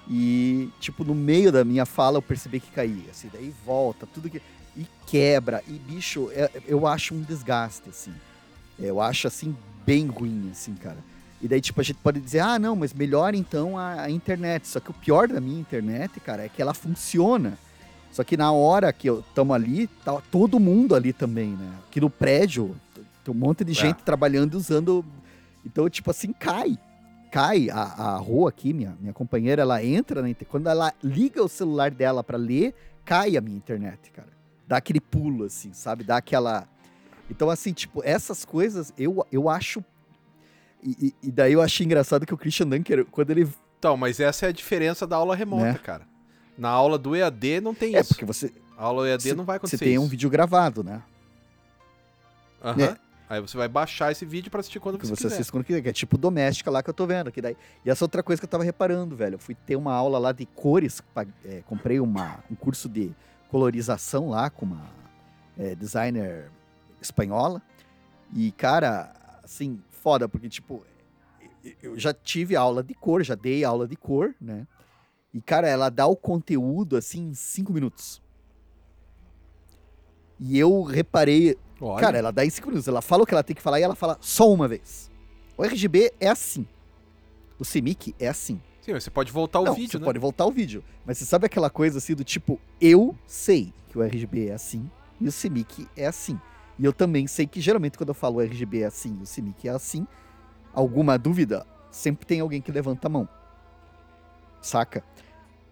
e, 0.09 0.69
tipo, 0.79 1.03
no 1.03 1.13
meio 1.13 1.51
da 1.51 1.63
minha 1.65 1.85
fala 1.85 2.17
eu 2.17 2.21
percebi 2.21 2.59
que 2.59 2.71
caía, 2.71 3.09
assim, 3.11 3.29
daí 3.31 3.53
volta, 3.65 4.07
tudo 4.07 4.29
que... 4.29 4.41
E 4.75 4.85
quebra, 5.07 5.63
e 5.67 5.71
bicho, 5.73 6.29
é- 6.33 6.51
eu 6.67 6.85
acho 6.85 7.15
um 7.15 7.21
desgaste, 7.21 7.89
assim. 7.89 8.13
Eu 8.77 9.01
acho, 9.01 9.27
assim, 9.27 9.55
bem 9.83 10.05
ruim, 10.05 10.49
assim, 10.51 10.75
cara. 10.75 10.97
E 11.41 11.47
daí, 11.47 11.59
tipo, 11.59 11.81
a 11.81 11.83
gente 11.83 11.97
pode 11.97 12.19
dizer, 12.19 12.39
ah, 12.41 12.59
não, 12.59 12.75
mas 12.75 12.93
melhor 12.93 13.33
então 13.33 13.75
a, 13.77 14.03
a 14.03 14.11
internet. 14.11 14.67
Só 14.67 14.79
que 14.79 14.91
o 14.91 14.93
pior 14.93 15.27
da 15.27 15.41
minha 15.41 15.59
internet, 15.59 16.19
cara, 16.19 16.43
é 16.45 16.49
que 16.49 16.61
ela 16.61 16.75
funciona. 16.75 17.57
Só 18.11 18.23
que 18.23 18.37
na 18.37 18.51
hora 18.51 18.93
que 18.93 19.09
eu 19.09 19.23
tamo 19.33 19.51
ali, 19.51 19.87
tá 20.05 20.21
todo 20.31 20.59
mundo 20.59 20.93
ali 20.93 21.11
também, 21.11 21.49
né? 21.49 21.71
Aqui 21.87 21.99
no 21.99 22.09
prédio, 22.09 22.75
tem 23.25 23.33
um 23.33 23.37
monte 23.37 23.63
de 23.63 23.71
É. 23.71 23.75
gente 23.75 24.03
trabalhando 24.03 24.53
e 24.53 24.57
usando. 24.57 25.03
Então, 25.65 25.89
tipo 25.89 26.11
assim, 26.11 26.31
cai. 26.33 26.77
Cai. 27.31 27.69
A, 27.69 27.81
a 27.81 28.17
Rô 28.17 28.47
aqui, 28.47 28.73
minha, 28.73 28.97
minha 28.99 29.13
companheira, 29.13 29.61
ela 29.61 29.83
entra 29.83 30.21
na 30.21 30.29
internet. 30.29 30.49
Quando 30.49 30.67
ela 30.67 30.93
liga 31.03 31.43
o 31.43 31.47
celular 31.49 31.91
dela 31.91 32.23
pra 32.23 32.37
ler, 32.37 32.73
cai 33.05 33.37
a 33.37 33.41
minha 33.41 33.57
internet, 33.57 34.11
cara. 34.11 34.29
Dá 34.67 34.77
aquele 34.77 34.99
pulo, 34.99 35.45
assim, 35.45 35.71
sabe? 35.73 36.03
Dá 36.03 36.17
aquela. 36.17 36.67
Então, 37.29 37.49
assim, 37.49 37.73
tipo, 37.73 38.01
essas 38.03 38.43
coisas 38.45 38.93
eu, 38.97 39.25
eu 39.31 39.49
acho. 39.49 39.83
E, 40.83 41.13
e- 41.23 41.31
daí 41.31 41.53
eu 41.53 41.61
achei 41.61 41.85
engraçado 41.85 42.25
que 42.25 42.33
o 42.33 42.37
Christian 42.37 42.67
Dunker, 42.67 43.05
quando 43.05 43.31
ele. 43.31 43.47
Então, 43.79 43.95
mas 43.97 44.19
essa 44.19 44.45
é 44.45 44.49
a 44.49 44.51
diferença 44.51 45.05
da 45.07 45.15
aula 45.17 45.35
remota, 45.35 45.63
Né? 45.73 45.79
cara. 45.83 46.07
Na 46.57 46.69
aula 46.69 46.97
do 46.97 47.15
EAD 47.15 47.61
não 47.61 47.73
tem 47.73 47.95
É, 47.95 47.99
isso. 47.99 48.09
porque 48.09 48.25
você, 48.25 48.51
A 48.77 48.83
aula 48.85 49.07
EAD 49.07 49.21
você, 49.23 49.35
não 49.35 49.43
vai 49.45 49.57
você 49.57 49.75
acontecer 49.75 49.85
tem 49.85 49.93
isso. 49.95 50.03
um 50.03 50.07
vídeo 50.07 50.29
gravado, 50.29 50.83
né? 50.83 51.01
Aham. 52.63 52.83
É. 52.83 53.06
Aí 53.29 53.41
você 53.41 53.57
vai 53.57 53.67
baixar 53.67 54.11
esse 54.11 54.25
vídeo 54.25 54.49
pra 54.49 54.61
assistir 54.61 54.79
quando 54.79 54.97
que 54.97 55.05
você, 55.05 55.15
você 55.15 55.23
quiser. 55.23 55.35
assiste 55.35 55.51
quando 55.51 55.65
quiser, 55.65 55.81
que 55.81 55.89
é 55.89 55.93
tipo 55.93 56.17
doméstica 56.17 56.71
lá 56.71 56.81
que 56.81 56.89
eu 56.89 56.93
tô 56.93 57.05
vendo. 57.05 57.31
Que 57.31 57.41
daí... 57.41 57.57
E 57.83 57.89
essa 57.89 58.05
outra 58.05 58.23
coisa 58.23 58.39
que 58.39 58.45
eu 58.45 58.49
tava 58.49 58.63
reparando, 58.63 59.15
velho. 59.15 59.35
Eu 59.35 59.39
fui 59.39 59.53
ter 59.53 59.75
uma 59.75 59.93
aula 59.93 60.17
lá 60.17 60.31
de 60.31 60.45
cores, 60.45 61.01
é, 61.43 61.61
comprei 61.65 61.99
uma, 61.99 62.43
um 62.49 62.55
curso 62.55 62.87
de 62.87 63.11
colorização 63.49 64.29
lá 64.29 64.49
com 64.49 64.65
uma 64.65 64.85
é, 65.57 65.75
designer 65.75 66.49
espanhola. 67.01 67.61
E, 68.33 68.51
cara, 68.53 69.13
assim, 69.43 69.81
foda, 69.89 70.27
porque, 70.29 70.47
tipo, 70.49 70.85
eu 71.81 71.97
já 71.97 72.13
tive 72.13 72.55
aula 72.55 72.83
de 72.83 72.93
cor, 72.93 73.23
já 73.23 73.35
dei 73.35 73.63
aula 73.63 73.87
de 73.87 73.95
cor, 73.95 74.33
né? 74.39 74.67
E, 75.33 75.41
cara, 75.41 75.67
ela 75.67 75.89
dá 75.89 76.07
o 76.07 76.15
conteúdo, 76.15 76.95
assim, 76.95 77.29
em 77.29 77.33
cinco 77.33 77.73
minutos. 77.73 78.21
E 80.39 80.57
eu 80.57 80.83
reparei, 80.83 81.57
Olha, 81.79 82.01
Cara, 82.01 82.17
ela 82.17 82.31
dá 82.31 82.45
em 82.45 82.49
5 82.49 82.67
minutos. 82.67 82.87
Ela 82.87 83.01
fala 83.01 83.23
o 83.23 83.25
que 83.25 83.33
ela 83.33 83.43
tem 83.43 83.55
que 83.55 83.61
falar 83.61 83.79
e 83.79 83.83
ela 83.83 83.95
fala 83.95 84.17
só 84.21 84.51
uma 84.51 84.67
vez. 84.67 85.09
O 85.57 85.63
RGB 85.63 86.11
é 86.19 86.27
assim. 86.29 86.65
O 87.59 87.63
CMYK 87.65 88.15
é 88.19 88.27
assim. 88.27 88.61
sim, 88.81 88.93
mas 88.93 89.03
você 89.03 89.09
pode 89.09 89.31
voltar 89.31 89.59
o 89.59 89.65
Não, 89.65 89.73
vídeo, 89.73 89.91
você 89.91 89.99
né? 89.99 90.05
pode 90.05 90.19
voltar 90.19 90.45
o 90.45 90.51
vídeo. 90.51 90.83
Mas 91.05 91.17
você 91.17 91.25
sabe 91.25 91.45
aquela 91.45 91.69
coisa 91.69 91.97
assim 91.97 92.13
do 92.13 92.23
tipo, 92.23 92.59
eu 92.79 93.15
sei 93.25 93.73
que 93.89 93.97
o 93.97 94.03
RGB 94.03 94.49
é 94.49 94.53
assim 94.53 94.89
e 95.19 95.27
o 95.27 95.31
CMYK 95.33 95.87
é 95.95 96.05
assim. 96.07 96.39
E 96.79 96.85
eu 96.85 96.93
também 96.93 97.25
sei 97.25 97.47
que 97.47 97.59
geralmente 97.59 97.97
quando 97.97 98.09
eu 98.09 98.13
falo 98.15 98.37
o 98.37 98.41
RGB 98.41 98.81
é 98.81 98.85
assim 98.85 99.17
e 99.19 99.23
o 99.23 99.25
CMYK 99.25 99.67
é 99.69 99.71
assim, 99.71 100.05
alguma 100.73 101.17
dúvida, 101.17 101.65
sempre 101.89 102.25
tem 102.27 102.39
alguém 102.39 102.61
que 102.61 102.71
levanta 102.71 103.07
a 103.07 103.09
mão. 103.09 103.27
Saca? 104.61 105.03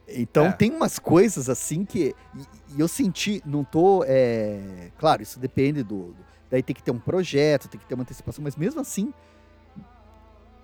Então 0.07 0.45
É. 0.45 0.51
tem 0.51 0.71
umas 0.71 0.99
coisas 0.99 1.49
assim 1.49 1.83
que. 1.85 2.15
E, 2.35 2.75
e 2.75 2.79
eu 2.79 2.87
senti, 2.87 3.41
não 3.45 3.63
tô. 3.63 4.03
é, 4.07 4.91
Claro, 4.97 5.21
isso 5.23 5.39
depende 5.39 5.81
do, 5.83 6.07
do- 6.13 6.25
Daí 6.49 6.61
tem 6.61 6.75
que 6.75 6.83
ter 6.83 6.91
um 6.91 6.99
projeto, 6.99 7.67
tem 7.67 7.79
que 7.79 7.85
ter 7.87 7.95
uma 7.95 8.03
antecipação, 8.03 8.43
mas 8.43 8.55
mesmo 8.55 8.79
assim. 8.79 9.11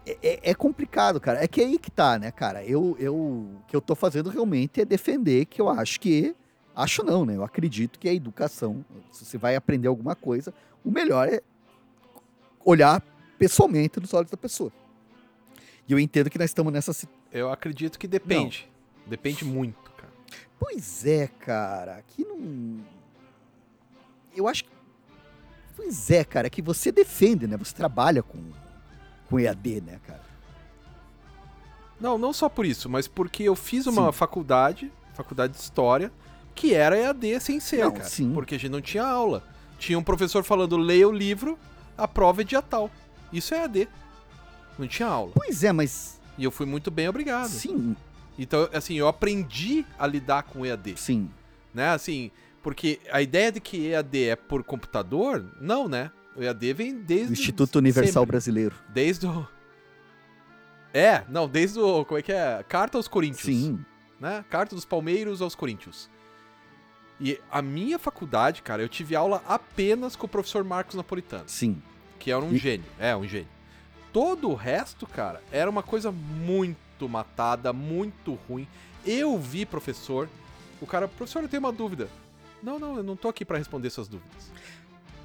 É, 0.05 0.17
é- 0.21 0.39
é 0.51 0.53
complicado, 0.55 1.19
cara. 1.19 1.43
É 1.43 1.47
que 1.47 1.61
é 1.61 1.65
aí 1.65 1.77
que 1.77 1.91
tá, 1.91 2.17
né, 2.19 2.31
cara? 2.31 2.63
Eu, 2.63 2.95
eu, 2.99 3.15
o 3.15 3.61
que 3.67 3.75
eu 3.75 3.81
tô 3.81 3.95
fazendo 3.95 4.29
realmente 4.29 4.81
é 4.81 4.85
defender 4.85 5.45
que 5.45 5.61
eu 5.61 5.69
acho 5.69 5.99
que. 5.99 6.35
Acho 6.75 7.03
não, 7.03 7.25
né? 7.25 7.35
Eu 7.35 7.43
acredito 7.43 7.99
que 7.99 8.07
a 8.07 8.13
educação, 8.13 8.85
se 9.11 9.25
você 9.25 9.37
vai 9.37 9.55
aprender 9.55 9.87
alguma 9.89 10.15
coisa, 10.15 10.53
o 10.85 10.89
melhor 10.91 11.27
é 11.27 11.41
olhar 12.63 13.01
pessoalmente 13.37 13.99
nos 13.99 14.13
olhos 14.13 14.31
da 14.31 14.37
pessoa. 14.37 14.71
E 15.87 15.91
eu 15.91 15.99
entendo 15.99 16.29
que 16.29 16.37
nós 16.39 16.49
estamos 16.49 16.71
nessa 16.71 16.93
situação. 16.93 17.21
Eu 17.31 17.51
acredito 17.51 17.99
que 17.99 18.07
depende. 18.07 18.70
Depende 19.05 19.43
muito, 19.45 19.91
cara. 19.91 20.13
Pois 20.59 21.05
é, 21.05 21.27
cara. 21.27 21.95
Aqui 21.97 22.23
não. 22.23 22.79
Eu 24.35 24.47
acho 24.47 24.63
que. 24.63 24.69
Pois 25.75 26.11
é, 26.11 26.23
cara, 26.23 26.49
que 26.49 26.61
você 26.61 26.91
defende, 26.91 27.47
né? 27.47 27.57
Você 27.57 27.73
trabalha 27.73 28.21
com, 28.21 28.39
com 29.29 29.39
EAD, 29.39 29.81
né, 29.81 29.99
cara? 30.05 30.21
Não, 31.99 32.17
não 32.17 32.33
só 32.33 32.49
por 32.49 32.65
isso, 32.65 32.89
mas 32.89 33.07
porque 33.07 33.43
eu 33.43 33.55
fiz 33.55 33.85
uma 33.85 34.07
Sim. 34.07 34.11
faculdade, 34.17 34.91
faculdade 35.13 35.53
de 35.53 35.59
História, 35.59 36.11
que 36.55 36.73
era 36.73 36.97
EAD 36.97 37.39
sem 37.39 37.59
ser, 37.59 37.83
Não, 37.83 37.91
cara. 37.91 38.03
sim. 38.05 38.31
Porque 38.33 38.55
a 38.55 38.57
gente 38.57 38.71
não 38.71 38.81
tinha 38.81 39.03
aula. 39.03 39.43
Tinha 39.77 39.97
um 39.97 40.03
professor 40.03 40.43
falando, 40.43 40.77
leia 40.77 41.07
o 41.07 41.11
livro, 41.11 41.57
a 41.97 42.07
prova 42.07 42.41
é 42.41 42.43
dia 42.43 42.61
tal. 42.61 42.89
Isso 43.31 43.53
é 43.53 43.59
EAD. 43.63 43.87
Não 44.77 44.87
tinha 44.87 45.07
aula. 45.07 45.31
Pois 45.35 45.63
é, 45.63 45.71
mas. 45.71 46.19
E 46.37 46.43
eu 46.43 46.51
fui 46.51 46.65
muito 46.65 46.89
bem 46.89 47.07
obrigado. 47.07 47.49
Sim, 47.49 47.95
Então, 48.37 48.69
assim, 48.73 48.95
eu 48.95 49.07
aprendi 49.07 49.85
a 49.99 50.07
lidar 50.07 50.43
com 50.43 50.65
EAD, 50.65 50.95
sim. 50.97 51.29
né? 51.73 51.89
Assim, 51.89 52.31
porque 52.63 52.99
a 53.11 53.21
ideia 53.21 53.51
de 53.51 53.59
que 53.59 53.87
EAD 53.89 54.29
é 54.29 54.35
por 54.35 54.63
computador, 54.63 55.45
não, 55.59 55.87
né? 55.87 56.11
O 56.35 56.41
EAD 56.41 56.73
vem 56.73 56.95
desde... 56.97 57.27
Do 57.27 57.33
Instituto 57.33 57.75
Universal 57.77 58.21
sempre. 58.23 58.27
Brasileiro. 58.31 58.75
Desde 58.89 59.27
o... 59.27 59.47
É, 60.93 61.23
não, 61.29 61.47
desde 61.47 61.79
o... 61.79 62.03
Como 62.03 62.17
é 62.19 62.21
que 62.21 62.33
é? 62.33 62.63
Carta 62.67 62.97
aos 62.97 63.07
Coríntios. 63.07 63.43
Sim. 63.45 63.79
né? 64.19 64.43
Carta 64.49 64.75
dos 64.75 64.83
Palmeiros 64.83 65.41
aos 65.41 65.55
Coríntios. 65.55 66.09
E 67.17 67.39
a 67.49 67.61
minha 67.61 67.97
faculdade, 67.97 68.61
cara, 68.61 68.81
eu 68.81 68.89
tive 68.89 69.15
aula 69.15 69.41
apenas 69.47 70.15
com 70.17 70.25
o 70.25 70.29
professor 70.29 70.63
Marcos 70.63 70.95
Napolitano, 70.95 71.43
Sim. 71.47 71.81
que 72.19 72.31
era 72.31 72.43
um 72.43 72.51
E- 72.51 72.57
gênio. 72.57 72.85
É, 72.99 73.15
um 73.15 73.25
gênio. 73.25 73.47
Todo 74.11 74.49
o 74.49 74.55
resto, 74.55 75.07
cara, 75.07 75.41
era 75.51 75.69
uma 75.69 75.83
coisa 75.83 76.11
muito 76.11 76.77
matada, 77.09 77.71
muito 77.73 78.33
ruim. 78.47 78.67
Eu 79.05 79.37
vi 79.37 79.65
professor, 79.65 80.29
o 80.81 80.85
cara, 80.85 81.07
professor, 81.07 81.43
eu 81.43 81.49
tenho 81.49 81.61
uma 81.63 81.71
dúvida. 81.71 82.07
Não, 82.61 82.77
não, 82.77 82.97
eu 82.97 83.03
não 83.03 83.15
tô 83.15 83.27
aqui 83.29 83.43
pra 83.43 83.57
responder 83.57 83.89
suas 83.89 84.07
dúvidas. 84.07 84.51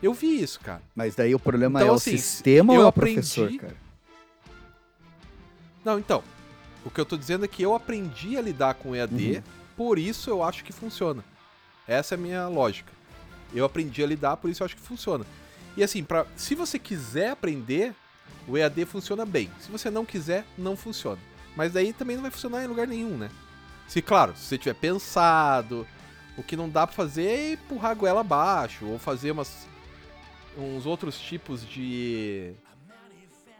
Eu 0.02 0.12
vi 0.14 0.40
isso, 0.42 0.60
cara. 0.60 0.82
Mas 0.94 1.14
daí 1.14 1.34
o 1.34 1.38
problema 1.38 1.80
Então, 1.80 1.88
é 1.88 1.92
o 1.92 1.96
assim, 1.96 2.16
sistema 2.16 2.72
eu 2.72 2.78
ou 2.78 2.82
é 2.82 2.86
o 2.86 2.88
aprendi- 2.88 3.14
professor, 3.14 3.52
cara? 3.58 3.76
Não, 5.84 5.98
então, 5.98 6.22
o 6.84 6.90
que 6.90 7.00
eu 7.00 7.06
tô 7.06 7.16
dizendo 7.16 7.44
é 7.44 7.48
que 7.48 7.62
eu 7.62 7.74
aprendi 7.74 8.36
a 8.36 8.40
lidar 8.42 8.74
com 8.74 8.94
EAD, 8.94 9.36
Uhum. 9.36 9.42
por 9.76 9.98
isso 9.98 10.28
eu 10.30 10.42
acho 10.42 10.64
que 10.64 10.72
funciona. 10.72 11.24
Essa 11.86 12.14
é 12.14 12.16
a 12.16 12.20
minha 12.20 12.48
lógica. 12.48 12.92
Eu 13.54 13.64
aprendi 13.64 14.02
a 14.02 14.06
lidar, 14.06 14.36
por 14.36 14.50
isso 14.50 14.62
eu 14.62 14.64
acho 14.64 14.74
que 14.76 14.82
funciona. 14.82 15.24
E 15.76 15.82
assim, 15.84 16.02
pra, 16.02 16.26
se 16.36 16.54
você 16.54 16.78
quiser 16.78 17.30
aprender, 17.30 17.94
o 18.48 18.56
EAD 18.56 18.84
funciona 18.86 19.24
bem. 19.24 19.50
Se 19.60 19.70
você 19.70 19.90
não 19.90 20.04
quiser, 20.04 20.44
não 20.58 20.76
funciona. 20.76 21.18
Mas 21.56 21.72
daí 21.72 21.92
também 21.92 22.14
não 22.16 22.22
vai 22.22 22.30
funcionar 22.30 22.62
em 22.62 22.66
lugar 22.68 22.86
nenhum, 22.86 23.16
né? 23.16 23.30
Se, 23.88 24.02
claro, 24.02 24.36
se 24.36 24.44
você 24.44 24.58
tiver 24.58 24.74
pensado, 24.74 25.86
o 26.36 26.42
que 26.42 26.56
não 26.56 26.68
dá 26.68 26.86
pra 26.86 26.94
fazer 26.94 27.24
é 27.26 27.52
empurrar 27.52 27.92
a 27.92 27.94
goela 27.94 28.20
abaixo, 28.20 28.84
ou 28.86 28.98
fazer 28.98 29.30
umas, 29.30 29.66
uns 30.58 30.84
outros 30.86 31.18
tipos 31.18 31.66
de... 31.66 32.52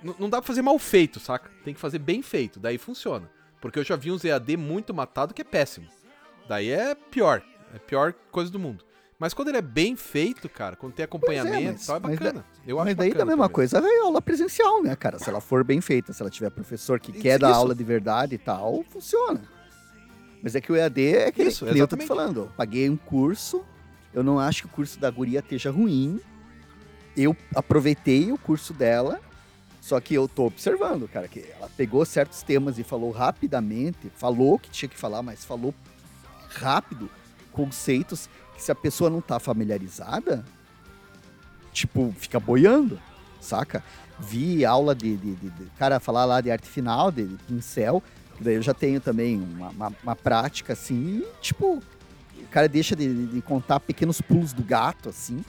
N- 0.02 0.14
não 0.18 0.28
dá 0.28 0.38
pra 0.42 0.46
fazer 0.46 0.62
mal 0.62 0.78
feito, 0.78 1.18
saca? 1.18 1.50
Tem 1.64 1.72
que 1.72 1.80
fazer 1.80 1.98
bem 1.98 2.22
feito, 2.22 2.60
daí 2.60 2.76
funciona. 2.76 3.30
Porque 3.60 3.78
eu 3.78 3.84
já 3.84 3.96
vi 3.96 4.12
uns 4.12 4.24
EAD 4.24 4.56
muito 4.56 4.92
matado 4.92 5.32
que 5.32 5.40
é 5.42 5.44
péssimo. 5.44 5.88
Daí 6.48 6.70
é 6.70 6.94
pior. 6.94 7.42
É 7.72 7.76
a 7.78 7.80
pior 7.80 8.12
coisa 8.30 8.50
do 8.50 8.58
mundo. 8.58 8.84
Mas 9.18 9.32
quando 9.32 9.48
ele 9.48 9.56
é 9.56 9.62
bem 9.62 9.96
feito, 9.96 10.46
cara, 10.48 10.76
quando 10.76 10.92
tem 10.92 11.04
acompanhamento 11.04 11.72
mas- 11.72 11.82
e 11.82 11.86
tal, 11.86 11.96
é 11.96 12.00
mas 12.00 12.18
bacana. 12.18 12.44
eu 12.66 12.78
acho 12.78 12.86
Mas 12.86 12.96
daí 12.96 13.10
da 13.14 13.24
mesma 13.24 13.44
também. 13.44 13.54
coisa 13.54 13.80
vai 13.80 13.98
aula 14.00 14.20
presencial, 14.20 14.82
né, 14.82 14.94
cara? 14.94 15.18
Se 15.18 15.28
ela 15.30 15.40
for 15.40 15.64
bem 15.64 15.80
feita, 15.80 16.12
se 16.12 16.20
ela 16.20 16.30
tiver 16.30 16.50
professor 16.50 17.00
que 17.00 17.10
Isso, 17.12 17.20
quer 17.20 17.38
dar 17.38 17.50
isso. 17.50 17.58
aula 17.58 17.74
de 17.74 17.82
verdade 17.82 18.34
e 18.34 18.38
tal, 18.38 18.84
funciona. 18.90 19.42
Mas 20.42 20.54
é 20.54 20.60
que 20.60 20.70
o 20.70 20.76
EAD 20.76 21.00
é 21.16 21.26
aquele 21.28 21.48
Isso, 21.48 21.64
que 21.64 21.78
eu 21.78 21.88
tô 21.88 21.96
te 21.96 22.06
falando. 22.06 22.40
Eu 22.40 22.50
paguei 22.56 22.90
um 22.90 22.96
curso, 22.96 23.64
eu 24.12 24.22
não 24.22 24.38
acho 24.38 24.62
que 24.62 24.66
o 24.66 24.70
curso 24.70 24.98
da 25.00 25.10
guria 25.10 25.38
esteja 25.40 25.70
ruim. 25.70 26.20
Eu 27.16 27.34
aproveitei 27.54 28.30
o 28.30 28.36
curso 28.36 28.74
dela, 28.74 29.18
só 29.80 29.98
que 29.98 30.12
eu 30.12 30.28
tô 30.28 30.44
observando, 30.44 31.08
cara, 31.08 31.26
que 31.26 31.42
ela 31.58 31.70
pegou 31.74 32.04
certos 32.04 32.42
temas 32.42 32.78
e 32.78 32.84
falou 32.84 33.10
rapidamente, 33.10 34.12
falou 34.14 34.58
que 34.58 34.68
tinha 34.68 34.90
que 34.90 34.98
falar, 34.98 35.22
mas 35.22 35.42
falou 35.42 35.74
rápido, 36.50 37.08
conceitos 37.56 38.28
que 38.54 38.62
se 38.62 38.70
a 38.70 38.74
pessoa 38.74 39.08
não 39.08 39.22
tá 39.22 39.40
familiarizada, 39.40 40.44
tipo, 41.72 42.14
fica 42.18 42.38
boiando, 42.38 43.00
saca? 43.40 43.82
Vi 44.18 44.64
aula 44.64 44.94
de, 44.94 45.16
de, 45.16 45.34
de- 45.34 45.50
de- 45.50 45.64
cara 45.78 45.98
falar 45.98 46.24
lá 46.26 46.40
de 46.40 46.50
arte 46.50 46.68
final, 46.68 47.10
de, 47.10 47.24
de 47.26 47.36
pincel, 47.44 48.02
daí 48.40 48.54
eu 48.54 48.62
já 48.62 48.74
tenho 48.74 49.00
também 49.00 49.40
uma, 49.40 49.68
uma, 49.70 49.92
uma 50.02 50.16
prática 50.16 50.74
assim, 50.74 51.22
e, 51.22 51.26
tipo, 51.40 51.82
o 52.38 52.48
cara 52.50 52.68
deixa 52.68 52.94
de, 52.94 53.26
de- 53.26 53.42
contar 53.42 53.80
pequenos 53.80 54.20
pulos 54.20 54.52
do 54.52 54.62
gato, 54.62 55.08
assim, 55.08 55.42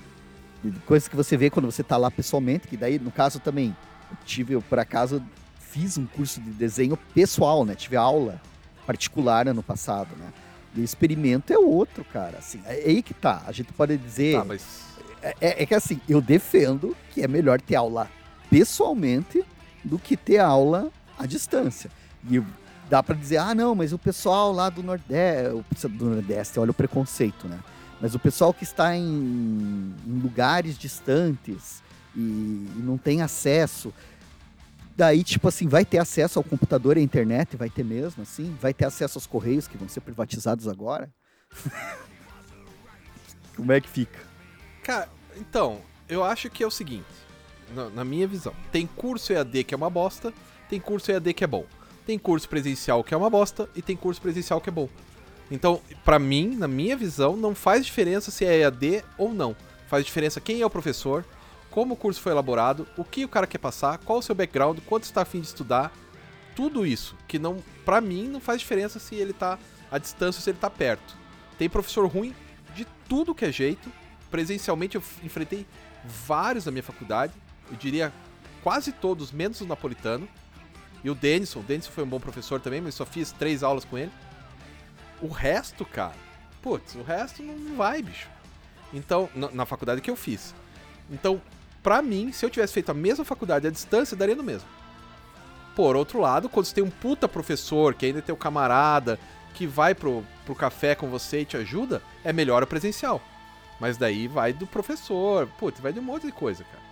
coisas 0.86 1.08
que 1.08 1.16
você 1.16 1.38
vê 1.38 1.50
quando 1.50 1.66
você 1.66 1.84
tá 1.84 1.96
lá 1.98 2.10
pessoalmente, 2.12 2.68
que 2.68 2.76
daí, 2.78 3.00
no 3.00 3.12
caso 3.12 3.40
também, 3.40 3.76
eu 4.12 4.18
tive, 4.26 4.54
eu, 4.54 4.62
por 4.62 4.80
acaso, 4.80 5.22
fiz 5.60 5.98
um 5.98 6.06
curso 6.06 6.42
de 6.42 6.50
desenho 6.52 6.98
pessoal, 7.14 7.64
né? 7.66 7.76
Tive 7.76 7.96
aula 7.96 8.42
particular 8.86 9.48
ano 9.48 9.62
passado, 9.64 10.10
né? 10.18 10.32
E 10.76 10.82
o 10.82 10.84
experimento 10.84 11.52
é 11.52 11.58
outro, 11.58 12.04
cara, 12.06 12.38
assim, 12.38 12.62
é 12.66 12.74
aí 12.74 13.02
que 13.02 13.14
tá, 13.14 13.44
a 13.48 13.52
gente 13.52 13.72
pode 13.74 13.98
dizer... 13.98 14.38
Tá, 14.38 14.46
mas. 14.46 14.88
É, 15.42 15.64
é 15.64 15.66
que 15.66 15.74
assim, 15.74 16.00
eu 16.08 16.22
defendo 16.22 16.96
que 17.12 17.22
é 17.22 17.28
melhor 17.28 17.60
ter 17.60 17.76
aula 17.76 18.08
pessoalmente 18.50 19.44
do 19.84 19.98
que 19.98 20.16
ter 20.16 20.38
aula 20.38 20.92
à 21.18 21.26
distância. 21.26 21.90
E 22.30 22.42
dá 22.90 23.02
para 23.02 23.16
dizer, 23.16 23.38
ah, 23.38 23.56
não, 23.56 23.76
mas 23.76 23.94
o 23.94 23.98
pessoal 23.98 24.52
lá 24.52 24.70
do 24.70 24.84
Nordeste, 24.84 25.88
do 25.90 26.06
Nordeste, 26.06 26.60
olha 26.60 26.72
o 26.72 26.74
preconceito, 26.74 27.48
né? 27.48 27.60
Mas 28.00 28.14
o 28.14 28.20
pessoal 28.20 28.54
que 28.54 28.64
está 28.64 28.96
em, 28.96 29.94
em 30.06 30.20
lugares 30.22 30.78
distantes 30.78 31.82
e, 32.16 32.20
e 32.20 32.82
não 32.84 32.98
tem 32.98 33.22
acesso, 33.22 33.94
daí, 34.98 35.24
tipo 35.24 35.48
assim, 35.48 35.68
vai 35.68 35.86
ter 35.86 36.00
acesso 36.00 36.40
ao 36.40 36.44
computador 36.44 36.98
e 36.98 37.00
à 37.00 37.04
internet, 37.04 37.56
vai 37.56 37.70
ter 37.70 37.86
mesmo, 37.86 38.24
assim, 38.24 38.58
vai 38.60 38.74
ter 38.74 38.86
acesso 38.86 39.20
aos 39.20 39.28
correios 39.28 39.68
que 39.68 39.78
vão 39.78 39.88
ser 39.88 40.02
privatizados 40.02 40.68
agora. 40.68 41.14
Como 43.56 43.72
é 43.72 43.80
que 43.80 43.88
fica? 43.88 44.20
Cara, 44.84 45.08
então, 45.38 45.80
eu 46.10 46.24
acho 46.24 46.50
que 46.50 46.64
é 46.64 46.68
o 46.68 46.72
seguinte, 46.72 47.06
na, 47.76 47.90
na, 47.90 48.04
minha 48.04 48.28
visão, 48.28 48.56
tem 48.72 48.88
curso 48.88 49.32
EAD 49.32 49.66
que 49.66 49.74
é 49.76 49.78
uma 49.78 49.90
bosta, 49.90 50.34
tem 50.68 50.80
curso 50.80 51.12
EAD 51.12 51.34
que 51.34 51.44
é 51.44 51.48
bom. 51.48 51.66
Tem 52.06 52.18
curso 52.18 52.50
presencial 52.50 53.04
que 53.04 53.14
é 53.14 53.18
uma 53.18 53.30
bosta 53.30 53.70
e 53.76 53.82
tem 53.82 53.96
curso 53.96 54.20
presencial 54.20 54.60
que 54.60 54.70
é 54.70 54.72
bom. 54.72 54.90
Então, 55.52 55.80
para 56.04 56.18
mim, 56.18 56.56
na 56.56 56.68
minha 56.68 56.98
visão, 56.98 57.38
não 57.38 57.54
faz 57.54 57.86
diferença 57.86 58.32
se 58.32 58.46
é 58.46 58.62
EAD 58.62 59.04
ou 59.18 59.32
não. 59.32 59.56
Faz 59.88 60.06
diferença 60.06 60.42
quem 60.42 60.62
é 60.62 60.66
o 60.66 60.70
professor, 60.70 61.24
como 61.78 61.94
o 61.94 61.96
curso 61.96 62.20
foi 62.20 62.32
elaborado, 62.32 62.88
o 62.98 63.04
que 63.04 63.24
o 63.24 63.30
cara 63.30 63.46
quer 63.46 63.60
passar, 63.60 64.00
qual 64.00 64.18
o 64.18 64.22
seu 64.24 64.34
background, 64.34 64.80
quanto 64.88 65.04
está 65.04 65.22
afim 65.22 65.40
de 65.40 65.46
estudar, 65.46 65.94
tudo 66.56 66.88
isso, 66.88 67.16
que 67.28 67.38
não, 67.38 67.64
para 67.86 68.02
mim 68.02 68.28
não 68.28 68.40
faz 68.40 68.62
diferença 68.62 68.98
se 68.98 69.14
ele 69.14 69.32
tá 69.32 69.60
à 69.92 70.00
distância 70.00 70.40
ou 70.40 70.44
se 70.44 70.50
ele 70.50 70.58
tá 70.58 70.72
perto. 70.72 71.16
Tem 71.56 71.70
professor 71.70 72.08
ruim 72.08 72.34
de 72.74 72.84
tudo 73.08 73.36
que 73.36 73.46
é 73.46 73.52
jeito. 73.52 73.94
Presencialmente 74.32 74.96
eu 74.96 75.04
enfrentei 75.22 75.68
vários 76.04 76.66
na 76.66 76.72
minha 76.72 76.82
faculdade, 76.82 77.32
eu 77.70 77.78
diria 77.78 78.12
quase 78.64 78.92
todos, 78.92 79.32
menos 79.32 79.62
o 79.62 79.68
napolitano. 79.68 80.28
E 81.04 81.12
o 81.12 81.14
Denison, 81.14 81.60
o 81.60 81.64
Denison 81.64 81.92
foi 81.92 82.04
um 82.04 82.10
bom 82.10 82.20
professor 82.20 82.60
também, 82.60 82.82
mas 82.82 82.96
só 82.96 83.06
fiz 83.06 83.32
três 83.32 83.62
aulas 83.62 83.86
com 83.86 84.00
ele. 84.00 84.12
O 85.22 85.28
resto, 85.28 85.86
cara, 85.86 86.16
putz, 86.60 86.96
o 86.96 87.04
resto 87.04 87.44
não 87.44 87.78
vai, 87.78 88.02
bicho. 88.02 88.28
Então, 88.92 89.30
na, 89.36 89.52
na 89.52 89.66
faculdade 89.68 90.02
que 90.02 90.10
eu 90.10 90.16
fiz. 90.16 90.56
Então, 91.12 91.40
pra 91.88 92.02
mim, 92.02 92.34
se 92.34 92.46
eu 92.46 92.50
tivesse 92.50 92.74
feito 92.74 92.92
a 92.92 92.94
mesma 92.94 93.24
faculdade 93.24 93.66
à 93.66 93.72
distância, 93.72 94.18
daria 94.18 94.36
no 94.36 94.44
mesmo. 94.44 94.68
Por 95.74 95.96
outro 95.96 96.20
lado, 96.20 96.50
quando 96.50 96.66
você 96.66 96.76
tem 96.76 96.84
um 96.84 96.90
puta 96.90 97.30
professor, 97.30 97.94
que 97.94 98.06
ainda 98.06 98.22
tem 98.22 98.36
o 98.36 98.38
camarada, 98.38 99.18
que 99.54 99.66
vai 99.66 99.96
pro, 99.96 100.22
pro 100.46 100.54
café 100.54 100.96
com 100.96 101.08
você 101.08 101.40
e 101.40 101.46
te 101.46 101.56
ajuda, 101.56 102.02
é 102.26 102.34
melhor 102.34 102.62
o 102.62 102.68
presencial. 102.68 103.22
Mas 103.80 103.96
daí 103.96 104.28
vai 104.28 104.52
do 104.52 104.68
professor, 104.68 105.48
putz, 105.58 105.80
vai 105.80 105.94
de 105.94 106.02
um 106.02 106.04
monte 106.04 106.26
de 106.26 106.34
coisa, 106.34 106.62
cara. 106.66 106.84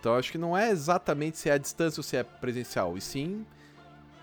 Então 0.00 0.16
acho 0.16 0.32
que 0.32 0.38
não 0.38 0.56
é 0.56 0.70
exatamente 0.70 1.36
se 1.36 1.50
é 1.50 1.52
a 1.52 1.58
distância 1.58 2.00
ou 2.00 2.02
se 2.02 2.16
é 2.16 2.22
presencial, 2.22 2.96
e 2.96 3.02
sim 3.02 3.44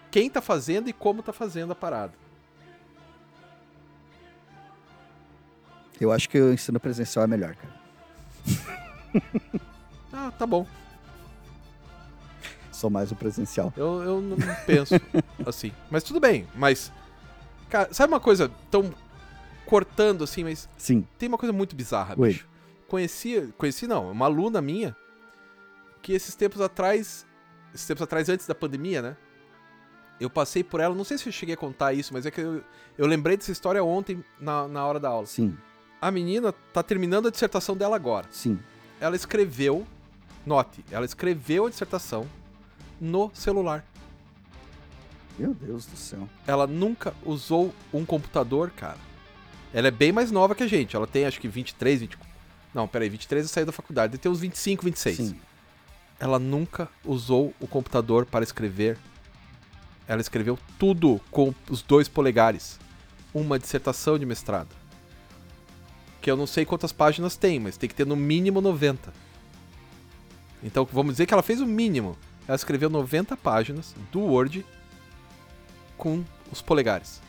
quem 0.10 0.32
tá 0.32 0.42
fazendo 0.42 0.90
e 0.90 0.94
como 0.94 1.22
tá 1.22 1.32
fazendo 1.32 1.74
a 1.74 1.76
parada. 1.76 2.14
Eu 6.02 6.12
acho 6.12 6.28
que 6.28 6.42
o 6.42 6.52
ensino 6.52 6.80
presencial 6.80 7.26
é 7.26 7.28
melhor, 7.28 7.54
cara. 7.54 7.83
ah, 10.12 10.32
tá 10.38 10.46
bom. 10.46 10.68
Sou 12.72 12.90
mais 12.90 13.12
o 13.12 13.16
presencial. 13.16 13.72
Eu, 13.78 14.02
eu 14.04 14.22
não 14.22 14.38
penso 14.66 14.96
assim. 15.46 15.72
Mas 15.90 16.04
tudo 16.04 16.20
bem, 16.20 16.48
mas. 16.56 16.92
Cara, 17.70 17.94
sabe 17.94 18.12
uma 18.12 18.20
coisa 18.20 18.52
tão 18.70 18.94
cortando 19.66 20.24
assim, 20.24 20.44
mas. 20.44 20.68
Sim. 20.78 21.08
Tem 21.18 21.30
uma 21.30 21.38
coisa 21.38 21.54
muito 21.54 21.76
bizarra, 21.76 22.16
Oi. 22.18 22.30
bicho. 22.30 22.48
Conheci, 22.88 23.54
conheci 23.58 23.88
não, 23.88 24.12
uma 24.12 24.26
aluna 24.26 24.62
minha 24.62 24.96
que 26.02 26.14
esses 26.14 26.36
tempos 26.36 26.62
atrás. 26.62 27.26
Esses 27.74 27.88
tempos 27.88 28.04
atrás, 28.04 28.30
antes 28.30 28.46
da 28.46 28.54
pandemia, 28.54 29.02
né? 29.02 29.18
Eu 30.20 30.30
passei 30.30 30.64
por 30.64 30.80
ela, 30.80 30.94
não 30.94 31.04
sei 31.04 31.18
se 31.18 31.28
eu 31.28 31.34
cheguei 31.34 31.56
a 31.56 31.58
contar 31.58 31.94
isso, 31.94 32.14
mas 32.14 32.26
é 32.26 32.32
que 32.32 32.40
eu, 32.40 32.64
eu 32.98 33.08
lembrei 33.08 33.36
dessa 33.36 33.52
história 33.52 33.84
ontem 33.84 34.24
na, 34.40 34.68
na 34.68 34.86
hora 34.86 35.00
da 35.00 35.10
aula. 35.10 35.26
Sim. 35.26 35.58
A 36.04 36.12
menina 36.12 36.52
tá 36.52 36.84
terminando 36.84 37.28
a 37.28 37.32
dissertação 37.32 37.78
dela 37.78 37.96
agora. 37.96 38.28
Sim. 38.30 38.60
Ela 39.00 39.16
escreveu, 39.16 39.88
note, 40.46 40.84
ela 40.92 41.06
escreveu 41.06 41.66
a 41.66 41.70
dissertação 41.70 42.28
no 43.00 43.32
celular. 43.34 43.86
Meu 45.40 45.54
Deus 45.54 45.86
do 45.86 45.96
céu. 45.96 46.28
Ela 46.46 46.68
nunca 46.68 47.14
usou 47.24 47.74
um 47.94 48.06
computador, 48.06 48.70
cara. 48.72 48.98
Ela 49.74 49.88
é 49.88 49.92
bem 49.92 50.12
mais 50.12 50.30
nova 50.30 50.54
que 50.54 50.64
a 50.64 50.68
gente. 50.68 50.96
Ela 50.96 51.08
tem 51.08 51.26
acho 51.26 51.40
que 51.40 51.48
23, 51.48 52.02
24. 52.02 52.34
Não, 52.74 52.88
peraí, 52.88 53.10
23 53.10 53.46
eu 53.46 53.50
saí 53.50 53.66
da 53.66 53.72
faculdade. 53.72 54.12
Deve 54.12 54.22
ter 54.22 54.30
uns 54.30 54.40
25, 54.42 54.84
26. 54.84 55.16
Sim. 55.16 55.40
Ela 56.20 56.38
nunca 56.38 56.90
usou 57.06 57.54
o 57.60 57.68
computador 57.68 58.26
para 58.26 58.44
escrever 58.44 58.98
ela 60.08 60.22
escreveu 60.22 60.60
tudo 60.78 61.20
com 61.32 61.54
os 61.70 61.82
dois 61.82 62.08
polegares. 62.08 62.80
Uma 63.34 63.58
dissertação 63.58 64.20
de 64.20 64.26
mestrado. 64.26 64.70
Que 66.24 66.32
eu 66.32 66.38
não 66.38 66.48
sei 66.48 66.64
quantas 66.66 66.94
páginas 66.94 67.36
tem, 67.36 67.60
mas 67.60 67.76
tem 67.76 67.90
que 67.90 67.94
ter 67.94 68.06
no 68.08 68.16
mínimo 68.16 68.62
90. 68.62 69.14
Então 70.64 70.88
vamos 70.90 71.16
dizer 71.16 71.26
que 71.26 71.34
ela 71.34 71.44
fez 71.44 71.60
o 71.60 71.66
mínimo. 71.66 72.18
Ela 72.48 72.56
escreveu 72.56 72.90
90 72.90 73.36
páginas 73.36 73.94
do 74.10 74.22
Word 74.22 74.66
com 75.98 76.24
os 76.50 76.62
polegares. 76.62 77.22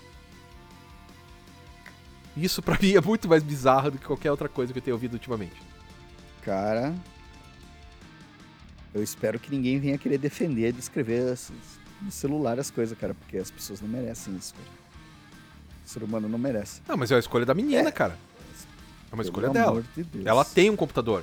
Isso 2.36 2.62
pra 2.62 2.78
mim 2.80 2.92
é 2.94 3.00
muito 3.00 3.28
mais 3.28 3.42
bizarro 3.42 3.90
do 3.90 3.98
que 3.98 4.06
qualquer 4.06 4.30
outra 4.30 4.48
coisa 4.48 4.72
que 4.72 4.78
eu 4.78 4.82
tenha 4.82 4.94
ouvido 4.94 5.14
ultimamente. 5.14 5.60
Cara, 6.42 6.94
eu 8.94 9.02
espero 9.02 9.40
que 9.40 9.50
ninguém 9.50 9.80
venha 9.80 9.98
querer 9.98 10.18
defender 10.18 10.72
de 10.72 10.78
escrever 10.78 11.36
no 12.00 12.12
celular 12.12 12.60
as 12.60 12.70
coisas, 12.70 12.96
cara, 12.96 13.12
porque 13.14 13.38
as 13.38 13.50
pessoas 13.50 13.80
não 13.80 13.88
merecem 13.88 14.36
isso, 14.36 14.54
cara. 14.54 14.68
O 15.84 15.88
ser 15.88 16.02
humano 16.04 16.28
não 16.28 16.38
merece. 16.38 16.80
Não, 16.86 16.96
mas 16.96 17.10
é 17.10 17.16
a 17.16 17.18
escolha 17.18 17.44
da 17.44 17.54
menina, 17.54 17.88
É. 17.88 17.92
cara. 17.92 18.16
É 19.14 19.16
uma 19.16 19.22
escolha 19.22 19.48
dela. 19.48 19.82
de. 19.96 20.26
Ela 20.26 20.44
tem 20.44 20.68
um 20.70 20.76
computador. 20.76 21.22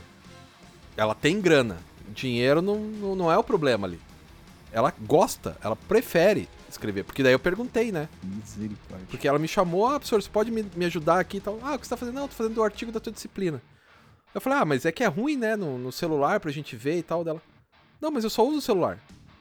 Ela 0.95 1.13
tem 1.13 1.41
grana. 1.41 1.77
Dinheiro 2.13 2.61
não, 2.61 2.79
não, 3.15 3.31
é 3.31 3.37
o 3.37 3.43
problema 3.43 3.85
ali. 3.85 3.99
Ela 4.71 4.93
gosta, 5.01 5.57
ela 5.61 5.75
prefere 5.75 6.47
escrever. 6.69 7.03
Porque 7.03 7.21
daí 7.21 7.33
eu 7.33 7.39
perguntei, 7.39 7.91
né? 7.91 8.07
Misericórdia. 8.23 9.07
Porque 9.09 9.27
ela 9.27 9.37
me 9.37 9.47
chamou, 9.47 9.87
ah, 9.87 9.99
professor, 9.99 10.21
você 10.21 10.29
pode 10.29 10.51
me, 10.51 10.65
me 10.75 10.85
ajudar 10.85 11.19
aqui 11.19 11.37
e 11.37 11.41
tal. 11.41 11.59
Ah, 11.61 11.75
o 11.75 11.79
que 11.79 11.85
você 11.85 11.89
tá 11.89 11.97
fazendo? 11.97 12.15
Não, 12.15 12.23
eu 12.23 12.27
tô 12.29 12.35
fazendo 12.35 12.57
o 12.57 12.63
artigo 12.63 12.91
da 12.91 12.99
tua 12.99 13.11
disciplina. 13.11 13.61
Eu 14.33 14.39
falei, 14.39 14.59
ah, 14.59 14.65
mas 14.65 14.85
é 14.85 14.91
que 14.91 15.03
é 15.03 15.07
ruim, 15.07 15.35
né, 15.35 15.57
no, 15.57 15.77
no 15.77 15.91
celular 15.91 16.39
pra 16.39 16.51
gente 16.51 16.75
ver 16.77 16.97
e 16.97 17.03
tal 17.03 17.23
dela. 17.23 17.41
Não, 17.99 18.09
mas 18.09 18.23
eu 18.23 18.29
só 18.29 18.45
uso 18.47 18.59
o 18.59 18.61
celular. 18.61 18.97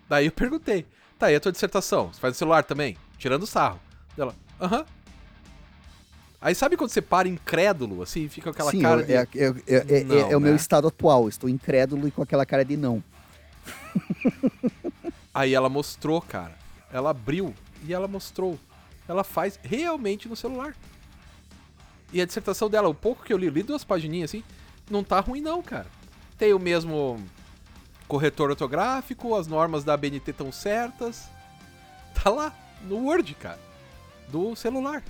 Daí 0.08 0.26
eu 0.26 0.32
perguntei, 0.32 0.84
tá, 1.18 1.30
e 1.30 1.36
a 1.36 1.40
tua 1.40 1.52
dissertação? 1.52 2.12
Você 2.12 2.20
faz 2.20 2.34
no 2.34 2.38
celular 2.38 2.64
também? 2.64 2.96
Tirando 3.16 3.46
sarro. 3.46 3.80
Dela, 4.16 4.34
aham. 4.60 4.84
Aí 6.40 6.54
sabe 6.54 6.76
quando 6.76 6.90
você 6.90 7.02
para 7.02 7.28
incrédulo, 7.28 8.02
assim, 8.02 8.26
fica 8.28 8.44
com 8.44 8.50
aquela 8.50 8.70
Sim, 8.70 8.80
cara 8.80 9.02
de... 9.02 9.12
é, 9.12 9.28
é- 9.34 9.54
é- 9.66 9.98
é- 10.00 10.04
Não, 10.04 10.16
é 10.30 10.36
o 10.36 10.40
meu 10.40 10.52
né? 10.52 10.56
estado 10.56 10.88
atual. 10.88 11.28
Estou 11.28 11.48
incrédulo 11.50 12.08
e 12.08 12.10
com 12.10 12.22
aquela 12.22 12.46
cara 12.46 12.64
de 12.64 12.76
não. 12.78 13.02
Aí 15.34 15.54
ela 15.54 15.68
mostrou, 15.68 16.20
cara. 16.20 16.54
Ela 16.92 17.10
abriu 17.10 17.54
e 17.86 17.92
ela 17.92 18.08
mostrou. 18.08 18.58
Ela 19.06 19.22
faz 19.22 19.58
realmente 19.62 20.28
no 20.28 20.36
celular. 20.36 20.74
E 22.12 22.20
a 22.20 22.26
dissertação 22.26 22.68
dela, 22.68 22.88
o 22.88 22.94
pouco 22.94 23.22
que 23.24 23.32
eu 23.32 23.38
li, 23.38 23.48
li 23.50 23.62
duas 23.62 23.84
pagininhas 23.84 24.30
assim, 24.30 24.42
não 24.90 25.04
tá 25.04 25.20
ruim 25.20 25.40
não, 25.40 25.62
cara. 25.62 25.86
Tem 26.38 26.52
o 26.54 26.58
mesmo 26.58 27.22
corretor 28.08 28.50
ortográfico, 28.50 29.34
as 29.36 29.46
normas 29.46 29.84
da 29.84 29.94
ABNT 29.94 30.30
estão 30.30 30.50
certas. 30.50 31.28
Tá 32.14 32.30
lá, 32.30 32.52
no 32.82 32.96
Word, 33.06 33.34
cara. 33.34 33.58
Do 34.28 34.56
celular. 34.56 35.02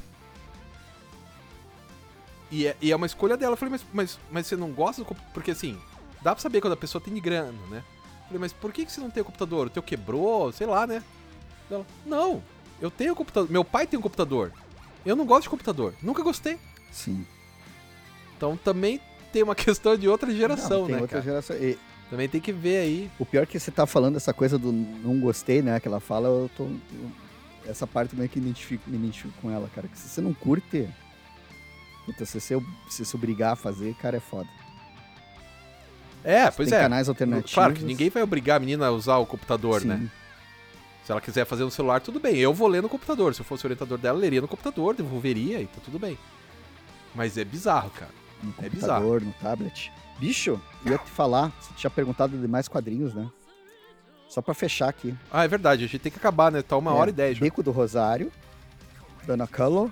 E 2.50 2.66
é, 2.66 2.76
e 2.80 2.90
é 2.92 2.96
uma 2.96 3.06
escolha 3.06 3.36
dela. 3.36 3.52
Eu 3.52 3.56
falei, 3.56 3.72
mas, 3.72 3.84
mas, 3.92 4.18
mas 4.30 4.46
você 4.46 4.56
não 4.56 4.70
gosta 4.72 5.02
do 5.02 5.04
computador? 5.06 5.32
Porque 5.34 5.50
assim, 5.52 5.78
dá 6.22 6.34
pra 6.34 6.42
saber 6.42 6.60
quando 6.60 6.72
a 6.72 6.76
pessoa 6.76 7.00
tem 7.02 7.14
grana, 7.14 7.52
né? 7.70 7.82
Eu 8.22 8.26
falei, 8.26 8.40
mas 8.40 8.52
por 8.52 8.72
que, 8.72 8.84
que 8.84 8.92
você 8.92 9.00
não 9.00 9.10
tem 9.10 9.20
o 9.22 9.24
computador? 9.24 9.66
O 9.66 9.70
teu 9.70 9.82
quebrou, 9.82 10.50
sei 10.52 10.66
lá, 10.66 10.86
né? 10.86 11.02
Ela, 11.70 11.86
não, 12.04 12.42
eu 12.80 12.90
tenho 12.90 13.14
computador. 13.14 13.50
Meu 13.50 13.64
pai 13.64 13.86
tem 13.86 13.98
um 13.98 14.02
computador. 14.02 14.52
Eu 15.06 15.14
não 15.16 15.24
gosto 15.24 15.42
de 15.44 15.48
computador. 15.50 15.94
Nunca 16.02 16.22
gostei. 16.22 16.58
Sim. 16.90 17.24
Então 18.36 18.56
também 18.56 19.00
tem 19.32 19.42
uma 19.42 19.54
questão 19.56 19.96
de 19.96 20.08
outra 20.08 20.32
geração, 20.34 20.80
Não, 20.80 20.86
tem 20.86 20.94
né, 20.96 21.00
outra 21.02 21.20
cara? 21.20 21.24
geração. 21.24 21.56
E 21.56 21.78
Também 22.08 22.28
tem 22.28 22.40
que 22.40 22.52
ver 22.52 22.78
aí. 22.78 23.10
o 23.18 23.24
pior 23.24 23.42
é 23.42 23.46
que 23.46 23.58
você 23.58 23.70
tá 23.70 23.86
falando 23.86 24.16
essa 24.16 24.32
coisa 24.34 24.58
do 24.58 24.72
não 24.72 25.18
gostei, 25.20 25.62
né? 25.62 25.78
Que 25.78 25.86
ela 25.88 26.00
fala, 26.00 26.28
eu 26.28 26.50
tô. 26.56 26.64
eu- 26.64 27.30
essa 27.66 27.86
parte 27.86 28.16
meio 28.16 28.28
que 28.28 28.38
identifico, 28.38 28.88
me 28.90 28.96
identifico 28.96 29.34
com 29.40 29.50
ela, 29.50 29.68
cara. 29.74 29.86
Que 29.86 29.96
se 29.96 30.08
você 30.08 30.20
não 30.20 30.32
curte, 30.32 30.88
puta, 32.12 32.24
se 32.24 32.40
você 32.40 32.60
se 32.88 33.04
se 33.04 33.16
obrigar 33.16 33.52
a 33.52 33.56
fazer, 33.56 33.94
cara, 33.94 34.16
é 34.16 34.20
foda. 34.20 34.48
É, 36.22 36.50
pois 36.50 36.68
tem 36.68 36.78
é. 36.78 36.82
canais 36.82 37.08
alternativos. 37.08 37.54
Claro 37.54 37.72
que 37.74 37.82
ninguém 37.84 38.10
vai 38.10 38.22
obrigar 38.22 38.56
a 38.56 38.60
menina 38.60 38.86
a 38.86 38.90
usar 38.90 39.16
o 39.18 39.26
computador, 39.26 39.80
Sim. 39.80 39.88
né? 39.88 40.10
Se 41.04 41.12
ela 41.12 41.20
quiser 41.20 41.46
fazer 41.46 41.64
no 41.64 41.70
celular, 41.70 42.00
tudo 42.00 42.20
bem. 42.20 42.36
Eu 42.36 42.52
vou 42.52 42.68
ler 42.68 42.82
no 42.82 42.88
computador. 42.88 43.34
Se 43.34 43.40
eu 43.40 43.44
fosse 43.44 43.64
o 43.64 43.66
orientador 43.68 43.96
dela, 43.96 44.18
leria 44.18 44.40
no 44.40 44.46
computador, 44.48 44.94
devolveria 44.94 45.60
e 45.60 45.66
tá 45.66 45.80
tudo 45.82 45.98
bem. 45.98 46.18
Mas 47.14 47.38
é 47.38 47.44
bizarro, 47.44 47.90
cara. 47.90 48.10
No 48.42 48.50
É 48.58 48.68
computador, 48.68 49.22
no 49.22 49.32
tablet. 49.34 49.90
Bicho, 50.18 50.60
ia 50.84 50.98
te 50.98 51.10
falar, 51.10 51.50
você 51.58 51.72
tinha 51.74 51.90
perguntado 51.90 52.36
de 52.36 52.46
mais 52.46 52.68
quadrinhos, 52.68 53.14
né? 53.14 53.28
Só 54.28 54.42
pra 54.42 54.52
fechar 54.54 54.88
aqui. 54.90 55.14
Ah, 55.32 55.42
é 55.44 55.48
verdade, 55.48 55.84
a 55.84 55.86
gente 55.88 55.98
tem 56.00 56.12
que 56.12 56.18
acabar, 56.18 56.52
né? 56.52 56.60
Tá 56.62 56.76
uma 56.76 56.90
É, 56.90 56.94
hora 56.94 57.10
e 57.10 57.12
dez. 57.12 57.38
já. 57.38 57.40
Beco 57.44 57.62
do 57.62 57.70
Rosário, 57.70 58.30
Dana 59.26 59.46
Color, 59.46 59.90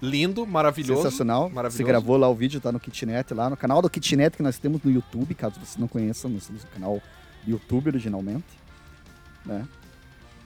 Lindo, 0.00 0.46
maravilhoso. 0.46 1.02
sensacional. 1.02 1.50
maravilhoso. 1.50 1.76
Você 1.76 1.84
gravou 1.84 2.16
lá 2.16 2.28
o 2.28 2.34
vídeo, 2.34 2.60
tá 2.60 2.70
no 2.70 2.78
Kitnet, 2.78 3.34
lá 3.34 3.50
no 3.50 3.56
canal 3.56 3.82
do 3.82 3.90
Kitnet 3.90 4.36
que 4.36 4.42
nós 4.42 4.58
temos 4.58 4.82
no 4.82 4.90
YouTube, 4.90 5.34
caso 5.34 5.58
você 5.58 5.78
não 5.80 5.88
conheça, 5.88 6.28
nós 6.28 6.46
temos 6.46 6.62
o 6.62 6.66
canal 6.68 7.02
do 7.44 7.50
YouTube 7.50 7.88
originalmente. 7.88 8.46
Né? 9.44 9.66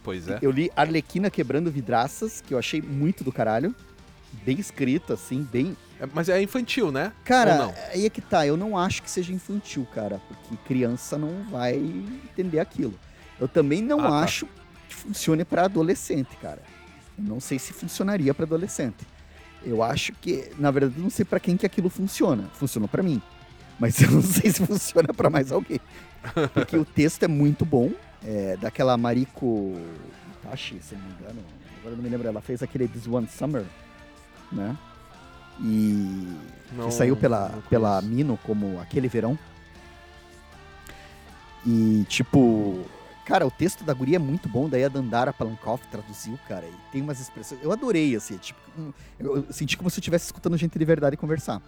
Pois 0.03 0.27
é. 0.29 0.39
Eu 0.41 0.51
li 0.51 0.71
Arlequina 0.75 1.31
Quebrando 1.31 1.71
Vidraças, 1.71 2.41
que 2.41 2.55
eu 2.55 2.59
achei 2.59 2.81
muito 2.81 3.23
do 3.23 3.31
caralho. 3.31 3.75
Bem 4.45 4.59
escrito, 4.59 5.13
assim, 5.13 5.43
bem. 5.53 5.77
É, 6.01 6.07
Mas 6.13 6.29
é 6.31 6.41
infantil, 6.43 6.91
né? 6.91 7.13
Cara, 7.23 7.75
aí 7.93 8.07
é 8.07 8.11
que 8.11 8.23
tá. 8.23 8.47
Eu 8.47 8.57
não 8.57 8.77
acho 8.79 9.03
que 9.03 9.11
seja 9.11 9.33
infantil, 9.33 9.87
cara. 9.95 10.19
Porque 10.27 10.57
criança 10.67 11.19
não 11.19 11.45
vai 11.51 11.75
entender 11.77 12.59
aquilo. 12.59 12.95
Eu 13.39 13.47
também 13.47 13.83
não 13.83 14.01
Ah, 14.01 14.09
tá. 14.09 14.21
acho 14.21 14.47
que 14.89 14.95
funcione 14.95 15.45
pra 15.45 15.65
adolescente, 15.67 16.35
cara. 16.41 16.63
Eu 17.19 17.25
não 17.25 17.41
sei 17.41 17.59
se 17.59 17.73
funcionaria 17.75 18.33
pra 18.33 18.47
adolescente. 18.47 19.07
Eu 19.65 19.83
acho 19.83 20.13
que, 20.15 20.51
na 20.59 20.71
verdade, 20.71 20.95
eu 20.99 21.03
não 21.03 21.11
sei 21.11 21.25
pra 21.25 21.39
quem 21.41 21.57
que 21.57 21.65
aquilo 21.67 21.89
funciona. 21.89 22.45
Funcionou 22.55 22.89
pra 22.89 23.03
mim. 23.03 23.21
Mas 23.79 24.01
eu 24.03 24.11
não 24.11 24.23
sei 24.23 24.51
se 24.51 24.65
funciona 24.67 25.13
pra 25.15 25.31
mais 25.31 25.51
alguém. 25.53 25.81
Porque 26.55 26.77
o 26.77 26.85
texto 26.85 27.23
é 27.25 27.29
muito 27.29 27.65
bom. 27.65 27.91
É 28.25 28.57
daquela 28.57 28.97
Mariko 28.97 29.75
Itachi, 30.45 30.79
se 30.81 30.95
não 30.95 31.03
me 31.03 31.13
engano. 31.15 31.41
Agora 31.81 31.93
eu 31.93 31.97
não 31.97 32.03
me 32.05 32.09
lembro. 32.09 32.29
Ela 32.29 32.41
fez 32.41 32.63
aquele 32.63 32.87
This 32.87 33.07
One 33.07 33.27
Summer, 33.27 33.65
né? 34.53 34.77
E 35.61 36.29
Não- 36.73 36.87
que 36.89 36.95
saiu 36.95 37.17
pela, 37.17 37.51
pela. 37.69 38.01
Mino 38.03 38.39
como 38.45 38.81
Aquele 38.81 39.09
Verão. 39.09 39.39
E, 41.67 42.05
tipo, 42.09 42.85
cara, 43.25 43.47
o 43.47 43.51
texto 43.51 43.85
da 43.85 43.93
guria 43.95 44.17
é 44.17 44.19
muito 44.19 44.49
bom, 44.49 44.69
daí 44.69 44.85
a 44.85 44.89
Dandara 44.89 45.33
Palankoff 45.33 45.87
traduziu, 45.89 46.39
cara, 46.49 46.67
e 46.67 46.73
tem 46.93 47.01
umas 47.03 47.21
expressões. 47.21 47.61
Eu 47.63 47.73
adorei, 47.73 48.15
assim, 48.17 48.37
tipo, 48.37 48.61
um- 48.79 48.93
eu 49.19 49.47
senti 49.51 49.77
como 49.77 49.89
se 49.91 49.99
eu 49.99 50.01
estivesse 50.01 50.27
escutando 50.27 50.57
gente 50.57 50.79
de 50.79 50.85
verdade 50.85 51.17
conversar. 51.17 51.61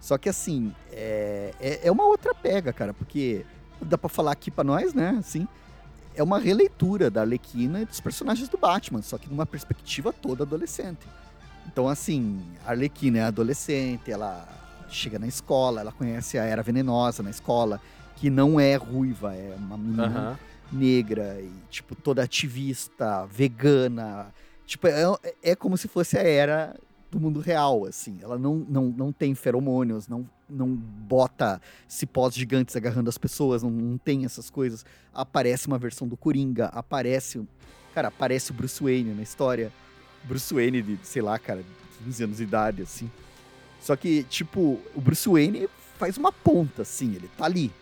Só 0.00 0.18
que, 0.18 0.28
assim, 0.28 0.72
é, 0.92 1.52
é, 1.60 1.88
é 1.88 1.92
uma 1.92 2.04
outra 2.04 2.34
pega, 2.34 2.72
cara, 2.72 2.92
porque 2.92 3.44
dá 3.80 3.96
pra 3.96 4.08
falar 4.08 4.32
aqui 4.32 4.50
pra 4.50 4.64
nós, 4.64 4.92
né, 4.94 5.16
assim, 5.18 5.46
é 6.14 6.22
uma 6.22 6.38
releitura 6.38 7.10
da 7.10 7.22
Arlequina 7.22 7.80
e 7.82 7.84
dos 7.84 8.00
personagens 8.00 8.48
do 8.48 8.56
Batman, 8.58 9.02
só 9.02 9.18
que 9.18 9.28
numa 9.28 9.46
perspectiva 9.46 10.12
toda 10.12 10.44
adolescente. 10.44 11.06
Então, 11.66 11.88
assim, 11.88 12.40
a 12.64 12.70
Arlequina 12.70 13.18
é 13.18 13.22
adolescente, 13.22 14.10
ela 14.10 14.46
chega 14.88 15.18
na 15.18 15.26
escola, 15.26 15.80
ela 15.80 15.92
conhece 15.92 16.38
a 16.38 16.44
Era 16.44 16.62
Venenosa 16.62 17.22
na 17.22 17.30
escola, 17.30 17.80
que 18.16 18.30
não 18.30 18.58
é 18.58 18.76
ruiva, 18.76 19.34
é 19.34 19.54
uma 19.58 19.76
menina. 19.76 20.40
Negra 20.72 21.40
e, 21.40 21.50
tipo, 21.70 21.94
toda 21.94 22.22
ativista, 22.22 23.26
vegana. 23.26 24.32
Tipo, 24.66 24.88
é, 24.88 25.04
é 25.42 25.56
como 25.56 25.76
se 25.76 25.88
fosse 25.88 26.18
a 26.18 26.22
era 26.22 26.76
do 27.10 27.20
mundo 27.20 27.40
real, 27.40 27.84
assim. 27.86 28.18
Ela 28.22 28.38
não, 28.38 28.56
não, 28.68 28.84
não 28.86 29.12
tem 29.12 29.34
feromônios, 29.34 30.08
não, 30.08 30.28
não 30.48 30.68
bota 30.74 31.60
cipós 31.86 32.34
gigantes 32.34 32.74
agarrando 32.76 33.08
as 33.08 33.18
pessoas, 33.18 33.62
não, 33.62 33.70
não 33.70 33.98
tem 33.98 34.24
essas 34.24 34.50
coisas. 34.50 34.84
Aparece 35.12 35.66
uma 35.66 35.78
versão 35.78 36.06
do 36.06 36.16
Coringa, 36.16 36.66
aparece... 36.66 37.46
Cara, 37.94 38.08
aparece 38.08 38.50
o 38.50 38.54
Bruce 38.54 38.82
Wayne 38.82 39.14
na 39.14 39.22
história. 39.22 39.72
Bruce 40.24 40.52
Wayne 40.52 40.82
de, 40.82 40.98
sei 41.02 41.22
lá, 41.22 41.38
cara, 41.38 41.64
15 42.04 42.24
anos 42.24 42.36
de 42.36 42.42
idade, 42.42 42.82
assim. 42.82 43.10
Só 43.80 43.96
que, 43.96 44.24
tipo, 44.24 44.80
o 44.94 45.00
Bruce 45.00 45.26
Wayne 45.28 45.68
faz 45.98 46.18
uma 46.18 46.30
ponta, 46.30 46.82
assim, 46.82 47.14
ele 47.14 47.30
tá 47.38 47.46
ali. 47.46 47.72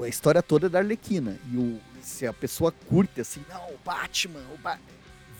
A 0.00 0.08
história 0.08 0.42
toda 0.42 0.66
é 0.66 0.68
da 0.70 0.78
Arlequina. 0.78 1.38
E 1.52 1.56
o, 1.56 1.80
se 2.00 2.26
a 2.26 2.32
pessoa 2.32 2.72
curte, 2.72 3.20
assim, 3.20 3.42
não, 3.48 3.62
o 3.68 3.78
Batman, 3.84 4.40
o 4.54 4.58
Ba-", 4.58 4.78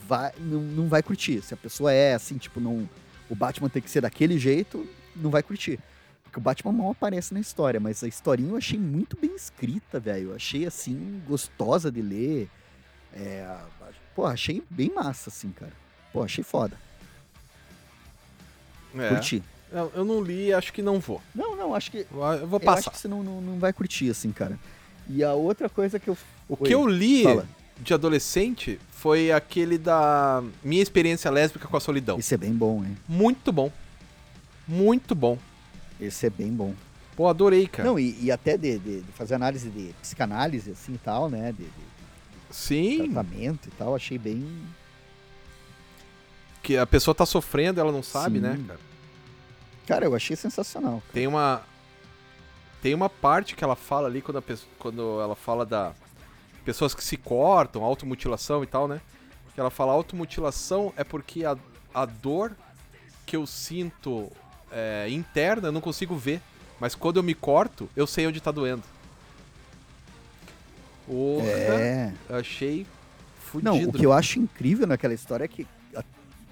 vai, 0.07 0.33
não, 0.39 0.61
não 0.61 0.89
vai 0.89 1.03
curtir. 1.03 1.43
Se 1.43 1.55
a 1.55 1.57
pessoa 1.57 1.93
é, 1.93 2.15
assim, 2.15 2.37
tipo, 2.37 2.61
não, 2.61 2.89
o 3.29 3.35
Batman 3.35 3.69
tem 3.69 3.81
que 3.81 3.91
ser 3.91 4.01
daquele 4.01 4.39
jeito, 4.39 4.87
não 5.17 5.31
vai 5.31 5.43
curtir. 5.43 5.79
Porque 6.25 6.39
o 6.39 6.43
Batman 6.43 6.73
mal 6.73 6.91
aparece 6.93 7.35
na 7.35 7.41
história, 7.41 7.81
mas 7.81 8.05
a 8.05 8.09
historinha 8.09 8.51
eu 8.51 8.57
achei 8.57 8.79
muito 8.79 9.17
bem 9.17 9.35
escrita, 9.35 9.99
velho. 9.99 10.35
Achei, 10.35 10.65
assim, 10.65 11.21
gostosa 11.27 11.91
de 11.91 12.01
ler. 12.01 12.49
É, 13.13 13.57
pô, 14.15 14.27
achei 14.27 14.63
bem 14.71 14.93
massa, 14.95 15.31
assim, 15.31 15.51
cara. 15.51 15.73
Pô, 16.13 16.23
achei 16.23 16.45
foda. 16.45 16.77
É. 18.95 19.09
Curti. 19.09 19.43
Eu, 19.73 19.93
eu 19.95 20.05
não 20.05 20.21
li, 20.21 20.53
acho 20.53 20.73
que 20.73 20.83
não 20.83 20.99
vou. 20.99 21.21
Não, 21.35 21.55
não, 21.57 21.75
acho 21.75 21.91
que. 21.91 21.99
Eu 21.99 22.07
vou 22.11 22.25
Eu 22.25 22.57
acho 22.57 22.61
passar. 22.61 22.91
que 22.91 22.99
você 22.99 23.07
não, 23.09 23.23
não, 23.23 23.41
não 23.41 23.59
vai 23.59 23.73
curtir, 23.73 24.11
assim, 24.11 24.33
cara. 24.33 24.59
E 25.09 25.23
a 25.23 25.33
outra 25.35 25.69
coisa 25.69 25.99
que 26.01 26.09
eu. 26.09 26.17
O 26.49 26.57
Oi, 26.61 26.69
que 26.69 26.75
eu 26.75 26.87
li 26.87 27.23
Fala. 27.23 27.47
de 27.79 27.95
adolescente 27.95 28.81
foi 28.91 29.31
aquele 29.31 29.79
da 29.79 30.43
minha 30.65 30.83
experiência 30.83 31.31
lésbica 31.31 31.69
com 31.69 31.77
a 31.77 31.81
solidão. 31.81 32.19
Esse 32.19 32.35
é 32.35 32.37
bem 32.37 32.53
bom, 32.53 32.85
hein? 32.85 32.97
Muito 33.09 33.53
bom. 33.53 33.71
Muito 34.67 35.15
bom. 35.15 35.39
Esse 36.01 36.27
é 36.27 36.31
bem 36.31 36.51
bom. 36.53 36.75
Pô, 37.17 37.29
adorei, 37.29 37.67
cara. 37.69 37.89
Não, 37.89 37.99
e, 37.99 38.17
e 38.21 38.31
até 38.33 38.57
de, 38.57 38.79
de- 38.79 39.01
de 39.03 39.13
fazer 39.13 39.35
análise 39.35 39.69
de 39.69 39.93
psicanálise, 40.01 40.71
assim 40.73 40.95
e 40.95 40.99
tal, 40.99 41.29
né? 41.29 41.53
De, 41.53 41.65
de 41.65 41.71
Sim, 42.51 43.11
tratamento 43.13 43.69
e 43.69 43.71
tal, 43.73 43.95
achei 43.95 44.19
bem. 44.19 44.45
que 46.63 46.77
a 46.77 46.87
pessoa 46.87 47.15
tá 47.15 47.25
sofrendo, 47.25 47.81
ela 47.81 47.93
não 47.93 48.03
sabe, 48.03 48.37
Sim. 48.37 48.43
né, 48.43 48.61
cara? 48.67 48.81
Cara, 49.91 50.05
eu 50.05 50.15
achei 50.15 50.37
sensacional. 50.37 51.03
Tem 51.13 51.27
uma 51.27 51.63
tem 52.81 52.95
uma 52.95 53.11
parte 53.11 53.57
que 53.57 53.65
ela 53.65 53.75
fala 53.75 54.07
ali 54.07 54.23
quando, 54.23 54.41
pessoa, 54.41 54.71
quando 54.79 55.21
ela 55.21 55.35
fala 55.35 55.67
da 55.67 55.93
pessoas 56.65 56.95
que 56.95 57.03
se 57.03 57.17
cortam, 57.17 57.83
automutilação 57.83 58.63
e 58.63 58.67
tal, 58.69 58.87
né? 58.87 59.01
Que 59.53 59.61
ela 59.61 59.69
fala 59.69 59.93
automutilação 59.93 60.93
é 60.97 61.03
porque 61.03 61.45
a, 61.45 61.57
a 61.93 62.05
dor 62.07 62.53
que 63.27 63.35
eu 63.37 63.47
sinto 63.49 64.31
é, 64.71 65.09
interna 65.11 65.69
eu 65.69 65.73
não 65.73 65.81
consigo 65.81 66.15
ver, 66.17 66.41
mas 66.79 66.95
quando 66.95 67.17
eu 67.17 67.23
me 67.25 67.35
corto 67.35 67.91
eu 67.97 68.07
sei 68.07 68.29
onde 68.29 68.41
tá 68.41 68.53
doendo. 68.53 68.85
Porra, 71.05 71.47
É. 71.49 72.13
eu 72.29 72.37
achei 72.37 72.87
Não, 73.61 73.73
fudido. 73.75 73.91
o 73.91 73.93
que 73.93 74.07
eu 74.07 74.13
acho 74.13 74.39
incrível 74.39 74.87
naquela 74.87 75.15
história 75.15 75.45
é 75.45 75.49
que 75.49 75.67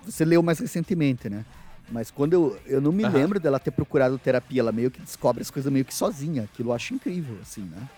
você 0.05 0.24
leu 0.24 0.43
mais 0.43 0.59
recentemente, 0.59 1.31
né? 1.31 1.44
Mas 1.90 2.10
quando 2.10 2.35
eu, 2.35 2.60
eu 2.66 2.81
não 2.81 2.93
me 2.93 3.05
Aham. 3.05 3.15
lembro 3.15 3.40
dela 3.40 3.59
ter 3.59 3.70
procurado 3.70 4.19
terapia, 4.19 4.60
ela 4.60 4.73
meio 4.73 4.90
que 4.90 5.01
descobre 5.01 5.40
as 5.43 5.51
coisas 5.51 5.73
meio 5.73 5.85
que 5.85 5.94
sozinha. 5.94 6.44
Aquilo 6.44 6.70
eu 6.70 6.74
acho 6.74 6.93
incrível, 6.94 7.39
assim, 7.40 7.62
né? 7.62 7.89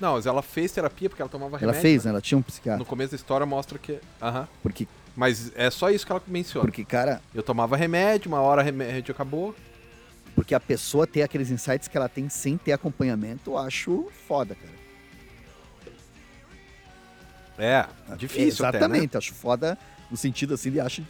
Não, 0.00 0.14
mas 0.14 0.26
ela 0.26 0.42
fez 0.42 0.70
terapia 0.72 1.08
porque 1.08 1.22
ela 1.22 1.28
tomava 1.28 1.56
ela 1.56 1.60
remédio. 1.72 1.80
fez, 1.82 2.04
né? 2.04 2.10
Ela 2.10 2.20
tinha 2.20 2.36
um 2.36 2.40
No 2.40 2.44
psiquiatra. 2.44 2.84
começo 2.84 3.10
da 3.12 3.16
história 3.16 3.44
mostra 3.46 3.78
que. 3.78 4.00
Aham. 4.22 4.48
Porque, 4.62 4.86
Mas 5.16 5.52
é 5.56 5.70
só 5.70 5.90
isso 5.90 6.04
que 6.06 6.12
ela 6.12 6.22
menciona. 6.26 6.64
porque, 6.66 6.84
cara, 6.84 7.20
Eu 7.34 7.42
tomava 7.42 7.76
remédio, 7.76 8.28
uma 8.28 8.40
hora 8.40 8.62
remédio 8.62 9.12
acabou. 9.12 9.54
porque 10.34 10.54
a 10.54 10.60
pessoa 10.60 11.04
ter 11.06 11.22
aqueles 11.22 11.50
insights 11.50 11.88
que 11.88 11.96
ela 11.96 12.08
tem 12.08 12.28
sem 12.28 12.56
ter 12.56 12.72
acompanhamento, 12.72 13.50
eu 13.50 13.58
acho 13.58 14.08
foda, 14.26 14.54
cara. 14.54 14.78
É, 17.58 17.86
difícil 18.16 18.64
até, 18.64 18.78
né? 18.78 18.84
Exatamente, 18.86 19.16
acho 19.16 19.34
foda 19.34 19.76
no 20.10 20.16
sentido 20.16 20.54
assim 20.54 20.70
de 20.70 20.78
acho 20.80 21.02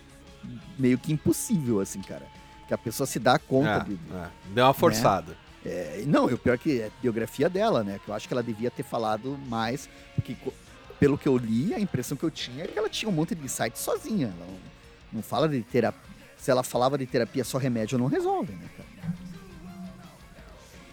meio 0.78 0.98
que 0.98 1.12
impossível, 1.12 1.80
assim, 1.80 2.00
cara. 2.00 2.26
Que 2.66 2.74
a 2.74 2.78
pessoa 2.78 3.06
se 3.06 3.18
dá 3.18 3.38
conta 3.38 3.70
É, 3.70 3.84
de. 3.84 3.94
é. 3.94 4.28
Deu 4.54 4.64
uma 4.64 4.74
forçada. 4.74 5.36
É, 5.64 6.02
não, 6.06 6.26
o 6.26 6.38
pior 6.38 6.54
é 6.54 6.58
que 6.58 6.80
é 6.82 6.86
a 6.86 6.90
biografia 7.02 7.48
dela, 7.48 7.82
né? 7.82 7.98
Que 8.04 8.10
eu 8.10 8.14
acho 8.14 8.26
que 8.28 8.34
ela 8.34 8.42
devia 8.42 8.70
ter 8.70 8.82
falado 8.82 9.38
mais, 9.48 9.88
porque 10.14 10.36
pelo 11.00 11.16
que 11.18 11.26
eu 11.28 11.36
li, 11.36 11.74
a 11.74 11.80
impressão 11.80 12.16
que 12.16 12.24
eu 12.24 12.30
tinha 12.30 12.64
é 12.64 12.66
que 12.66 12.78
ela 12.78 12.88
tinha 12.88 13.08
um 13.08 13.12
monte 13.12 13.34
de 13.34 13.44
insights 13.44 13.80
sozinha. 13.82 14.26
Ela 14.26 14.46
não, 14.46 14.58
não 15.14 15.22
fala 15.22 15.48
de 15.48 15.60
terapia. 15.62 16.00
Se 16.36 16.50
ela 16.50 16.62
falava 16.62 16.96
de 16.96 17.04
terapia 17.06 17.42
só 17.44 17.58
remédio, 17.58 17.98
não 17.98 18.06
resolve, 18.06 18.52
né, 18.52 18.68
cara? 18.76 18.88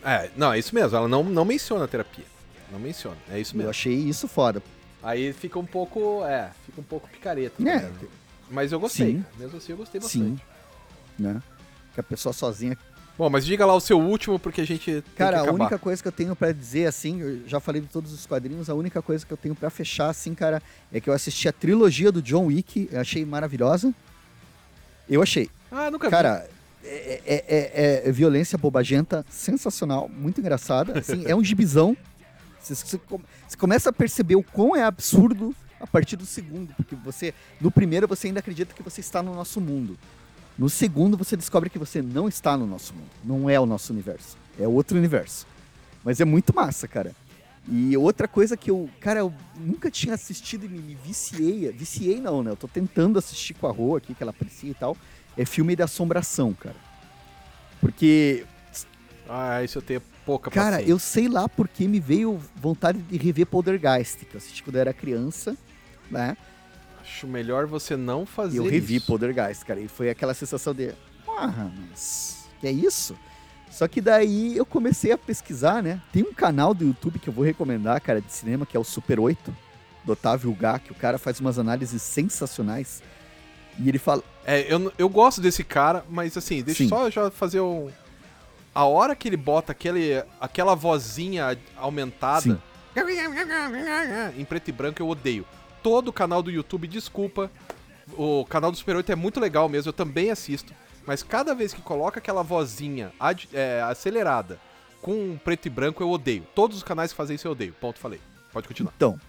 É, 0.03 0.30
não, 0.35 0.53
é 0.53 0.59
isso 0.59 0.73
mesmo. 0.73 0.95
Ela 0.95 1.07
não, 1.07 1.23
não 1.23 1.45
menciona 1.45 1.85
a 1.85 1.88
terapia. 1.88 2.26
Não 2.72 2.80
menciona. 2.80 3.17
É 3.30 3.39
isso 3.39 3.53
Eu 3.53 3.57
mesmo. 3.57 3.69
achei 3.69 3.93
isso 3.93 4.27
foda. 4.27 4.61
Aí 5.01 5.34
fica 5.34 5.57
um 5.59 5.65
pouco. 5.65 6.23
É, 6.26 6.49
fica 6.65 6.81
um 6.81 6.84
pouco 6.84 7.07
picareta. 7.07 7.61
É, 7.61 7.63
né? 7.65 7.91
Mas 8.49 8.72
eu 8.72 8.80
gostei. 8.80 9.07
Sim. 9.07 9.22
cara. 9.23 9.35
Mesmo 9.39 9.57
assim, 9.57 9.72
eu 9.72 9.77
gostei 9.77 9.99
bastante. 10.01 10.23
sim. 10.26 10.39
Né? 11.17 11.41
Que 11.93 11.99
a 11.99 12.03
pessoa 12.03 12.34
sozinha 12.34 12.77
Bom, 13.17 13.30
mas 13.30 13.45
diga 13.45 13.65
lá 13.65 13.73
o 13.73 13.80
seu 13.80 13.97
último, 13.97 14.38
porque 14.38 14.59
a 14.59 14.65
gente. 14.65 15.01
Cara, 15.15 15.39
a 15.39 15.51
única 15.53 15.80
coisa 15.80 16.01
que 16.01 16.07
eu 16.07 16.11
tenho 16.11 16.35
pra 16.35 16.51
dizer, 16.51 16.85
assim, 16.85 17.22
eu 17.22 17.47
já 17.47 17.61
falei 17.61 17.80
de 17.80 17.88
todos 17.88 18.11
os 18.11 18.26
quadrinhos, 18.26 18.69
a 18.69 18.73
única 18.73 19.01
coisa 19.01 19.26
que 19.26 19.31
eu 19.31 19.38
tenho 19.38 19.55
pra 19.55 19.69
fechar, 19.69 20.09
assim, 20.09 20.35
cara, 20.35 20.61
é 20.91 20.99
que 20.99 21.09
eu 21.09 21.13
assisti 21.13 21.47
a 21.47 21.53
trilogia 21.53 22.11
do 22.11 22.22
John 22.22 22.47
Wick, 22.47 22.89
eu 22.91 22.99
achei 22.99 23.23
maravilhosa. 23.26 23.93
Eu 25.09 25.23
achei. 25.23 25.49
Ah, 25.72 25.89
nunca 25.89 26.07
vi. 26.09 26.11
Cara, 26.11 26.49
é, 26.84 27.22
é- 27.26 27.45
é- 28.03 28.09
é 28.09 28.11
violência 28.11 28.57
bobagenta, 28.57 29.26
sensacional, 29.30 30.09
muito 30.09 30.41
engraçada. 30.41 30.99
Assim, 30.99 31.23
é 31.26 31.34
um 31.34 31.43
gibizão. 31.43 31.95
Você, 32.59 32.73
você 32.76 32.97
come- 32.97 33.23
você 33.47 33.55
começa 33.55 33.89
a 33.91 33.93
perceber 33.93 34.35
o 34.35 34.41
quão 34.43 34.76
é 34.76 34.84
absurdo 34.84 35.55
a 35.86 35.88
partir 35.88 36.16
do 36.18 36.26
segundo, 36.26 36.74
porque 36.76 36.95
você, 36.95 37.34
no 37.62 37.72
primeiro, 37.72 38.07
você 38.07 38.28
ainda 38.28 38.40
acredita 38.40 38.74
que 38.74 38.84
você 38.84 38.99
está 39.02 39.24
no 39.24 39.34
nosso 39.34 39.62
mundo. 39.62 39.98
No 40.57 40.70
segundo, 40.70 41.16
você 41.16 41.38
descobre 41.38 41.70
que 41.70 41.78
você 41.80 42.02
não 42.02 42.28
está 42.28 42.57
no 42.57 42.66
nosso 42.66 42.94
mundo. 42.94 43.10
Não 43.24 43.49
é 43.49 43.60
o 43.60 43.66
nosso 43.66 43.94
universo. 43.94 44.38
É 44.60 44.68
outro 44.68 44.98
universo. 44.98 45.45
Mas 46.03 46.20
é 46.20 46.26
muito 46.26 46.53
massa, 46.56 46.88
cara. 46.88 47.12
E 47.68 47.98
outra 47.98 48.28
coisa 48.28 48.56
que 48.56 48.70
eu, 48.72 48.90
cara, 48.99 49.20
eu 49.20 49.34
nunca 49.57 49.90
tinha 49.91 50.14
assistido 50.14 50.66
e 50.66 50.70
me, 50.70 50.80
me 50.80 50.95
viciei. 50.95 51.72
Viciei 51.72 52.20
não, 52.22 52.41
né? 52.44 52.52
Eu 52.52 52.56
tô 52.56 52.68
tentando 52.68 53.18
assistir 53.20 53.53
com 53.56 53.68
a 53.68 53.72
Rô 53.72 53.95
aqui, 53.95 54.14
que 54.14 54.24
ela 54.24 54.30
aprecia 54.32 54.72
e 54.72 54.74
tal. 54.76 54.95
É 55.38 55.45
filme 55.45 55.76
de 55.76 55.82
assombração, 55.84 56.53
cara. 56.53 56.76
Porque, 57.82 58.45
Ah, 59.28 59.64
isso 59.64 59.78
eu 59.78 59.82
tenho 59.82 60.02
pouca 60.26 60.49
cara, 60.49 60.78
paciência. 60.78 60.91
eu 60.91 60.99
sei 60.99 61.28
lá 61.28 61.49
porque 61.49 61.88
me 61.88 61.99
veio 61.99 62.40
vontade 62.56 62.99
de 62.99 63.18
rever 63.18 63.45
Poltergeist, 63.48 64.26
que 64.26 64.36
eu 64.36 64.38
assisti 64.38 64.64
quando 64.64 64.76
eu 64.76 64.82
era 64.82 64.94
criança, 64.94 65.57
né? 66.10 66.38
Acho 67.02 67.27
melhor 67.27 67.68
você 67.68 67.95
não 67.95 68.26
fazer 68.26 68.56
E 68.56 68.57
eu 68.57 68.69
revi 68.69 68.95
isso. 68.95 69.06
Poltergeist, 69.06 69.64
cara. 69.65 69.80
E 69.80 69.88
foi 69.88 70.10
aquela 70.10 70.34
sensação 70.34 70.73
de, 70.73 70.94
ah, 71.27 71.69
mas 71.90 72.48
que 72.60 72.68
é 72.68 72.72
isso? 72.72 73.15
Só 73.69 73.88
que 73.88 73.99
daí 73.99 74.56
eu 74.56 74.65
comecei 74.65 75.11
a 75.11 75.18
pesquisar, 75.18 75.84
né? 75.84 76.02
Tem 76.11 76.23
um 76.23 76.34
canal 76.34 76.73
do 76.73 76.86
YouTube 76.86 77.19
que 77.19 77.27
eu 77.27 77.34
vou 77.34 77.44
recomendar, 77.44 77.99
cara, 78.02 78.22
de 78.22 78.32
cinema, 78.32 78.65
que 78.65 78.76
é 78.76 78.80
o 78.80 78.84
Super 78.84 79.19
8, 79.19 79.56
do 80.03 80.14
Otávio 80.14 80.53
Gá, 80.53 80.80
que 80.80 80.91
o 80.91 80.95
cara 80.95 81.18
faz 81.18 81.40
umas 81.40 81.60
análises 81.60 82.02
sensacionais. 82.02 83.03
E 83.77 83.90
ele 83.90 83.99
fala. 83.99 84.23
É, 84.45 84.73
eu, 84.73 84.94
eu 84.98 85.10
gosto 85.10 85.41
desse 85.41 85.64
cara, 85.64 86.06
mas 86.10 86.38
assim, 86.38 86.64
deixa 86.64 86.84
Sim. 86.84 86.90
só 86.90 87.10
já 87.10 87.30
fazer 87.30 87.60
um. 87.60 87.90
A 88.73 88.86
hora 88.86 89.15
que 89.15 89.27
ele 89.27 89.38
bota 89.38 89.72
aquele, 89.72 90.23
aquela 90.40 90.76
vozinha 90.76 91.57
aumentada 91.76 92.41
Sim. 92.41 92.57
em 94.38 94.45
preto 94.45 94.69
e 94.69 94.72
branco, 94.72 95.02
eu 95.02 95.10
odeio. 95.10 95.45
Todo 95.86 96.12
canal 96.12 96.41
do 96.41 96.49
YouTube, 96.49 96.88
desculpa. 96.88 97.52
O 98.18 98.44
canal 98.45 98.72
do 98.72 98.78
Super 98.78 98.95
8 98.95 99.12
é 99.12 99.16
muito 99.16 99.40
legal 99.40 99.70
mesmo, 99.70 99.90
eu 99.90 99.94
também 99.94 100.32
assisto. 100.32 100.74
Mas 101.06 101.22
cada 101.22 101.53
vez 101.53 101.76
que 101.76 101.82
coloca 101.84 102.18
aquela 102.18 102.41
vozinha 102.41 103.14
ad- 103.20 103.48
é, 103.53 103.84
acelerada 103.84 104.60
com 104.99 105.38
preto 105.44 105.68
e 105.68 105.70
branco, 105.70 106.02
eu 106.02 106.10
odeio. 106.10 106.41
Todos 106.56 106.78
os 106.78 106.82
canais 106.82 107.12
que 107.12 107.16
fazem 107.18 107.36
isso 107.36 107.48
eu 107.48 107.52
odeio. 107.52 107.72
Ponto, 107.80 107.99
falei. 107.99 108.20
Pode 108.52 108.68
continuar. 108.68 108.94
Então, 108.98 109.20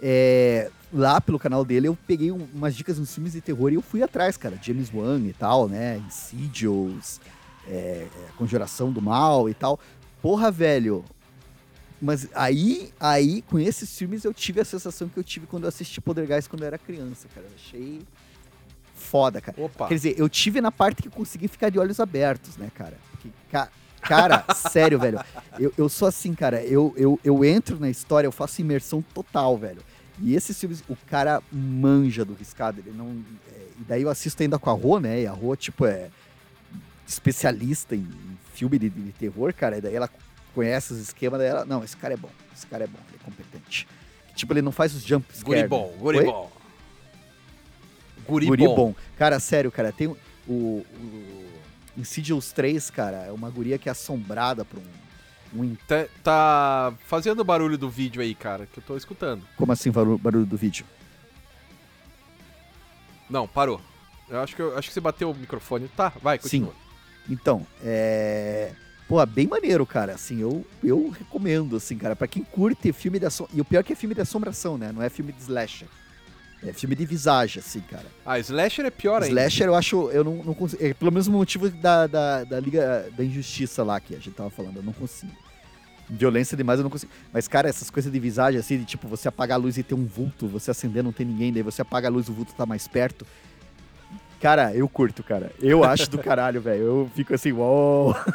é, 0.00 0.70
lá 0.90 1.20
pelo 1.20 1.38
canal 1.38 1.62
dele 1.62 1.88
eu 1.88 1.98
peguei 2.06 2.32
um- 2.32 2.48
umas 2.54 2.74
dicas 2.74 2.98
nos 2.98 3.14
filmes 3.14 3.34
de 3.34 3.42
terror 3.42 3.70
e 3.70 3.74
eu 3.74 3.82
fui 3.82 4.02
atrás, 4.02 4.34
cara. 4.38 4.58
James 4.62 4.90
Wan 4.90 5.18
e 5.26 5.34
tal, 5.34 5.68
né? 5.68 5.98
Insidious, 6.06 7.20
é, 7.66 7.70
é, 7.70 8.08
Conjuração 8.38 8.90
do 8.90 9.02
Mal 9.02 9.46
e 9.50 9.52
tal. 9.52 9.78
Porra, 10.22 10.50
velho. 10.50 11.04
Mas 12.00 12.28
aí, 12.34 12.92
aí, 13.00 13.42
com 13.42 13.58
esses 13.58 13.96
filmes, 13.98 14.24
eu 14.24 14.32
tive 14.32 14.60
a 14.60 14.64
sensação 14.64 15.08
que 15.08 15.16
eu 15.18 15.24
tive 15.24 15.46
quando 15.46 15.64
eu 15.64 15.68
assisti 15.68 16.00
Poltergeist 16.00 16.48
quando 16.48 16.62
eu 16.62 16.68
era 16.68 16.78
criança, 16.78 17.26
cara. 17.34 17.46
Eu 17.46 17.52
achei 17.56 18.00
foda, 18.94 19.40
cara. 19.40 19.60
Opa. 19.60 19.88
Quer 19.88 19.94
dizer, 19.94 20.14
eu 20.18 20.28
tive 20.28 20.60
na 20.60 20.70
parte 20.70 21.02
que 21.02 21.08
consegui 21.08 21.48
ficar 21.48 21.70
de 21.70 21.78
olhos 21.78 21.98
abertos, 22.00 22.56
né, 22.56 22.70
cara? 22.74 22.96
Porque, 23.10 23.28
ca- 23.50 23.68
cara, 24.00 24.44
sério, 24.54 24.98
velho. 24.98 25.18
Eu, 25.58 25.72
eu 25.76 25.88
sou 25.88 26.06
assim, 26.06 26.34
cara. 26.34 26.62
Eu, 26.64 26.94
eu, 26.96 27.18
eu 27.24 27.44
entro 27.44 27.78
na 27.80 27.90
história, 27.90 28.26
eu 28.26 28.32
faço 28.32 28.60
imersão 28.60 29.02
total, 29.14 29.56
velho. 29.58 29.82
E 30.20 30.34
esses 30.34 30.58
filmes, 30.58 30.82
o 30.88 30.96
cara 31.08 31.42
manja 31.50 32.24
do 32.24 32.34
riscado. 32.34 32.80
Ele 32.80 32.92
não. 32.96 33.24
é, 33.52 33.60
e 33.80 33.84
daí 33.88 34.02
eu 34.02 34.10
assisto 34.10 34.42
ainda 34.42 34.58
com 34.58 34.70
a 34.70 34.72
Rô, 34.72 34.98
né? 35.00 35.22
E 35.22 35.26
a 35.26 35.32
Rô, 35.32 35.54
tipo, 35.56 35.84
é 35.86 36.10
especialista 37.06 37.94
em, 37.94 38.00
em 38.00 38.38
filme 38.54 38.78
de, 38.78 38.88
de 38.90 39.12
terror, 39.12 39.52
cara. 39.54 39.78
E 39.78 39.80
daí 39.80 39.94
ela 39.94 40.08
conhece 40.58 40.92
os 40.92 40.98
esquemas, 40.98 41.38
daí 41.38 41.48
ela. 41.48 41.64
Não, 41.64 41.84
esse 41.84 41.96
cara 41.96 42.14
é 42.14 42.16
bom. 42.16 42.30
Esse 42.52 42.66
cara 42.66 42.82
é 42.82 42.86
bom, 42.88 42.98
ele 43.08 43.18
é 43.20 43.24
competente. 43.24 43.86
Tipo, 44.34 44.52
ele 44.52 44.62
não 44.62 44.72
faz 44.72 44.92
os 44.92 45.04
jump 45.04 45.24
scare. 45.30 45.44
Guri 45.44 45.62
né? 45.62 45.68
bom, 45.68 45.94
guri 46.00 46.18
Oi? 46.18 46.24
bom. 46.24 46.52
Guri, 48.26 48.46
Guri 48.46 48.66
bom. 48.66 48.74
bom. 48.74 48.94
Cara, 49.16 49.38
sério, 49.38 49.70
cara, 49.70 49.92
tem 49.92 50.08
o, 50.08 50.16
o, 50.48 50.84
Insidious 51.96 52.50
3, 52.50 52.90
cara, 52.90 53.18
é 53.18 53.32
uma 53.32 53.48
guria 53.48 53.78
que 53.78 53.88
é 53.88 53.92
assombrada 53.92 54.64
por 54.64 54.80
um, 54.80 55.62
um 55.62 55.76
Tá, 55.86 56.06
tá 56.24 56.94
fazendo 57.06 57.44
barulho 57.44 57.78
do 57.78 57.88
vídeo 57.88 58.20
aí, 58.20 58.34
cara, 58.34 58.66
que 58.66 58.80
eu 58.80 58.82
tô 58.84 58.96
escutando. 58.96 59.44
Como 59.56 59.70
assim, 59.70 59.92
barulho, 59.92 60.18
barulho 60.18 60.46
do 60.46 60.56
vídeo? 60.56 60.84
Não, 63.30 63.46
parou. 63.46 63.80
Eu 64.28 64.40
acho 64.40 64.56
que, 64.56 64.62
eu, 64.62 64.76
acho 64.76 64.88
que 64.88 64.94
você 64.94 65.00
bateu 65.00 65.30
o 65.30 65.34
microfone. 65.34 65.88
Tá, 65.88 66.12
vai, 66.20 66.36
continua. 66.36 66.74
Então, 67.28 67.64
é... 67.84 68.72
Pô, 69.08 69.24
bem 69.24 69.46
maneiro, 69.46 69.86
cara, 69.86 70.12
assim, 70.12 70.40
eu, 70.40 70.66
eu 70.84 71.08
recomendo, 71.08 71.76
assim, 71.76 71.96
cara, 71.96 72.14
pra 72.14 72.28
quem 72.28 72.44
curte 72.44 72.92
filme 72.92 73.18
de 73.18 73.24
assombração, 73.24 73.58
e 73.58 73.60
o 73.62 73.64
pior 73.64 73.80
é 73.80 73.82
que 73.82 73.94
é 73.94 73.96
filme 73.96 74.14
de 74.14 74.20
assombração, 74.20 74.76
né, 74.76 74.92
não 74.92 75.02
é 75.02 75.08
filme 75.08 75.32
de 75.32 75.40
slasher. 75.40 75.88
É 76.62 76.72
filme 76.72 76.94
de 76.96 77.06
visagem, 77.06 77.60
assim, 77.60 77.80
cara. 77.80 78.06
Ah, 78.26 78.38
Slasher 78.40 78.84
é 78.84 78.90
pior 78.90 79.22
ainda. 79.22 79.28
Slasher, 79.28 79.68
eu 79.68 79.76
acho, 79.76 80.10
eu 80.10 80.24
não, 80.24 80.42
não 80.42 80.54
consigo. 80.54 80.84
É 80.84 80.92
pelo 80.92 81.12
mesmo 81.12 81.36
motivo 81.36 81.70
da, 81.70 82.08
da, 82.08 82.42
da 82.42 82.58
Liga 82.58 83.08
da 83.16 83.22
Injustiça 83.22 83.84
lá 83.84 84.00
que 84.00 84.12
a 84.12 84.18
gente 84.18 84.32
tava 84.32 84.50
falando, 84.50 84.78
eu 84.78 84.82
não 84.82 84.92
consigo. 84.92 85.30
Violência 86.10 86.56
demais 86.56 86.80
eu 86.80 86.82
não 86.82 86.90
consigo. 86.90 87.12
Mas, 87.32 87.46
cara, 87.46 87.68
essas 87.68 87.90
coisas 87.90 88.10
de 88.10 88.18
visagem, 88.18 88.58
assim, 88.58 88.78
de 88.78 88.84
tipo, 88.84 89.06
você 89.06 89.28
apagar 89.28 89.56
a 89.56 89.62
luz 89.62 89.78
e 89.78 89.84
ter 89.84 89.94
um 89.94 90.04
vulto, 90.04 90.48
você 90.48 90.70
acender 90.72 91.04
não 91.04 91.12
tem 91.12 91.24
ninguém, 91.24 91.52
daí 91.52 91.62
você 91.62 91.82
apaga 91.82 92.08
a 92.08 92.10
luz 92.10 92.26
e 92.26 92.30
o 92.30 92.34
vulto 92.34 92.52
tá 92.54 92.66
mais 92.66 92.88
perto. 92.88 93.24
Cara, 94.40 94.72
eu 94.74 94.88
curto, 94.88 95.22
cara. 95.22 95.50
Eu 95.60 95.84
acho 95.84 96.08
do 96.08 96.18
caralho, 96.18 96.60
velho. 96.60 96.82
Eu 96.82 97.10
fico 97.14 97.34
assim, 97.34 97.52
uou. 97.52 98.16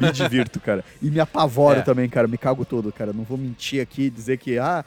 me 0.00 0.12
divirto, 0.12 0.60
cara. 0.60 0.84
E 1.00 1.10
me 1.10 1.20
apavoro 1.20 1.80
É. 1.80 1.82
também, 1.82 2.08
cara. 2.08 2.28
Me 2.28 2.36
cago 2.36 2.64
todo, 2.64 2.92
cara. 2.92 3.12
Não 3.12 3.24
vou 3.24 3.38
mentir 3.38 3.80
aqui 3.82 4.02
e 4.04 4.10
dizer 4.10 4.38
que, 4.38 4.58
ah. 4.58 4.84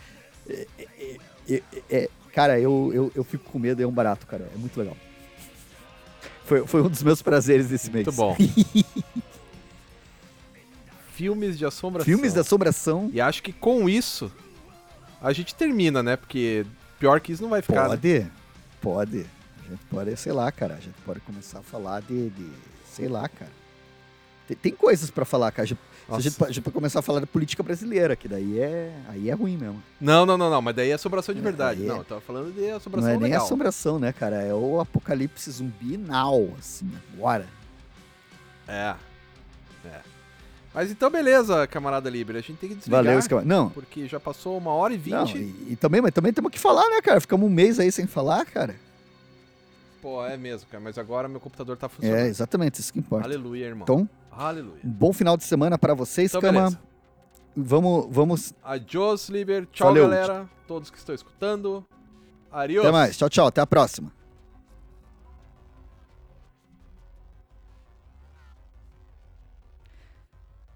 é- 0.47 0.67
é- 0.79 1.17
é- 1.49 1.63
é- 1.89 2.09
cara, 2.33 2.59
eu, 2.59 2.91
eu, 2.93 3.11
eu 3.15 3.23
fico 3.23 3.49
com 3.49 3.57
medo, 3.57 3.81
é 3.81 3.87
um 3.87 3.91
barato, 3.91 4.27
cara. 4.27 4.47
É 4.53 4.57
muito 4.57 4.77
legal. 4.79 4.95
Foi, 6.45 6.67
foi 6.67 6.81
um 6.83 6.89
dos 6.89 7.01
meus 7.01 7.21
prazeres 7.23 7.69
desse 7.69 7.89
mês. 7.89 8.05
Muito 8.05 8.15
bom. 8.15 8.35
Filmes 11.13 11.57
de 11.57 11.65
assombração. 11.65 12.05
Filmes 12.05 12.33
de 12.33 12.39
assombração. 12.39 13.09
E 13.13 13.19
acho 13.21 13.41
que 13.41 13.51
com 13.53 13.87
isso 13.89 14.31
a 15.21 15.31
gente 15.33 15.55
termina, 15.55 16.03
né? 16.03 16.15
Porque 16.17 16.65
pior 17.05 17.19
que 17.21 17.31
isso 17.31 17.43
não 17.43 17.49
vai 17.49 17.61
ficar. 17.61 17.83
né? 17.83 17.87
Pode, 17.89 18.27
pode. 18.81 19.25
A 19.65 19.69
gente 19.69 19.85
pode, 19.89 20.17
sei 20.17 20.31
lá, 20.33 20.51
cara. 20.51 20.73
A 20.75 20.79
gente 20.79 20.95
pode 21.05 21.19
começar 21.21 21.59
a 21.59 21.63
falar 21.63 22.01
de, 22.01 22.29
de 22.29 22.49
sei 22.91 23.07
lá, 23.07 23.27
cara. 23.29 23.51
Tem, 24.47 24.55
tem 24.57 24.71
coisas 24.73 25.09
pra 25.09 25.25
falar, 25.25 25.51
cara. 25.51 25.63
A 25.63 25.65
gente, 25.67 25.77
se 25.79 26.13
a, 26.13 26.19
gente, 26.19 26.35
pode- 26.35 26.51
a 26.51 26.53
gente 26.53 26.63
pode 26.63 26.73
começar 26.73 26.99
a 26.99 27.01
falar 27.01 27.19
da 27.19 27.25
política 27.27 27.63
brasileira, 27.63 28.15
que 28.15 28.27
daí 28.27 28.59
é, 28.59 28.95
aí 29.09 29.29
é 29.29 29.33
ruim 29.33 29.57
mesmo. 29.57 29.81
Não, 29.99 30.23
não, 30.25 30.37
não, 30.37 30.49
não. 30.51 30.61
Mas 30.61 30.75
daí 30.75 30.89
é 30.91 30.93
assombração 30.93 31.33
de 31.33 31.41
É, 31.41 31.43
verdade. 31.43 31.83
é- 31.83 31.87
Não, 31.87 31.97
eu 31.97 32.03
tava 32.03 32.21
falando 32.21 32.53
de 32.53 32.61
Não 32.69 32.77
assombração 32.77 33.09
é 33.09 33.13
nem 33.13 33.21
legal. 33.23 33.43
assombração, 33.45 33.99
né, 33.99 34.11
cara? 34.13 34.41
É 34.43 34.53
o 34.53 34.79
apocalipse 34.79 35.49
zumbi 35.51 35.97
now, 35.97 36.53
assim, 36.59 36.91
agora. 37.13 37.47
É. 38.67 38.95
É. 39.85 40.01
Mas 40.75 40.91
então, 40.91 41.09
beleza, 41.09 41.65
camarada 41.67 42.09
Libre. 42.09 42.37
A 42.37 42.41
gente 42.41 42.57
tem 42.57 42.69
que 42.69 42.75
desligar. 42.75 43.03
Valeu, 43.03 43.17
escama. 43.17 43.41
Não, 43.43 43.69
Porque 43.69 44.07
já 44.07 44.19
passou 44.19 44.57
uma 44.57 44.71
hora 44.71 44.93
e 44.93 44.97
vinte. 44.97 45.37
e, 45.37 45.71
e 45.71 45.75
também, 45.77 46.01
mas 46.01 46.13
também 46.13 46.33
temos 46.33 46.51
que 46.51 46.59
falar, 46.59 46.87
né, 46.89 47.01
cara? 47.01 47.21
Ficamos 47.21 47.47
um 47.47 47.51
mês 47.51 47.79
aí 47.79 47.91
sem 47.91 48.05
falar, 48.05 48.45
cara. 48.45 48.75
Pô, 50.01 50.23
é 50.25 50.35
mesmo, 50.37 50.67
cara. 50.69 50.83
Mas 50.83 50.97
agora 50.97 51.27
meu 51.29 51.39
computador 51.39 51.77
tá 51.77 51.87
É, 51.87 51.89
funcionando. 51.89 52.25
exatamente, 52.27 52.79
isso 52.81 52.91
que 52.93 52.99
importa. 52.99 53.25
Aleluia, 53.25 53.65
irmão. 53.65 53.83
Então, 53.83 54.09
Aleluia. 54.31 54.81
um 54.83 54.89
bom 54.89 55.13
final 55.13 55.37
de 55.37 55.43
semana 55.45 55.77
pra 55.79 55.93
vocês, 55.93 56.29
Então, 56.29 56.41
Cama. 56.41 56.59
beleza. 56.59 56.79
Vamos, 57.55 58.07
vamos. 58.11 58.53
Adiós, 58.61 59.29
Liber. 59.29 59.65
Tchau, 59.71 59.87
Valeu. 59.87 60.03
galera. 60.09 60.45
Todos 60.67 60.89
que 60.89 60.97
estão 60.97 61.15
escutando. 61.15 61.85
Até 62.51 62.91
mais. 62.91 63.17
Tchau, 63.17 63.29
tchau. 63.29 63.47
Até 63.47 63.61
a 63.61 63.67
próxima. 63.67 64.11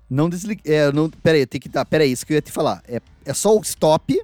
Não 0.09 0.29
desligue. 0.29 0.61
É, 0.65 0.91
não, 0.91 1.09
pera 1.09 1.37
aí, 1.37 1.45
tem 1.45 1.61
que 1.61 1.69
dar. 1.69 1.85
Pera 1.85 2.03
aí, 2.03 2.11
isso 2.11 2.25
que 2.25 2.33
eu 2.33 2.35
ia 2.35 2.41
te 2.41 2.51
falar. 2.51 2.81
É, 2.87 3.01
é 3.25 3.33
só 3.33 3.55
o 3.55 3.61
stop. 3.61 4.19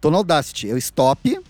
Tô 0.00 0.10
no 0.10 0.18
Audacity. 0.18 0.70
É 0.70 0.74
o 0.74 0.78
stop. 0.78 1.40